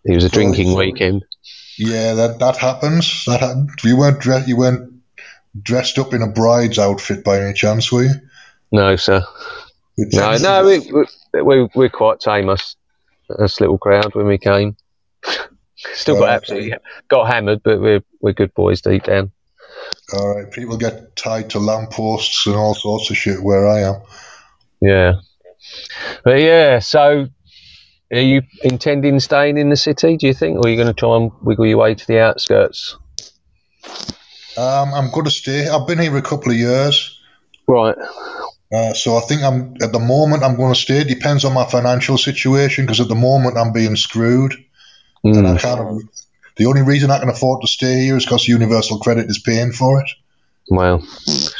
It 0.05 0.15
was 0.15 0.23
a 0.23 0.29
drinking 0.29 0.67
it's- 0.67 0.77
weekend. 0.77 1.25
Yeah, 1.79 2.15
that 2.15 2.39
that 2.39 2.57
happens. 2.57 3.25
That 3.25 3.41
happened. 3.41 3.69
You 3.83 3.97
weren't 3.97 4.19
dre- 4.19 4.43
you 4.47 4.57
weren't 4.57 4.93
dressed 5.61 5.99
up 5.99 6.13
in 6.13 6.23
a 6.23 6.27
bride's 6.27 6.79
outfit 6.79 7.23
by 7.23 7.39
any 7.39 7.53
chance, 7.53 7.91
were 7.91 8.05
you? 8.05 8.13
No, 8.71 8.95
sir. 8.95 9.23
It 9.95 10.09
No, 10.13 10.37
no, 10.37 10.65
we, 10.65 10.79
we, 10.79 11.41
we, 11.41 11.69
we're 11.75 11.89
quite 11.89 12.19
tame, 12.19 12.49
us, 12.49 12.75
us 13.37 13.59
little 13.59 13.77
crowd, 13.77 14.15
when 14.15 14.25
we 14.25 14.37
came. 14.37 14.75
Still 15.75 16.15
got 16.15 16.19
oh, 16.19 16.21
Well, 16.21 16.33
absolutely 16.33 16.73
got 17.09 17.31
hammered, 17.31 17.61
but 17.61 17.79
we're 17.79 18.01
we're 18.21 18.33
good 18.33 18.53
boys 18.55 18.81
deep 18.81 19.03
down. 19.03 19.31
All 20.13 20.35
right, 20.35 20.51
people 20.51 20.77
get 20.77 21.15
tied 21.15 21.51
to 21.51 21.59
lampposts 21.59 22.47
and 22.47 22.55
all 22.55 22.73
sorts 22.73 23.11
of 23.11 23.17
shit 23.17 23.43
where 23.43 23.67
I 23.67 23.81
am. 23.81 24.01
Yeah, 24.81 25.13
but 26.23 26.39
yeah. 26.39 26.79
So, 26.79 27.27
are 28.11 28.19
you 28.19 28.41
intending 28.63 29.19
staying 29.19 29.57
in 29.57 29.69
the 29.69 29.75
city? 29.75 30.17
Do 30.17 30.27
you 30.27 30.33
think, 30.33 30.57
or 30.57 30.67
are 30.67 30.69
you 30.69 30.75
going 30.75 30.87
to 30.87 30.93
try 30.93 31.15
and 31.17 31.31
wiggle 31.41 31.65
your 31.65 31.77
way 31.79 31.95
to 31.95 32.07
the 32.07 32.19
outskirts? 32.19 32.97
Um, 34.57 34.93
I'm 34.93 35.11
going 35.11 35.25
to 35.25 35.31
stay. 35.31 35.67
I've 35.67 35.87
been 35.87 35.99
here 35.99 36.17
a 36.17 36.21
couple 36.21 36.51
of 36.51 36.57
years, 36.57 37.19
Right. 37.67 37.95
uh, 38.73 38.93
so 38.93 39.17
I 39.17 39.21
think 39.21 39.43
I'm 39.43 39.75
at 39.83 39.91
the 39.91 39.99
moment 39.99 40.43
I'm 40.43 40.55
going 40.55 40.73
to 40.73 40.79
stay. 40.79 41.01
It 41.01 41.07
Depends 41.07 41.45
on 41.45 41.53
my 41.53 41.65
financial 41.65 42.17
situation 42.17 42.85
because 42.85 42.99
at 42.99 43.07
the 43.07 43.15
moment 43.15 43.57
I'm 43.57 43.71
being 43.71 43.95
screwed. 43.95 44.55
And 45.23 45.47
I 45.47 45.57
Mm. 45.57 46.01
The 46.55 46.65
only 46.65 46.81
reason 46.81 47.11
I 47.11 47.19
can 47.19 47.29
afford 47.29 47.61
to 47.61 47.67
stay 47.67 48.05
here 48.05 48.17
is 48.17 48.25
because 48.25 48.47
Universal 48.47 48.99
Credit 48.99 49.29
is 49.29 49.39
paying 49.39 49.71
for 49.71 50.01
it. 50.01 50.09
well, 50.69 51.03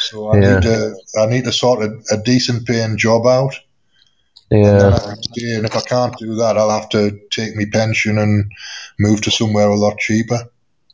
So 0.09 0.31
I 0.31 0.37
Yeah. 0.37 0.53
need 0.55 0.61
to. 0.63 0.95
I 1.19 1.25
need 1.27 1.43
to 1.43 1.51
sort 1.51 1.83
a, 1.83 2.15
a 2.15 2.17
decent 2.17 2.65
paying 2.65 2.97
job 2.97 3.27
out. 3.27 3.53
Yeah, 4.49 4.97
stay. 5.21 5.55
And 5.55 5.65
if 5.65 5.75
I 5.75 5.81
can't 5.81 6.17
do 6.17 6.35
that, 6.35 6.57
I'll 6.57 6.69
have 6.69 6.89
to 6.89 7.19
take 7.31 7.55
my 7.55 7.65
pension 7.71 8.17
and 8.17 8.51
move 8.99 9.21
to 9.21 9.31
somewhere 9.31 9.67
a 9.67 9.75
lot 9.75 9.97
cheaper. 9.97 10.49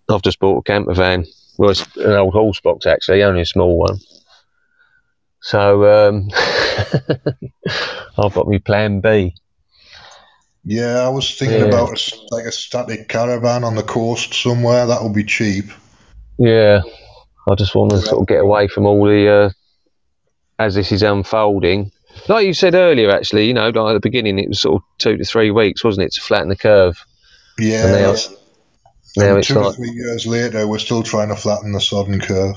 I've 0.09 0.21
just 0.23 0.39
bought 0.39 0.59
a 0.59 0.63
camper 0.63 0.93
van. 0.93 1.25
Well, 1.57 1.69
it's 1.69 1.85
an 1.97 2.13
old 2.13 2.33
horse 2.33 2.59
box 2.59 2.85
actually, 2.85 3.23
only 3.23 3.41
a 3.41 3.45
small 3.45 3.77
one. 3.77 3.99
So 5.41 6.07
um, 6.07 6.29
I've 8.17 8.33
got 8.33 8.47
my 8.47 8.57
plan 8.59 9.01
B. 9.01 9.35
Yeah, 10.65 11.05
I 11.05 11.09
was 11.09 11.35
thinking 11.37 11.59
Yeah. 11.59 11.65
about 11.65 11.89
a 11.89 12.15
like 12.31 12.45
a 12.45 12.51
static 12.51 13.09
caravan 13.09 13.63
on 13.63 13.75
the 13.75 13.83
coast 13.83 14.33
somewhere. 14.33 14.87
That 14.87 15.03
would 15.03 15.13
be 15.13 15.25
cheap. 15.25 15.65
Yeah, 16.37 16.81
I 17.47 17.55
just 17.55 17.75
want 17.75 17.91
to 17.91 18.01
sort 18.01 18.21
of 18.21 18.27
get 18.27 18.39
away 18.39 18.67
from 18.67 18.85
all 18.85 19.05
the 19.05 19.27
uh, 19.27 19.49
as 20.57 20.75
this 20.75 20.91
is 20.91 21.03
unfolding. 21.03 21.91
Like 22.27 22.45
you 22.45 22.53
said 22.53 22.73
earlier, 22.75 23.09
actually, 23.11 23.47
you 23.47 23.53
know, 23.53 23.69
like 23.69 23.77
at 23.77 23.93
the 23.93 23.99
beginning, 23.99 24.39
it 24.39 24.47
was 24.49 24.61
sort 24.61 24.75
of 24.75 24.81
two 24.97 25.17
to 25.17 25.25
three 25.25 25.51
weeks, 25.51 25.83
wasn't 25.83 26.05
it, 26.07 26.13
to 26.13 26.21
flatten 26.21 26.49
the 26.49 26.55
curve? 26.55 27.03
Yeah. 27.59 27.85
And 27.85 28.01
now- 28.01 28.15
now 29.15 29.29
and 29.29 29.37
it's 29.39 29.47
two 29.47 29.57
or 29.59 29.65
like- 29.65 29.75
three 29.75 29.91
years 29.91 30.25
later, 30.25 30.65
we're 30.67 30.79
still 30.79 31.03
trying 31.03 31.29
to 31.29 31.35
flatten 31.35 31.71
the 31.73 31.81
sodden 31.81 32.19
curve. 32.19 32.55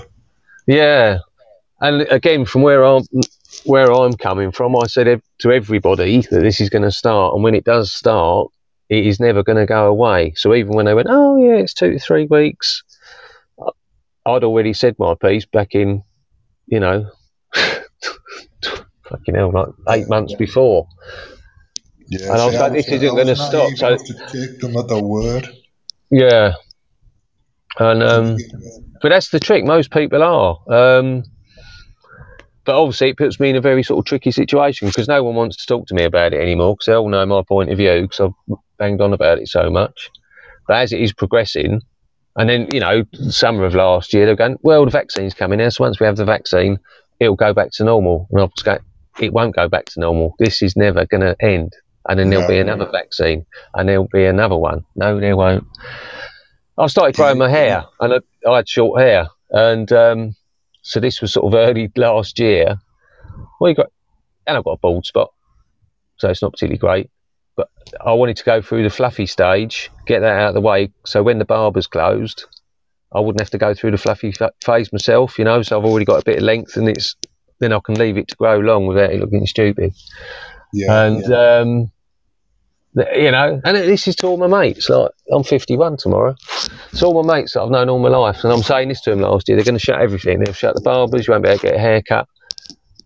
Yeah, 0.66 1.18
and 1.80 2.02
again, 2.10 2.44
from 2.44 2.62
where 2.62 2.84
I'm 2.84 3.02
where 3.64 3.92
I'm 3.92 4.14
coming 4.14 4.52
from, 4.52 4.76
I 4.76 4.86
said 4.86 5.20
to 5.40 5.52
everybody 5.52 6.20
that 6.30 6.40
this 6.40 6.60
is 6.60 6.68
going 6.70 6.82
to 6.82 6.90
start, 6.90 7.34
and 7.34 7.42
when 7.44 7.54
it 7.54 7.64
does 7.64 7.92
start, 7.92 8.48
it 8.88 9.06
is 9.06 9.20
never 9.20 9.42
going 9.42 9.58
to 9.58 9.66
go 9.66 9.86
away. 9.86 10.32
So 10.36 10.54
even 10.54 10.74
when 10.74 10.86
they 10.86 10.94
went, 10.94 11.08
oh 11.10 11.36
yeah, 11.36 11.56
it's 11.56 11.74
two 11.74 11.92
to 11.92 11.98
three 11.98 12.26
weeks, 12.26 12.82
I'd 14.26 14.44
already 14.44 14.72
said 14.72 14.96
my 14.98 15.14
piece 15.14 15.44
back 15.46 15.74
in, 15.74 16.02
you 16.66 16.80
know, 16.80 17.10
fucking 19.08 19.34
hell, 19.34 19.52
like 19.52 19.68
eight 19.90 20.08
months 20.08 20.34
before. 20.34 20.86
Yeah. 22.08 22.32
And 22.32 22.40
I 22.40 22.46
was 22.46 22.54
like, 22.54 22.72
this 22.72 22.88
isn't 22.88 23.16
gonna 23.16 23.36
stop, 23.36 23.72
so- 23.76 23.96
to 23.96 24.14
take 24.30 24.60
them 24.60 24.76
at 24.76 24.88
their 24.88 25.02
word. 25.02 25.48
Yeah, 26.10 26.52
and 27.78 28.02
um, 28.02 28.36
but 29.02 29.10
that's 29.10 29.30
the 29.30 29.40
trick. 29.40 29.64
Most 29.64 29.90
people 29.90 30.22
are. 30.22 30.58
Um, 30.72 31.24
but 32.64 32.80
obviously, 32.80 33.10
it 33.10 33.16
puts 33.16 33.38
me 33.38 33.50
in 33.50 33.56
a 33.56 33.60
very 33.60 33.82
sort 33.82 33.98
of 33.98 34.04
tricky 34.06 34.30
situation 34.30 34.88
because 34.88 35.08
no 35.08 35.22
one 35.22 35.34
wants 35.34 35.56
to 35.56 35.66
talk 35.66 35.86
to 35.88 35.94
me 35.94 36.04
about 36.04 36.32
it 36.32 36.40
anymore 36.40 36.74
because 36.74 36.86
they 36.86 36.94
all 36.94 37.08
know 37.08 37.24
my 37.26 37.42
point 37.46 37.70
of 37.70 37.78
view 37.78 38.02
because 38.02 38.20
I've 38.20 38.56
banged 38.78 39.00
on 39.00 39.12
about 39.12 39.38
it 39.38 39.48
so 39.48 39.70
much. 39.70 40.10
But 40.66 40.78
as 40.78 40.92
it 40.92 41.00
is 41.00 41.12
progressing, 41.12 41.80
and 42.36 42.48
then 42.48 42.68
you 42.72 42.80
know, 42.80 43.04
summer 43.30 43.64
of 43.64 43.74
last 43.74 44.12
year, 44.12 44.26
they're 44.26 44.36
going, 44.36 44.58
"Well, 44.62 44.84
the 44.84 44.90
vaccine's 44.90 45.34
coming 45.34 45.58
now, 45.58 45.68
so 45.68 45.84
once 45.84 46.00
we 46.00 46.06
have 46.06 46.16
the 46.16 46.24
vaccine, 46.24 46.78
it'll 47.20 47.36
go 47.36 47.52
back 47.52 47.70
to 47.72 47.84
normal." 47.84 48.26
And 48.30 48.40
I 48.40 48.44
was 48.44 48.62
going, 48.62 48.80
"It 49.20 49.32
won't 49.32 49.54
go 49.54 49.68
back 49.68 49.86
to 49.86 50.00
normal. 50.00 50.34
This 50.38 50.62
is 50.62 50.76
never 50.76 51.06
going 51.06 51.22
to 51.22 51.36
end." 51.40 51.72
And 52.08 52.20
then 52.20 52.30
there'll 52.30 52.46
be 52.46 52.58
another 52.58 52.88
vaccine, 52.90 53.46
and 53.74 53.88
there'll 53.88 54.08
be 54.12 54.24
another 54.24 54.56
one. 54.56 54.84
No, 54.94 55.18
there 55.18 55.36
won't. 55.36 55.64
I 56.78 56.86
started 56.86 57.16
growing 57.16 57.38
my 57.38 57.48
hair, 57.48 57.84
and 58.00 58.14
I, 58.14 58.48
I 58.48 58.56
had 58.56 58.68
short 58.68 59.00
hair, 59.00 59.28
and 59.50 59.90
um, 59.92 60.36
so 60.82 61.00
this 61.00 61.20
was 61.20 61.32
sort 61.32 61.46
of 61.46 61.58
early 61.58 61.90
last 61.96 62.38
year. 62.38 62.76
Well, 63.58 63.70
you 63.70 63.74
got, 63.74 63.90
and 64.46 64.56
I've 64.56 64.64
got 64.64 64.72
a 64.72 64.78
bald 64.78 65.04
spot, 65.04 65.32
so 66.18 66.28
it's 66.28 66.42
not 66.42 66.52
particularly 66.52 66.78
great. 66.78 67.10
But 67.56 67.70
I 68.04 68.12
wanted 68.12 68.36
to 68.36 68.44
go 68.44 68.60
through 68.60 68.82
the 68.82 68.90
fluffy 68.90 69.26
stage, 69.26 69.90
get 70.06 70.20
that 70.20 70.38
out 70.38 70.48
of 70.48 70.54
the 70.54 70.60
way, 70.60 70.92
so 71.04 71.22
when 71.22 71.38
the 71.38 71.44
barber's 71.44 71.86
closed, 71.86 72.44
I 73.12 73.20
wouldn't 73.20 73.40
have 73.40 73.50
to 73.50 73.58
go 73.58 73.72
through 73.72 73.92
the 73.92 73.98
fluffy 73.98 74.32
phase 74.62 74.92
myself, 74.92 75.38
you 75.38 75.44
know. 75.44 75.62
So 75.62 75.78
I've 75.78 75.86
already 75.86 76.04
got 76.04 76.20
a 76.20 76.24
bit 76.24 76.36
of 76.36 76.42
length, 76.42 76.76
and 76.76 76.88
it's 76.88 77.16
then 77.58 77.72
I 77.72 77.80
can 77.80 77.94
leave 77.94 78.16
it 78.16 78.28
to 78.28 78.36
grow 78.36 78.58
long 78.58 78.86
without 78.86 79.12
it 79.12 79.20
looking 79.20 79.46
stupid. 79.46 79.94
Yeah. 80.72 81.04
And 81.04 81.32
um, 81.32 81.90
you 83.14 83.30
know, 83.30 83.60
and 83.64 83.76
this 83.76 84.08
is 84.08 84.16
to 84.16 84.26
all 84.26 84.36
my 84.38 84.46
mates. 84.46 84.88
Like 84.88 85.10
I'm 85.30 85.44
51 85.44 85.98
tomorrow. 85.98 86.34
It's 86.92 87.02
all 87.02 87.22
my 87.22 87.36
mates 87.36 87.52
that 87.52 87.62
I've 87.62 87.70
known 87.70 87.90
all 87.90 87.98
my 87.98 88.08
life, 88.08 88.42
and 88.42 88.52
I'm 88.52 88.62
saying 88.62 88.88
this 88.88 89.02
to 89.02 89.10
them 89.10 89.20
last 89.20 89.48
year. 89.48 89.56
They're 89.56 89.64
going 89.64 89.78
to 89.78 89.84
shut 89.84 90.00
everything. 90.00 90.40
They'll 90.40 90.54
shut 90.54 90.74
the 90.74 90.80
barbers. 90.80 91.26
You 91.26 91.32
won't 91.32 91.44
be 91.44 91.50
able 91.50 91.58
to 91.58 91.66
get 91.66 91.76
a 91.76 91.78
haircut. 91.78 92.26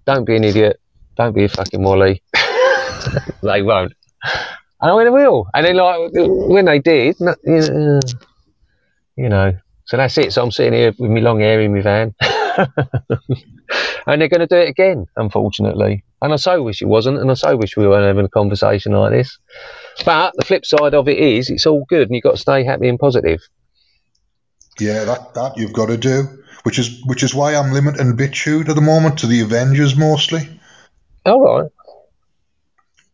Don't 0.07 0.24
be 0.24 0.36
an 0.36 0.44
idiot. 0.44 0.80
Don't 1.16 1.34
be 1.34 1.44
a 1.44 1.48
fucking 1.48 1.82
wally. 1.82 2.22
they 3.42 3.62
won't. 3.62 3.92
And 4.80 4.90
I 4.90 4.94
went, 4.94 5.12
will. 5.12 5.46
And 5.55 5.66
then, 5.66 5.76
like, 5.76 5.98
when 6.14 6.64
they 6.64 6.78
did, 6.78 7.16
no- 7.20 7.34
you 7.44 7.61
know, 7.61 8.01
you 9.16 9.28
know, 9.28 9.59
so 9.84 9.96
that's 9.96 10.16
it. 10.18 10.32
So 10.32 10.42
I'm 10.42 10.51
sitting 10.51 10.72
here 10.72 10.94
with 10.98 11.11
my 11.11 11.20
long 11.20 11.40
hair 11.40 11.61
in 11.61 11.74
my 11.74 11.82
van. 11.82 12.14
and 14.07 14.20
they're 14.20 14.28
going 14.28 14.40
to 14.40 14.46
do 14.46 14.57
it 14.57 14.68
again, 14.68 15.07
unfortunately. 15.16 16.05
And 16.22 16.32
I 16.32 16.36
so 16.36 16.62
wish 16.62 16.82
it 16.82 16.86
wasn't. 16.86 17.18
And 17.18 17.30
I 17.30 17.34
so 17.34 17.57
wish 17.57 17.76
we 17.76 17.86
weren't 17.86 18.07
having 18.07 18.24
a 18.24 18.28
conversation 18.28 18.92
like 18.92 19.12
this. 19.12 19.38
But 20.05 20.34
the 20.36 20.44
flip 20.44 20.66
side 20.66 20.94
of 20.94 21.09
it 21.09 21.18
is, 21.18 21.51
it's 21.51 21.66
all 21.66 21.84
good 21.88 22.09
and 22.09 22.14
you've 22.14 22.24
got 22.24 22.32
to 22.32 22.36
stay 22.36 22.64
happy 22.64 22.88
and 22.88 22.98
positive. 22.98 23.40
Yeah, 24.78 25.05
that, 25.05 25.34
that 25.34 25.57
you've 25.57 25.72
got 25.72 25.86
to 25.86 25.96
do. 25.96 26.24
Which 26.62 26.78
is 26.78 27.03
which 27.07 27.22
is 27.22 27.34
why 27.34 27.55
I'm 27.55 27.72
limiting 27.72 28.18
BitChute 28.18 28.68
at 28.68 28.74
the 28.74 28.82
moment 28.82 29.20
to 29.20 29.26
the 29.26 29.40
Avengers 29.40 29.96
mostly. 29.96 30.46
All 31.24 31.40
right. 31.40 31.70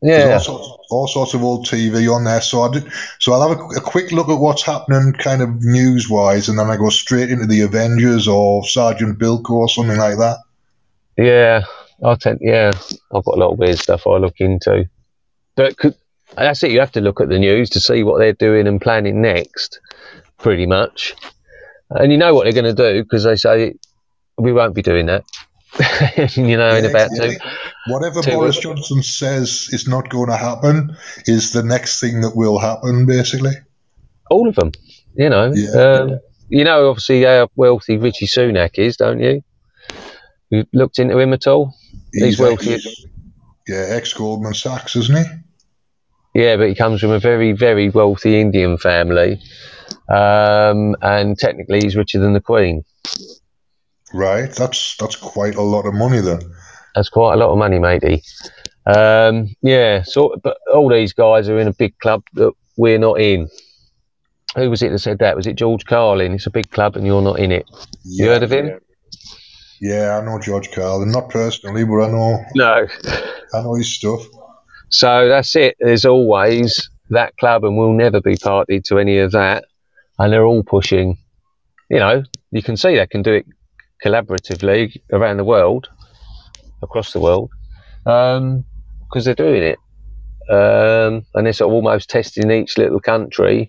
Yeah. 0.07 0.35
all 0.35 0.39
sorts, 0.39 0.69
all 0.91 1.09
sorts 1.09 1.35
of 1.35 1.43
old 1.43 1.67
TV 1.67 2.13
on 2.15 2.25
there. 2.25 2.41
So 2.41 2.63
I 2.63 2.73
did, 2.73 2.93
so 3.19 3.33
I'll 3.33 3.49
have 3.49 3.59
a, 3.59 3.63
a 3.77 3.81
quick 3.81 4.13
look 4.13 4.29
at 4.29 4.39
what's 4.39 4.63
happening, 4.63 5.13
kind 5.15 5.43
of 5.43 5.65
news 5.65 6.09
wise, 6.09 6.49
and 6.49 6.59
then 6.59 6.69
I 6.69 6.77
go 6.77 6.91
straight 6.91 7.31
into 7.31 7.47
the 7.47 7.63
Avengers 7.63 8.29
or 8.29 8.65
Sergeant 8.65 9.19
Bilko 9.19 9.51
or 9.51 9.69
something 9.69 9.99
like 9.99 10.19
that. 10.19 10.39
Yeah, 11.17 11.65
I 12.05 12.15
tend. 12.15 12.39
Yeah, 12.41 12.71
I've 13.13 13.25
got 13.25 13.37
a 13.37 13.41
lot 13.41 13.53
of 13.53 13.59
weird 13.59 13.79
stuff 13.79 14.07
I 14.07 14.19
look 14.19 14.37
into. 14.39 14.89
But 15.57 15.77
could, 15.77 15.97
that's 16.37 16.63
it. 16.63 16.71
You 16.71 16.81
have 16.81 16.93
to 16.93 17.01
look 17.01 17.21
at 17.21 17.29
the 17.29 17.39
news 17.39 17.71
to 17.71 17.81
see 17.81 18.05
what 18.05 18.19
they're 18.19 18.33
doing 18.33 18.69
and 18.69 18.81
planning 18.81 19.21
next, 19.21 19.81
pretty 20.39 20.67
much. 20.67 21.15
And 21.91 22.13
you 22.13 22.19
know 22.19 22.33
what 22.33 22.45
they're 22.45 22.63
going 22.63 22.77
to 22.77 22.93
do 22.93 23.03
because 23.03 23.25
they 23.25 23.37
say 23.37 23.75
we 24.39 24.53
won't 24.53 24.75
be 24.75 24.83
doing 24.83 25.07
that. 25.07 25.25
you 26.37 26.57
know, 26.57 26.75
in 26.75 26.85
about 26.87 27.11
yeah. 27.15 27.29
two. 27.29 27.37
Whatever 27.89 28.23
two- 28.23 28.33
Boris 28.33 28.59
Johnson 28.59 29.03
says 29.03 29.69
is 29.71 29.87
not 29.87 30.09
going 30.09 30.31
to 30.31 30.37
happen 30.37 30.97
is 31.27 31.53
the 31.53 31.63
next 31.63 32.01
thing 32.01 32.23
that 32.23 32.35
will 32.35 32.59
happen, 32.59 33.07
basically. 33.07 33.53
All 34.31 34.49
of 34.49 34.55
them. 34.57 34.73
You 35.15 35.29
know. 35.29 35.53
Yeah. 35.55 35.81
Um, 35.81 36.21
you 36.49 36.65
know, 36.65 36.89
obviously 36.91 37.25
how 37.25 37.49
wealthy 37.57 37.97
Rishi 37.97 38.27
Sunak 38.27 38.79
is, 38.79 38.97
don't 38.97 39.21
you? 39.21 39.43
You 40.51 40.65
looked 40.73 40.99
into 40.99 41.19
him 41.19 41.33
at 41.33 41.47
all? 41.47 41.75
He's 42.13 42.39
wealthy. 42.39 42.75
ex- 42.75 43.05
yeah, 43.67 43.87
ex 43.89 44.13
Goldman 44.13 44.55
Sachs, 44.55 44.95
isn't 44.95 45.17
he? 45.17 45.25
Yeah, 46.35 46.57
but 46.57 46.69
he 46.69 46.75
comes 46.75 47.01
from 47.01 47.11
a 47.11 47.19
very, 47.19 47.53
very 47.53 47.89
wealthy 47.89 48.41
Indian 48.41 48.79
family, 48.79 49.41
um, 50.09 50.95
and 51.03 51.37
technically 51.37 51.81
he's 51.81 51.97
richer 51.97 52.21
than 52.21 52.35
the 52.35 52.41
Queen. 52.41 52.85
Right. 54.13 54.51
That's 54.53 54.97
that's 54.99 55.17
quite 55.17 55.55
a 55.57 55.63
lot 55.63 55.87
of 55.87 55.95
money 55.95 56.21
then. 56.21 56.41
That's 56.95 57.09
quite 57.09 57.35
a 57.35 57.37
lot 57.37 57.51
of 57.51 57.59
money, 57.59 57.79
matey. 57.79 58.23
Um, 58.87 59.49
yeah, 59.63 60.03
so 60.03 60.37
but 60.43 60.57
all 60.73 60.89
these 60.89 61.13
guys 61.13 61.49
are 61.49 61.59
in 61.59 61.69
a 61.69 61.73
big 61.73 61.99
club 61.99 62.23
that 62.35 62.53
we're 62.77 62.99
not 62.99 63.21
in. 63.21 63.49
Who 64.55 64.71
was 64.71 64.83
it 64.83 64.91
that 64.91 65.01
said 65.01 65.19
that? 65.19 65.37
Was 65.37 65.47
it 65.47 65.57
George 65.57 65.85
Carlin? 65.85 66.33
It's 66.33 66.47
a 66.47 66.51
big 66.51 66.71
club 66.71 66.97
and 66.97 67.07
you're 67.07 67.21
not 67.21 67.39
in 67.39 67.53
it. 67.53 67.67
You 68.05 68.27
heard 68.27 68.43
of 68.43 68.53
him? 68.53 68.79
Yeah, 69.81 70.19
I 70.19 70.25
know 70.25 70.39
George 70.39 70.71
Carlin, 70.73 71.11
not 71.11 71.29
personally, 71.29 71.85
but 71.85 72.01
I 72.01 72.09
know 72.11 72.45
No. 72.55 72.87
I 73.53 73.63
know 73.63 73.75
his 73.75 73.93
stuff. 73.93 74.23
So 74.89 75.29
that's 75.29 75.55
it. 75.57 75.77
There's 75.81 76.05
always 76.07 76.89
that 77.11 77.37
club, 77.37 77.65
and 77.65 77.77
we'll 77.77 77.93
never 77.93 78.21
be 78.21 78.37
party 78.37 78.81
to 78.83 78.99
any 78.99 79.19
of 79.19 79.33
that. 79.33 79.65
And 80.19 80.33
they're 80.33 80.47
all 80.47 80.63
pushing. 80.63 81.19
You 81.91 81.99
know, 81.99 82.23
you 82.51 82.63
can 82.63 82.77
see 82.77 82.97
they 82.97 83.07
can 83.07 83.23
do 83.23 83.35
it 83.35 83.47
collaboratively 84.05 85.01
around 85.13 85.37
the 85.39 85.45
world, 85.45 85.89
across 86.83 87.13
the 87.13 87.21
world, 87.21 87.51
because 88.05 89.25
they're 89.25 89.35
doing 89.35 89.63
it. 89.63 89.79
Um, 90.49 91.25
and 91.35 91.45
they're 91.47 91.53
sort 91.53 91.71
of 91.71 91.75
almost 91.75 92.09
testing 92.09 92.51
each 92.53 92.79
little 92.79 93.01
country 93.01 93.69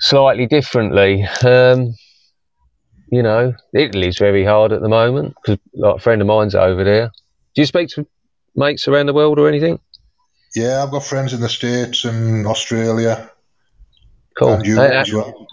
slightly 0.00 0.46
differently. 0.46 1.24
Um, 1.44 1.94
you 3.10 3.22
know, 3.22 3.54
Italy's 3.74 4.18
very 4.18 4.44
hard 4.44 4.72
at 4.72 4.80
the 4.80 4.88
moment 4.88 5.34
because 5.36 5.58
like 5.74 5.96
a 5.96 5.98
friend 5.98 6.20
of 6.22 6.26
mine's 6.28 6.54
over 6.54 6.82
there. 6.84 7.10
Do 7.54 7.62
you 7.62 7.66
speak 7.66 7.88
to 7.90 8.06
mates 8.56 8.88
around 8.88 9.06
the 9.06 9.12
world 9.12 9.38
or 9.38 9.48
anything? 9.48 9.78
Yeah, 10.54 10.82
I've 10.82 10.90
got 10.90 11.04
friends 11.04 11.32
in 11.34 11.40
the 11.40 11.48
States 11.48 12.04
and 12.04 12.46
Australia 12.46 13.30
Cool. 14.38 14.54
and 14.54 14.66
Europe 14.66 14.92
How- 14.92 14.98
as 15.00 15.12
well. 15.12 15.46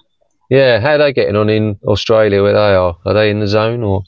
Yeah, 0.50 0.80
how 0.80 0.92
are 0.92 0.98
they 0.98 1.14
getting 1.14 1.36
on 1.36 1.50
in 1.50 1.80
Australia 1.84 2.42
where 2.42 2.54
they 2.54 2.76
are? 2.76 2.98
Are 3.06 3.14
they 3.14 3.30
in 3.30 3.40
the 3.40 3.48
zone 3.48 3.84
or? 3.84 4.04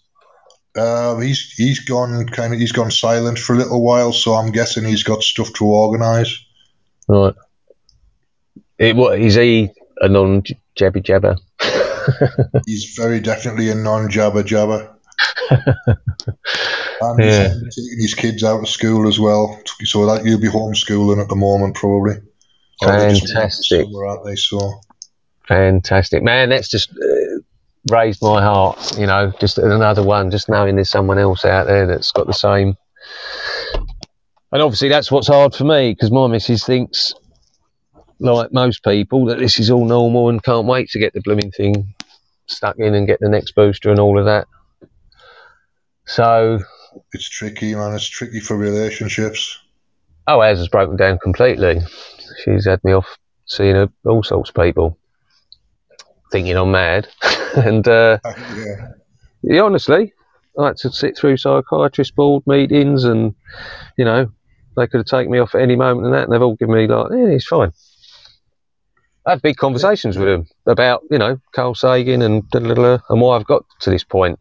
Uh, 0.75 1.17
he's 1.17 1.53
he's 1.53 1.79
gone 1.79 2.27
kind 2.27 2.53
of 2.53 2.59
he's 2.59 2.71
gone 2.71 2.91
silent 2.91 3.39
for 3.39 3.53
a 3.53 3.57
little 3.57 3.83
while, 3.83 4.13
so 4.13 4.33
I'm 4.33 4.51
guessing 4.51 4.85
he's 4.85 5.03
got 5.03 5.23
stuff 5.23 5.51
to 5.53 5.65
organise. 5.65 6.45
Right. 7.07 7.33
It, 8.77 8.95
what, 8.95 9.19
is 9.19 9.33
he 9.33 9.71
a 9.97 10.07
non 10.07 10.43
jabby 10.77 11.03
jabber? 11.03 11.37
He's 12.65 12.93
very 12.95 13.19
definitely 13.19 13.69
a 13.69 13.75
non-jabber 13.75 14.43
jabber. 14.43 14.95
and 15.49 17.21
he's 17.21 17.75
taking 17.75 18.01
his 18.01 18.13
kids 18.13 18.43
out 18.43 18.61
of 18.61 18.69
school 18.69 19.07
as 19.07 19.19
well, 19.19 19.59
so 19.83 20.05
that 20.05 20.25
he'll 20.25 20.39
be 20.39 20.47
homeschooling 20.47 21.21
at 21.21 21.29
the 21.29 21.35
moment 21.35 21.75
probably. 21.75 22.15
Or 22.81 22.87
they're 22.87 23.09
just 23.09 23.33
Fantastic. 23.33 23.85
Somewhere, 23.85 24.07
aren't 24.07 24.25
they? 24.25 24.35
So 24.35 24.81
Fantastic. 25.47 26.23
Man, 26.23 26.49
that's 26.49 26.67
just 26.67 26.91
uh, 26.91 27.39
raised 27.91 28.21
my 28.21 28.41
heart, 28.41 28.97
you 28.97 29.07
know, 29.07 29.31
just 29.39 29.57
another 29.57 30.03
one, 30.03 30.29
just 30.29 30.49
knowing 30.49 30.75
there's 30.75 30.89
someone 30.89 31.17
else 31.17 31.45
out 31.45 31.67
there 31.67 31.87
that's 31.87 32.11
got 32.11 32.27
the 32.27 32.33
same. 32.33 32.75
And 34.51 34.61
obviously, 34.61 34.89
that's 34.89 35.11
what's 35.11 35.27
hard 35.27 35.53
for 35.53 35.63
me 35.63 35.91
because 35.93 36.11
my 36.11 36.27
missus 36.27 36.65
thinks, 36.65 37.13
like 38.19 38.51
most 38.51 38.83
people, 38.83 39.25
that 39.25 39.39
this 39.39 39.59
is 39.59 39.69
all 39.69 39.85
normal 39.85 40.29
and 40.29 40.43
can't 40.43 40.67
wait 40.67 40.89
to 40.89 40.99
get 40.99 41.13
the 41.13 41.21
blooming 41.21 41.51
thing 41.51 41.93
stuck 42.47 42.77
in 42.79 42.95
and 42.95 43.07
get 43.07 43.19
the 43.19 43.29
next 43.29 43.51
booster 43.55 43.89
and 43.89 43.99
all 43.99 44.17
of 44.17 44.25
that. 44.25 44.47
So, 46.05 46.59
it's 47.13 47.29
tricky, 47.29 47.75
man. 47.75 47.93
It's 47.93 48.07
tricky 48.07 48.39
for 48.39 48.55
relationships. 48.57 49.59
oh, 50.27 50.39
ours 50.39 50.59
has 50.59 50.69
broken 50.69 50.95
down 50.95 51.19
completely. 51.19 51.81
She's 52.43 52.65
had 52.65 52.83
me 52.83 52.93
off 52.93 53.17
seeing 53.45 53.89
all 54.05 54.23
sorts 54.23 54.49
of 54.49 54.55
people, 54.55 54.97
thinking 56.31 56.55
I'm 56.55 56.71
mad. 56.71 57.07
and, 57.55 57.87
uh, 57.87 58.19
yeah. 58.25 58.91
Yeah, 59.43 59.61
honestly, 59.61 60.13
I 60.59 60.67
had 60.67 60.77
to 60.77 60.91
sit 60.91 61.17
through 61.17 61.37
psychiatrist 61.37 62.15
board 62.15 62.43
meetings, 62.47 63.03
and 63.03 63.35
you 63.97 64.05
know, 64.05 64.31
they 64.75 64.87
could 64.87 64.97
have 64.97 65.05
taken 65.05 65.31
me 65.31 65.39
off 65.39 65.55
at 65.55 65.61
any 65.61 65.75
moment 65.75 66.05
and 66.05 66.13
that, 66.13 66.23
and 66.23 66.33
they've 66.33 66.41
all 66.41 66.55
given 66.55 66.75
me 66.75 66.87
like, 66.87 67.07
yeah, 67.11 67.31
he's 67.31 67.45
fine. 67.45 67.71
I 69.25 69.31
had 69.31 69.41
big 69.41 69.57
conversations 69.57 70.17
with 70.17 70.27
them 70.27 70.47
about, 70.65 71.03
you 71.11 71.17
know, 71.17 71.39
Carl 71.53 71.75
Sagan 71.75 72.21
and 72.21 72.49
da, 72.49 72.59
da, 72.59 72.73
da, 72.73 72.97
and 73.09 73.19
why 73.19 73.35
I've 73.35 73.45
got 73.45 73.65
to 73.81 73.89
this 73.89 74.03
point. 74.03 74.39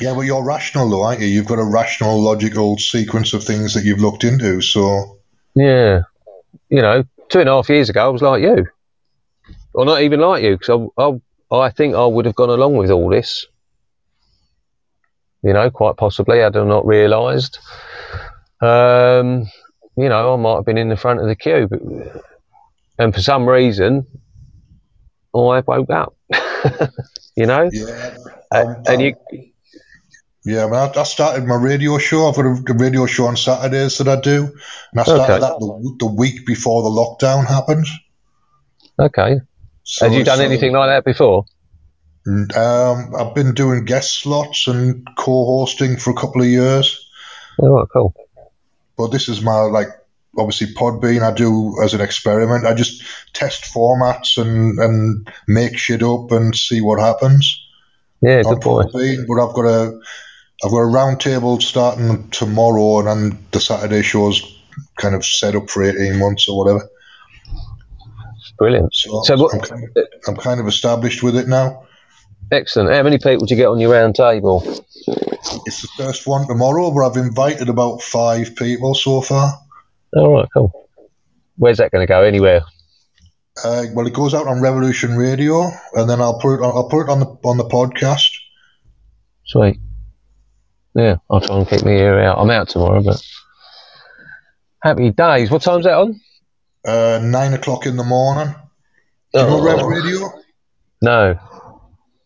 Yeah, 0.00 0.14
but 0.14 0.20
you're 0.20 0.44
rational 0.44 0.88
though, 0.88 1.02
aren't 1.02 1.20
you? 1.20 1.26
You've 1.26 1.48
got 1.48 1.58
a 1.58 1.64
rational, 1.64 2.20
logical 2.20 2.78
sequence 2.78 3.32
of 3.32 3.42
things 3.42 3.74
that 3.74 3.84
you've 3.84 4.00
looked 4.00 4.22
into. 4.22 4.60
So 4.60 5.18
Yeah, 5.54 6.02
you 6.68 6.80
know, 6.82 7.04
two 7.28 7.40
and 7.40 7.48
a 7.48 7.52
half 7.52 7.68
years 7.68 7.88
ago, 7.88 8.06
I 8.06 8.08
was 8.08 8.22
like 8.22 8.42
you, 8.42 8.66
or 9.78 9.84
not 9.84 10.02
even 10.02 10.18
like 10.18 10.42
you, 10.42 10.58
because 10.58 10.90
I, 10.98 11.02
I, 11.04 11.56
I 11.56 11.70
think 11.70 11.94
I 11.94 12.04
would 12.04 12.24
have 12.24 12.34
gone 12.34 12.50
along 12.50 12.76
with 12.76 12.90
all 12.90 13.08
this. 13.08 13.46
You 15.44 15.52
know, 15.52 15.70
quite 15.70 15.96
possibly 15.96 16.40
had 16.40 16.56
I 16.56 16.64
not 16.64 16.84
realised. 16.84 17.60
Um, 18.60 19.46
you 19.96 20.08
know, 20.08 20.34
I 20.34 20.36
might 20.36 20.56
have 20.56 20.64
been 20.64 20.78
in 20.78 20.88
the 20.88 20.96
front 20.96 21.20
of 21.20 21.28
the 21.28 21.36
queue, 21.36 21.68
but, 21.70 21.80
and 22.98 23.14
for 23.14 23.20
some 23.20 23.48
reason, 23.48 24.04
I 25.32 25.60
woke 25.60 25.90
up. 25.90 26.16
you 27.36 27.46
know, 27.46 27.70
yeah, 27.72 28.16
um, 28.50 28.82
and 28.88 29.00
you, 29.00 29.14
yeah. 30.44 30.64
I, 30.64 30.66
mean, 30.66 30.74
I, 30.74 30.92
I 30.96 31.04
started 31.04 31.44
my 31.44 31.54
radio 31.54 31.98
show. 31.98 32.26
I've 32.26 32.34
got 32.34 32.46
a, 32.46 32.64
a 32.68 32.76
radio 32.76 33.06
show 33.06 33.26
on 33.26 33.36
Saturdays 33.36 33.98
that 33.98 34.08
I 34.08 34.20
do, 34.20 34.46
and 34.90 35.00
I 35.00 35.04
started 35.04 35.34
Okay. 35.34 35.40
that 35.40 35.60
the, 35.60 35.96
the 36.00 36.06
week 36.12 36.44
before 36.46 36.82
the 36.82 36.88
lockdown 36.88 37.46
happened. 37.46 37.86
okay. 38.98 39.40
So 39.90 40.06
Had 40.06 40.18
you 40.18 40.22
done 40.24 40.42
anything 40.42 40.72
like 40.74 40.90
that 40.90 41.04
before? 41.04 41.46
Um, 42.26 43.14
I've 43.18 43.34
been 43.34 43.54
doing 43.54 43.86
guest 43.86 44.20
slots 44.20 44.66
and 44.66 45.08
co-hosting 45.16 45.96
for 45.96 46.10
a 46.10 46.14
couple 46.14 46.42
of 46.42 46.46
years, 46.46 47.10
Oh, 47.60 47.86
cool. 47.90 48.12
but 48.98 49.08
this 49.08 49.30
is 49.30 49.40
my 49.40 49.60
like 49.62 49.88
obviously 50.36 50.74
Podbean. 50.74 51.22
I 51.22 51.32
do 51.34 51.76
as 51.82 51.94
an 51.94 52.02
experiment. 52.02 52.66
I 52.66 52.74
just 52.74 53.02
test 53.32 53.64
formats 53.74 54.36
and 54.36 54.78
and 54.78 55.26
make 55.48 55.78
shit 55.78 56.02
up 56.02 56.30
and 56.32 56.54
see 56.54 56.82
what 56.82 57.00
happens. 57.00 57.58
Yeah, 58.20 58.42
good 58.42 58.60
boy. 58.60 58.82
Podbean, 58.82 59.24
but 59.26 59.42
I've 59.42 59.54
got 59.54 59.64
a 59.64 59.98
I've 60.62 60.70
got 60.70 60.80
a 60.80 60.86
round 60.86 61.20
table 61.20 61.58
starting 61.60 62.28
tomorrow, 62.28 62.98
and 62.98 63.08
then 63.08 63.38
the 63.52 63.60
Saturday 63.60 64.02
show's 64.02 64.42
kind 64.98 65.14
of 65.14 65.24
set 65.24 65.56
up 65.56 65.70
for 65.70 65.82
eighteen 65.82 66.18
months 66.18 66.46
or 66.46 66.58
whatever. 66.58 66.90
Brilliant. 68.58 68.94
So, 68.94 69.22
So 69.22 69.36
what- 69.36 69.54
I'm, 69.54 69.60
kind 69.60 69.84
of, 69.96 70.06
I'm 70.26 70.36
kind 70.36 70.60
of 70.60 70.66
established 70.66 71.22
with 71.22 71.36
it 71.36 71.48
now. 71.48 71.84
Excellent. 72.50 72.94
How 72.94 73.02
many 73.02 73.18
people 73.18 73.46
do 73.46 73.54
you 73.54 73.60
get 73.60 73.68
on 73.68 73.78
your 73.78 73.92
round 73.92 74.14
table? 74.14 74.62
It's 75.66 75.82
the 75.82 75.88
first 75.96 76.26
one 76.26 76.46
tomorrow, 76.46 76.90
but 76.90 77.06
I've 77.06 77.16
invited 77.16 77.68
about 77.68 78.00
five 78.02 78.56
people 78.56 78.94
so 78.94 79.20
far. 79.20 79.52
All 80.16 80.32
right, 80.34 80.48
cool. 80.54 80.88
Where's 81.56 81.78
that 81.78 81.90
going 81.92 82.06
to 82.06 82.10
go? 82.10 82.22
Anywhere? 82.22 82.62
Uh, 83.62 83.84
well, 83.92 84.06
it 84.06 84.14
goes 84.14 84.34
out 84.34 84.46
on 84.46 84.60
Revolution 84.62 85.16
Radio, 85.16 85.68
and 85.94 86.08
then 86.08 86.20
I'll 86.20 86.38
put 86.38 86.54
it 86.54 86.62
on, 86.62 86.74
I'll 86.74 86.88
put 86.88 87.02
it 87.02 87.08
on 87.10 87.20
the 87.20 87.26
on 87.44 87.56
the 87.58 87.64
podcast. 87.64 88.30
Sweet. 89.44 89.78
Yeah, 90.94 91.16
I'll 91.30 91.40
try 91.40 91.56
and 91.56 91.68
keep 91.68 91.84
my 91.84 91.90
ear 91.90 92.18
out. 92.20 92.38
I'm 92.38 92.50
out 92.50 92.68
tomorrow, 92.68 93.02
but 93.02 93.20
happy 94.82 95.10
days. 95.10 95.50
What 95.50 95.62
time's 95.62 95.84
that 95.84 95.94
on? 95.94 96.20
Uh, 96.86 97.20
nine 97.22 97.54
o'clock 97.54 97.86
in 97.86 97.96
the 97.96 98.04
morning. 98.04 98.54
Do 99.34 99.40
you 99.40 99.46
know 99.46 99.62
Rev 99.62 99.82
Radio? 99.86 100.30
No. 101.02 101.38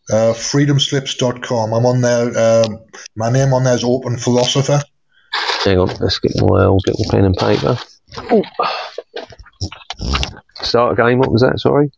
Uh, 0.09 0.33
freedomslips.com. 0.33 1.73
I'm 1.73 1.85
on 1.85 2.01
there. 2.01 2.63
Um, 2.65 2.79
my 3.15 3.29
name 3.29 3.53
on 3.53 3.63
there 3.63 3.75
is 3.75 3.83
Open 3.83 4.17
Philosopher. 4.17 4.81
Hang 5.63 5.79
on, 5.79 5.87
let's 5.99 6.19
get 6.19 6.33
my 6.41 6.65
old 6.65 6.83
little 6.87 7.05
pen 7.09 7.25
and 7.25 7.35
paper. 7.37 7.77
Ooh. 8.31 8.43
Start 10.61 10.99
again. 10.99 11.19
What 11.19 11.31
was 11.31 11.41
that? 11.41 11.59
Sorry. 11.59 11.91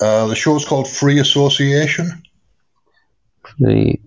Uh, 0.00 0.26
the 0.26 0.34
show's 0.34 0.64
called 0.64 0.88
Free 0.88 1.18
Association, 1.20 2.22
The. 3.58 3.98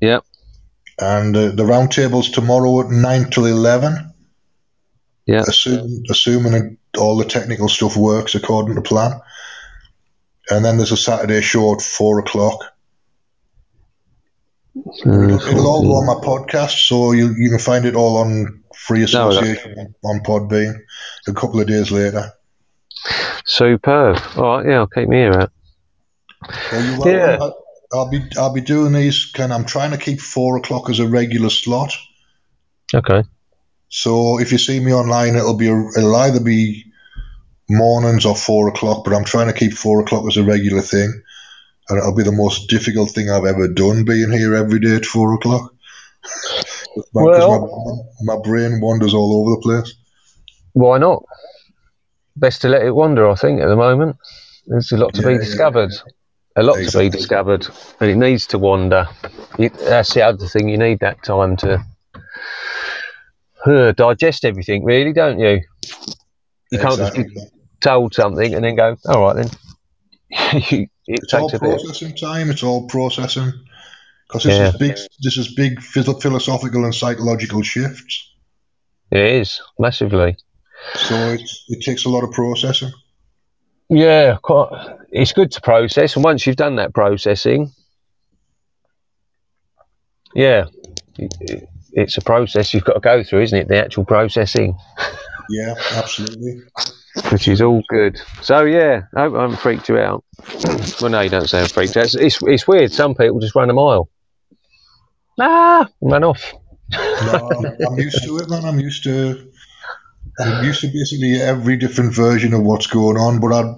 Yep. 0.00 0.24
and 1.00 1.36
uh, 1.36 1.50
the 1.50 1.64
roundtable's 1.64 2.30
tomorrow 2.30 2.80
at 2.80 2.90
nine 2.90 3.30
till 3.30 3.46
eleven. 3.46 4.11
Yeah. 5.26 5.42
Assume, 5.42 6.02
assuming 6.10 6.78
all 6.98 7.16
the 7.16 7.24
technical 7.24 7.68
stuff 7.68 7.96
works 7.96 8.34
according 8.34 8.74
to 8.74 8.82
plan. 8.82 9.20
And 10.50 10.64
then 10.64 10.76
there's 10.76 10.92
a 10.92 10.96
Saturday 10.96 11.40
show 11.40 11.74
at 11.74 11.80
four 11.80 12.18
o'clock. 12.18 12.64
Uh, 15.06 15.38
It'll 15.50 15.66
all 15.66 15.82
go 15.82 15.92
on 15.96 16.06
my 16.06 16.14
podcast, 16.26 16.86
so 16.86 17.12
you 17.12 17.34
you 17.36 17.50
can 17.50 17.58
find 17.58 17.84
it 17.84 17.94
all 17.94 18.16
on 18.16 18.62
Free 18.74 19.02
Association 19.04 19.94
on 20.02 20.20
Podbean 20.20 20.74
a 21.28 21.32
couple 21.34 21.60
of 21.60 21.66
days 21.66 21.90
later. 21.92 22.32
Superb. 23.44 24.18
All 24.36 24.56
right. 24.58 24.66
Yeah, 24.66 24.78
I'll 24.78 24.86
keep 24.86 25.12
ear 25.12 25.32
out. 25.38 25.50
You're. 26.72 27.16
Yeah. 27.16 27.38
I- 27.40 27.50
I'll 27.94 28.08
be 28.08 28.22
I'll 28.38 28.54
be 28.54 28.62
doing 28.62 28.94
these 28.94 29.26
kind. 29.26 29.52
I'm 29.52 29.66
trying 29.66 29.90
to 29.90 29.98
keep 29.98 30.18
four 30.18 30.56
o'clock 30.56 30.88
as 30.88 30.98
a 30.98 31.06
regular 31.06 31.50
slot. 31.50 31.92
Okay. 32.94 33.22
So 33.94 34.40
if 34.40 34.52
you 34.52 34.56
see 34.58 34.80
me 34.80 34.92
online, 34.94 35.36
it'll 35.36 35.56
be 35.56 35.68
a, 35.68 35.76
it'll 35.98 36.16
either 36.16 36.40
be 36.40 36.82
mornings 37.68 38.24
or 38.24 38.34
four 38.34 38.68
o'clock. 38.68 39.04
But 39.04 39.12
I'm 39.12 39.24
trying 39.24 39.48
to 39.48 39.52
keep 39.52 39.74
four 39.74 40.00
o'clock 40.00 40.24
as 40.26 40.38
a 40.38 40.42
regular 40.42 40.80
thing, 40.80 41.12
and 41.90 41.98
it'll 41.98 42.14
be 42.16 42.22
the 42.22 42.32
most 42.32 42.68
difficult 42.70 43.10
thing 43.10 43.28
I've 43.28 43.44
ever 43.44 43.68
done 43.68 44.04
being 44.06 44.32
here 44.32 44.54
every 44.54 44.80
day 44.80 44.96
at 44.96 45.04
four 45.06 45.34
o'clock. 45.34 45.72
Because 46.94 47.46
Well- 47.46 48.06
my, 48.20 48.34
my 48.34 48.42
brain 48.42 48.80
wanders 48.80 49.14
all 49.14 49.40
over 49.40 49.50
the 49.56 49.62
place. 49.62 49.94
Why 50.74 50.98
not? 50.98 51.24
Best 52.36 52.60
to 52.62 52.68
let 52.68 52.82
it 52.82 52.94
wander. 52.94 53.28
I 53.30 53.34
think 53.34 53.60
at 53.62 53.68
the 53.68 53.76
moment 53.76 54.16
there's 54.66 54.92
a 54.92 54.98
lot 54.98 55.14
to 55.14 55.22
Yeah, 55.22 55.28
be 55.28 55.32
yeah. 55.34 55.38
discovered. 55.40 55.90
A 56.56 56.62
lot 56.62 56.76
to 56.76 56.98
be 56.98 57.08
discovered, 57.08 57.66
and 57.98 58.10
it 58.10 58.16
needs 58.16 58.46
to 58.48 58.58
wander. 58.58 59.08
You, 59.58 59.70
that's 59.70 60.12
the 60.12 60.22
other 60.22 60.46
thing. 60.46 60.68
You 60.68 60.76
need 60.76 61.00
that 61.00 61.22
time 61.22 61.56
to 61.58 61.82
digest 63.96 64.44
everything, 64.44 64.84
really, 64.84 65.12
don't 65.12 65.38
you? 65.38 65.60
You 66.70 66.78
can't 66.78 66.96
just 66.96 67.14
be 67.14 67.26
told 67.80 68.14
something 68.14 68.54
and 68.54 68.64
then 68.64 68.76
go, 68.76 68.96
"All 69.06 69.20
right, 69.22 69.36
then." 69.36 69.50
it 70.30 70.88
It's 71.06 71.34
all 71.34 71.48
takes 71.48 71.60
a 71.62 71.64
bit. 71.64 71.78
processing 71.80 72.16
time. 72.16 72.50
It's 72.50 72.62
all 72.62 72.86
processing 72.86 73.52
because 74.26 74.44
this 74.44 74.56
Yeah. 74.56 74.68
is 74.68 74.76
big. 74.76 74.96
This 75.22 75.36
is 75.36 75.54
big 75.54 75.80
philosophical 75.82 76.84
and 76.84 76.94
psychological 76.94 77.62
shifts. 77.62 78.30
It 79.10 79.20
is 79.20 79.60
massively. 79.78 80.36
So 80.94 81.14
it's, 81.32 81.64
it 81.68 81.84
takes 81.84 82.06
a 82.06 82.08
lot 82.08 82.24
of 82.24 82.32
processing. 82.32 82.90
Yeah, 83.90 84.38
quite. 84.42 84.70
It's 85.10 85.32
good 85.32 85.52
to 85.52 85.60
process, 85.60 86.16
and 86.16 86.24
once 86.24 86.46
you've 86.46 86.56
done 86.56 86.76
that 86.76 86.94
processing, 86.94 87.70
yeah, 90.34 90.64
it, 91.18 91.34
it- 91.40 91.68
it's 91.92 92.16
a 92.16 92.20
process 92.22 92.72
you've 92.74 92.84
got 92.84 92.94
to 92.94 93.00
go 93.00 93.22
through, 93.22 93.42
isn't 93.42 93.58
it? 93.58 93.68
The 93.68 93.76
actual 93.84 94.04
processing, 94.04 94.76
Yeah, 95.50 95.74
absolutely. 95.92 96.62
which 97.30 97.48
is 97.48 97.60
all 97.60 97.82
good. 97.88 98.20
So 98.40 98.64
yeah, 98.64 99.02
I 99.14 99.22
hope 99.22 99.34
I 99.34 99.42
haven't 99.42 99.58
freaked 99.58 99.88
you 99.88 99.98
out. 99.98 100.24
well, 101.00 101.10
no, 101.10 101.20
you 101.20 101.28
don't 101.30 101.48
sound 101.48 101.70
freaked 101.70 101.96
out. 101.96 102.04
It's, 102.04 102.14
it's 102.14 102.38
it's 102.42 102.66
weird. 102.68 102.92
Some 102.92 103.14
people 103.14 103.40
just 103.40 103.54
run 103.54 103.70
a 103.70 103.74
mile. 103.74 104.08
Ah, 105.40 105.88
run 106.00 106.24
off. 106.24 106.52
No, 106.92 107.50
I'm, 107.56 107.92
I'm 107.92 107.98
used 107.98 108.22
to 108.24 108.36
it, 108.38 108.50
man. 108.50 108.64
I'm 108.64 108.78
used 108.80 109.04
to. 109.04 109.48
I'm 110.40 110.64
used 110.64 110.80
to 110.82 110.88
basically 110.88 111.34
every 111.40 111.76
different 111.76 112.14
version 112.14 112.54
of 112.54 112.62
what's 112.62 112.86
going 112.86 113.16
on, 113.16 113.40
but 113.40 113.52
I, 113.52 113.74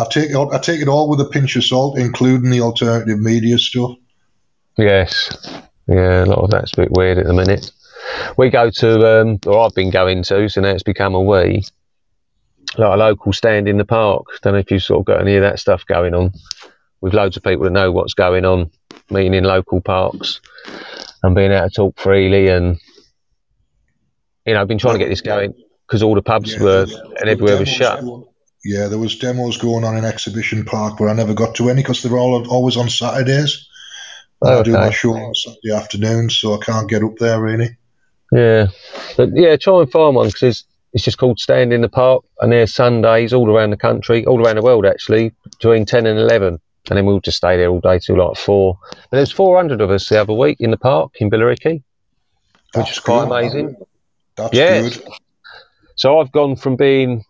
I 0.00 0.06
take. 0.08 0.34
I 0.34 0.58
take 0.58 0.80
it 0.80 0.88
all 0.88 1.08
with 1.08 1.20
a 1.20 1.24
pinch 1.26 1.56
of 1.56 1.64
salt, 1.64 1.98
including 1.98 2.50
the 2.50 2.60
alternative 2.60 3.18
media 3.20 3.58
stuff. 3.58 3.92
Yes. 4.76 5.30
Yeah, 5.88 6.24
a 6.24 6.26
lot 6.26 6.38
of 6.38 6.50
that's 6.50 6.72
a 6.72 6.76
bit 6.76 6.90
weird 6.90 7.18
at 7.18 7.26
the 7.26 7.32
minute. 7.32 7.70
We 8.36 8.50
go 8.50 8.70
to, 8.70 9.20
um, 9.20 9.38
or 9.46 9.64
I've 9.64 9.74
been 9.74 9.90
going 9.90 10.22
to, 10.24 10.48
so 10.48 10.60
now 10.60 10.70
it's 10.70 10.82
become 10.82 11.14
a 11.14 11.20
we, 11.20 11.64
like 12.76 12.94
a 12.94 12.96
local 12.96 13.32
stand 13.32 13.68
in 13.68 13.78
the 13.78 13.84
park. 13.84 14.26
Don't 14.42 14.54
know 14.54 14.58
if 14.58 14.70
you've 14.70 14.82
sort 14.82 15.00
of 15.00 15.06
got 15.06 15.20
any 15.20 15.36
of 15.36 15.42
that 15.42 15.58
stuff 15.58 15.86
going 15.86 16.14
on. 16.14 16.32
With 17.00 17.14
loads 17.14 17.36
of 17.36 17.42
people 17.42 17.64
that 17.64 17.72
know 17.72 17.92
what's 17.92 18.14
going 18.14 18.44
on, 18.44 18.70
meeting 19.10 19.34
in 19.34 19.44
local 19.44 19.80
parks 19.80 20.40
and 21.22 21.34
being 21.34 21.52
able 21.52 21.68
to 21.68 21.74
talk 21.74 21.98
freely. 21.98 22.48
And, 22.48 22.78
you 24.46 24.54
know, 24.54 24.60
I've 24.60 24.68
been 24.68 24.78
trying 24.78 24.94
to 24.94 24.98
get 24.98 25.08
this 25.10 25.20
going 25.20 25.54
because 25.86 26.02
all 26.02 26.14
the 26.14 26.22
pubs 26.22 26.54
Yeah, 26.54 26.62
were 26.62 26.86
yeah. 26.88 26.98
and 27.20 27.28
everywhere 27.28 27.58
was 27.58 27.68
shut. 27.68 28.02
Yeah, 28.64 28.88
there 28.88 28.98
was 28.98 29.18
demos 29.18 29.58
going 29.58 29.84
on 29.84 29.96
in 29.96 30.04
Exhibition 30.04 30.64
Park, 30.64 30.96
but 30.98 31.08
I 31.08 31.12
never 31.12 31.34
got 31.34 31.54
to 31.56 31.68
any 31.68 31.82
because 31.82 32.02
they're 32.02 32.18
all 32.18 32.48
always 32.48 32.76
on 32.76 32.88
Saturdays. 32.88 33.68
Oh, 34.42 34.60
I 34.60 34.62
do 34.62 34.72
my 34.72 34.90
show 34.90 35.14
on 35.14 35.34
Saturday 35.34 35.72
afternoon, 35.74 36.30
so 36.30 36.54
I 36.54 36.64
can't 36.64 36.88
get 36.88 37.02
up 37.02 37.16
there 37.18 37.40
really. 37.40 37.76
Yeah, 38.32 38.66
but 39.16 39.30
yeah, 39.34 39.56
try 39.56 39.80
and 39.80 39.90
find 39.90 40.14
one 40.14 40.26
because 40.26 40.42
it's, 40.42 40.64
it's 40.92 41.04
just 41.04 41.18
called 41.18 41.38
Stand 41.38 41.72
in 41.72 41.80
the 41.80 41.88
Park, 41.88 42.24
and 42.40 42.52
there's 42.52 42.74
Sundays 42.74 43.32
all 43.32 43.50
around 43.50 43.70
the 43.70 43.76
country, 43.76 44.26
all 44.26 44.44
around 44.44 44.56
the 44.56 44.62
world 44.62 44.84
actually, 44.84 45.32
between 45.44 45.84
ten 45.86 46.06
and 46.06 46.18
eleven, 46.18 46.58
and 46.90 46.96
then 46.98 47.06
we'll 47.06 47.20
just 47.20 47.38
stay 47.38 47.56
there 47.56 47.70
all 47.70 47.80
day 47.80 47.98
till 47.98 48.18
like 48.18 48.36
four. 48.36 48.78
But 49.10 49.16
there's 49.18 49.32
400 49.32 49.80
of 49.80 49.90
us 49.90 50.08
the 50.08 50.20
other 50.20 50.32
week 50.32 50.58
in 50.60 50.70
the 50.70 50.76
park 50.76 51.12
in 51.20 51.30
Billericay, 51.30 51.82
which 52.74 52.90
is 52.90 52.98
quite 52.98 53.24
good. 53.24 53.32
amazing. 53.32 53.76
That's 54.36 54.54
Yes. 54.54 54.96
good. 54.98 55.14
So 55.96 56.20
I've 56.20 56.32
gone 56.32 56.56
from 56.56 56.76
being 56.76 57.24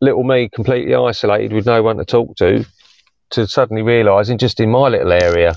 little 0.00 0.22
me, 0.22 0.48
completely 0.48 0.94
isolated 0.94 1.52
with 1.52 1.66
no 1.66 1.82
one 1.82 1.96
to 1.96 2.04
talk 2.04 2.36
to, 2.36 2.64
to 3.32 3.46
suddenly 3.46 3.82
realising 3.82 4.38
just 4.38 4.60
in 4.60 4.70
my 4.70 4.88
little 4.88 5.12
area, 5.12 5.54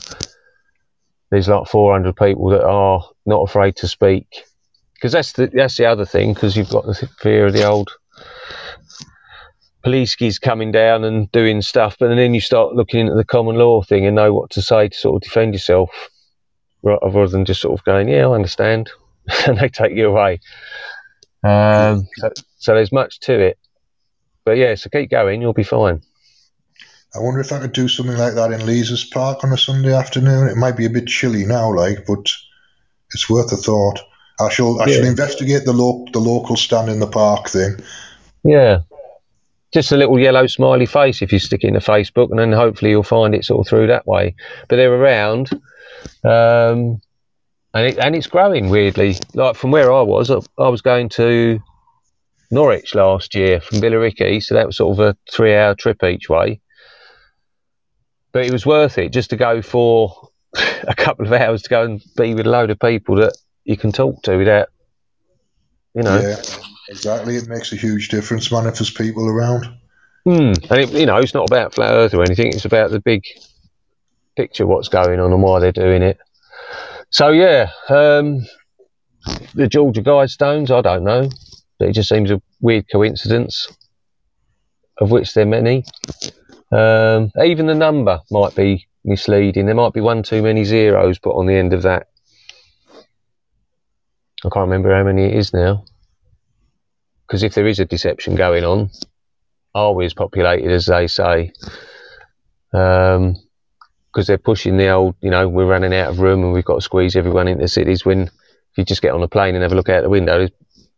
there's 1.29 1.47
like 1.47 1.67
400 1.67 2.15
people 2.15 2.49
that 2.49 2.63
are 2.63 3.03
not 3.25 3.41
afraid 3.41 3.75
to 3.77 3.87
speak. 3.87 4.43
Because 4.93 5.11
that's 5.11 5.33
the 5.33 5.47
that's 5.47 5.77
the 5.77 5.85
other 5.85 6.05
thing. 6.05 6.33
Because 6.33 6.55
you've 6.55 6.69
got 6.69 6.85
the 6.85 7.09
fear 7.19 7.47
of 7.47 7.53
the 7.53 7.65
old 7.65 7.91
police 9.85 10.39
coming 10.39 10.71
down 10.71 11.03
and 11.03 11.31
doing 11.31 11.61
stuff, 11.61 11.95
but 11.99 12.13
then 12.15 12.33
you 12.33 12.41
start 12.41 12.73
looking 12.73 13.01
into 13.01 13.13
the 13.13 13.23
common 13.23 13.55
law 13.55 13.83
thing 13.83 14.05
and 14.05 14.15
know 14.15 14.33
what 14.33 14.49
to 14.49 14.61
say 14.61 14.87
to 14.87 14.97
sort 14.97 15.15
of 15.17 15.21
defend 15.21 15.53
yourself, 15.53 15.91
rather 16.81 17.27
than 17.27 17.45
just 17.45 17.61
sort 17.61 17.77
of 17.79 17.85
going, 17.85 18.09
"Yeah, 18.09 18.27
I 18.27 18.33
understand," 18.33 18.89
and 19.47 19.59
they 19.59 19.69
take 19.69 19.93
you 19.93 20.09
away. 20.09 20.39
Um, 21.43 22.07
so, 22.15 22.31
so 22.57 22.73
there's 22.73 22.91
much 22.91 23.19
to 23.21 23.39
it. 23.39 23.59
But 24.43 24.57
yeah, 24.57 24.73
so 24.73 24.89
keep 24.89 25.11
going, 25.11 25.41
you'll 25.41 25.53
be 25.53 25.63
fine. 25.63 26.01
I 27.15 27.19
wonder 27.19 27.39
if 27.39 27.51
I 27.51 27.59
could 27.59 27.73
do 27.73 27.87
something 27.87 28.17
like 28.17 28.33
that 28.33 28.51
in 28.51 28.65
Leazes 28.65 29.09
Park 29.09 29.43
on 29.43 29.53
a 29.53 29.57
Sunday 29.57 29.93
afternoon. 29.93 30.49
It 30.49 30.57
might 30.57 30.75
be 30.75 30.85
a 30.85 30.89
bit 30.89 31.07
chilly 31.07 31.45
now, 31.45 31.73
like, 31.73 32.05
but 32.05 32.29
it's 33.13 33.29
worth 33.29 33.51
a 33.51 33.57
thought. 33.57 33.99
I 34.39 34.49
shall 34.49 34.81
I 34.81 34.91
shall 34.91 35.05
investigate 35.05 35.63
the 35.63 35.71
lo- 35.71 36.05
the 36.11 36.19
local 36.19 36.57
stand 36.57 36.89
in 36.89 36.99
the 36.99 37.07
park 37.07 37.47
thing. 37.47 37.77
Yeah. 38.43 38.79
Just 39.73 39.93
a 39.93 39.97
little 39.97 40.19
yellow 40.19 40.45
smiley 40.47 40.85
face 40.85 41.21
if 41.21 41.31
you 41.31 41.39
stick 41.39 41.63
it 41.63 41.67
in 41.67 41.75
a 41.75 41.79
Facebook, 41.79 42.29
and 42.31 42.39
then 42.39 42.51
hopefully 42.51 42.91
you'll 42.91 43.03
find 43.03 43.33
it 43.33 43.45
sort 43.45 43.65
of 43.65 43.69
through 43.69 43.87
that 43.87 44.05
way. 44.05 44.35
But 44.67 44.75
they're 44.75 44.93
around, 44.93 45.51
um, 46.23 47.01
and 47.73 47.87
it, 47.87 47.97
and 47.97 48.15
it's 48.15 48.27
growing 48.27 48.69
weirdly. 48.69 49.15
Like 49.33 49.55
from 49.55 49.71
where 49.71 49.91
I 49.91 50.01
was, 50.01 50.29
I, 50.29 50.39
I 50.57 50.67
was 50.67 50.81
going 50.81 51.09
to 51.09 51.59
Norwich 52.51 52.93
last 52.93 53.35
year 53.35 53.61
from 53.61 53.79
Billericay, 53.79 54.43
so 54.43 54.53
that 54.55 54.67
was 54.67 54.77
sort 54.77 54.97
of 54.97 54.99
a 54.99 55.17
three-hour 55.31 55.75
trip 55.75 56.03
each 56.03 56.29
way. 56.29 56.59
But 58.35 58.47
it 58.47 58.51
was 58.51 58.65
worth 58.65 58.97
it 58.97 59.13
just 59.13 59.29
to 59.29 59.37
go 59.37 59.61
for 59.61 60.29
a 60.53 60.93
couple 60.93 61.25
of 61.25 61.31
hours 61.31 61.61
to 61.61 61.69
go 61.69 61.83
and 61.85 62.03
be 62.17 62.35
with 62.35 62.45
a 62.45 62.49
load 62.49 62.69
of 62.69 62.77
people 62.77 63.15
that 63.15 63.31
you 63.63 63.77
can 63.77 63.93
talk 63.93 64.23
to 64.23 64.35
without, 64.35 64.67
you 65.93 66.03
know. 66.03 66.19
Yeah, 66.19 66.35
exactly. 66.89 67.37
It 67.37 67.47
makes 67.47 67.71
a 67.71 67.77
huge 67.77 68.09
difference, 68.09 68.51
man, 68.51 68.65
if 68.65 68.73
there's 68.73 68.91
people 68.91 69.29
around. 69.29 69.67
Hmm. 70.25 70.51
And 70.69 70.81
it, 70.81 70.91
you 70.91 71.05
know, 71.05 71.15
it's 71.15 71.33
not 71.33 71.49
about 71.49 71.75
flat 71.75 71.93
Earth 71.93 72.13
or 72.13 72.23
anything. 72.23 72.47
It's 72.47 72.65
about 72.65 72.91
the 72.91 72.99
big 72.99 73.23
picture, 74.35 74.67
what's 74.67 74.89
going 74.89 75.21
on 75.21 75.31
and 75.31 75.41
why 75.41 75.61
they're 75.61 75.71
doing 75.71 76.01
it. 76.01 76.17
So 77.11 77.29
yeah, 77.29 77.69
um, 77.87 78.45
the 79.53 79.69
Georgia 79.69 80.01
Guidestones, 80.01 80.71
I 80.71 80.81
don't 80.81 81.05
know, 81.05 81.29
but 81.79 81.87
it 81.87 81.93
just 81.93 82.09
seems 82.09 82.31
a 82.31 82.41
weird 82.59 82.91
coincidence, 82.91 83.69
of 84.97 85.09
which 85.09 85.33
there 85.33 85.45
are 85.45 85.47
many. 85.47 85.85
Um, 86.71 87.31
even 87.43 87.67
the 87.67 87.75
number 87.75 88.21
might 88.31 88.55
be 88.55 88.87
misleading. 89.03 89.65
There 89.65 89.75
might 89.75 89.93
be 89.93 90.01
one 90.01 90.23
too 90.23 90.41
many 90.41 90.63
zeros 90.63 91.19
put 91.19 91.37
on 91.37 91.45
the 91.45 91.55
end 91.55 91.73
of 91.73 91.83
that. 91.83 92.07
I 94.43 94.49
can't 94.49 94.67
remember 94.67 94.95
how 94.95 95.03
many 95.03 95.25
it 95.25 95.35
is 95.35 95.53
now. 95.53 95.85
Because 97.27 97.43
if 97.43 97.53
there 97.55 97.67
is 97.67 97.79
a 97.79 97.85
deception 97.85 98.35
going 98.35 98.63
on, 98.63 98.89
are 99.73 99.93
we 99.93 100.05
as 100.05 100.13
populated 100.13 100.71
as 100.71 100.85
they 100.85 101.07
say? 101.07 101.51
Because 102.71 104.27
they're 104.27 104.37
pushing 104.37 104.77
the 104.77 104.89
old, 104.89 105.15
you 105.21 105.31
know, 105.31 105.47
we're 105.49 105.65
running 105.65 105.93
out 105.93 106.11
of 106.11 106.19
room 106.19 106.43
and 106.43 106.53
we've 106.53 106.65
got 106.65 106.75
to 106.75 106.81
squeeze 106.81 107.15
everyone 107.15 107.47
into 107.47 107.67
cities 107.67 108.05
when 108.05 108.29
If 108.75 108.79
you 108.79 108.83
just 108.83 109.01
get 109.01 109.13
on 109.13 109.23
a 109.23 109.27
plane 109.29 109.55
and 109.55 109.63
have 109.63 109.71
a 109.71 109.75
look 109.75 109.87
out 109.87 110.03
the 110.03 110.09
window, 110.09 110.37
there's 110.37 110.51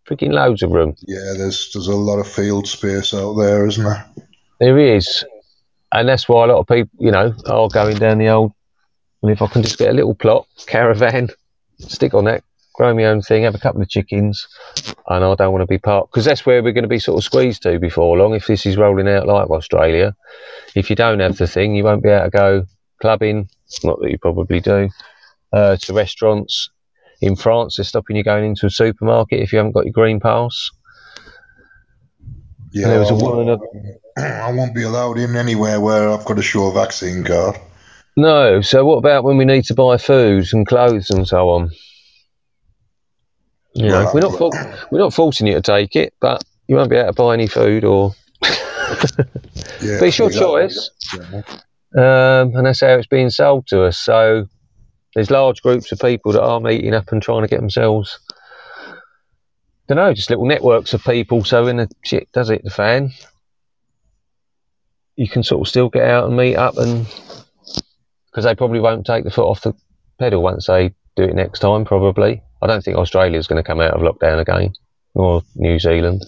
freaking 0.09 0.33
loads 0.33 0.63
of 0.63 0.71
room. 0.71 0.95
Yeah, 1.01 1.33
there's 1.37 1.69
there's 1.71 1.85
a 1.85 1.95
lot 1.95 2.17
of 2.17 2.27
field 2.27 2.67
space 2.67 3.13
out 3.13 3.35
there, 3.35 3.67
isn't 3.67 3.83
there? 3.83 4.03
There 4.59 4.79
is, 4.79 5.23
and 5.91 6.07
that's 6.07 6.27
why 6.27 6.43
a 6.43 6.47
lot 6.47 6.59
of 6.59 6.67
people, 6.67 6.91
you 6.99 7.11
know, 7.11 7.33
are 7.47 7.69
going 7.69 7.97
down 7.97 8.17
the 8.17 8.29
old. 8.29 8.53
And 9.21 9.31
if 9.31 9.41
I 9.41 9.47
can 9.47 9.63
just 9.63 9.77
get 9.77 9.89
a 9.89 9.93
little 9.93 10.15
plot, 10.15 10.47
caravan, 10.67 11.29
stick 11.79 12.13
on 12.13 12.25
that, 12.25 12.43
grow 12.75 12.93
my 12.93 13.05
own 13.05 13.21
thing, 13.21 13.43
have 13.43 13.55
a 13.55 13.59
couple 13.59 13.81
of 13.81 13.89
chickens, 13.89 14.47
and 15.07 15.23
I 15.23 15.35
don't 15.35 15.51
want 15.51 15.63
to 15.63 15.67
be 15.67 15.79
part 15.79 16.09
because 16.09 16.25
that's 16.25 16.45
where 16.45 16.61
we're 16.61 16.73
going 16.73 16.83
to 16.83 16.89
be 16.89 16.99
sort 16.99 17.17
of 17.17 17.23
squeezed 17.23 17.63
to 17.63 17.79
before 17.79 18.17
long. 18.17 18.35
If 18.35 18.47
this 18.47 18.65
is 18.65 18.77
rolling 18.77 19.07
out 19.07 19.27
like 19.27 19.49
Australia, 19.49 20.15
if 20.75 20.89
you 20.89 20.95
don't 20.95 21.19
have 21.19 21.37
the 21.37 21.47
thing, 21.47 21.75
you 21.75 21.83
won't 21.83 22.03
be 22.03 22.09
able 22.09 22.25
to 22.25 22.29
go 22.29 22.65
clubbing. 23.01 23.49
Not 23.83 23.99
that 24.01 24.11
you 24.11 24.17
probably 24.17 24.59
do. 24.59 24.89
Uh, 25.51 25.77
to 25.77 25.93
restaurants 25.93 26.69
in 27.21 27.35
France, 27.35 27.77
they're 27.77 27.85
stopping 27.85 28.15
you 28.15 28.23
going 28.23 28.45
into 28.45 28.67
a 28.67 28.69
supermarket 28.69 29.39
if 29.39 29.51
you 29.51 29.57
haven't 29.57 29.71
got 29.71 29.85
your 29.85 29.93
green 29.93 30.19
pass. 30.19 30.69
Yeah, 32.81 32.99
was 32.99 33.09
a 33.09 33.13
I 33.13 33.17
woman. 33.17 33.47
won't, 33.47 33.61
I 34.17 34.51
won't 34.51 34.75
be 34.75 34.83
allowed 34.83 35.17
in 35.17 35.35
anywhere 35.35 35.79
where 35.79 36.09
I've 36.09 36.25
got 36.25 36.37
a 36.39 36.71
vaccine 36.73 37.23
card. 37.23 37.57
No. 38.15 38.61
So 38.61 38.85
what 38.85 38.97
about 38.97 39.23
when 39.23 39.37
we 39.37 39.45
need 39.45 39.65
to 39.65 39.73
buy 39.73 39.97
food 39.97 40.47
and 40.53 40.65
clothes 40.67 41.09
and 41.09 41.27
so 41.27 41.49
on? 41.49 41.71
You 43.73 43.87
know, 43.87 44.03
Well, 44.05 44.13
we're 44.13 44.19
not 44.21 44.37
for, 44.37 44.51
we're 44.91 44.99
not 44.99 45.13
forcing 45.13 45.47
you 45.47 45.53
to 45.53 45.61
take 45.61 45.95
it, 45.95 46.13
but 46.19 46.43
you 46.67 46.75
won't 46.75 46.89
be 46.89 46.95
able 46.95 47.13
to 47.13 47.13
buy 47.13 47.33
any 47.33 47.47
food 47.47 47.83
or. 47.83 48.13
Yeah, 49.81 49.97
But 49.99 50.07
it's 50.07 50.17
your 50.17 50.31
choice. 50.31 50.89
Um, 51.95 52.55
and 52.55 52.65
that's 52.65 52.81
how 52.81 52.95
it's 52.95 53.07
being 53.07 53.29
sold 53.29 53.67
to 53.67 53.83
us. 53.83 53.99
So 53.99 54.47
there's 55.13 55.29
large 55.29 55.61
groups 55.61 55.91
of 55.91 55.99
people 55.99 56.31
that 56.31 56.41
are 56.41 56.59
meeting 56.59 56.93
up 56.93 57.11
and 57.11 57.21
trying 57.21 57.41
to 57.41 57.47
get 57.47 57.59
themselves. 57.59 58.19
Don't 59.87 59.97
know, 59.97 60.13
just 60.13 60.29
little 60.29 60.45
networks 60.45 60.93
of 60.93 61.03
people. 61.03 61.43
So 61.43 61.65
when 61.65 61.77
the 61.77 61.89
shit 62.03 62.29
does 62.33 62.49
it, 62.49 62.63
the 62.63 62.69
fan, 62.69 63.11
you 65.15 65.29
can 65.29 65.43
sort 65.43 65.61
of 65.61 65.69
still 65.69 65.89
get 65.89 66.07
out 66.07 66.27
and 66.27 66.35
meet 66.35 66.55
up, 66.55 66.77
and 66.77 67.07
because 68.29 68.43
they 68.43 68.55
probably 68.55 68.79
won't 68.79 69.05
take 69.05 69.23
the 69.23 69.31
foot 69.31 69.47
off 69.47 69.61
the 69.61 69.73
pedal 70.19 70.43
once 70.43 70.67
they 70.67 70.93
do 71.15 71.23
it 71.23 71.35
next 71.35 71.59
time. 71.59 71.85
Probably, 71.85 72.41
I 72.61 72.67
don't 72.67 72.83
think 72.83 72.97
Australia's 72.97 73.47
going 73.47 73.61
to 73.61 73.67
come 73.67 73.79
out 73.79 73.93
of 73.93 74.01
lockdown 74.01 74.39
again, 74.39 74.73
or 75.13 75.41
New 75.55 75.79
Zealand. 75.79 76.23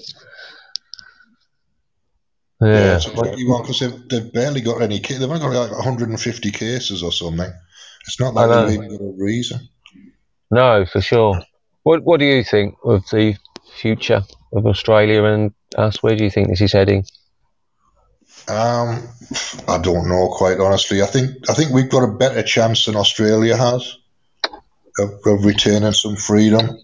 Yeah, 2.61 2.68
Yeah, 2.68 2.95
it's 2.95 3.06
a 3.06 3.11
because 3.11 3.80
they've, 3.80 4.10
they've 4.10 4.34
barely 4.34 4.61
got 4.61 4.81
any. 4.81 4.99
They've 4.99 5.22
only 5.22 5.40
got 5.40 5.53
like 5.53 5.72
150 5.72 6.52
cases 6.52 7.03
or 7.03 7.11
something. 7.11 7.52
It's 8.07 8.19
not 8.19 8.34
like 8.34 8.49
they've 8.49 8.76
even 8.76 8.98
got 8.98 9.03
a 9.03 9.14
reason. 9.18 9.69
No, 10.52 10.86
for 10.86 11.02
sure. 11.02 11.41
What 11.84 12.03
What 12.03 12.19
do 12.19 12.26
you 12.26 12.44
think 12.44 12.76
of 12.84 13.03
the 13.11 13.36
future 13.80 14.23
of 14.53 14.65
Australia 14.65 15.23
and 15.23 15.53
us? 15.77 16.01
Where 16.03 16.15
do 16.15 16.23
you 16.23 16.30
think 16.30 16.49
this 16.49 16.61
is 16.61 16.73
heading? 16.73 17.06
Um, 18.47 19.07
I 19.68 19.77
don't 19.81 20.07
know, 20.10 20.30
quite 20.31 20.60
honestly. 20.60 21.01
I 21.01 21.06
think 21.06 21.49
I 21.49 21.53
think 21.53 21.72
we've 21.72 21.89
got 21.89 22.03
a 22.03 22.11
better 22.18 22.41
chance 22.43 22.85
than 22.85 22.95
Australia 22.95 23.56
has 23.56 23.97
of, 24.99 25.11
of 25.26 25.45
retaining 25.45 25.93
some 25.93 26.15
freedom. 26.15 26.77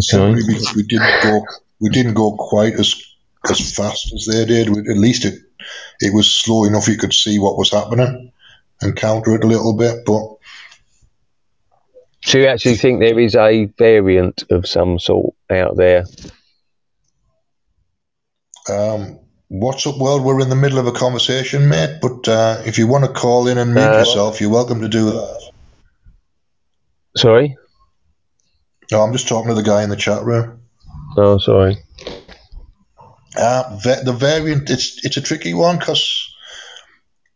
Simply 0.00 0.42
because 0.46 0.74
we 0.74 0.82
didn't 0.82 1.22
go 1.22 1.40
we 1.80 1.88
didn't 1.90 2.14
go 2.14 2.36
quite 2.36 2.74
as 2.74 2.94
as 3.48 3.74
fast 3.74 4.12
as 4.14 4.26
they 4.30 4.44
did. 4.44 4.68
We- 4.68 4.90
At 4.90 4.98
least 4.98 5.24
it 5.24 5.34
it 6.00 6.12
was 6.14 6.32
slow 6.32 6.64
enough 6.64 6.88
you 6.88 6.96
could 6.96 7.12
see 7.14 7.38
what 7.38 7.56
was 7.56 7.70
happening 7.70 8.32
and 8.80 8.96
counter 8.96 9.34
it 9.34 9.44
a 9.44 9.46
little 9.46 9.76
bit. 9.76 10.04
But 10.04 10.31
So 12.24 12.38
you 12.38 12.46
actually 12.46 12.76
think 12.76 13.00
there 13.00 13.18
is 13.18 13.34
a 13.34 13.64
variant 13.78 14.44
of 14.50 14.66
some 14.66 14.98
sort 14.98 15.34
out 15.50 15.76
there? 15.76 16.04
um, 18.70 19.18
what's 19.48 19.86
up, 19.86 19.98
world? 19.98 20.22
We're 20.22 20.40
in 20.40 20.48
the 20.48 20.56
middle 20.56 20.78
of 20.78 20.86
a 20.86 20.92
conversation, 20.92 21.68
mate. 21.68 21.98
But 22.00 22.28
uh, 22.28 22.62
if 22.64 22.78
you 22.78 22.86
want 22.86 23.04
to 23.04 23.12
call 23.12 23.48
in 23.48 23.58
and 23.58 23.74
mute 23.74 23.82
Uh, 23.82 23.98
yourself, 23.98 24.40
you're 24.40 24.50
welcome 24.50 24.80
to 24.82 24.88
do 24.88 25.10
that. 25.10 25.50
Sorry. 27.16 27.56
No, 28.90 29.02
I'm 29.02 29.12
just 29.12 29.28
talking 29.28 29.48
to 29.48 29.54
the 29.54 29.62
guy 29.62 29.82
in 29.82 29.90
the 29.90 29.96
chat 29.96 30.22
room. 30.22 30.60
Oh, 31.16 31.38
sorry. 31.38 31.78
Uh, 33.36 33.76
the 34.04 34.14
variant, 34.16 34.70
it's 34.70 35.04
it's 35.04 35.16
a 35.16 35.22
tricky 35.22 35.54
one 35.54 35.78
because 35.78 36.31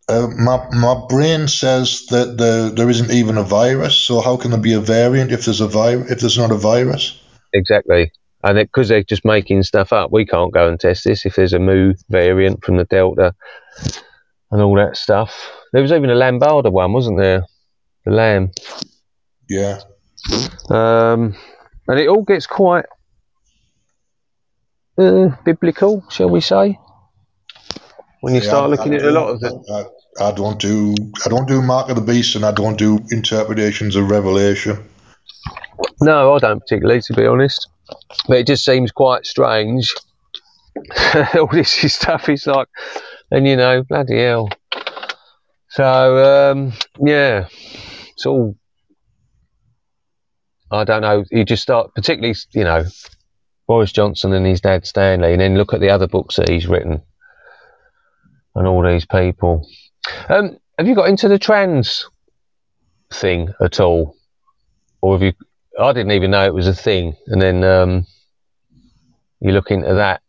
uh, 0.09 0.28
my 0.39 0.69
my 0.73 0.95
brain 1.09 1.49
says 1.49 2.07
that 2.11 2.37
the, 2.39 2.73
there 2.74 2.89
isn't 2.89 3.11
even 3.11 3.37
a 3.39 3.43
virus. 3.43 3.97
So 3.97 4.20
how 4.20 4.37
can 4.37 4.51
there 4.53 4.61
be 4.61 4.74
a 4.74 4.81
variant 4.81 5.33
if 5.33 5.45
there's 5.45 5.61
a 5.61 5.69
virus 5.69 6.11
if 6.11 6.20
there's 6.20 6.39
not 6.39 6.53
a 6.53 6.57
virus? 6.57 7.20
Exactly. 7.53 8.12
And 8.45 8.59
because 8.59 8.89
they're 8.89 9.03
just 9.03 9.24
making 9.24 9.65
stuff 9.65 9.93
up, 9.93 10.12
we 10.12 10.24
can't 10.24 10.53
go 10.53 10.69
and 10.69 10.78
test 10.78 11.05
this. 11.05 11.27
If 11.27 11.35
there's 11.35 11.53
a 11.53 11.59
Mu 11.59 11.95
variant 12.09 12.65
from 12.65 12.77
the 12.77 12.85
Delta 12.85 13.35
and 14.53 14.62
all 14.62 14.77
that 14.77 14.97
stuff, 14.97 15.51
there 15.73 15.83
was 15.83 15.91
even 15.91 16.11
a 16.11 16.15
Lambada 16.15 16.70
one, 16.70 16.93
wasn't 16.93 17.19
there? 17.19 17.43
The 18.05 18.12
lamb. 18.12 18.53
Yeah, 19.49 19.81
Um, 20.70 21.37
and 21.89 21.99
it 22.01 22.09
all 22.09 22.23
gets 22.23 22.47
quite 22.47 22.85
uh, 24.99 25.28
biblical, 25.45 26.05
shall 26.11 26.31
we 26.31 26.41
say? 26.41 26.78
When 28.20 28.35
you 28.35 28.41
Yeah, 28.41 28.49
start 28.49 28.70
looking 28.70 28.95
I 28.95 28.99
at 28.99 29.05
a 29.05 29.11
lot 29.11 29.28
of 29.31 29.41
the. 29.41 29.95
I, 30.21 30.33
don't 30.33 30.59
do 30.59 30.95
I 31.25 31.29
don't 31.29 31.49
do 31.49 31.63
Mark 31.63 31.89
of 31.89 31.97
the 31.97 32.03
Beast 32.03 32.37
and 32.37 32.45
I 32.45 32.53
don't 32.53 32.79
do 32.79 32.99
interpretations 33.11 33.97
of 33.97 34.11
Revelation. 34.11 34.83
No, 36.01 36.35
I 36.35 36.39
don't 36.39 36.61
particularly, 36.61 37.01
to 37.03 37.15
be 37.15 37.27
honest. 37.27 37.69
But 38.29 38.39
it 38.39 38.47
just 38.47 38.65
seems 38.65 38.93
quite 38.93 39.27
strange. 39.27 39.93
all 41.35 41.49
this 41.51 41.71
stuff 41.95 42.29
is 42.29 42.47
like, 42.47 42.69
and 43.31 43.47
you 43.47 43.57
know, 43.57 43.83
bloody 43.83 44.19
hell. 44.19 44.49
So, 45.71 46.51
um, 46.53 46.73
yeah, 47.01 47.49
it's 48.13 48.27
all. 48.27 48.57
I 50.71 50.85
don't 50.85 51.03
know. 51.03 51.25
You 51.31 51.45
just 51.45 51.63
start, 51.63 51.95
particularly, 51.95 52.35
you 52.53 52.65
know, 52.65 52.85
Boris 53.69 53.93
Johnson 53.93 54.33
and 54.33 54.47
his 54.47 54.61
dad 54.61 54.87
Stanley, 54.87 55.33
and 55.33 55.41
then 55.41 55.57
look 55.57 55.73
at 55.73 55.81
the 55.81 55.91
other 55.91 56.09
books 56.09 56.37
that 56.37 56.49
he's 56.49 56.67
written 56.67 57.03
and 58.55 58.67
all 58.67 58.83
these 58.83 59.07
people. 59.07 59.69
Um, 60.28 60.59
have 60.78 60.87
you 60.87 60.95
got 60.95 61.09
into 61.09 61.28
the 61.28 61.39
trans 61.39 62.07
thing 63.12 63.53
at 63.61 63.81
all? 63.81 64.16
Or 65.01 65.15
have 65.15 65.23
you 65.23 65.33
I 65.78 65.93
didn't 65.93 66.12
even 66.12 66.31
know 66.31 66.45
it 66.45 66.55
was 66.55 66.69
a 66.69 66.74
thing. 66.74 67.16
And 67.27 67.41
then 67.41 67.62
um, 67.62 68.07
you 69.41 69.53
look 69.53 69.70
into 69.70 69.95
that 69.95 70.23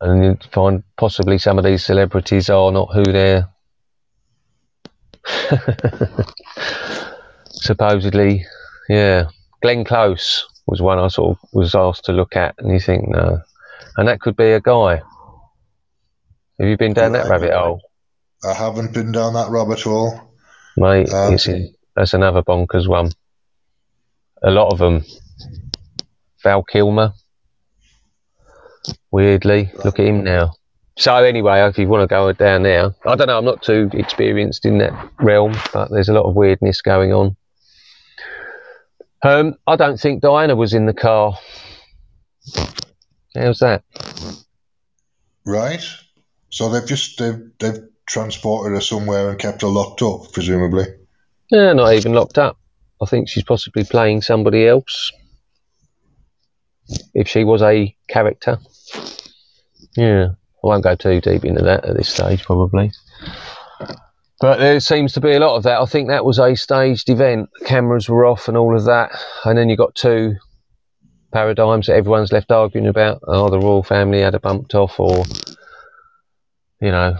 and 0.00 0.24
you 0.24 0.38
find 0.52 0.82
possibly 0.96 1.38
some 1.38 1.58
of 1.58 1.64
these 1.64 1.84
celebrities 1.84 2.50
are 2.50 2.72
not 2.72 2.92
who 2.92 3.04
they're 3.04 3.48
supposedly. 7.48 8.44
Yeah. 8.88 9.28
Glenn 9.62 9.84
Close 9.84 10.46
was 10.66 10.82
one 10.82 10.98
I 10.98 11.08
sort 11.08 11.38
of 11.38 11.48
was 11.52 11.74
asked 11.74 12.04
to 12.06 12.12
look 12.12 12.36
at, 12.36 12.54
and 12.58 12.70
you 12.72 12.80
think, 12.80 13.08
no. 13.08 13.40
And 13.96 14.08
that 14.08 14.20
could 14.20 14.36
be 14.36 14.52
a 14.52 14.60
guy. 14.60 15.00
Have 16.58 16.68
you 16.68 16.76
been 16.76 16.92
down 16.92 17.12
that 17.12 17.28
rabbit 17.28 17.52
hole? 17.52 17.80
I 18.46 18.52
haven't 18.52 18.92
been 18.92 19.12
down 19.12 19.34
that 19.34 19.50
rabbit 19.50 19.80
hole. 19.80 20.20
Mate, 20.76 21.12
Um, 21.12 21.34
it's 21.34 21.48
that's 21.96 22.14
another 22.14 22.42
bonkers 22.42 22.88
one. 22.88 23.10
A 24.42 24.50
lot 24.50 24.72
of 24.72 24.78
them. 24.78 25.04
Val 26.42 26.62
Kilmer. 26.62 27.14
Weirdly, 29.10 29.70
look 29.84 29.98
at 29.98 30.06
him 30.06 30.24
now. 30.24 30.54
So 30.98 31.14
anyway, 31.16 31.60
if 31.66 31.78
you 31.78 31.88
want 31.88 32.02
to 32.02 32.06
go 32.06 32.32
down 32.32 32.62
there, 32.62 32.94
I 33.06 33.16
don't 33.16 33.26
know. 33.28 33.38
I'm 33.38 33.44
not 33.44 33.62
too 33.62 33.90
experienced 33.94 34.66
in 34.66 34.78
that 34.78 35.10
realm, 35.18 35.54
but 35.72 35.90
there's 35.90 36.08
a 36.08 36.12
lot 36.12 36.28
of 36.28 36.36
weirdness 36.36 36.82
going 36.82 37.12
on. 37.12 37.36
Um, 39.22 39.54
I 39.66 39.76
don't 39.76 39.98
think 39.98 40.20
Diana 40.20 40.54
was 40.54 40.74
in 40.74 40.86
the 40.86 40.92
car. 40.92 41.38
How's 43.34 43.58
that? 43.60 43.82
Right. 45.46 45.84
So 46.50 46.68
they've 46.68 46.86
just 46.86 47.18
they've 47.18 47.50
they've 47.58 47.88
transported 48.06 48.74
her 48.74 48.80
somewhere 48.80 49.30
and 49.30 49.38
kept 49.38 49.62
her 49.62 49.68
locked 49.68 50.02
up, 50.02 50.32
presumably. 50.32 50.86
Yeah, 51.50 51.72
not 51.72 51.94
even 51.94 52.12
locked 52.12 52.38
up. 52.38 52.58
I 53.02 53.06
think 53.06 53.28
she's 53.28 53.44
possibly 53.44 53.84
playing 53.84 54.22
somebody 54.22 54.66
else. 54.66 55.12
If 57.14 57.28
she 57.28 57.44
was 57.44 57.62
a 57.62 57.94
character. 58.08 58.58
Yeah. 59.96 60.28
I 60.62 60.66
won't 60.66 60.84
go 60.84 60.94
too 60.94 61.20
deep 61.20 61.44
into 61.44 61.62
that 61.62 61.84
at 61.84 61.96
this 61.96 62.08
stage, 62.08 62.42
probably. 62.44 62.92
But 64.40 64.58
there 64.58 64.80
seems 64.80 65.12
to 65.12 65.20
be 65.20 65.32
a 65.32 65.38
lot 65.40 65.56
of 65.56 65.62
that. 65.62 65.80
I 65.80 65.86
think 65.86 66.08
that 66.08 66.24
was 66.24 66.38
a 66.38 66.54
staged 66.54 67.08
event. 67.08 67.48
Cameras 67.66 68.08
were 68.08 68.26
off 68.26 68.48
and 68.48 68.56
all 68.56 68.76
of 68.76 68.84
that. 68.84 69.12
And 69.44 69.56
then 69.56 69.68
you 69.68 69.76
got 69.76 69.94
two 69.94 70.36
paradigms 71.32 71.86
that 71.86 71.96
everyone's 71.96 72.32
left 72.32 72.50
arguing 72.50 72.86
about. 72.86 73.20
Oh, 73.26 73.48
the 73.48 73.58
royal 73.58 73.82
family 73.82 74.20
had 74.20 74.34
a 74.34 74.40
bumped 74.40 74.74
off, 74.74 74.98
or, 74.98 75.24
you 76.80 76.90
know. 76.90 77.16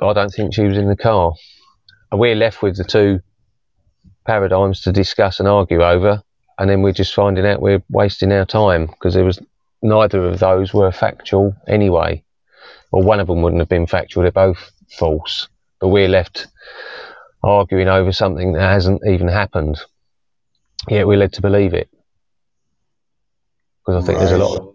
I 0.00 0.12
don't 0.12 0.30
think 0.30 0.54
she 0.54 0.62
was 0.62 0.78
in 0.78 0.88
the 0.88 0.96
car. 0.96 1.32
And 2.10 2.20
we're 2.20 2.34
left 2.34 2.62
with 2.62 2.76
the 2.76 2.84
two 2.84 3.20
paradigms 4.26 4.80
to 4.82 4.92
discuss 4.92 5.40
and 5.40 5.48
argue 5.48 5.82
over, 5.82 6.22
and 6.58 6.70
then 6.70 6.82
we're 6.82 6.92
just 6.92 7.14
finding 7.14 7.46
out 7.46 7.62
we're 7.62 7.82
wasting 7.90 8.32
our 8.32 8.44
time 8.44 8.86
because 8.86 9.14
there 9.14 9.24
was 9.24 9.40
neither 9.82 10.24
of 10.24 10.38
those 10.38 10.72
were 10.72 10.92
factual 10.92 11.54
anyway, 11.66 12.22
or 12.92 13.02
one 13.02 13.20
of 13.20 13.26
them 13.26 13.42
wouldn't 13.42 13.60
have 13.60 13.68
been 13.68 13.86
factual. 13.86 14.22
They're 14.22 14.32
both 14.32 14.70
false, 14.98 15.48
but 15.80 15.88
we're 15.88 16.08
left 16.08 16.46
arguing 17.42 17.88
over 17.88 18.12
something 18.12 18.52
that 18.52 18.60
hasn't 18.62 19.02
even 19.06 19.28
happened. 19.28 19.80
Yet 20.88 21.06
we're 21.06 21.18
led 21.18 21.32
to 21.34 21.42
believe 21.42 21.74
it 21.74 21.88
because 23.88 24.02
I 24.02 24.06
think 24.06 24.18
right. 24.18 24.28
there's 24.28 24.40
a 24.40 24.44
lot. 24.44 24.58
Of, 24.58 24.74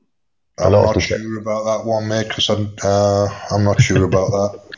a 0.60 0.64
I'm 0.66 0.72
lot 0.72 0.96
not 0.96 1.02
sure 1.02 1.40
about 1.40 1.64
that 1.66 1.86
one, 1.86 2.08
mate, 2.08 2.28
because 2.28 2.50
I'm 2.50 2.74
uh, 2.84 3.28
I'm 3.52 3.64
not 3.64 3.82
sure 3.82 4.04
about 4.04 4.30
that. 4.32 4.73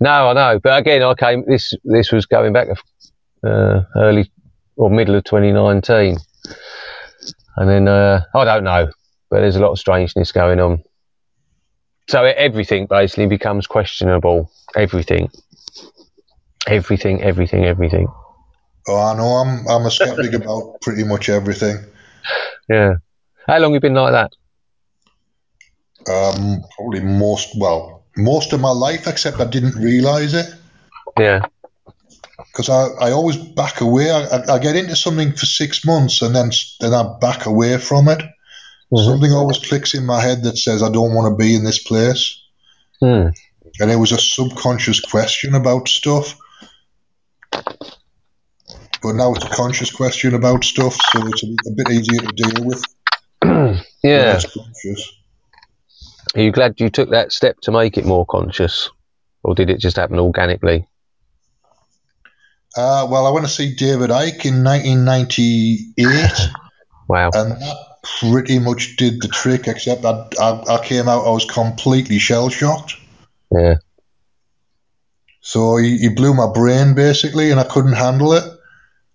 No, 0.00 0.30
I 0.30 0.32
know, 0.32 0.60
but 0.62 0.78
again, 0.78 1.02
I 1.02 1.14
came. 1.14 1.44
This 1.46 1.72
this 1.84 2.12
was 2.12 2.26
going 2.26 2.52
back 2.52 2.68
uh, 3.46 3.82
early 3.96 4.30
or 4.76 4.90
middle 4.90 5.14
of 5.14 5.24
2019, 5.24 6.16
and 7.56 7.68
then 7.68 7.88
uh, 7.88 8.22
I 8.34 8.44
don't 8.44 8.64
know, 8.64 8.90
but 9.30 9.40
there's 9.40 9.56
a 9.56 9.60
lot 9.60 9.70
of 9.70 9.78
strangeness 9.78 10.32
going 10.32 10.60
on. 10.60 10.82
So 12.08 12.24
everything 12.24 12.86
basically 12.86 13.26
becomes 13.26 13.66
questionable. 13.66 14.50
Everything, 14.74 15.30
everything, 16.66 17.22
everything, 17.22 17.64
everything. 17.64 18.08
Oh, 18.88 19.00
I 19.00 19.16
know. 19.16 19.24
I'm 19.24 19.66
I'm 19.68 19.86
a 19.86 19.90
skeptic 19.90 20.32
about 20.42 20.80
pretty 20.82 21.04
much 21.04 21.28
everything. 21.28 21.78
Yeah. 22.68 22.94
How 23.46 23.58
long 23.58 23.72
have 23.72 23.74
you 23.74 23.80
been 23.80 23.94
like 23.94 24.12
that? 24.12 24.32
Um, 26.06 26.62
probably 26.76 27.00
most 27.00 27.54
well, 27.58 28.03
most 28.16 28.52
of 28.52 28.60
my 28.60 28.70
life, 28.70 29.06
except 29.06 29.40
I 29.40 29.44
didn't 29.44 29.74
realise 29.76 30.34
it. 30.34 30.46
Yeah. 31.18 31.46
Because 32.36 32.68
I, 32.68 33.06
I 33.06 33.10
always 33.12 33.36
back 33.36 33.80
away. 33.80 34.10
I, 34.10 34.54
I 34.54 34.58
get 34.58 34.76
into 34.76 34.96
something 34.96 35.32
for 35.32 35.46
six 35.46 35.84
months 35.84 36.22
and 36.22 36.34
then 36.34 36.50
then 36.80 36.94
I 36.94 37.18
back 37.20 37.46
away 37.46 37.78
from 37.78 38.08
it. 38.08 38.20
Mm-hmm. 38.20 39.10
Something 39.10 39.32
always 39.32 39.58
clicks 39.58 39.94
in 39.94 40.06
my 40.06 40.20
head 40.20 40.44
that 40.44 40.56
says 40.58 40.82
I 40.82 40.90
don't 40.90 41.14
want 41.14 41.32
to 41.32 41.42
be 41.42 41.54
in 41.54 41.64
this 41.64 41.82
place. 41.82 42.40
Mm. 43.02 43.32
And 43.80 43.90
it 43.90 43.96
was 43.96 44.12
a 44.12 44.18
subconscious 44.18 45.00
question 45.00 45.54
about 45.54 45.88
stuff. 45.88 46.38
But 47.50 49.16
now 49.16 49.34
it's 49.34 49.44
a 49.44 49.50
conscious 49.50 49.90
question 49.90 50.34
about 50.34 50.64
stuff, 50.64 50.94
so 50.94 51.26
it's 51.26 51.42
a, 51.42 51.46
a 51.46 51.74
bit 51.74 51.90
easier 51.90 52.20
to 52.20 52.32
deal 52.32 52.64
with. 52.64 52.82
yeah. 54.02 54.40
Are 56.34 56.40
you 56.40 56.50
glad 56.50 56.80
you 56.80 56.90
took 56.90 57.10
that 57.10 57.32
step 57.32 57.60
to 57.62 57.70
make 57.70 57.96
it 57.96 58.04
more 58.04 58.26
conscious, 58.26 58.90
or 59.42 59.54
did 59.54 59.70
it 59.70 59.78
just 59.78 59.96
happen 59.96 60.18
organically? 60.18 60.88
Uh, 62.76 63.06
well, 63.08 63.26
I 63.26 63.30
went 63.30 63.46
to 63.46 63.52
see 63.52 63.74
David 63.74 64.10
Icke 64.10 64.46
in 64.46 64.64
1998. 64.64 66.50
wow. 67.08 67.30
And 67.32 67.52
that 67.52 67.76
pretty 68.18 68.58
much 68.58 68.96
did 68.96 69.22
the 69.22 69.28
trick, 69.28 69.68
except 69.68 70.04
I, 70.04 70.26
I, 70.40 70.74
I 70.74 70.84
came 70.84 71.08
out, 71.08 71.24
I 71.24 71.30
was 71.30 71.44
completely 71.44 72.18
shell 72.18 72.48
shocked. 72.48 72.96
Yeah. 73.52 73.76
So 75.40 75.76
he, 75.76 75.98
he 75.98 76.08
blew 76.08 76.34
my 76.34 76.50
brain 76.52 76.94
basically, 76.94 77.52
and 77.52 77.60
I 77.60 77.64
couldn't 77.64 77.92
handle 77.92 78.32
it. 78.32 78.44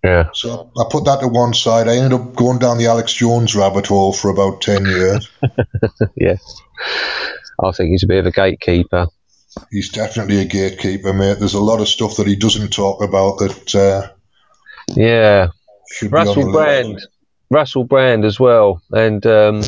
Yeah. 0.02 0.30
So 0.32 0.70
I 0.78 0.84
put 0.90 1.04
that 1.04 1.20
to 1.20 1.28
one 1.28 1.52
side. 1.52 1.86
I 1.86 1.96
ended 1.96 2.18
up 2.18 2.34
going 2.34 2.58
down 2.58 2.78
the 2.78 2.86
Alex 2.86 3.12
Jones 3.12 3.54
rabbit 3.54 3.86
hole 3.88 4.12
for 4.12 4.30
about 4.30 4.62
10 4.62 4.86
years. 4.86 5.28
yeah. 6.16 6.36
I 7.62 7.72
think 7.72 7.90
he's 7.90 8.04
a 8.04 8.06
bit 8.06 8.20
of 8.20 8.26
a 8.26 8.30
gatekeeper. 8.30 9.08
He's 9.70 9.90
definitely 9.90 10.40
a 10.40 10.46
gatekeeper, 10.46 11.12
mate. 11.12 11.38
There's 11.38 11.54
a 11.54 11.60
lot 11.60 11.80
of 11.80 11.88
stuff 11.88 12.16
that 12.16 12.26
he 12.26 12.36
doesn't 12.36 12.72
talk 12.72 13.02
about 13.02 13.38
that. 13.38 13.74
Uh, 13.74 14.12
yeah. 14.96 15.48
Russell 16.08 16.50
Brand. 16.50 16.94
List. 16.94 17.08
Russell 17.50 17.84
Brand 17.84 18.24
as 18.24 18.40
well. 18.40 18.80
And 18.92 19.24
um, 19.26 19.62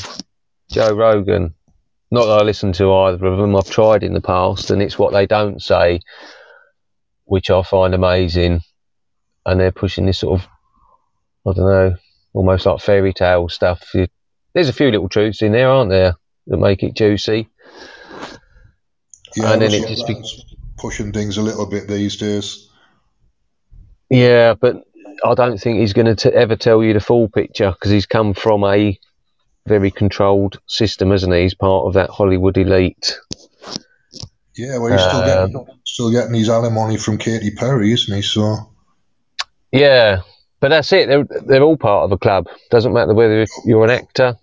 Joe 0.70 0.94
Rogan. 0.94 1.54
Not 2.10 2.26
that 2.26 2.40
I 2.40 2.42
listen 2.42 2.72
to 2.74 2.92
either 2.92 3.26
of 3.26 3.38
them. 3.38 3.56
I've 3.56 3.70
tried 3.70 4.02
in 4.02 4.12
the 4.12 4.20
past, 4.20 4.70
and 4.70 4.82
it's 4.82 4.98
what 4.98 5.12
they 5.12 5.26
don't 5.26 5.62
say, 5.62 6.00
which 7.24 7.50
I 7.50 7.62
find 7.62 7.94
amazing 7.94 8.60
and 9.46 9.60
they're 9.60 9.72
pushing 9.72 10.06
this 10.06 10.18
sort 10.18 10.40
of, 10.40 10.46
I 11.46 11.52
don't 11.52 11.66
know, 11.66 11.96
almost 12.32 12.66
like 12.66 12.80
fairy 12.80 13.12
tale 13.12 13.48
stuff. 13.48 13.92
There's 14.54 14.68
a 14.68 14.72
few 14.72 14.90
little 14.90 15.08
truths 15.08 15.42
in 15.42 15.52
there, 15.52 15.68
aren't 15.68 15.90
there, 15.90 16.14
that 16.46 16.56
make 16.56 16.82
it 16.82 16.94
juicy. 16.94 17.48
Yeah, 19.36 19.52
and 19.52 19.62
then 19.62 19.72
it 19.72 19.88
just 19.88 20.06
be- 20.06 20.22
pushing 20.76 21.12
things 21.12 21.36
a 21.38 21.42
little 21.42 21.66
bit 21.66 21.88
these 21.88 22.16
days. 22.16 22.68
Yeah, 24.10 24.54
but 24.54 24.84
I 25.24 25.34
don't 25.34 25.58
think 25.58 25.80
he's 25.80 25.94
going 25.94 26.14
to 26.14 26.34
ever 26.34 26.56
tell 26.56 26.82
you 26.82 26.92
the 26.92 27.00
full 27.00 27.28
picture 27.28 27.72
because 27.72 27.90
he's 27.90 28.06
come 28.06 28.34
from 28.34 28.64
a 28.64 28.98
very 29.66 29.90
controlled 29.90 30.60
system, 30.66 31.12
isn't 31.12 31.32
he? 31.32 31.42
He's 31.42 31.54
part 31.54 31.86
of 31.86 31.94
that 31.94 32.10
Hollywood 32.10 32.58
elite. 32.58 33.18
Yeah, 34.56 34.78
well, 34.78 34.92
he's 34.92 35.00
still 35.00 35.24
getting 35.24 35.56
uh, 35.56 35.72
still 35.86 36.10
getting 36.10 36.34
his 36.34 36.50
alimony 36.50 36.98
from 36.98 37.16
Katy 37.16 37.52
Perry, 37.52 37.92
isn't 37.92 38.14
he? 38.14 38.20
So 38.20 38.71
yeah, 39.72 40.20
but 40.60 40.68
that's 40.68 40.92
it. 40.92 41.08
They're 41.08 41.26
they're 41.46 41.62
all 41.62 41.76
part 41.76 42.04
of 42.04 42.12
a 42.12 42.18
club. 42.18 42.48
Doesn't 42.70 42.92
matter 42.92 43.14
whether 43.14 43.46
you're 43.64 43.84
an 43.84 43.90
actor. 43.90 44.36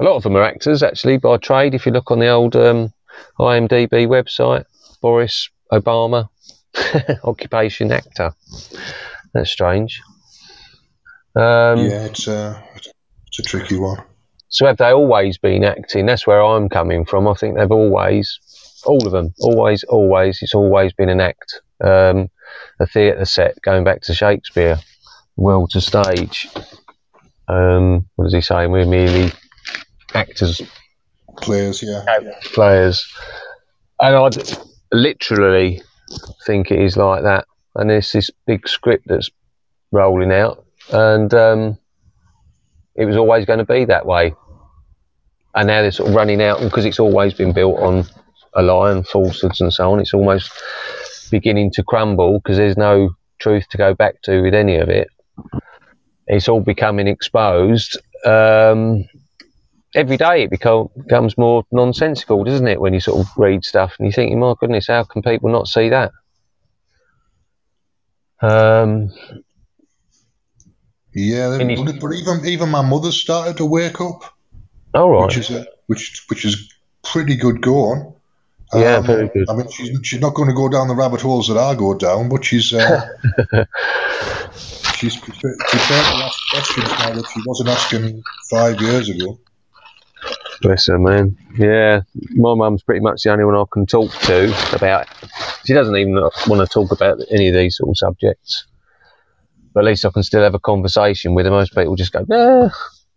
A 0.00 0.04
lot 0.04 0.16
of 0.16 0.22
them 0.22 0.36
are 0.36 0.44
actors 0.44 0.82
actually 0.82 1.18
by 1.18 1.36
trade. 1.38 1.74
If 1.74 1.84
you 1.84 1.92
look 1.92 2.10
on 2.10 2.20
the 2.20 2.28
old 2.28 2.54
um, 2.54 2.92
IMDb 3.38 4.06
website, 4.06 4.64
Boris 5.02 5.50
Obama, 5.72 6.28
occupation 7.24 7.90
actor. 7.92 8.32
That's 9.34 9.50
strange. 9.50 10.00
Um, 11.36 11.78
yeah, 11.78 12.06
it's 12.06 12.26
a 12.26 12.64
it's 13.26 13.38
a 13.38 13.42
tricky 13.42 13.76
one. 13.76 14.02
So 14.48 14.66
have 14.66 14.78
they 14.78 14.92
always 14.92 15.36
been 15.36 15.64
acting? 15.64 16.06
That's 16.06 16.26
where 16.26 16.42
I'm 16.42 16.68
coming 16.68 17.04
from. 17.04 17.28
I 17.28 17.34
think 17.34 17.56
they've 17.56 17.70
always, 17.70 18.38
all 18.86 19.04
of 19.04 19.12
them, 19.12 19.34
always, 19.40 19.84
always. 19.84 20.38
It's 20.40 20.54
always 20.54 20.92
been 20.94 21.10
an 21.10 21.20
act. 21.20 21.60
Um, 21.84 22.30
a 22.80 22.86
theatre 22.86 23.24
set 23.24 23.60
going 23.62 23.84
back 23.84 24.02
to 24.02 24.14
Shakespeare, 24.14 24.78
world 25.36 25.70
to 25.70 25.80
stage. 25.80 26.48
Um, 27.48 28.06
what 28.16 28.26
is 28.26 28.34
he 28.34 28.40
saying? 28.40 28.70
We're 28.70 28.86
merely 28.86 29.32
actors, 30.14 30.60
players, 31.38 31.82
yeah, 31.82 32.04
players. 32.44 33.06
And 34.00 34.14
I 34.16 34.30
literally 34.92 35.82
think 36.46 36.70
it 36.70 36.80
is 36.80 36.96
like 36.96 37.22
that. 37.22 37.46
And 37.74 37.90
there's 37.90 38.12
this 38.12 38.30
big 38.46 38.68
script 38.68 39.04
that's 39.06 39.30
rolling 39.92 40.32
out, 40.32 40.64
and 40.92 41.32
um, 41.34 41.78
it 42.94 43.04
was 43.06 43.16
always 43.16 43.46
going 43.46 43.60
to 43.60 43.64
be 43.64 43.84
that 43.86 44.04
way. 44.04 44.34
And 45.54 45.66
now 45.66 45.82
they're 45.82 45.90
sort 45.90 46.10
of 46.10 46.14
running 46.14 46.42
out, 46.42 46.60
because 46.60 46.84
it's 46.84 47.00
always 47.00 47.34
been 47.34 47.52
built 47.52 47.78
on 47.80 48.04
a 48.54 48.62
lie 48.62 48.92
and 48.92 49.06
falsehoods 49.06 49.60
and 49.60 49.72
so 49.72 49.92
on. 49.92 50.00
It's 50.00 50.14
almost 50.14 50.50
beginning 51.28 51.70
to 51.72 51.82
crumble 51.82 52.38
because 52.38 52.56
there's 52.56 52.76
no 52.76 53.10
truth 53.38 53.68
to 53.70 53.78
go 53.78 53.94
back 53.94 54.22
to 54.22 54.42
with 54.42 54.54
any 54.54 54.76
of 54.76 54.88
it. 54.88 55.08
It's 56.26 56.48
all 56.48 56.60
becoming 56.60 57.08
exposed. 57.08 57.98
Um, 58.24 59.04
every 59.94 60.16
day 60.16 60.42
it 60.44 60.50
become, 60.50 60.88
becomes 60.96 61.38
more 61.38 61.64
nonsensical, 61.72 62.44
doesn't 62.44 62.68
it? 62.68 62.80
When 62.80 62.94
you 62.94 63.00
sort 63.00 63.20
of 63.20 63.32
read 63.36 63.64
stuff 63.64 63.94
and 63.98 64.06
you 64.06 64.12
think, 64.12 64.36
my 64.36 64.54
goodness, 64.60 64.88
how 64.88 65.04
can 65.04 65.22
people 65.22 65.50
not 65.50 65.68
see 65.68 65.88
that? 65.88 66.12
Um, 68.40 69.10
yeah, 71.14 71.58
but 71.58 72.12
even 72.12 72.46
even 72.46 72.68
my 72.68 72.82
mother 72.82 73.10
started 73.10 73.56
to 73.56 73.66
wake 73.66 74.00
up. 74.00 74.22
All 74.94 75.10
right, 75.10 75.26
which 75.26 75.38
is 75.38 75.50
a, 75.50 75.66
which 75.86 76.24
which 76.28 76.44
is 76.44 76.72
pretty 77.02 77.34
good 77.34 77.60
going. 77.60 78.14
Yeah, 78.74 78.96
um, 78.96 79.06
very 79.06 79.28
good. 79.28 79.48
I 79.48 79.54
mean, 79.54 79.70
she's, 79.70 79.98
she's 80.02 80.20
not 80.20 80.34
going 80.34 80.48
to 80.48 80.54
go 80.54 80.68
down 80.68 80.88
the 80.88 80.94
rabbit 80.94 81.22
holes 81.22 81.48
that 81.48 81.56
I 81.56 81.74
go 81.74 81.94
down, 81.94 82.28
but 82.28 82.44
she's 82.44 82.72
uh, 82.74 83.08
she's 84.96 85.16
prepared, 85.16 85.58
prepared 85.58 86.04
to 86.04 86.24
ask 86.24 86.38
questions 86.50 86.88
now 86.90 87.14
that 87.14 87.24
she 87.32 87.40
wasn't 87.46 87.68
asking 87.70 88.22
five 88.50 88.80
years 88.80 89.08
ago. 89.08 89.38
Bless 90.60 90.88
her, 90.88 90.98
man. 90.98 91.36
Yeah, 91.56 92.00
my 92.34 92.54
mum's 92.54 92.82
pretty 92.82 93.00
much 93.00 93.22
the 93.22 93.30
only 93.30 93.44
one 93.44 93.54
I 93.54 93.64
can 93.72 93.86
talk 93.86 94.10
to 94.22 94.74
about. 94.74 95.06
She 95.64 95.72
doesn't 95.72 95.96
even 95.96 96.14
want 96.14 96.60
to 96.60 96.66
talk 96.66 96.90
about 96.90 97.20
any 97.30 97.48
of 97.48 97.54
these 97.54 97.76
sort 97.76 97.90
of 97.90 97.96
subjects. 97.96 98.66
But 99.72 99.80
at 99.80 99.86
least 99.86 100.04
I 100.04 100.10
can 100.10 100.24
still 100.24 100.42
have 100.42 100.54
a 100.54 100.58
conversation 100.58 101.34
with 101.34 101.46
her. 101.46 101.52
Most 101.52 101.74
people 101.74 101.94
just 101.94 102.12
go, 102.12 102.24
nah, 102.28 102.70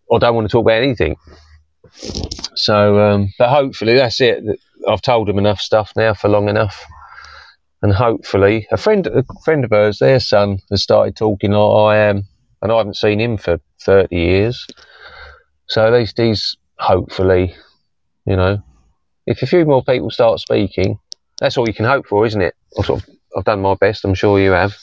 or 0.07 0.19
don't 0.19 0.35
want 0.35 0.47
to 0.47 0.51
talk 0.51 0.65
about 0.65 0.83
anything. 0.83 1.15
So, 2.55 2.99
um, 2.99 3.33
but 3.39 3.49
hopefully 3.49 3.95
that's 3.95 4.21
it. 4.21 4.43
I've 4.87 5.01
told 5.01 5.27
them 5.27 5.37
enough 5.37 5.61
stuff 5.61 5.91
now 5.95 6.13
for 6.13 6.29
long 6.29 6.49
enough, 6.49 6.85
and 7.81 7.93
hopefully 7.93 8.67
a 8.71 8.77
friend 8.77 9.07
a 9.07 9.23
friend 9.43 9.63
of 9.63 9.71
hers, 9.71 9.99
their 9.99 10.19
son, 10.19 10.59
has 10.69 10.83
started 10.83 11.15
talking 11.15 11.51
like 11.51 11.95
I 11.95 11.97
am, 11.97 12.23
and 12.61 12.71
I 12.71 12.77
haven't 12.77 12.97
seen 12.97 13.19
him 13.19 13.37
for 13.37 13.59
thirty 13.81 14.17
years. 14.17 14.67
So 15.67 15.85
at 15.85 15.93
least 15.93 16.17
he's 16.17 16.57
hopefully, 16.77 17.55
you 18.25 18.35
know, 18.35 18.61
if 19.25 19.41
a 19.41 19.47
few 19.47 19.65
more 19.65 19.83
people 19.83 20.09
start 20.09 20.39
speaking, 20.39 20.99
that's 21.39 21.57
all 21.57 21.67
you 21.67 21.73
can 21.73 21.85
hope 21.85 22.07
for, 22.07 22.25
isn't 22.25 22.41
it? 22.41 22.55
I've, 22.77 22.85
sort 22.85 23.03
of, 23.03 23.09
I've 23.37 23.45
done 23.45 23.61
my 23.61 23.75
best. 23.75 24.03
I'm 24.03 24.15
sure 24.15 24.39
you 24.39 24.51
have. 24.51 24.77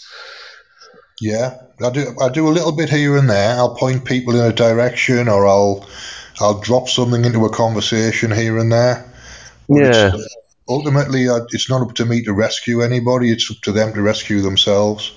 Yeah, 1.20 1.58
I 1.82 1.90
do. 1.90 2.16
I 2.20 2.28
do 2.28 2.48
a 2.48 2.50
little 2.50 2.72
bit 2.72 2.88
here 2.90 3.16
and 3.16 3.28
there. 3.28 3.56
I'll 3.56 3.74
point 3.74 4.04
people 4.04 4.34
in 4.34 4.44
a 4.44 4.52
direction, 4.52 5.28
or 5.28 5.46
I'll 5.46 5.86
I'll 6.40 6.60
drop 6.60 6.88
something 6.88 7.24
into 7.24 7.44
a 7.44 7.50
conversation 7.50 8.30
here 8.30 8.58
and 8.58 8.70
there. 8.70 9.04
Yeah. 9.68 10.08
it's- 10.08 10.36
ultimately, 10.68 11.28
uh, 11.28 11.40
it's 11.50 11.70
not 11.70 11.82
up 11.82 11.94
to 11.94 12.04
me 12.04 12.22
to 12.24 12.32
rescue 12.32 12.82
anybody. 12.82 13.30
It's 13.30 13.50
up 13.50 13.58
to 13.62 13.72
them 13.72 13.92
to 13.94 14.02
rescue 14.02 14.40
themselves. 14.40 15.14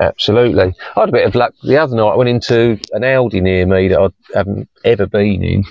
Absolutely. 0.00 0.74
I 0.96 1.00
had 1.00 1.08
a 1.08 1.12
bit 1.12 1.26
of 1.26 1.34
luck 1.34 1.54
the 1.62 1.76
other 1.76 1.94
night. 1.94 2.10
I 2.10 2.16
went 2.16 2.30
into 2.30 2.78
an 2.92 3.02
Aldi 3.02 3.40
near 3.40 3.66
me 3.66 3.88
that 3.88 4.00
I 4.00 4.08
haven't 4.36 4.68
ever 4.84 5.06
been 5.06 5.42
in, 5.44 5.64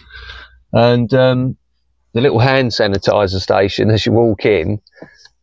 and 0.72 1.14
um, 1.14 1.58
the 2.14 2.22
little 2.22 2.40
hand 2.40 2.72
sanitizer 2.72 3.42
station 3.42 3.90
as 3.90 4.06
you 4.06 4.14
walk 4.14 4.46
in 4.46 4.80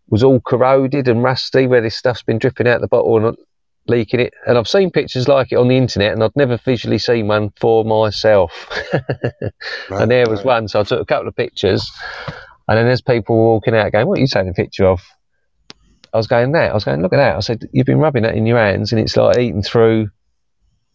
was 0.09 0.25
all 0.25 0.41
corroded 0.41 1.09
and 1.09 1.23
rusty, 1.23 1.67
where 1.67 1.83
this 1.83 1.97
stuff's 1.97 2.23
been 2.23 2.39
dripping 2.39 2.67
out 2.67 2.81
the 2.81 2.89
bottle 2.89 3.25
and 3.25 3.37
leaking 3.91 4.21
it. 4.21 4.33
And 4.47 4.57
I've 4.57 4.69
seen 4.69 4.91
pictures 4.91 5.29
like 5.29 5.53
it 5.53 5.57
on 5.57 5.69
the 5.69 5.77
internet, 5.77 6.13
and 6.13 6.23
I'd 6.23 6.37
never 6.37 6.57
visually 6.57 6.99
seen 6.99 7.29
one 7.29 7.53
for 7.61 7.85
myself. 7.85 8.69
Right, 8.93 9.53
and 9.91 10.11
there 10.11 10.29
was 10.29 10.39
right. 10.41 10.47
one, 10.47 10.69
so 10.69 10.81
I 10.81 10.85
took 10.85 11.01
a 11.01 11.05
couple 11.05 11.29
of 11.29 11.37
pictures, 11.37 11.91
and 12.69 12.79
then 12.79 12.87
there's 12.87 13.03
people 13.03 13.37
walking 13.37 13.75
out 13.75 13.93
going, 13.93 14.07
"What 14.07 14.19
are 14.19 14.23
you 14.23 14.27
taking 14.27 14.51
a 14.51 14.55
picture 14.55 14.87
of?" 14.87 15.03
I 16.13 16.17
was 16.17 16.27
going 16.27 16.53
that. 16.53 16.71
I 16.71 16.75
was 16.75 16.85
going, 16.85 17.03
look 17.03 17.13
at 17.13 17.19
that. 17.19 17.37
I 17.37 17.41
said, 17.41 17.69
you've 17.73 17.87
been 17.87 17.99
rubbing 17.99 18.25
that 18.25 18.35
in 18.35 18.47
your 18.47 18.59
hands, 18.59 18.93
and 18.93 19.01
it's 19.01 19.17
like 19.17 19.39
eating 19.39 19.63
through, 19.63 20.11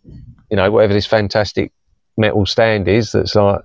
you 0.04 0.58
know, 0.58 0.70
whatever 0.72 0.94
this 0.94 1.06
fantastic 1.06 1.72
metal 2.18 2.46
stand 2.46 2.88
is. 2.88 3.14
That's 3.14 3.36
like 3.36 3.62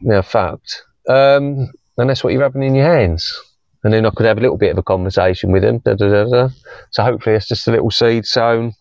now 0.00 0.22
fucked. 0.22 0.82
Um, 1.08 1.72
and 1.98 2.08
that's 2.08 2.22
what 2.22 2.32
you're 2.32 2.42
rubbing 2.42 2.62
in 2.62 2.74
your 2.74 2.86
hands. 2.86 3.36
And 3.84 3.92
then 3.92 4.06
I 4.06 4.10
could 4.10 4.26
have 4.26 4.38
a 4.38 4.40
little 4.40 4.56
bit 4.58 4.70
of 4.70 4.78
a 4.78 4.82
conversation 4.82 5.50
with 5.50 5.62
them. 5.62 5.78
Da, 5.78 5.94
da, 5.94 6.08
da, 6.08 6.24
da. 6.24 6.48
So 6.90 7.02
hopefully 7.02 7.36
it's 7.36 7.48
just 7.48 7.66
a 7.66 7.72
little 7.72 7.90
seed 7.90 8.26
sown. 8.26 8.74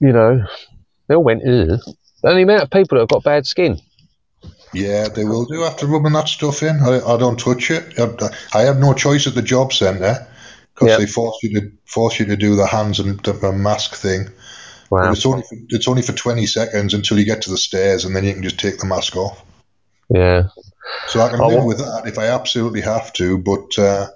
You 0.00 0.12
know, 0.12 0.44
they 1.08 1.14
all 1.14 1.24
went, 1.24 1.42
Ugh. 1.46 1.80
And 2.22 2.38
the 2.38 2.42
amount 2.42 2.62
of 2.62 2.70
people 2.70 2.96
that 2.96 3.02
have 3.02 3.08
got 3.08 3.24
bad 3.24 3.46
skin. 3.46 3.80
Yeah, 4.72 5.08
they 5.08 5.24
will 5.24 5.46
do 5.46 5.64
after 5.64 5.86
rubbing 5.86 6.12
that 6.12 6.28
stuff 6.28 6.62
in. 6.62 6.80
I, 6.80 7.00
I 7.00 7.16
don't 7.16 7.38
touch 7.38 7.70
it. 7.70 7.98
I, 7.98 8.58
I 8.58 8.62
have 8.62 8.78
no 8.78 8.92
choice 8.92 9.26
at 9.26 9.34
the 9.34 9.42
job 9.42 9.72
centre 9.72 10.26
because 10.74 10.88
Yep. 10.88 10.98
they 10.98 11.06
force 11.06 11.38
you 11.42 11.60
to 11.60 11.72
force 11.86 12.20
you 12.20 12.26
to 12.26 12.36
do 12.36 12.54
the 12.56 12.66
hands 12.66 13.00
and 13.00 13.18
the 13.18 13.52
mask 13.52 13.94
thing. 13.94 14.26
But 14.90 15.02
Wow. 15.04 15.12
it's 15.12 15.26
only 15.26 15.42
for, 15.42 15.56
it's 15.68 15.88
only 15.88 16.02
for 16.02 16.12
twenty 16.12 16.46
seconds 16.46 16.94
until 16.94 17.18
you 17.18 17.24
get 17.24 17.42
to 17.42 17.50
the 17.50 17.56
stairs, 17.58 18.04
and 18.04 18.14
then 18.14 18.24
you 18.24 18.32
can 18.32 18.42
just 18.42 18.58
take 18.58 18.78
the 18.78 18.86
mask 18.86 19.16
off. 19.16 19.42
Yeah. 20.12 20.48
So 21.08 21.20
I 21.20 21.28
can 21.28 21.40
Oh, 21.40 21.46
live 21.48 21.58
well- 21.58 21.66
with 21.66 21.78
that 21.78 22.02
if 22.06 22.18
I 22.18 22.26
absolutely 22.26 22.80
have 22.82 23.12
to, 23.14 23.38
but 23.38 23.78
uh, 23.78 24.08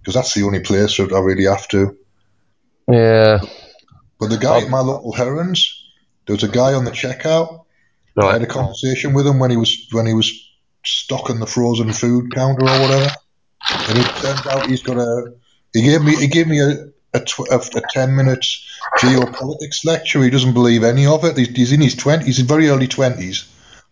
because 0.00 0.14
that's 0.14 0.34
the 0.34 0.42
only 0.44 0.60
place 0.60 0.96
that 0.98 1.12
I 1.12 1.18
really 1.20 1.44
have 1.44 1.66
to. 1.68 1.96
Yeah. 2.90 3.40
But 4.18 4.30
the 4.30 4.38
guy 4.38 4.56
Oh. 4.56 4.62
at 4.64 4.70
my 4.70 4.80
local 4.80 5.12
herons, 5.12 5.84
there 6.26 6.34
was 6.34 6.42
a 6.44 6.48
guy 6.48 6.74
on 6.74 6.84
the 6.84 6.90
checkout. 6.90 7.64
I 8.18 8.20
Right. 8.22 8.32
had 8.32 8.42
a 8.42 8.46
conversation 8.46 9.12
with 9.12 9.26
him 9.26 9.38
when 9.38 9.50
he 9.50 9.56
was 9.58 9.88
when 9.92 10.06
he 10.06 10.14
was 10.14 10.32
stocking 10.84 11.38
the 11.38 11.46
frozen 11.46 11.92
food 11.92 12.34
counter 12.34 12.62
or 12.64 12.80
whatever, 12.80 13.10
and 13.88 13.98
it 13.98 14.06
turns 14.22 14.46
out 14.46 14.66
he's 14.66 14.82
got 14.82 14.96
a. 14.96 15.32
He 15.74 15.82
gave 15.82 16.02
me 16.02 16.16
he 16.16 16.26
gave 16.28 16.46
me 16.46 16.60
a 16.60 16.86
a, 17.12 17.20
tw- 17.20 17.50
a, 17.50 17.56
a 17.76 17.82
ten 17.92 18.16
minute 18.16 18.44
geopolitics 18.98 19.84
lecture. 19.84 20.22
He 20.22 20.30
doesn't 20.30 20.54
believe 20.54 20.82
any 20.84 21.06
of 21.06 21.24
it. 21.24 21.36
He's, 21.36 21.48
he's 21.48 21.72
in 21.72 21.80
his 21.82 21.94
twenties, 21.94 22.26
he's 22.26 22.38
in 22.40 22.46
very 22.46 22.68
early 22.70 22.88
twenties. 22.88 23.44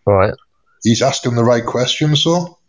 Right. 0.07 0.33
He's 0.85 1.01
asking 1.01 1.33
the 1.33 1.43
right 1.43 1.65
questions, 1.65 2.23
though. 2.23 2.59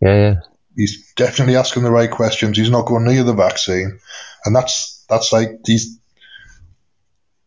Yeah. 0.00 0.14
Yeah. 0.14 0.34
He's 0.76 1.12
definitely 1.14 1.56
asking 1.56 1.82
the 1.82 1.90
right 1.90 2.10
questions. 2.10 2.56
He's 2.56 2.70
not 2.70 2.86
going 2.86 3.04
near 3.04 3.24
the 3.24 3.32
vaccine, 3.32 3.98
and 4.44 4.54
that's 4.54 5.04
that's 5.08 5.32
like 5.32 5.64
these. 5.64 5.98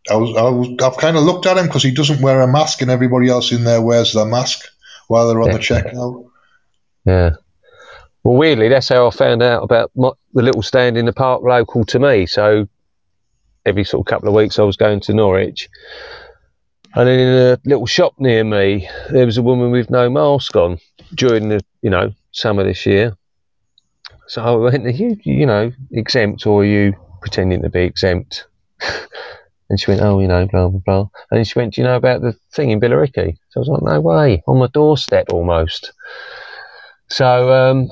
I 0.09 0.15
was, 0.15 0.35
I 0.35 0.49
was 0.49 0.69
I've 0.83 0.97
kind 0.97 1.15
of 1.15 1.23
looked 1.23 1.45
at 1.45 1.57
him 1.57 1.67
because 1.67 1.83
he 1.83 1.91
doesn't 1.91 2.21
wear 2.21 2.41
a 2.41 2.51
mask, 2.51 2.81
and 2.81 2.91
everybody 2.91 3.29
else 3.29 3.51
in 3.51 3.63
there 3.63 3.81
wears 3.81 4.13
their 4.13 4.25
mask 4.25 4.65
while 5.07 5.27
they're 5.27 5.41
on 5.41 5.51
the 5.51 5.59
checkout. 5.59 6.29
Yeah. 7.05 7.35
Well, 8.23 8.35
weirdly, 8.35 8.67
that's 8.67 8.89
how 8.89 9.07
I 9.07 9.11
found 9.11 9.41
out 9.41 9.63
about 9.63 9.91
my, 9.95 10.09
the 10.33 10.41
little 10.41 10.63
stand 10.63 10.97
in 10.97 11.05
the 11.05 11.13
park 11.13 11.41
local 11.43 11.85
to 11.85 11.99
me. 11.99 12.25
So 12.25 12.67
every 13.65 13.85
sort 13.85 14.01
of 14.01 14.09
couple 14.09 14.27
of 14.27 14.35
weeks, 14.35 14.59
I 14.59 14.63
was 14.63 14.75
going 14.75 14.99
to 15.01 15.13
Norwich, 15.13 15.69
and 16.95 17.07
then 17.07 17.19
in 17.19 17.27
a 17.29 17.59
little 17.65 17.85
shop 17.85 18.13
near 18.19 18.43
me, 18.43 18.89
there 19.09 19.25
was 19.25 19.37
a 19.37 19.43
woman 19.43 19.71
with 19.71 19.89
no 19.89 20.09
mask 20.09 20.55
on 20.55 20.79
during 21.15 21.49
the 21.49 21.61
you 21.81 21.89
know 21.89 22.13
summer 22.31 22.63
this 22.63 22.85
year. 22.85 23.15
So 24.27 24.43
I 24.43 24.51
went, 24.51 24.85
"Are 24.85 24.89
you 24.89 25.17
you 25.23 25.45
know 25.45 25.71
exempt 25.91 26.45
or 26.45 26.61
are 26.61 26.65
you 26.65 26.93
pretending 27.21 27.61
to 27.63 27.69
be 27.69 27.81
exempt?" 27.81 28.47
And 29.69 29.79
she 29.79 29.91
went, 29.91 30.01
oh, 30.01 30.19
you 30.19 30.27
know, 30.27 30.47
blah, 30.47 30.67
blah, 30.67 30.79
blah. 30.79 31.09
And 31.29 31.47
she 31.47 31.57
went, 31.57 31.75
do 31.75 31.81
you 31.81 31.87
know 31.87 31.95
about 31.95 32.21
the 32.21 32.35
thing 32.51 32.71
in 32.71 32.79
Billericay? 32.79 33.37
So 33.49 33.57
I 33.57 33.59
was 33.59 33.67
like, 33.67 33.83
no 33.83 34.01
way, 34.01 34.41
on 34.47 34.57
my 34.57 34.67
doorstep 34.67 35.31
almost. 35.31 35.93
So, 37.07 37.53
um, 37.53 37.89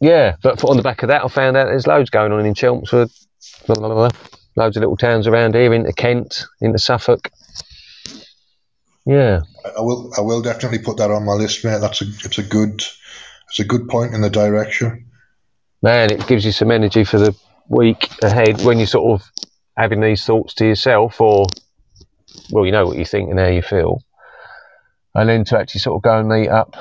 yeah, 0.00 0.34
but 0.42 0.64
on 0.64 0.76
the 0.76 0.82
back 0.82 1.02
of 1.02 1.08
that, 1.08 1.24
I 1.24 1.28
found 1.28 1.56
out 1.56 1.66
there's 1.66 1.86
loads 1.86 2.10
going 2.10 2.32
on 2.32 2.44
in 2.44 2.54
Chelmsford, 2.54 3.08
blah, 3.66 3.76
blah, 3.76 3.88
blah. 3.88 4.10
loads 4.56 4.76
of 4.76 4.80
little 4.80 4.96
towns 4.96 5.28
around 5.28 5.54
here, 5.54 5.72
into 5.72 5.92
Kent, 5.92 6.44
into 6.60 6.78
Suffolk. 6.78 7.30
Yeah, 9.06 9.42
I 9.64 9.68
I 9.78 9.80
will 9.80 10.12
I 10.16 10.20
will 10.20 10.42
definitely 10.42 10.78
put 10.78 10.96
that 10.96 11.10
on 11.10 11.24
my 11.24 11.34
list, 11.34 11.64
mate. 11.64 11.80
That's 11.80 12.02
a 12.02 12.06
it's 12.06 12.38
a 12.38 12.42
good 12.42 12.82
it's 13.48 13.58
a 13.60 13.64
good 13.64 13.88
point 13.88 14.14
in 14.14 14.22
the 14.22 14.30
direction. 14.30 15.06
man, 15.84 16.10
it 16.10 16.26
gives 16.26 16.46
you 16.46 16.50
some 16.50 16.70
energy 16.70 17.04
for 17.04 17.18
the 17.18 17.36
week 17.68 18.08
ahead 18.22 18.62
when 18.62 18.78
you're 18.78 18.86
sort 18.86 19.20
of 19.20 19.30
having 19.76 20.00
these 20.00 20.24
thoughts 20.24 20.54
to 20.54 20.66
yourself, 20.66 21.20
or, 21.20 21.44
well, 22.50 22.64
you 22.64 22.72
know 22.72 22.86
what 22.86 22.96
you 22.96 23.04
think 23.04 23.30
and 23.30 23.38
how 23.38 23.48
you 23.48 23.60
feel. 23.60 24.00
And 25.14 25.28
then 25.28 25.44
to 25.44 25.58
actually 25.58 25.80
sort 25.80 25.96
of 25.96 26.02
go 26.02 26.18
and 26.18 26.28
meet 26.28 26.48
up, 26.48 26.74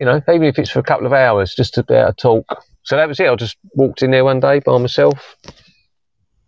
you 0.00 0.06
know, 0.06 0.20
even 0.28 0.42
if 0.42 0.58
it's 0.58 0.70
for 0.70 0.80
a 0.80 0.84
couple 0.84 1.06
of 1.06 1.12
hours, 1.12 1.54
just 1.54 1.74
to 1.74 1.84
be 1.84 1.94
able 1.94 2.08
to 2.08 2.14
talk. 2.14 2.64
So 2.82 2.96
that 2.96 3.08
was 3.08 3.20
it. 3.20 3.28
I 3.28 3.34
just 3.36 3.56
walked 3.74 4.02
in 4.02 4.10
there 4.10 4.24
one 4.24 4.40
day 4.40 4.58
by 4.58 4.76
myself, 4.78 5.36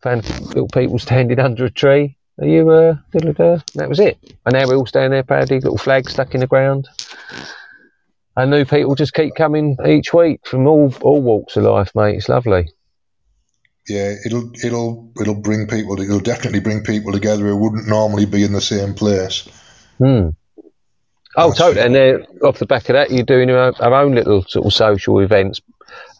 found 0.02 0.28
little 0.48 0.68
people 0.68 0.98
standing 0.98 1.38
under 1.38 1.64
a 1.64 1.70
tree. 1.70 2.16
Are 2.38 2.46
you, 2.46 2.70
uh, 2.70 2.96
da-da-da? 3.12 3.62
That 3.74 3.88
was 3.88 4.00
it. 4.00 4.18
And 4.46 4.54
now 4.54 4.66
we're 4.66 4.76
all 4.76 4.86
standing 4.86 5.10
there 5.10 5.22
proudly, 5.22 5.60
little 5.60 5.76
flags 5.76 6.12
stuck 6.12 6.34
in 6.34 6.40
the 6.40 6.46
ground. 6.46 6.88
And 8.36 8.50
new 8.50 8.64
people 8.64 8.94
just 8.94 9.12
keep 9.12 9.34
coming 9.34 9.76
each 9.86 10.14
week 10.14 10.46
from 10.46 10.66
all 10.66 10.94
all 11.02 11.20
walks 11.20 11.56
of 11.56 11.64
life, 11.64 11.90
mate. 11.94 12.16
It's 12.16 12.28
lovely. 12.28 12.68
Yeah, 13.88 14.14
it'll 14.24 14.50
it'll 14.64 15.12
it'll 15.20 15.34
bring 15.34 15.66
people. 15.66 16.00
It'll 16.00 16.20
definitely 16.20 16.60
bring 16.60 16.82
people 16.82 17.12
together 17.12 17.44
who 17.44 17.56
wouldn't 17.56 17.88
normally 17.88 18.26
be 18.26 18.44
in 18.44 18.52
the 18.52 18.60
same 18.60 18.94
place. 18.94 19.48
Hmm. 19.98 20.28
Oh, 21.36 21.52
totally. 21.52 21.84
And 21.84 21.94
then 21.94 22.26
off 22.42 22.58
the 22.58 22.66
back 22.66 22.88
of 22.88 22.94
that, 22.94 23.10
you're 23.10 23.24
doing 23.24 23.50
our, 23.50 23.72
our 23.80 23.94
own 23.94 24.14
little 24.14 24.44
sort 24.48 24.66
of 24.66 24.72
social 24.72 25.20
events, 25.20 25.60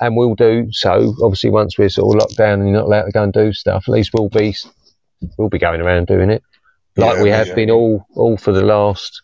and 0.01 0.16
we'll 0.16 0.35
do 0.35 0.69
so. 0.73 1.15
Obviously, 1.23 1.51
once 1.51 1.78
we're 1.78 1.89
sort 1.89 2.15
of 2.15 2.20
locked 2.20 2.37
down 2.37 2.61
and 2.61 2.69
you're 2.69 2.78
not 2.78 2.87
allowed 2.87 3.05
to 3.05 3.12
go 3.12 3.23
and 3.23 3.32
do 3.32 3.53
stuff, 3.53 3.85
at 3.89 3.93
least 3.93 4.11
we'll 4.12 4.28
be 4.28 4.55
we'll 5.36 5.48
be 5.48 5.59
going 5.59 5.80
around 5.80 6.06
doing 6.06 6.30
it, 6.30 6.42
like 6.97 7.16
Yeah, 7.16 7.22
we 7.22 7.30
have 7.30 7.48
yeah. 7.48 7.55
been 7.55 7.70
all 7.70 8.06
all 8.14 8.36
for 8.36 8.52
the 8.52 8.64
last 8.64 9.22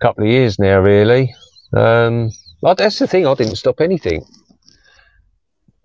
couple 0.00 0.24
of 0.24 0.30
years 0.30 0.58
now. 0.58 0.78
Really, 0.80 1.34
um, 1.72 2.30
that's 2.62 2.98
the 2.98 3.06
thing. 3.06 3.26
I 3.26 3.34
didn't 3.34 3.56
stop 3.56 3.80
anything. 3.80 4.24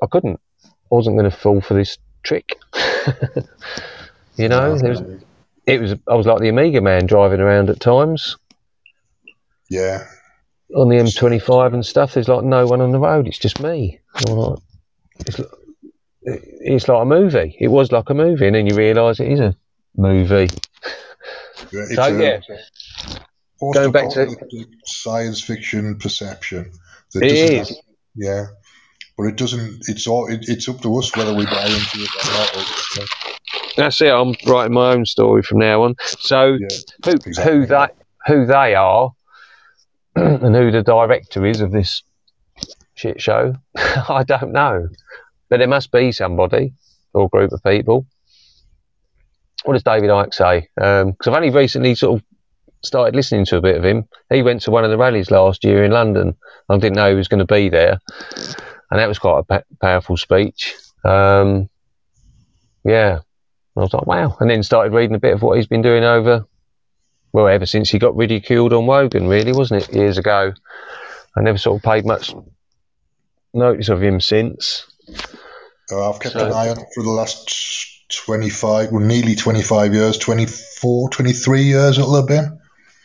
I 0.03 0.07
couldn't. 0.07 0.39
I 0.65 0.95
wasn't 0.95 1.17
going 1.17 1.29
to 1.29 1.35
fall 1.35 1.61
for 1.61 1.73
this 1.73 1.97
trick. 2.23 2.57
you 4.37 4.47
know, 4.49 4.77
there 4.77 4.89
was, 4.89 5.01
it 5.65 5.79
was. 5.81 5.95
I 6.07 6.15
was 6.15 6.25
like 6.25 6.39
the 6.39 6.49
Omega 6.49 6.81
Man 6.81 7.05
driving 7.05 7.39
around 7.39 7.69
at 7.69 7.79
times 7.79 8.37
Yeah, 9.69 10.05
on 10.75 10.89
the 10.89 10.95
M25 10.97 11.73
and 11.73 11.85
stuff, 11.85 12.13
there's 12.13 12.27
like 12.27 12.43
no 12.43 12.65
one 12.65 12.81
on 12.81 12.91
the 12.91 12.99
road. 12.99 13.27
It's 13.27 13.37
just 13.39 13.59
me. 13.59 13.99
It's, 15.25 15.39
it's 16.23 16.87
like 16.87 17.01
a 17.01 17.05
movie. 17.05 17.55
It 17.59 17.69
was 17.69 17.91
like 17.91 18.09
a 18.09 18.13
movie, 18.13 18.47
and 18.47 18.55
then 18.55 18.67
you 18.67 18.75
realise 18.75 19.19
it 19.19 19.31
is 19.31 19.39
a 19.39 19.55
movie. 19.97 20.49
it's 21.71 21.95
So, 21.95 22.03
a 22.03 22.21
yeah. 22.23 22.39
Going 23.73 23.91
back 23.91 24.09
to- 24.11 24.35
science 24.85 25.41
fiction 25.41 25.97
perception. 25.97 26.71
That 27.13 27.23
It 27.23 27.57
have- 27.57 27.69
yeah, 28.15 28.45
but 29.17 29.23
it 29.25 29.35
doesn't. 29.35 29.83
It's 29.87 30.07
all. 30.07 30.27
It, 30.31 30.47
it's 30.47 30.67
up 30.69 30.81
to 30.81 30.97
us 30.97 31.15
whether 31.15 31.33
we 31.33 31.45
buy 31.45 31.65
into 31.65 32.01
it 32.01 32.09
or 32.27 32.31
not. 33.03 33.07
That's 33.77 34.01
it. 34.01 34.11
I'm 34.11 34.33
writing 34.47 34.73
my 34.73 34.93
own 34.93 35.05
story 35.05 35.43
from 35.43 35.59
now 35.59 35.83
on. 35.83 35.95
So 36.05 36.57
Yeah, 36.59 36.67
who 37.05 37.11
exactly. 37.11 37.43
who 37.53 37.65
they 37.65 37.87
who 38.27 38.45
they 38.45 38.75
are 38.75 39.11
and 40.15 40.55
who 40.55 40.71
the 40.71 40.83
director 40.83 41.45
is 41.45 41.61
of 41.61 41.71
this 41.71 42.03
shit 42.95 43.21
show, 43.21 43.55
I 43.75 44.23
don't 44.25 44.51
know. 44.51 44.87
But 45.51 45.57
there 45.57 45.67
must 45.67 45.91
be 45.91 46.13
somebody 46.13 46.73
or 47.13 47.29
group 47.29 47.51
of 47.51 47.61
people. 47.61 48.07
What 49.65 49.73
does 49.73 49.83
David 49.83 50.09
Icke 50.09 50.33
say? 50.33 50.69
Because 50.75 51.27
I've 51.27 51.35
only 51.35 51.51
recently 51.51 51.93
sort 51.93 52.19
of 52.19 52.25
started 52.83 53.15
listening 53.15 53.45
to 53.45 53.57
a 53.57 53.61
bit 53.61 53.75
of 53.75 53.83
him. 53.83 54.05
He 54.31 54.41
went 54.41 54.61
to 54.61 54.71
one 54.71 54.85
of 54.85 54.89
the 54.89 54.97
rallies 54.97 55.29
last 55.29 55.65
year 55.65 55.83
in 55.83 55.91
London. 55.91 56.37
I 56.69 56.77
didn't 56.77 56.95
know 56.95 57.09
he 57.09 57.15
was 57.15 57.27
going 57.27 57.45
to 57.45 57.53
be 57.53 57.67
there, 57.67 57.99
and 58.89 58.99
that 58.99 59.07
was 59.07 59.19
quite 59.19 59.43
a 59.49 59.63
powerful 59.81 60.15
speech. 60.15 60.73
Um, 61.03 61.69
yeah, 62.85 63.19
I 63.75 63.79
was 63.79 63.93
like, 63.93 64.07
wow. 64.07 64.37
And 64.39 64.49
then 64.49 64.63
started 64.63 64.93
reading 64.93 65.15
a 65.15 65.19
bit 65.19 65.33
of 65.33 65.41
what 65.41 65.57
he's 65.57 65.67
been 65.67 65.81
doing 65.81 66.05
over, 66.05 66.45
well, 67.33 67.49
ever 67.49 67.65
since 67.65 67.89
he 67.89 67.99
got 67.99 68.15
ridiculed 68.15 68.71
on 68.71 68.87
Wogan, 68.87 69.27
really, 69.27 69.51
wasn't 69.51 69.83
it, 69.83 69.93
years 69.93 70.17
ago? 70.17 70.53
I 71.35 71.41
never 71.41 71.57
sort 71.57 71.77
of 71.77 71.83
paid 71.83 72.05
much 72.05 72.33
notice 73.53 73.89
of 73.89 74.01
him 74.01 74.21
since. 74.21 74.87
Uh, 75.91 76.09
I've 76.09 76.19
kept 76.19 76.33
So- 76.33 76.45
an 76.45 76.53
eye 76.53 76.69
on 76.69 76.79
it 76.79 76.87
for 76.93 77.03
the 77.03 77.09
last 77.09 77.49
25, 78.25 78.91
well, 78.91 79.01
nearly 79.01 79.35
25 79.35 79.93
years, 79.93 80.17
24, 80.17 81.09
23 81.09 81.63
years 81.63 81.97
it'll 81.97 82.15
have 82.15 82.27
been. 82.27 82.59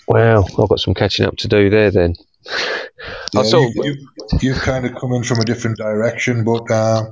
Wow, 0.09 0.45
I've 0.45 0.69
got 0.69 0.81
some 0.81 0.95
catching 0.95 1.27
up 1.27 1.37
to 1.39 1.49
do 1.49 1.69
there 1.71 1.91
then. 1.91 2.15
I 2.49 2.59
Yeah, 3.35 3.43
sort 3.43 3.75
you, 3.75 3.81
of- 3.81 3.87
you, 3.87 4.09
you've 4.41 4.59
kind 4.61 4.87
of 4.87 4.95
come 4.95 5.13
in 5.13 5.23
from 5.25 5.41
a 5.41 5.45
different 5.45 5.79
direction, 5.79 6.45
but 6.45 6.71
uh, 6.71 7.11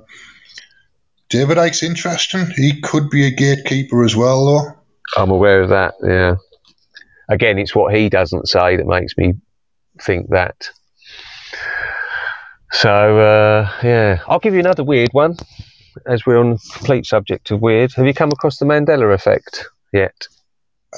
David 1.29 1.59
Icke's 1.59 1.83
interesting. 1.83 2.47
He 2.57 2.81
could 2.81 3.11
be 3.11 3.27
a 3.27 3.31
gatekeeper 3.31 4.05
as 4.05 4.15
well, 4.17 4.47
though. 4.47 4.73
I'm 5.21 5.31
aware 5.31 5.63
of 5.63 5.71
that, 5.71 5.95
yeah. 6.05 6.37
Again, 7.29 7.59
it's 7.59 7.75
what 7.75 7.95
he 7.95 8.09
doesn't 8.09 8.49
say 8.49 8.77
that 8.77 8.87
makes 8.87 9.17
me 9.17 9.35
think 10.01 10.31
that. 10.31 10.69
So, 12.75 13.19
uh, 13.19 13.71
yeah. 13.83 14.19
I'll 14.27 14.41
give 14.41 14.53
you 14.53 14.61
another 14.61 14.85
weird 14.85 15.11
one 15.13 15.37
as 16.07 16.27
we're 16.27 16.39
on 16.39 16.51
the 16.51 16.59
complete 16.75 17.07
subject 17.07 17.51
of 17.51 17.63
weird. 17.63 17.93
Have 17.95 18.05
you 18.05 18.13
come 18.13 18.31
across 18.31 18.59
the 18.59 18.67
Mandela 18.67 19.15
effect 19.15 19.67
yet? 19.93 20.27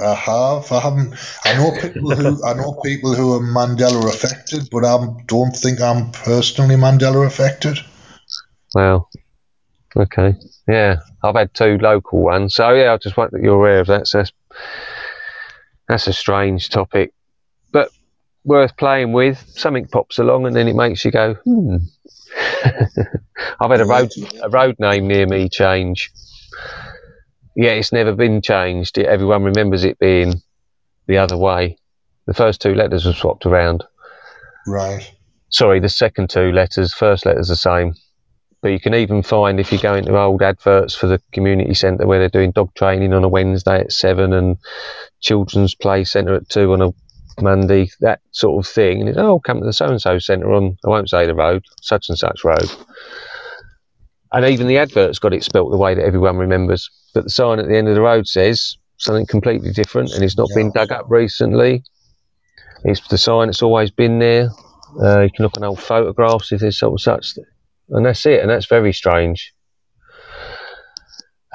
I 0.02 0.14
have. 0.14 0.72
I 0.72 0.80
haven't. 0.80 1.14
I 1.44 1.54
know 1.54 1.70
people 1.80 2.14
who 2.14 2.44
I 2.44 2.54
know 2.54 2.80
people 2.82 3.14
who 3.14 3.34
are 3.34 3.40
Mandela 3.40 4.08
affected, 4.08 4.68
but 4.70 4.84
I 4.84 5.06
don't 5.26 5.52
think 5.52 5.80
I'm 5.80 6.10
personally 6.12 6.76
Mandela 6.76 7.26
affected. 7.26 7.78
Well, 8.74 9.08
okay. 9.96 10.34
Yeah, 10.68 10.96
I've 11.22 11.36
had 11.36 11.54
two 11.54 11.78
local 11.78 12.22
ones. 12.22 12.54
So, 12.54 12.74
yeah, 12.74 12.92
I 12.92 12.96
just 12.96 13.16
want 13.16 13.32
that 13.32 13.42
you're 13.42 13.54
aware 13.54 13.80
of 13.80 13.86
that. 13.86 14.06
So 14.06 14.18
that's, 14.18 14.32
that's 15.88 16.06
a 16.08 16.12
strange 16.12 16.68
topic, 16.68 17.12
worth 18.46 18.76
playing 18.76 19.12
with. 19.12 19.44
Something 19.48 19.86
pops 19.86 20.18
along 20.18 20.46
and 20.46 20.56
then 20.56 20.68
it 20.68 20.76
makes 20.76 21.04
you 21.04 21.10
go, 21.10 21.34
hmm. 21.34 21.76
I've 23.60 23.70
had 23.70 23.80
a 23.80 23.84
road, 23.84 24.10
a 24.42 24.48
road 24.48 24.76
name 24.78 25.06
near 25.06 25.26
me 25.26 25.48
change. 25.48 26.10
Yeah, 27.54 27.72
it's 27.72 27.92
never 27.92 28.14
been 28.14 28.40
changed. 28.40 28.98
Everyone 28.98 29.42
remembers 29.42 29.84
it 29.84 29.98
being 29.98 30.42
the 31.06 31.18
other 31.18 31.36
way. 31.36 31.76
The 32.26 32.34
first 32.34 32.60
two 32.60 32.74
letters 32.74 33.04
were 33.04 33.12
swapped 33.12 33.46
around. 33.46 33.84
Right. 34.66 35.12
Sorry, 35.48 35.80
the 35.80 35.88
second 35.88 36.30
two 36.30 36.52
letters, 36.52 36.92
first 36.92 37.24
letter's 37.24 37.48
the 37.48 37.56
same. 37.56 37.94
But 38.62 38.72
you 38.72 38.80
can 38.80 38.94
even 38.94 39.22
find 39.22 39.60
if 39.60 39.70
you 39.70 39.78
go 39.78 39.94
into 39.94 40.18
old 40.18 40.42
adverts 40.42 40.94
for 40.94 41.06
the 41.06 41.20
community 41.32 41.74
centre 41.74 42.06
where 42.06 42.18
they're 42.18 42.28
doing 42.28 42.50
dog 42.50 42.74
training 42.74 43.12
on 43.12 43.22
a 43.22 43.28
Wednesday 43.28 43.80
at 43.80 43.92
seven 43.92 44.32
and 44.32 44.56
children's 45.20 45.74
play 45.74 46.04
centre 46.04 46.34
at 46.34 46.48
two 46.48 46.72
on 46.72 46.82
a 46.82 46.90
Monday, 47.40 47.90
that 48.00 48.20
sort 48.32 48.64
of 48.64 48.70
thing. 48.70 49.00
And 49.00 49.08
it's, 49.08 49.18
oh, 49.18 49.40
come 49.40 49.60
to 49.60 49.66
the 49.66 49.72
so 49.72 49.86
and 49.86 50.00
so 50.00 50.18
centre 50.18 50.52
on, 50.52 50.76
I 50.84 50.88
won't 50.88 51.10
say 51.10 51.26
the 51.26 51.34
road, 51.34 51.64
such 51.82 52.08
and 52.08 52.18
such 52.18 52.44
road. 52.44 52.70
And 54.32 54.44
even 54.44 54.66
the 54.66 54.78
advert's 54.78 55.18
got 55.18 55.34
it 55.34 55.44
spelt 55.44 55.70
the 55.70 55.76
way 55.76 55.94
that 55.94 56.04
everyone 56.04 56.36
remembers. 56.36 56.90
But 57.14 57.24
the 57.24 57.30
sign 57.30 57.58
at 57.58 57.68
the 57.68 57.76
end 57.76 57.88
of 57.88 57.94
the 57.94 58.02
road 58.02 58.26
says 58.26 58.76
something 58.98 59.26
completely 59.26 59.72
different 59.72 60.12
and 60.12 60.22
it's 60.22 60.38
not 60.38 60.48
been 60.54 60.72
dug 60.72 60.90
up 60.90 61.06
recently. 61.08 61.82
It's 62.84 63.06
the 63.08 63.18
sign 63.18 63.48
that's 63.48 63.62
always 63.62 63.90
been 63.90 64.18
there. 64.18 64.48
Uh, 65.02 65.22
you 65.22 65.30
can 65.30 65.44
look 65.44 65.56
on 65.56 65.64
old 65.64 65.80
photographs 65.80 66.52
if 66.52 66.60
there's 66.60 66.78
sort 66.78 66.94
of 66.94 67.00
such, 67.00 67.34
and 67.90 68.06
that's 68.06 68.24
it. 68.24 68.40
And 68.40 68.50
that's 68.50 68.66
very 68.66 68.92
strange. 68.92 69.52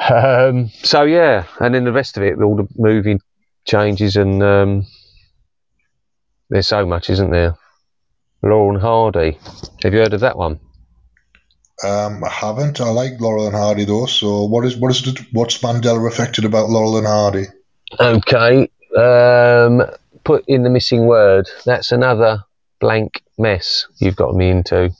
Um, 0.10 0.70
so 0.84 1.04
yeah, 1.04 1.46
and 1.60 1.74
then 1.74 1.84
the 1.84 1.92
rest 1.92 2.18
of 2.18 2.24
it, 2.24 2.40
all 2.42 2.56
the 2.56 2.68
moving 2.76 3.20
changes, 3.66 4.16
and 4.16 4.42
um, 4.42 4.86
there's 6.52 6.68
so 6.68 6.86
much, 6.86 7.10
isn't 7.10 7.32
there? 7.32 7.56
Laurel 8.44 8.74
and 8.74 8.82
Hardy. 8.82 9.40
Have 9.84 9.94
you 9.94 10.00
heard 10.00 10.14
of 10.14 10.20
that 10.20 10.38
one? 10.38 10.60
Um, 11.84 12.24
I 12.24 12.30
haven't. 12.30 12.80
I 12.82 12.90
like 12.90 13.20
Laurel 13.20 13.48
and 13.48 13.56
Hardy 13.56 13.86
though. 13.86 14.06
So 14.06 14.44
what 14.44 14.66
is 14.66 14.78
what 14.78 14.92
is 14.92 15.08
it, 15.08 15.20
what's 15.32 15.58
Mandela 15.60 16.08
affected 16.08 16.46
about 16.46 16.70
Laurel 16.70 16.98
and 16.98 17.08
Hardy? 17.08 17.46
Okay. 18.00 18.70
Um, 18.96 19.82
put 20.24 20.44
in 20.48 20.64
the 20.64 20.70
missing 20.70 21.06
word. 21.08 21.48
That's 21.66 21.92
another 21.92 22.44
blank 22.80 23.24
mess 23.38 23.88
you've 23.98 24.18
got 24.18 24.36
me 24.36 24.50
into. 24.50 24.92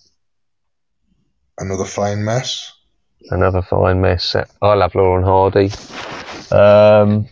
Another 1.58 1.86
fine 1.86 2.24
mess. 2.24 2.72
another 3.30 3.62
fine 3.62 4.02
mess. 4.02 4.36
I 4.36 4.74
love 4.74 4.96
Lauren 4.96 5.24
Hardy, 5.24 5.72
um, 6.52 7.28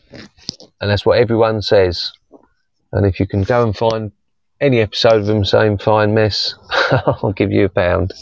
and 0.82 0.90
that's 0.92 1.06
what 1.06 1.18
everyone 1.18 1.62
says. 1.62 2.12
And 2.92 3.06
if 3.06 3.20
you 3.20 3.28
can 3.28 3.44
go 3.44 3.64
and 3.64 3.76
find 3.76 4.12
any 4.60 4.80
episode 4.80 5.22
of 5.22 5.30
him 5.30 5.46
saying 5.46 5.78
"fine 5.78 6.14
mess," 6.14 6.56
I'll 6.92 7.34
give 7.34 7.52
you 7.52 7.66
a 7.66 7.70
pound. 7.70 8.14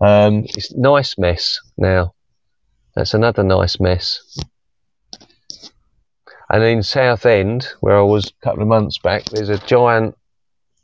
Um, 0.00 0.44
it's 0.44 0.74
nice 0.74 1.16
mess 1.18 1.60
now. 1.76 2.14
That's 2.94 3.14
another 3.14 3.42
nice 3.42 3.80
mess. 3.80 4.38
And 6.50 6.62
in 6.62 6.82
Southend, 6.82 7.68
where 7.80 7.98
I 7.98 8.02
was 8.02 8.26
a 8.26 8.44
couple 8.44 8.62
of 8.62 8.68
months 8.68 8.98
back, 8.98 9.24
there's 9.24 9.48
a 9.48 9.58
giant 9.58 10.16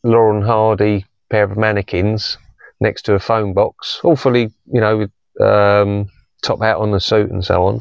Lauren 0.02 0.42
Hardy 0.42 1.04
pair 1.28 1.44
of 1.44 1.56
mannequins 1.56 2.38
next 2.80 3.02
to 3.02 3.14
a 3.14 3.20
phone 3.20 3.52
box, 3.52 4.00
all 4.02 4.16
fully, 4.16 4.50
you 4.72 4.80
know, 4.80 4.96
with 4.96 5.10
um, 5.40 6.08
top 6.42 6.60
hat 6.60 6.76
on 6.76 6.90
the 6.90 7.00
suit 7.00 7.30
and 7.30 7.44
so 7.44 7.64
on. 7.66 7.80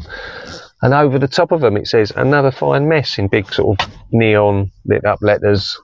And 0.81 0.93
over 0.93 1.19
the 1.19 1.27
top 1.27 1.51
of 1.51 1.61
them, 1.61 1.77
it 1.77 1.87
says 1.87 2.11
"another 2.15 2.51
fine 2.51 2.87
mess" 2.87 3.17
in 3.17 3.27
big 3.27 3.51
sort 3.51 3.81
of 3.81 3.89
neon 4.11 4.71
lit 4.85 5.05
up 5.05 5.19
letters. 5.21 5.77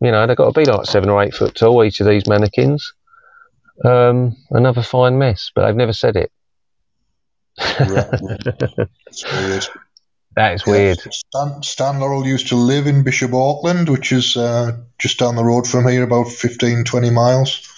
You 0.00 0.10
know, 0.10 0.26
they've 0.26 0.36
got 0.36 0.52
to 0.52 0.60
be 0.60 0.66
like 0.66 0.86
seven 0.86 1.08
or 1.08 1.22
eight 1.22 1.34
foot 1.34 1.54
tall, 1.54 1.84
each 1.84 2.00
of 2.00 2.06
these 2.06 2.26
mannequins. 2.26 2.92
Um, 3.84 4.36
another 4.50 4.82
fine 4.82 5.18
mess, 5.18 5.50
but 5.54 5.66
they've 5.66 5.76
never 5.76 5.92
said 5.92 6.16
it. 6.16 6.32
Right. 7.80 8.20
Weird. 8.20 9.66
That 10.34 10.54
is 10.54 10.64
weird. 10.64 10.98
Stan, 10.98 11.62
Stan 11.62 12.00
Laurel 12.00 12.26
used 12.26 12.48
to 12.48 12.56
live 12.56 12.86
in 12.86 13.02
Bishop 13.02 13.34
Auckland, 13.34 13.90
which 13.90 14.12
is 14.12 14.34
uh, 14.34 14.78
just 14.98 15.18
down 15.18 15.36
the 15.36 15.44
road 15.44 15.66
from 15.66 15.86
here, 15.86 16.02
about 16.02 16.28
15, 16.28 16.84
20 16.84 17.10
miles. 17.10 17.68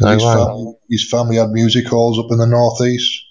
No 0.00 0.12
his, 0.12 0.22
family, 0.22 0.74
his 0.88 1.10
family 1.10 1.36
had 1.36 1.50
music 1.50 1.86
halls 1.86 2.18
up 2.18 2.30
in 2.30 2.38
the 2.38 2.46
northeast. 2.46 3.24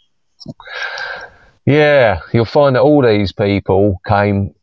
Yeah, 1.66 2.22
you'll 2.32 2.46
find 2.46 2.76
that 2.76 2.82
all 2.82 3.02
these 3.02 3.32
people 3.32 4.00
came 4.06 4.54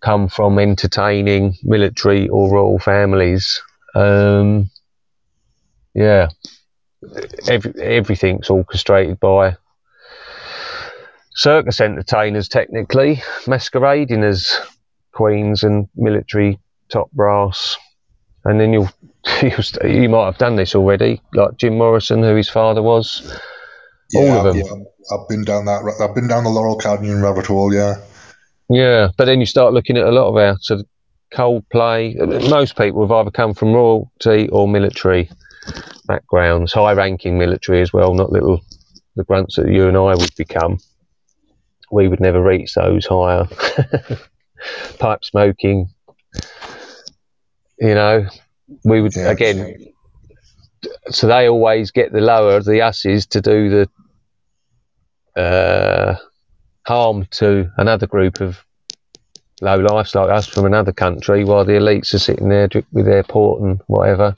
come 0.00 0.28
from 0.28 0.58
entertaining 0.58 1.56
military 1.62 2.28
or 2.28 2.50
royal 2.50 2.78
families. 2.78 3.62
Um, 3.94 4.70
yeah, 5.94 6.28
Every, 7.48 7.72
everything's 7.80 8.50
orchestrated 8.50 9.18
by 9.20 9.56
circus 11.34 11.80
entertainers, 11.80 12.48
technically 12.48 13.22
masquerading 13.46 14.22
as 14.22 14.60
queens 15.12 15.62
and 15.62 15.88
military 15.96 16.58
top 16.90 17.10
brass. 17.12 17.78
And 18.44 18.60
then 18.60 18.72
you'll, 18.74 18.90
you'll 19.42 19.90
you 19.90 20.08
might 20.10 20.26
have 20.26 20.38
done 20.38 20.56
this 20.56 20.74
already, 20.74 21.22
like 21.32 21.56
Jim 21.56 21.78
Morrison, 21.78 22.22
who 22.22 22.34
his 22.34 22.50
father 22.50 22.82
was. 22.82 23.38
All 24.14 24.32
of 24.38 24.44
them. 24.44 24.56
yeah, 24.56 24.84
I've 25.12 25.28
been 25.28 25.44
down 25.44 25.64
that. 25.66 25.82
I've 26.00 26.14
been 26.14 26.28
down 26.28 26.44
the 26.44 26.50
Laurel 26.50 26.76
Canyon 26.76 27.22
rabbit 27.22 27.46
hole. 27.46 27.72
Yeah, 27.74 27.96
Yeah, 28.68 29.08
but 29.16 29.24
then 29.26 29.40
you 29.40 29.46
start 29.46 29.72
looking 29.72 29.96
at 29.96 30.06
a 30.06 30.10
lot 30.12 30.28
of 30.28 30.36
our 30.36 30.56
sort 30.60 30.80
of 30.80 30.86
Coldplay. 31.32 32.16
Most 32.50 32.76
people 32.76 33.02
have 33.02 33.12
either 33.12 33.30
come 33.30 33.54
from 33.54 33.72
royalty 33.72 34.48
or 34.48 34.66
military 34.66 35.30
backgrounds, 36.06 36.72
high-ranking 36.72 37.38
military 37.38 37.80
as 37.82 37.92
well, 37.92 38.14
not 38.14 38.32
little 38.32 38.60
the 39.16 39.24
grunts 39.24 39.56
that 39.56 39.68
you 39.68 39.86
and 39.86 39.96
I 39.96 40.14
would 40.14 40.34
become. 40.36 40.78
We 41.92 42.08
would 42.08 42.20
never 42.20 42.42
reach 42.42 42.74
those 42.74 43.06
higher. 43.06 43.46
Pipe 44.98 45.24
smoking, 45.24 45.88
you 47.78 47.94
know, 47.94 48.26
we 48.84 49.00
would 49.00 49.14
Yeah. 49.16 49.30
again. 49.30 49.86
So 51.10 51.26
they 51.26 51.48
always 51.48 51.90
get 51.90 52.12
the 52.12 52.20
lower, 52.20 52.60
the 52.60 52.80
us's, 52.82 53.26
to 53.28 53.40
do 53.40 53.68
the 53.70 53.88
uh, 55.36 56.14
harm 56.86 57.26
to 57.32 57.70
another 57.76 58.06
group 58.06 58.40
of 58.40 58.64
low 59.60 59.76
lifes 59.76 60.14
like 60.14 60.30
us 60.30 60.46
from 60.46 60.64
another 60.64 60.92
country, 60.92 61.44
while 61.44 61.64
the 61.64 61.72
elites 61.72 62.14
are 62.14 62.18
sitting 62.18 62.48
there 62.48 62.68
with 62.92 63.06
their 63.06 63.22
port 63.22 63.60
and 63.62 63.80
whatever, 63.86 64.34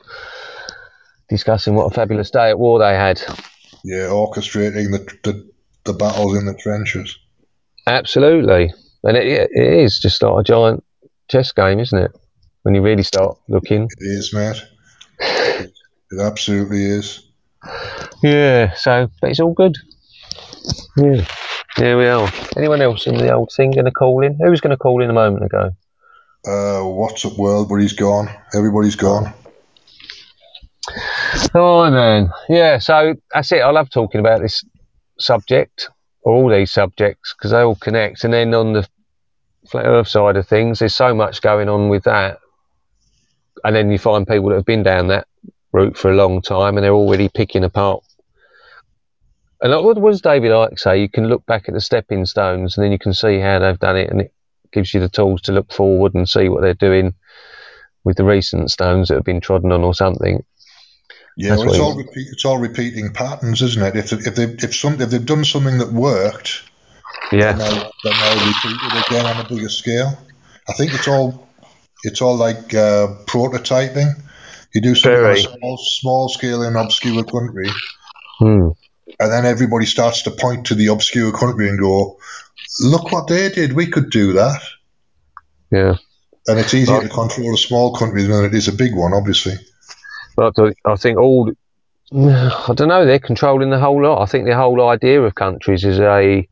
discussing 1.28 1.74
what 1.74 1.86
a 1.86 1.94
fabulous 1.94 2.30
day 2.30 2.50
at 2.50 2.58
war 2.58 2.78
they 2.78 2.94
had. 2.94 3.20
yeah, 3.84 4.08
orchestrating 4.08 4.90
the 4.90 5.18
the, 5.22 5.50
the 5.84 5.92
battles 5.92 6.36
in 6.36 6.46
the 6.46 6.54
trenches. 6.54 7.18
Absolutely, 7.86 8.72
and 9.04 9.16
it, 9.16 9.50
it 9.52 9.72
is 9.72 9.98
just 9.98 10.22
like 10.22 10.40
a 10.40 10.44
giant 10.44 10.84
chess 11.28 11.52
game, 11.52 11.80
isn't 11.80 11.98
it? 11.98 12.12
When 12.62 12.74
you 12.76 12.82
really 12.82 13.02
start 13.02 13.38
looking. 13.48 13.88
It 13.98 14.04
is, 14.04 14.32
mate. 14.32 14.64
It 15.18 16.20
absolutely 16.20 16.84
is. 16.84 17.26
Yeah. 18.22 18.72
So, 18.74 19.10
but 19.20 19.30
it's 19.30 19.40
all 19.40 19.52
good. 19.52 19.76
Yeah. 20.96 21.26
There 21.76 21.96
we 21.96 22.06
are. 22.06 22.30
Anyone 22.56 22.82
else 22.82 23.06
in 23.06 23.16
the 23.16 23.32
old 23.32 23.50
thing 23.56 23.70
going 23.70 23.86
to 23.86 23.90
call 23.90 24.22
in? 24.22 24.34
Who 24.36 24.50
was 24.50 24.60
going 24.60 24.72
to 24.72 24.76
call 24.76 25.02
in 25.02 25.10
a 25.10 25.14
moment 25.14 25.44
ago? 25.44 25.70
Uh, 26.46 26.82
what's 26.84 27.24
up, 27.24 27.38
world? 27.38 27.68
But 27.68 27.76
he's 27.76 27.92
gone. 27.92 28.28
Everybody's 28.54 28.96
gone. 28.96 29.32
Oh 31.54 31.90
man, 31.90 32.30
yeah. 32.48 32.78
So 32.78 33.14
that's 33.32 33.52
it. 33.52 33.60
I 33.60 33.70
love 33.70 33.88
talking 33.88 34.20
about 34.20 34.42
this 34.42 34.64
subject 35.18 35.88
or 36.22 36.34
all 36.34 36.48
these 36.48 36.70
subjects 36.70 37.34
because 37.34 37.52
they 37.52 37.60
all 37.60 37.76
connect. 37.76 38.24
And 38.24 38.32
then 38.32 38.52
on 38.54 38.72
the 38.72 38.86
flat 39.68 39.86
Earth 39.86 40.08
side 40.08 40.36
of 40.36 40.46
things, 40.46 40.80
there's 40.80 40.94
so 40.94 41.14
much 41.14 41.40
going 41.40 41.68
on 41.68 41.88
with 41.88 42.04
that. 42.04 42.38
And 43.64 43.76
then 43.76 43.90
you 43.90 43.98
find 43.98 44.26
people 44.26 44.48
that 44.48 44.56
have 44.56 44.64
been 44.64 44.82
down 44.82 45.08
that 45.08 45.26
route 45.72 45.96
for 45.96 46.10
a 46.10 46.16
long 46.16 46.42
time 46.42 46.76
and 46.76 46.84
they're 46.84 46.92
already 46.92 47.28
picking 47.28 47.64
apart. 47.64 48.02
And 49.62 49.70
like, 49.70 49.84
what 49.84 50.10
does 50.10 50.20
David 50.20 50.50
Icke 50.50 50.78
say? 50.78 51.00
You 51.00 51.08
can 51.08 51.28
look 51.28 51.46
back 51.46 51.68
at 51.68 51.74
the 51.74 51.80
stepping 51.80 52.26
stones 52.26 52.76
and 52.76 52.84
then 52.84 52.90
you 52.90 52.98
can 52.98 53.14
see 53.14 53.38
how 53.38 53.60
they've 53.60 53.78
done 53.78 53.96
it, 53.96 54.10
and 54.10 54.20
it 54.20 54.34
gives 54.72 54.92
you 54.92 55.00
the 55.00 55.08
tools 55.08 55.40
to 55.42 55.52
look 55.52 55.72
forward 55.72 56.14
and 56.14 56.28
see 56.28 56.48
what 56.48 56.62
they're 56.62 56.74
doing 56.74 57.14
with 58.02 58.16
the 58.16 58.24
recent 58.24 58.70
stones 58.72 59.08
that 59.08 59.14
have 59.14 59.24
been 59.24 59.40
trodden 59.40 59.70
on 59.70 59.84
or 59.84 59.94
something. 59.94 60.44
Yeah, 61.36 61.56
well, 61.56 61.70
it's 61.70 61.78
all 61.78 61.96
repeat, 61.96 62.26
it's 62.32 62.44
all 62.44 62.58
repeating 62.58 63.12
patterns, 63.12 63.62
isn't 63.62 63.82
it? 63.82 63.96
If 63.96 64.12
if 64.12 64.34
they 64.34 64.44
if 64.44 64.74
some 64.74 65.00
if 65.00 65.10
they've 65.10 65.24
done 65.24 65.44
something 65.44 65.78
that 65.78 65.92
worked, 65.92 66.62
Yeah, 67.30 67.52
then 67.52 67.58
they'll, 67.58 67.90
they'll 68.04 68.46
repeat 68.46 68.76
it 68.82 69.06
again 69.08 69.26
on 69.26 69.46
a 69.46 69.48
bigger 69.48 69.68
scale. 69.68 70.18
I 70.68 70.72
think 70.72 70.92
it's 70.92 71.08
all 71.08 71.48
it's 72.02 72.20
all 72.20 72.36
like 72.36 72.74
uh, 72.74 73.14
prototyping. 73.26 74.20
You 74.74 74.80
do 74.80 74.94
something 74.94 75.24
on 75.24 75.32
a 75.32 75.36
small, 75.36 75.76
small 75.78 76.28
scale 76.28 76.62
in 76.62 76.76
an 76.76 76.76
obscure 76.76 77.24
country, 77.24 77.68
Hmm. 78.38 78.70
And 79.20 79.30
then 79.32 79.44
everybody 79.46 79.86
starts 79.86 80.22
to 80.22 80.30
point 80.30 80.66
to 80.66 80.74
the 80.74 80.86
obscure 80.88 81.32
country 81.32 81.68
and 81.68 81.78
go, 81.78 82.18
"Look 82.80 83.12
what 83.12 83.26
they 83.28 83.48
did! 83.50 83.72
We 83.72 83.86
could 83.86 84.10
do 84.10 84.32
that." 84.34 84.60
yeah. 85.70 85.96
And 86.48 86.58
it's 86.58 86.74
easier 86.74 86.96
Right. 86.96 87.02
to 87.04 87.08
control 87.08 87.54
a 87.54 87.56
small 87.56 87.94
country 87.94 88.24
than 88.24 88.44
it 88.44 88.52
is 88.52 88.66
a 88.66 88.72
big 88.72 88.96
one, 88.96 89.12
obviously. 89.14 89.54
But 90.36 90.58
I 90.84 90.96
think 90.96 91.18
all, 91.18 91.52
I 92.12 92.72
don't 92.74 92.88
know, 92.88 93.06
they're 93.06 93.20
controlling 93.20 93.70
the 93.70 93.78
whole 93.78 94.02
lot. 94.02 94.20
I 94.22 94.26
think 94.26 94.46
the 94.46 94.56
whole 94.56 94.88
idea 94.88 95.22
of 95.22 95.36
countries 95.36 95.84
is 95.84 96.00
a 96.00 96.46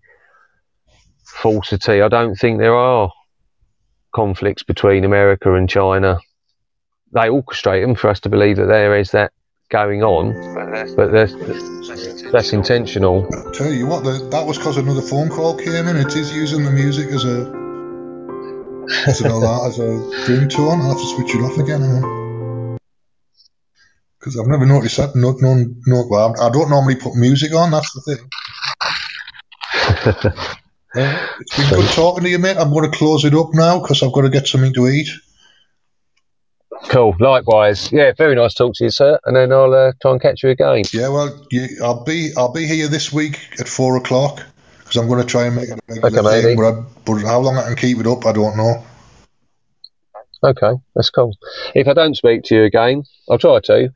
falsity. 1.25 2.01
I 2.03 2.09
don't 2.09 2.37
think 2.37 2.59
there 2.59 2.75
are 2.77 3.11
conflicts 4.15 4.63
between 4.63 5.05
America 5.05 5.55
and 5.55 5.69
China. 5.69 6.19
They 7.13 7.29
orchestrate 7.29 7.83
them 7.85 7.97
for 7.97 8.09
us 8.11 8.21
to 8.21 8.29
believe 8.29 8.57
that 8.59 8.67
there 8.67 8.97
is 8.97 9.11
that 9.11 9.33
going 9.71 10.03
on, 10.03 10.33
but 10.97 11.11
that's, 11.11 11.35
that's 11.35 12.20
intentional. 12.53 13.29
I 13.33 13.51
tell 13.53 13.73
you 13.73 13.87
what, 13.87 14.05
the, 14.05 14.29
that 14.31 14.47
was 14.47 14.59
because 14.59 14.77
another 14.77 15.03
phone 15.03 15.29
call 15.29 15.57
came 15.57 15.87
in. 15.87 15.97
It 15.97 16.15
is 16.17 16.35
using 16.35 16.65
the 16.65 16.71
music 16.71 17.09
as 17.09 17.25
a 17.25 17.61
as 19.09 19.21
an 19.21 19.31
alarm, 19.37 19.69
as 19.69 19.79
a. 19.79 19.85
I'll 19.85 20.89
have 20.89 20.97
to 20.97 21.07
switch 21.15 21.35
it 21.35 21.43
off 21.43 21.59
again. 21.59 22.79
Because 24.19 24.39
I've 24.39 24.47
never 24.47 24.67
noticed 24.67 24.97
that. 24.99 25.17
No, 25.17 25.33
no, 25.33 25.55
no, 25.87 26.07
well, 26.09 26.35
I 26.41 26.51
don't 26.51 26.71
normally 26.71 26.97
put 26.97 27.15
music 27.15 27.55
on. 27.55 27.71
That's 27.71 27.93
the 27.95 28.17
thing. 28.17 28.31
Yeah, 30.93 31.25
it's 31.39 31.57
been 31.57 31.71
good 31.71 31.89
talking 31.91 32.25
to 32.25 32.29
you, 32.29 32.41
mate. 32.41 32.57
I'm 32.57 32.73
going 32.73 32.91
to 32.91 32.97
close 32.97 33.25
it 33.25 33.33
up 33.33 33.55
now 33.55 33.79
because 33.79 34.03
I've 34.03 34.13
got 34.13 34.23
to 34.23 34.29
get 34.29 34.49
something 34.49 34.75
to 34.75 34.89
eat. 34.89 35.09
Cool. 36.89 37.15
Likewise. 37.21 37.93
Yeah, 37.93 38.13
very 38.17 38.35
nice 38.35 38.55
talk 38.55 38.75
to 38.77 38.85
you, 38.85 38.91
sir. 38.91 39.19
And 39.25 39.37
then 39.37 39.53
I'll 39.53 39.73
uh, 39.73 39.93
try 40.03 40.13
and 40.13 40.21
catch 40.21 40.43
you 40.43 40.51
again. 40.51 40.83
Yeah, 40.93 41.09
well, 41.09 41.47
you, 41.51 41.69
I'll 41.83 42.05
be 42.05 42.31
I'll 42.37 42.53
be 42.53 42.67
here 42.67 42.89
this 42.89 43.13
week 43.13 43.39
at 43.61 43.69
four 43.69 43.97
o'clock 43.97 44.43
because 44.79 44.97
I'm 44.97 45.07
going 45.09 45.21
to 45.21 45.27
try 45.27 45.47
and 45.47 45.57
make 45.57 45.69
it 45.69 45.79
a 45.89 46.01
regular 46.01 46.31
Okay, 46.31 46.43
thing. 46.43 46.57
But, 46.57 46.73
I, 46.75 46.83
but 47.05 47.19
how 47.27 47.39
long 47.39 47.57
I 47.59 47.65
can 47.69 47.77
keep 47.77 47.99
it 47.99 48.07
up, 48.07 48.27
I 48.27 48.33
don't 48.33 48.57
know. 48.57 48.85
Okay, 50.43 50.73
that's 50.95 51.11
cool. 51.11 51.37
If 51.75 51.87
I 51.87 51.93
don't 51.93 52.17
speak 52.17 52.45
to 52.45 52.55
you 52.57 52.65
again, 52.65 53.05
I'll 53.31 53.39
try 53.39 53.61
to. 53.61 53.91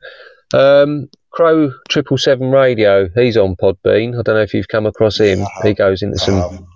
Um, 0.53 1.09
Crow 1.31 1.71
Triple 1.89 2.17
Seven 2.17 2.51
Radio, 2.51 3.09
he's 3.15 3.35
on 3.35 3.55
Podbean. 3.55 4.17
I 4.17 4.21
don't 4.21 4.35
know 4.35 4.41
if 4.41 4.53
you've 4.53 4.67
come 4.67 4.85
across 4.85 5.19
him. 5.19 5.39
Yeah, 5.39 5.47
He 5.63 5.73
goes 5.73 6.01
into 6.01 6.17
some. 6.19 6.35
Um, 6.35 6.67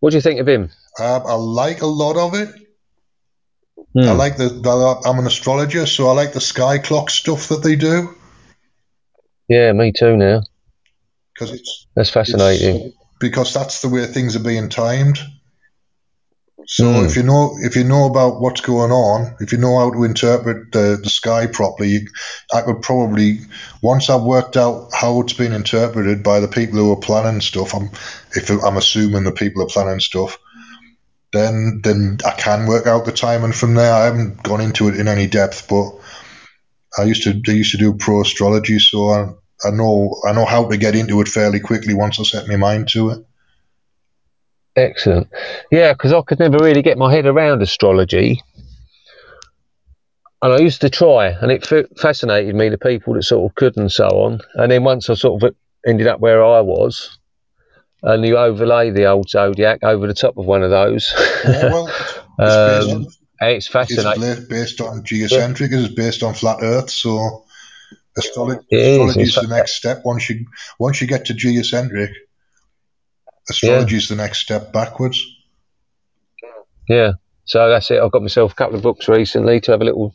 What 0.00 0.10
do 0.10 0.16
you 0.16 0.20
think 0.20 0.40
of 0.40 0.48
him? 0.48 0.70
um, 0.98 1.22
I 1.26 1.34
like 1.34 1.80
a 1.80 1.86
lot 1.86 2.16
of 2.16 2.34
it. 2.34 2.48
Hmm. 3.94 4.00
I 4.00 4.12
like 4.12 4.36
the, 4.36 4.48
the. 4.48 5.02
I'm 5.04 5.18
an 5.18 5.26
astrologer, 5.26 5.86
so 5.86 6.08
I 6.08 6.12
like 6.12 6.32
the 6.32 6.40
sky 6.40 6.78
clock 6.78 7.10
stuff 7.10 7.48
that 7.48 7.62
they 7.62 7.76
do 7.76 8.14
Yeah, 9.48 9.72
me 9.72 9.92
too. 9.92 10.16
Now 10.16 10.42
because 11.34 11.52
it's 11.54 11.86
that's 11.96 12.10
fascinating. 12.10 12.92
because 13.18 13.52
that's 13.52 13.82
the 13.82 13.88
way 13.88 14.06
things 14.06 14.36
are 14.36 14.44
being 14.44 14.68
timed. 14.68 15.18
So 16.66 16.84
Mm. 16.84 17.06
if 17.06 17.16
you 17.16 17.24
know 17.24 17.56
if 17.62 17.74
you 17.74 17.82
know 17.82 18.06
about 18.06 18.40
what's 18.40 18.60
going 18.60 18.92
on, 18.92 19.34
if 19.40 19.50
you 19.50 19.58
know 19.58 19.76
how 19.78 19.90
to 19.90 20.04
interpret 20.04 20.70
the, 20.72 21.00
the 21.02 21.10
sky 21.10 21.46
properly, 21.46 21.88
you, 21.88 22.00
I 22.54 22.60
could 22.60 22.80
probably 22.82 23.40
once 23.82 24.08
I've 24.08 24.22
worked 24.22 24.56
out 24.56 24.90
how 24.92 25.20
it's 25.22 25.32
been 25.32 25.52
interpreted 25.52 26.22
by 26.22 26.38
the 26.38 26.46
people 26.48 26.78
who 26.78 26.92
are 26.92 26.96
planning 27.00 27.40
stuff. 27.40 27.74
I'm 27.74 27.90
if 28.36 28.50
I'm 28.50 28.76
assuming 28.76 29.24
the 29.24 29.32
people 29.32 29.62
are 29.62 29.66
planning 29.66 29.98
stuff, 30.00 30.38
then 31.32 31.80
then 31.82 32.18
I 32.26 32.32
can 32.32 32.66
work 32.66 32.86
out 32.86 33.04
the 33.04 33.12
timing 33.12 33.52
from 33.52 33.74
there. 33.74 33.92
I 33.92 34.04
haven't 34.06 34.42
gone 34.42 34.60
into 34.60 34.88
it 34.88 34.96
in 34.96 35.08
any 35.08 35.26
depth, 35.26 35.68
but 35.68 35.92
I 36.98 37.04
used 37.04 37.22
to 37.24 37.40
I 37.48 37.52
used 37.52 37.72
to 37.72 37.78
do 37.78 37.94
pro 37.94 38.22
astrology, 38.22 38.78
so 38.78 39.08
I, 39.08 39.28
I 39.64 39.70
know 39.70 40.16
I 40.26 40.32
know 40.32 40.44
how 40.44 40.68
to 40.68 40.76
get 40.76 40.96
into 40.96 41.20
it 41.20 41.28
fairly 41.28 41.60
quickly 41.60 41.94
once 41.94 42.18
I 42.18 42.24
set 42.24 42.48
my 42.48 42.56
mind 42.56 42.88
to 42.90 43.10
it. 43.10 43.26
Excellent. 44.76 45.28
Yeah, 45.70 45.92
because 45.92 46.12
I 46.12 46.22
could 46.22 46.38
never 46.38 46.58
really 46.58 46.82
get 46.82 46.98
my 46.98 47.12
head 47.12 47.26
around 47.26 47.62
astrology. 47.62 48.42
And 50.42 50.54
I 50.54 50.58
used 50.58 50.80
to 50.80 50.88
try, 50.88 51.26
and 51.26 51.52
it 51.52 51.66
fa- 51.66 51.88
fascinated 51.98 52.54
me 52.54 52.70
the 52.70 52.78
people 52.78 53.14
that 53.14 53.24
sort 53.24 53.50
of 53.50 53.54
could 53.56 53.76
and 53.76 53.92
so 53.92 54.06
on. 54.06 54.40
And 54.54 54.72
then 54.72 54.84
once 54.84 55.10
I 55.10 55.14
sort 55.14 55.42
of 55.42 55.54
ended 55.86 56.06
up 56.06 56.20
where 56.20 56.42
I 56.42 56.60
was, 56.60 57.18
and 58.02 58.24
you 58.24 58.36
overlay 58.36 58.90
the 58.90 59.06
old 59.06 59.28
zodiac 59.28 59.80
over 59.82 60.06
the 60.06 60.14
top 60.14 60.36
of 60.38 60.46
one 60.46 60.62
of 60.62 60.70
those, 60.70 61.12
Yeah, 61.44 61.70
well, 61.70 61.86
it's 62.38 62.86
based 62.86 62.90
um, 62.90 62.96
on 62.96 63.06
it's 63.42 63.66
It's 63.66 63.68
fascinating. 63.68 64.20
bla- 64.20 64.46
based 64.48 64.80
on 64.80 65.02
geocentric. 65.04 65.72
It's 65.72 65.94
based 65.94 66.22
on 66.22 66.34
flat 66.34 66.58
Earth. 66.62 66.90
So 66.90 67.44
astrology, 68.16 68.66
is, 68.70 68.88
astrology 68.88 69.20
in 69.20 69.26
is 69.26 69.34
the 69.34 69.46
next 69.48 69.76
step. 69.76 70.02
Once 70.04 70.28
you 70.28 70.46
once 70.78 71.00
you 71.00 71.06
get 71.06 71.26
to 71.26 71.34
geocentric, 71.34 72.10
astrology 73.48 73.96
is 73.96 74.08
the 74.08 74.16
next 74.16 74.38
step 74.40 74.72
backwards. 74.72 75.24
Yeah. 76.88 77.12
So 77.44 77.68
that's 77.68 77.90
it. 77.90 78.00
I've 78.00 78.12
got 78.12 78.22
myself 78.22 78.52
a 78.52 78.54
couple 78.54 78.76
of 78.76 78.82
books 78.82 79.08
recently 79.08 79.60
to 79.60 79.72
have 79.72 79.80
a 79.80 79.84
little 79.84 80.14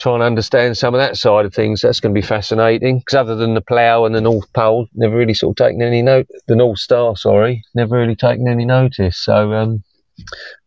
try 0.00 0.14
and 0.14 0.22
understand 0.22 0.76
some 0.76 0.94
of 0.94 0.98
that 0.98 1.16
side 1.16 1.44
of 1.44 1.54
things. 1.54 1.82
That's 1.82 2.00
going 2.00 2.14
to 2.14 2.20
be 2.20 2.26
fascinating. 2.26 2.98
Because 2.98 3.14
other 3.14 3.36
than 3.36 3.54
the 3.54 3.60
plough 3.60 4.04
and 4.04 4.14
the 4.14 4.20
North 4.20 4.52
Pole, 4.52 4.88
never 4.94 5.16
really 5.16 5.34
sort 5.34 5.52
of 5.52 5.66
taken 5.66 5.82
any 5.82 6.02
note. 6.02 6.26
The 6.48 6.56
North 6.56 6.78
Star, 6.78 7.16
sorry, 7.16 7.62
never 7.74 7.98
really 7.98 8.16
taken 8.16 8.48
any 8.48 8.64
notice. 8.64 9.18
So 9.18 9.52
um, 9.52 9.84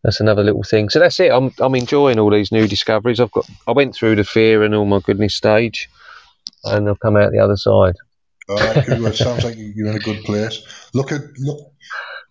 that's 0.02 0.20
another 0.20 0.44
little 0.44 0.62
thing. 0.62 0.88
So 0.88 0.98
that's 1.00 1.18
it. 1.20 1.32
I'm 1.32 1.52
I'm 1.58 1.74
enjoying 1.74 2.18
all 2.18 2.30
these 2.30 2.52
new 2.52 2.66
discoveries. 2.66 3.20
I've 3.20 3.32
got 3.32 3.48
I 3.66 3.72
went 3.72 3.94
through 3.94 4.16
the 4.16 4.24
fear 4.24 4.62
and 4.62 4.74
all 4.74 4.84
my 4.84 5.00
goodness 5.00 5.34
stage, 5.34 5.88
and 6.64 6.88
I've 6.88 7.00
come 7.00 7.16
out 7.16 7.32
the 7.32 7.38
other 7.38 7.56
side. 7.56 7.96
All 8.48 8.56
right, 8.56 8.76
it 8.76 9.16
sounds 9.16 9.44
like 9.44 9.56
you're 9.56 9.88
in 9.88 9.96
a 9.96 10.00
good 10.00 10.22
place. 10.24 10.62
Look 10.92 11.12
at 11.12 11.22
look. 11.38 11.72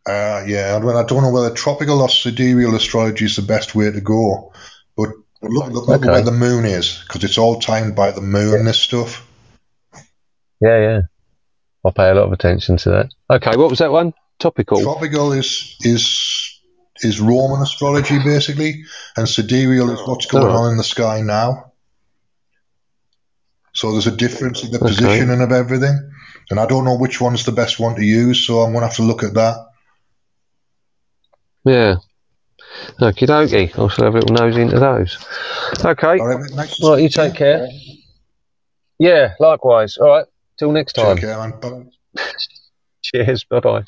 Uh, 0.06 0.44
yeah, 0.46 0.78
I 0.78 1.04
don't 1.06 1.24
know 1.24 1.32
whether 1.32 1.54
tropical 1.54 2.02
or 2.02 2.10
sidereal 2.10 2.76
astrology 2.76 3.24
is 3.24 3.38
the 3.38 3.42
best 3.42 3.74
way 3.74 3.90
to 3.90 4.02
go, 4.02 4.52
but 4.98 5.10
look, 5.44 5.68
look, 5.72 5.88
look 5.88 6.00
Okay. 6.00 6.08
at 6.08 6.14
where 6.14 6.22
the 6.22 6.32
moon 6.32 6.66
is 6.66 7.04
because 7.08 7.24
it's 7.24 7.38
all 7.38 7.60
timed 7.60 7.96
by 7.96 8.12
the 8.12 8.22
moon. 8.22 8.66
This 8.66 8.80
stuff. 8.80 9.28
Yeah, 10.62 10.80
yeah. 10.80 11.02
I'll 11.86 11.92
pay 11.92 12.10
a 12.10 12.16
lot 12.16 12.26
of 12.26 12.32
attention 12.32 12.78
to 12.78 12.90
that. 12.92 13.10
Okay, 13.30 13.58
what 13.58 13.70
was 13.70 13.80
that 13.80 13.92
one? 13.92 14.14
Topical. 14.40 14.82
Tropical 14.82 15.34
is 15.34 15.76
is 15.82 16.60
is 17.02 17.20
Roman 17.20 17.62
astrology 17.62 18.20
basically, 18.20 18.84
and 19.18 19.28
sidereal 19.28 19.92
is 19.92 20.00
what's 20.08 20.26
going 20.26 20.46
Alright. 20.46 20.58
on 20.58 20.72
in 20.72 20.78
the 20.78 20.84
sky 20.84 21.22
now. 21.22 21.74
So 23.74 23.92
there's 23.92 24.08
a 24.08 24.16
difference 24.16 24.64
in 24.64 24.72
the 24.72 24.78
Okay. 24.78 24.88
positioning 24.88 25.42
of 25.42 25.52
everything, 25.52 26.12
and 26.50 26.60
I 26.60 26.66
don't 26.66 26.86
know 26.86 26.98
which 26.98 27.20
one's 27.20 27.44
the 27.44 27.52
best 27.52 27.80
one 27.80 27.96
to 27.96 28.04
use. 28.04 28.46
So 28.46 28.62
I'm 28.62 28.74
gonna 28.74 28.86
have 28.86 28.96
to 28.98 29.04
look 29.04 29.24
at 29.24 29.34
that. 29.34 29.58
Yeah. 31.66 31.96
Okie 33.00 33.28
dokie. 33.28 33.70
I 33.70 33.88
shall 33.88 34.06
have 34.06 34.16
a 34.16 34.20
little 34.20 34.36
nose 34.36 34.58
into 34.58 34.80
those. 34.80 35.18
Okay. 35.84 36.20
All 36.20 36.28
right, 36.28 36.40
mate, 36.40 36.56
nice 36.56 36.78
to 36.78 36.90
Right, 36.90 37.02
you 37.02 37.10
take 37.10 37.36
care. 37.36 37.68
Yeah, 39.00 39.34
likewise. 39.40 39.98
All 39.98 40.08
right. 40.08 40.26
Till 40.58 40.72
next 40.72 40.94
time. 40.94 41.18
Take 41.18 41.26
care, 41.26 41.38
man. 41.38 41.60
Bye. 41.60 42.24
Cheers. 43.02 43.44
Bye 43.46 43.60
bye. 43.60 43.84